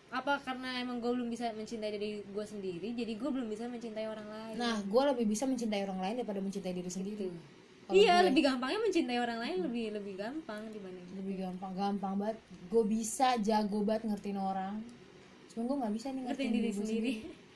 Apa 0.09 0.41
karena 0.41 0.81
emang 0.81 0.97
gue 0.97 1.11
belum 1.11 1.29
bisa 1.29 1.53
mencintai 1.53 1.93
diri 1.93 2.25
gue 2.25 2.45
sendiri 2.45 2.97
jadi 2.97 3.13
gue 3.13 3.29
belum 3.29 3.45
bisa 3.45 3.65
mencintai 3.65 4.05
orang 4.05 4.25
lain. 4.25 4.55
Nah 4.57 4.81
gue 4.81 5.03
lebih 5.07 5.25
bisa 5.25 5.45
mencintai 5.45 5.85
orang 5.85 6.01
lain 6.01 6.15
daripada 6.17 6.41
mencintai 6.41 6.73
diri 6.73 6.89
sendiri. 6.89 7.29
Kalau 7.85 7.93
iya 7.93 8.17
gue- 8.17 8.33
lebih 8.33 8.41
gampangnya 8.43 8.79
mencintai 8.81 9.17
orang 9.17 9.37
lain 9.37 9.57
lebih 9.61 9.85
lebih 9.93 10.13
gampang 10.17 10.61
dibanding 10.69 11.05
lebih 11.13 11.35
gampang 11.39 11.73
gampang 11.73 12.13
banget. 12.17 12.37
Gue 12.69 12.83
bisa 12.85 13.37
jago 13.39 13.85
banget 13.85 14.09
ngertiin 14.09 14.37
orang. 14.37 14.81
Cuma 15.49 15.65
gue 15.65 15.77
nggak 15.77 15.93
bisa 15.93 16.07
nih 16.09 16.21
ngertiin 16.25 16.29
ngertiin 16.29 16.51
diri 16.51 16.69
gue 16.69 16.77
sendiri. 16.79 17.13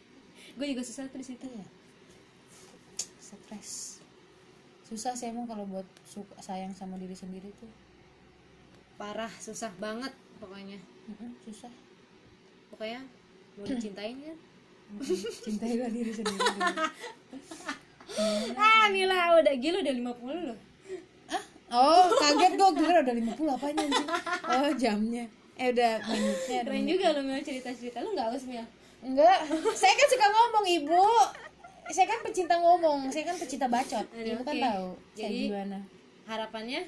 gue 0.58 0.66
juga 0.70 0.82
susah 0.82 1.10
tuh 1.10 1.18
di 1.18 1.26
situ. 1.26 1.46
Iya. 1.46 1.66
stres. 3.18 3.98
Susah 4.86 5.18
sih 5.18 5.26
emang 5.26 5.50
kalau 5.50 5.66
buat 5.66 5.86
suka 6.04 6.38
sayang 6.38 6.70
sama 6.72 7.02
diri 7.02 7.14
sendiri 7.14 7.50
tuh 7.58 7.70
parah 9.04 9.34
susah 9.36 9.68
banget 9.84 10.16
pokoknya. 10.40 10.80
Susah. 11.44 11.68
Pokoknya 12.72 13.04
mau 13.60 13.68
dicintain 13.68 14.16
kan? 14.16 14.38
Cintailah 15.44 15.92
diri 15.92 16.12
sendiri. 16.16 16.48
Ah 18.54 18.94
Mila 18.94 19.42
udah 19.42 19.56
gila 19.58 19.82
udah 19.82 19.94
50 19.96 20.48
loh. 20.52 20.60
Ah 21.34 21.44
oh 21.74 22.14
kaget 22.14 22.54
gue 22.54 22.70
gue 22.78 22.92
udah 23.02 23.16
50 23.34 23.56
apanya 23.58 23.82
anjing? 23.90 24.08
Oh 24.46 24.70
jamnya. 24.78 25.26
Eh 25.58 25.74
udah 25.74 25.98
menitnya 26.06 26.60
keren 26.62 26.84
juga 26.86 27.08
lo 27.18 27.22
Mil 27.26 27.42
cerita-cerita. 27.42 28.06
Lu 28.06 28.14
gak 28.14 28.30
aus 28.30 28.46
Mil 28.46 28.62
Enggak, 29.02 29.44
saya 29.74 29.94
kan 29.98 30.08
suka 30.14 30.28
ngomong 30.30 30.66
ibu. 30.78 31.04
Saya 31.90 32.06
kan 32.08 32.20
pecinta 32.24 32.56
ngomong, 32.56 33.12
saya 33.12 33.28
kan 33.28 33.36
pecinta 33.36 33.68
bacot. 33.68 34.06
Aduh, 34.16 34.40
Ibu 34.40 34.44
kan 34.48 34.56
tahu 34.56 34.88
saya 35.12 35.28
Jadi- 35.28 35.48
gimana. 35.52 35.78
harapannya 36.24 36.82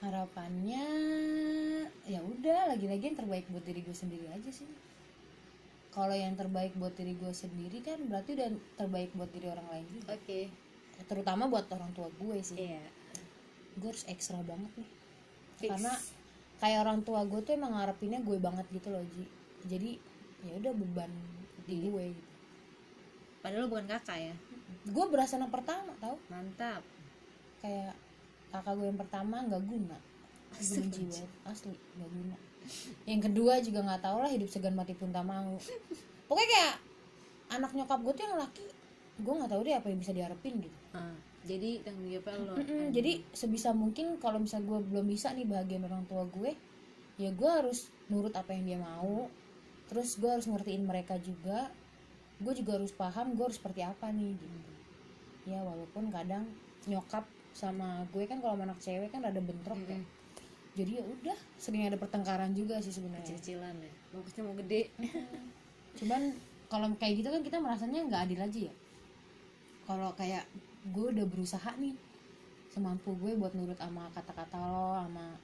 Harapannya 0.00 0.86
ya 2.08 2.20
udah, 2.24 2.72
lagi-lagi 2.72 3.12
yang 3.12 3.18
terbaik 3.20 3.44
buat 3.52 3.60
diri 3.62 3.84
gue 3.84 3.92
sendiri 3.92 4.26
aja 4.32 4.48
sih. 4.48 4.64
Kalau 5.90 6.14
yang 6.14 6.38
terbaik 6.38 6.72
buat 6.78 6.94
diri 6.94 7.12
gue 7.12 7.32
sendiri 7.34 7.82
kan 7.82 7.98
berarti 8.08 8.32
udah 8.38 8.48
terbaik 8.78 9.10
buat 9.12 9.28
diri 9.28 9.50
orang 9.50 9.66
lain 9.68 9.86
juga. 9.92 10.16
oke 10.16 10.40
Terutama 11.00 11.48
buat 11.48 11.68
orang 11.68 11.92
tua 11.92 12.08
gue 12.08 12.38
sih. 12.40 12.56
iya 12.56 12.80
Gue 13.76 13.92
harus 13.92 14.04
ekstra 14.06 14.40
banget 14.40 14.70
nih. 14.78 14.90
Fix. 15.60 15.68
Karena 15.68 15.92
kayak 16.60 16.78
orang 16.80 17.00
tua 17.02 17.20
gue 17.24 17.40
tuh 17.40 17.52
emang 17.52 17.72
ngarepinnya 17.76 18.20
gue 18.20 18.36
banget 18.40 18.64
gitu 18.72 18.88
loh 18.88 19.04
Ji. 19.12 19.24
Jadi 19.68 19.90
ya 20.40 20.52
udah 20.56 20.72
beban 20.72 21.12
di 21.68 21.76
Iya. 21.76 21.92
gue 21.92 22.04
gitu. 22.16 22.28
padahal 23.40 23.64
lu 23.64 23.68
bukan 23.68 23.86
kakak 23.88 24.18
ya 24.20 24.34
Gue 24.88 25.04
berasa 25.08 25.36
anak 25.36 25.52
pertama 25.52 25.92
tau 26.00 26.16
mantap 26.32 26.80
kayak 27.60 27.92
kakak 28.50 28.74
gue 28.78 28.86
yang 28.90 29.00
pertama 29.00 29.36
nggak 29.46 29.62
guna. 29.64 29.96
Gue 30.50 30.76
benci 30.82 31.02
banget 31.06 31.30
asli 31.46 31.74
nggak 31.74 32.10
guna. 32.10 32.36
Yang 33.08 33.20
kedua 33.30 33.52
juga 33.64 33.80
nggak 33.86 34.02
tahu 34.04 34.18
lah 34.20 34.30
hidup 34.30 34.48
segan 34.50 34.74
mati 34.76 34.92
pun 34.94 35.10
tak 35.10 35.24
mau. 35.24 35.56
Pokoknya 36.26 36.48
kayak 36.50 36.74
anak 37.50 37.70
nyokap 37.74 37.98
gue 38.02 38.12
tuh 38.14 38.24
yang 38.26 38.36
laki 38.38 38.66
gue 39.20 39.34
nggak 39.36 39.50
tahu 39.52 39.60
deh 39.66 39.74
apa 39.76 39.86
yang 39.92 39.98
bisa 40.00 40.12
diharapin 40.16 40.54
gitu. 40.64 40.78
Ah, 40.96 41.12
jadi 41.44 41.84
tanggung 41.84 42.08
jawab 42.08 42.40
lo. 42.40 42.54
Mm-mm, 42.56 42.88
jadi 42.94 43.20
sebisa 43.36 43.76
mungkin 43.76 44.16
kalau 44.16 44.40
misal 44.40 44.64
gue 44.64 44.80
belum 44.80 45.06
bisa 45.06 45.34
nih 45.36 45.44
bahagia 45.44 45.76
orang 45.82 46.08
tua 46.08 46.24
gue 46.30 46.56
ya 47.20 47.28
gue 47.28 47.50
harus 47.50 47.92
nurut 48.08 48.32
apa 48.32 48.56
yang 48.56 48.64
dia 48.64 48.78
mau. 48.80 49.28
Terus 49.90 50.16
gue 50.16 50.30
harus 50.30 50.46
ngertiin 50.46 50.86
mereka 50.86 51.18
juga. 51.20 51.68
Gue 52.40 52.56
juga 52.56 52.80
harus 52.80 52.94
paham 52.96 53.36
gue 53.36 53.44
harus 53.44 53.60
seperti 53.60 53.84
apa 53.84 54.08
nih 54.08 54.32
gitu. 54.32 54.72
Ya 55.52 55.60
walaupun 55.60 56.08
kadang 56.08 56.48
nyokap 56.88 57.28
sama 57.50 58.06
gue 58.14 58.24
kan 58.24 58.38
kalau 58.38 58.56
anak 58.56 58.78
cewek 58.78 59.10
kan 59.10 59.22
ada 59.26 59.38
bentrok 59.42 59.78
ya. 59.84 59.98
Mm-mm. 59.98 60.18
jadi 60.70 61.02
ya 61.02 61.04
udah 61.04 61.38
sering 61.58 61.82
ada 61.82 61.98
pertengkaran 61.98 62.54
juga 62.54 62.78
sih 62.78 62.94
sebenarnya. 62.94 63.26
Kecil-kecilan 63.26 63.74
ya. 63.74 63.92
Bagusnya 64.14 64.42
mau 64.46 64.54
gede. 64.54 64.82
Cuman 65.98 66.30
kalau 66.70 66.86
kayak 66.94 67.14
gitu 67.20 67.28
kan 67.34 67.42
kita 67.42 67.58
merasanya 67.58 68.06
nggak 68.06 68.22
adil 68.30 68.40
aja 68.40 68.60
ya. 68.70 68.74
Kalau 69.84 70.14
kayak 70.14 70.46
gue 70.94 71.06
udah 71.10 71.26
berusaha 71.26 71.70
nih 71.76 71.98
semampu 72.70 73.10
gue 73.18 73.34
buat 73.34 73.50
nurut 73.58 73.74
sama 73.74 74.06
kata-kata 74.14 74.56
lo 74.62 74.94
sama 75.02 75.34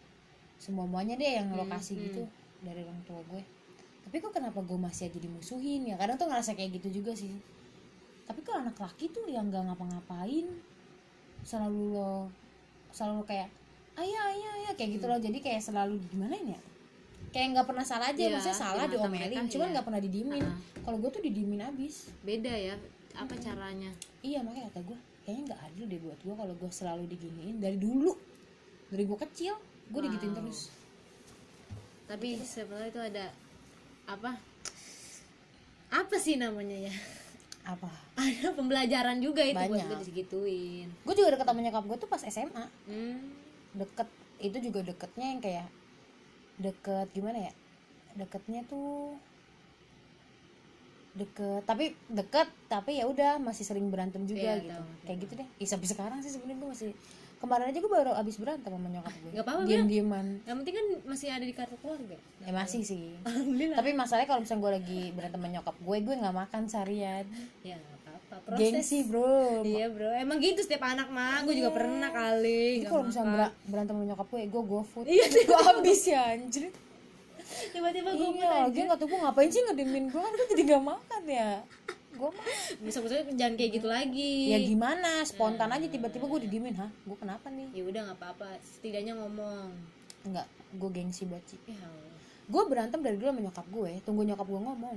semua 0.63 0.87
muanya 0.87 1.19
deh 1.19 1.43
yang 1.43 1.51
lo 1.53 1.67
Hmm, 1.67 1.75
kasih 1.75 1.99
hmm. 1.99 2.05
gitu 2.07 2.23
dari 2.63 2.81
orang 2.87 3.03
tua 3.03 3.21
gue. 3.27 3.43
Tapi 4.07 4.17
kok 4.23 4.31
kenapa 4.31 4.63
gue 4.63 4.79
masih 4.79 5.11
aja 5.11 5.19
dimusuhin 5.19 5.91
ya? 5.91 5.99
Kadang 5.99 6.15
tuh 6.17 6.31
ngerasa 6.31 6.55
kayak 6.55 6.79
gitu 6.79 7.03
juga 7.03 7.13
sih. 7.19 7.35
Tapi 8.31 8.41
kalau 8.47 8.63
anak 8.63 8.79
laki 8.79 9.11
tuh 9.11 9.27
yang 9.27 9.51
nggak 9.51 9.67
ngapa-ngapain 9.67 10.47
selalu 11.47 11.95
lo 11.95 12.27
selalu 12.91 13.23
kayak 13.23 13.49
ayah 14.03 14.23
ayah 14.35 14.51
ayah 14.59 14.73
kayak 14.75 14.99
gitu 14.99 15.07
loh. 15.07 15.19
Jadi 15.23 15.39
kayak 15.39 15.63
selalu 15.63 16.03
gimana 16.11 16.35
ya? 16.35 16.59
Kayak 17.31 17.47
nggak 17.55 17.67
pernah 17.71 17.85
salah 17.87 18.11
aja 18.11 18.19
Iya, 18.19 18.33
maksudnya 18.35 18.59
salah 18.59 18.85
mata 18.89 18.93
diomelin 18.97 19.47
cuman 19.47 19.67
nggak 19.71 19.87
pernah 19.87 20.01
didiemin. 20.03 20.43
Ah. 20.43 20.59
kalau 20.83 20.99
gue 20.99 21.11
tuh 21.15 21.23
didiemin 21.23 21.63
abis. 21.63 22.11
Beda 22.27 22.51
ya 22.51 22.75
apa 23.15 23.35
caranya? 23.39 23.91
Iya 24.27 24.43
makanya 24.43 24.75
kata 24.75 24.81
gue 24.91 24.99
kayaknya 25.23 25.43
nggak 25.53 25.61
adil 25.71 25.85
deh 25.87 26.01
buat 26.03 26.19
gue 26.23 26.35
kalau 26.35 26.55
gue 26.59 26.71
selalu 26.75 27.05
diginiin 27.07 27.57
dari 27.63 27.79
dulu. 27.79 28.13
Dari 28.91 29.03
gue 29.07 29.19
kecil 29.31 29.55
gue 29.87 30.01
digituin 30.03 30.35
Wow. 30.35 30.39
terus. 30.43 30.61
Tapi 32.07 32.39
sebenarnya 32.43 32.91
itu 32.91 33.01
ada 33.03 33.27
apa? 34.07 34.39
Apa 35.91 36.17
sih 36.19 36.35
namanya 36.39 36.91
ya 36.91 36.95
apa? 37.67 37.91
Ada 38.23 38.55
pembelajaran 38.55 39.19
juga 39.19 39.43
itu 39.43 39.59
buat 39.59 39.75
Banyak. 39.75 39.91
gue 39.91 40.07
digituin. 40.15 40.89
Gue 41.03 41.15
juga 41.19 41.35
deket 41.35 41.47
sama 41.51 41.61
nyokap 41.61 41.85
gue 41.85 41.97
tuh 41.99 42.09
pas 42.09 42.23
SMA 42.23 42.65
hmm. 42.87 43.19
deket 43.75 44.09
itu 44.37 44.57
juga 44.71 44.81
deketnya 44.87 45.27
yang 45.35 45.41
kayak 45.43 45.69
deket 46.63 47.07
gimana 47.11 47.51
ya? 47.51 47.53
Deketnya 48.15 48.63
tuh 48.71 49.19
deket 51.17 51.65
tapi 51.65 51.97
deket 52.13 52.49
tapi 52.69 53.01
ya 53.01 53.09
udah 53.09 53.41
masih 53.41 53.65
sering 53.65 53.89
berantem 53.89 54.29
juga 54.29 54.53
Iya, 54.53 54.55
gitu. 54.63 54.71
tahu, 54.77 54.87
kayak 55.09 55.19
gitu 55.25 55.33
deh. 55.41 55.49
Ih, 55.61 55.69
sampai 55.69 55.89
sekarang 55.89 56.19
sih 56.21 56.31
sebenarnya 56.31 56.59
gue 56.61 56.71
masih 56.71 56.91
kemarin 57.37 57.69
aja 57.69 57.79
gue 57.79 57.93
baru 57.93 58.13
abis 58.17 58.37
berantem 58.41 58.71
sama 58.73 58.89
nyokap 58.89 59.13
gue 59.13 59.31
Nggak 59.37 59.45
apa-apa, 59.45 59.63
diem 59.69 59.87
dieman 59.87 60.27
yang 60.49 60.57
penting 60.63 60.75
kan 60.75 60.87
masih 61.05 61.29
ada 61.29 61.45
di 61.45 61.55
kartu 61.55 61.77
keluarga. 61.85 62.17
Ya 62.43 62.53
masih 62.55 62.81
sih. 62.83 63.13
Alhamdulillah. 63.29 63.77
Tapi 63.77 63.91
masalahnya 63.93 64.29
kalau 64.29 64.41
misalnya 64.41 64.63
gue 64.63 64.73
lagi 64.81 65.01
berantem 65.13 65.39
sama 65.41 65.49
nyokap 65.53 65.77
gue 65.77 65.97
gue 66.01 66.15
nggak 66.17 66.37
makan 66.37 66.63
seharian. 66.67 67.25
Ya 67.61 67.77
apa-apa. 67.77 68.37
Proses. 68.47 68.61
gengsi 68.61 68.99
bro. 69.07 69.63
Iya 69.63 69.87
bro. 69.91 70.11
Emang 70.17 70.39
gitu 70.41 70.61
setiap 70.63 70.83
anak 70.87 71.09
mah 71.11 71.43
gue 71.45 71.55
juga 71.55 71.71
pernah 71.75 72.11
kali 72.11 72.83
nggak 72.83 72.91
kalau 72.91 73.05
misalnya 73.07 73.49
berantem 73.67 73.95
sama 73.95 74.05
nyokap 74.07 74.27
gue 74.31 74.41
gue 74.47 74.63
go 74.65 74.81
food. 74.83 75.07
Iya, 75.07 75.25
gue 75.29 75.61
habis 75.61 76.01
ya 76.07 76.23
anjir. 76.35 76.65
Tiba-tiba 77.47 78.11
gue 78.11 78.31
iya 78.37 78.67
lagi 78.67 78.81
nggak 78.85 78.99
tahu 78.99 79.09
gue 79.15 79.21
ngapain 79.23 79.51
sih 79.53 79.63
ngediemin 79.63 80.05
gue 80.11 80.21
kan 80.21 80.33
gue 80.35 80.47
jadi 80.51 80.63
nggak 80.67 80.85
makan 80.85 81.23
ya 81.31 81.53
gue 82.17 82.31
mah. 82.33 82.47
Bisa 82.81 82.99
bisa 83.05 83.23
jangan 83.37 83.55
kayak 83.55 83.71
gitu 83.77 83.87
lagi. 83.87 84.57
Ya 84.57 84.59
gimana? 84.65 85.23
Spontan 85.29 85.71
aja 85.71 85.87
tiba-tiba 85.87 86.25
gue 86.25 86.41
didiemin. 86.49 86.75
Hah? 86.81 86.91
Gue 87.05 87.17
kenapa 87.21 87.53
nih? 87.53 87.69
Ya 87.77 87.83
udah 87.85 88.01
nggak 88.11 88.19
apa-apa. 88.19 88.57
Setidaknya 88.65 89.15
ngomong. 89.21 89.71
Nggak 90.27 90.47
gue 90.77 90.91
gengsi 90.91 91.25
sih 91.25 91.61
ya 91.71 91.79
gue 92.47 92.63
berantem 92.71 93.03
dari 93.03 93.19
dulu 93.19 93.35
sama 93.35 93.43
nyokap 93.43 93.67
gue 93.67 93.93
tunggu 94.07 94.23
nyokap 94.23 94.47
gue 94.47 94.61
ngomong. 94.63 94.97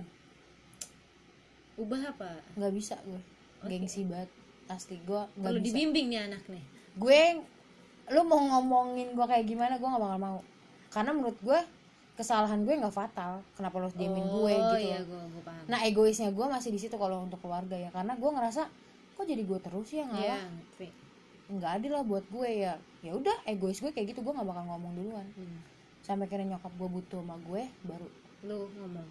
Ubah 1.82 2.02
apa? 2.14 2.32
Nggak 2.54 2.74
bisa 2.78 2.96
gue 3.02 3.22
gengsi 3.66 4.06
banget. 4.06 4.30
Asli 4.70 5.02
gue 5.02 5.22
kalau 5.34 5.58
bisa. 5.58 5.74
dibimbing 5.74 6.14
nih 6.14 6.22
anak 6.30 6.44
nih. 6.46 6.64
Gue 6.94 7.42
lu 8.14 8.22
mau 8.26 8.38
ngomongin 8.38 9.18
gue 9.18 9.26
kayak 9.26 9.46
gimana 9.50 9.82
gue 9.82 9.90
nggak 9.90 10.04
bakal 10.04 10.20
mau. 10.22 10.40
Karena 10.94 11.12
menurut 11.18 11.38
gue 11.42 11.60
kesalahan 12.20 12.68
gue 12.68 12.76
nggak 12.76 12.92
fatal. 12.92 13.40
Kenapa 13.56 13.80
lo 13.80 13.88
diemin 13.96 14.28
gue 14.28 14.52
oh 14.52 14.76
gitu? 14.76 14.76
iya 14.84 15.00
gue 15.00 15.16
gue 15.32 15.44
paham. 15.48 15.64
Nah 15.72 15.80
egoisnya 15.88 16.30
gue 16.30 16.46
masih 16.46 16.70
di 16.70 16.80
situ 16.80 17.00
kalau 17.00 17.24
untuk 17.24 17.40
keluarga 17.40 17.80
ya. 17.80 17.88
Karena 17.90 18.20
gue 18.20 18.28
ngerasa 18.30 18.68
kok 19.16 19.24
jadi 19.24 19.40
gue 19.40 19.60
terus 19.60 19.88
ya 19.90 20.04
Iya, 20.04 20.12
ngalah 20.12 20.42
ngerti. 20.52 20.88
nggak 21.50 21.72
adil 21.80 21.92
lah 21.96 22.04
buat 22.04 22.26
gue 22.28 22.50
ya. 22.52 22.74
Ya 23.00 23.12
udah 23.16 23.38
egois 23.48 23.80
gue 23.80 23.90
kayak 23.90 24.12
gitu 24.12 24.20
gue 24.20 24.34
nggak 24.36 24.44
bakal 24.46 24.64
ngomong 24.68 24.92
duluan. 24.94 25.28
Hmm. 25.34 25.64
sampai 26.00 26.26
kira 26.26 26.42
nyokap 26.42 26.72
gue 26.74 26.90
butuh 26.90 27.22
sama 27.22 27.36
gue 27.44 27.64
baru 27.86 28.08
lu 28.42 28.60
ngomong? 28.72 29.08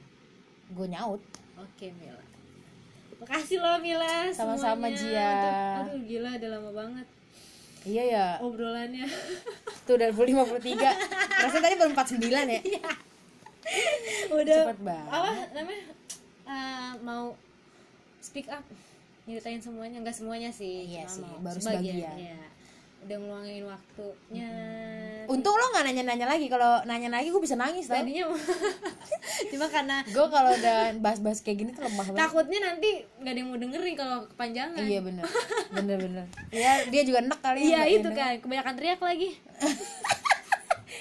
gue 0.68 0.86
nyaut. 0.88 1.20
Oke 1.54 1.92
Mila. 1.94 2.24
Makasih 3.18 3.58
loh 3.58 3.78
Mila 3.78 4.30
Sama-sama. 4.30 4.88
Jia. 4.90 5.84
Aduh 5.84 6.00
gila 6.02 6.34
udah 6.34 6.48
lama 6.48 6.70
banget 6.72 7.06
iya 7.88 8.04
ya. 8.04 8.26
Obrolannya. 8.44 9.08
Tuh 9.88 9.96
puluh 10.12 10.60
tiga. 10.60 10.92
Rasanya 11.40 11.64
tadi 11.64 11.74
baru 11.80 11.90
empat 11.96 12.08
sembilan 12.12 12.44
ya? 12.44 12.60
Udah. 14.36 14.62
Cepet 14.68 14.80
banget. 14.84 15.08
apa 15.12 15.30
namanya? 15.56 15.84
Eh, 16.48 16.90
mau 17.00 17.32
speak 18.20 18.48
up. 18.52 18.64
Nyeritain 19.24 19.60
semuanya. 19.64 19.96
Enggak 20.04 20.16
semuanya 20.16 20.50
sih. 20.52 20.88
Iya 20.88 21.08
sih, 21.08 21.24
mau 21.24 21.40
baru 21.40 21.58
sebagian. 21.60 22.16
ya. 22.16 22.36
udah 22.98 23.14
ngeluangin 23.14 23.62
waktunya 23.62 24.50
untung 25.28 25.54
lo 25.54 25.66
nggak 25.76 25.84
nanya-nanya 25.92 26.26
lagi. 26.26 26.46
Kalau 26.48 26.80
nanya 26.88 27.08
lagi 27.12 27.28
gue 27.28 27.42
bisa 27.42 27.54
nangis 27.54 27.86
tau? 27.86 28.00
Tadinya 28.00 28.32
cuma 29.52 29.66
karena 29.68 29.96
gue 30.08 30.26
kalau 30.32 30.50
udah 30.56 30.78
bahas-bahas 30.98 31.44
kayak 31.44 31.56
gini 31.62 31.70
tuh 31.76 31.84
lemah 31.84 32.08
banget. 32.08 32.20
Takutnya 32.24 32.58
nanti 32.64 32.90
nggak 33.20 33.32
ada 33.32 33.38
yang 33.38 33.48
mau 33.52 33.58
dengerin 33.60 33.94
kalau 33.94 34.18
kepanjangan. 34.32 34.82
Iya 34.82 35.00
bener. 35.04 35.24
Bener 35.70 35.96
bener. 36.00 36.24
Ya 36.50 36.72
dia 36.88 37.02
juga 37.04 37.20
enak 37.22 37.40
kali 37.44 37.58
iya 37.68 37.84
ya, 37.84 38.00
itu 38.00 38.08
kan. 38.10 38.40
Kebanyakan 38.40 38.74
teriak 38.74 39.00
lagi. 39.04 39.28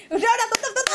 Udah 0.08 0.24
udah 0.24 0.48
tutup 0.56 0.88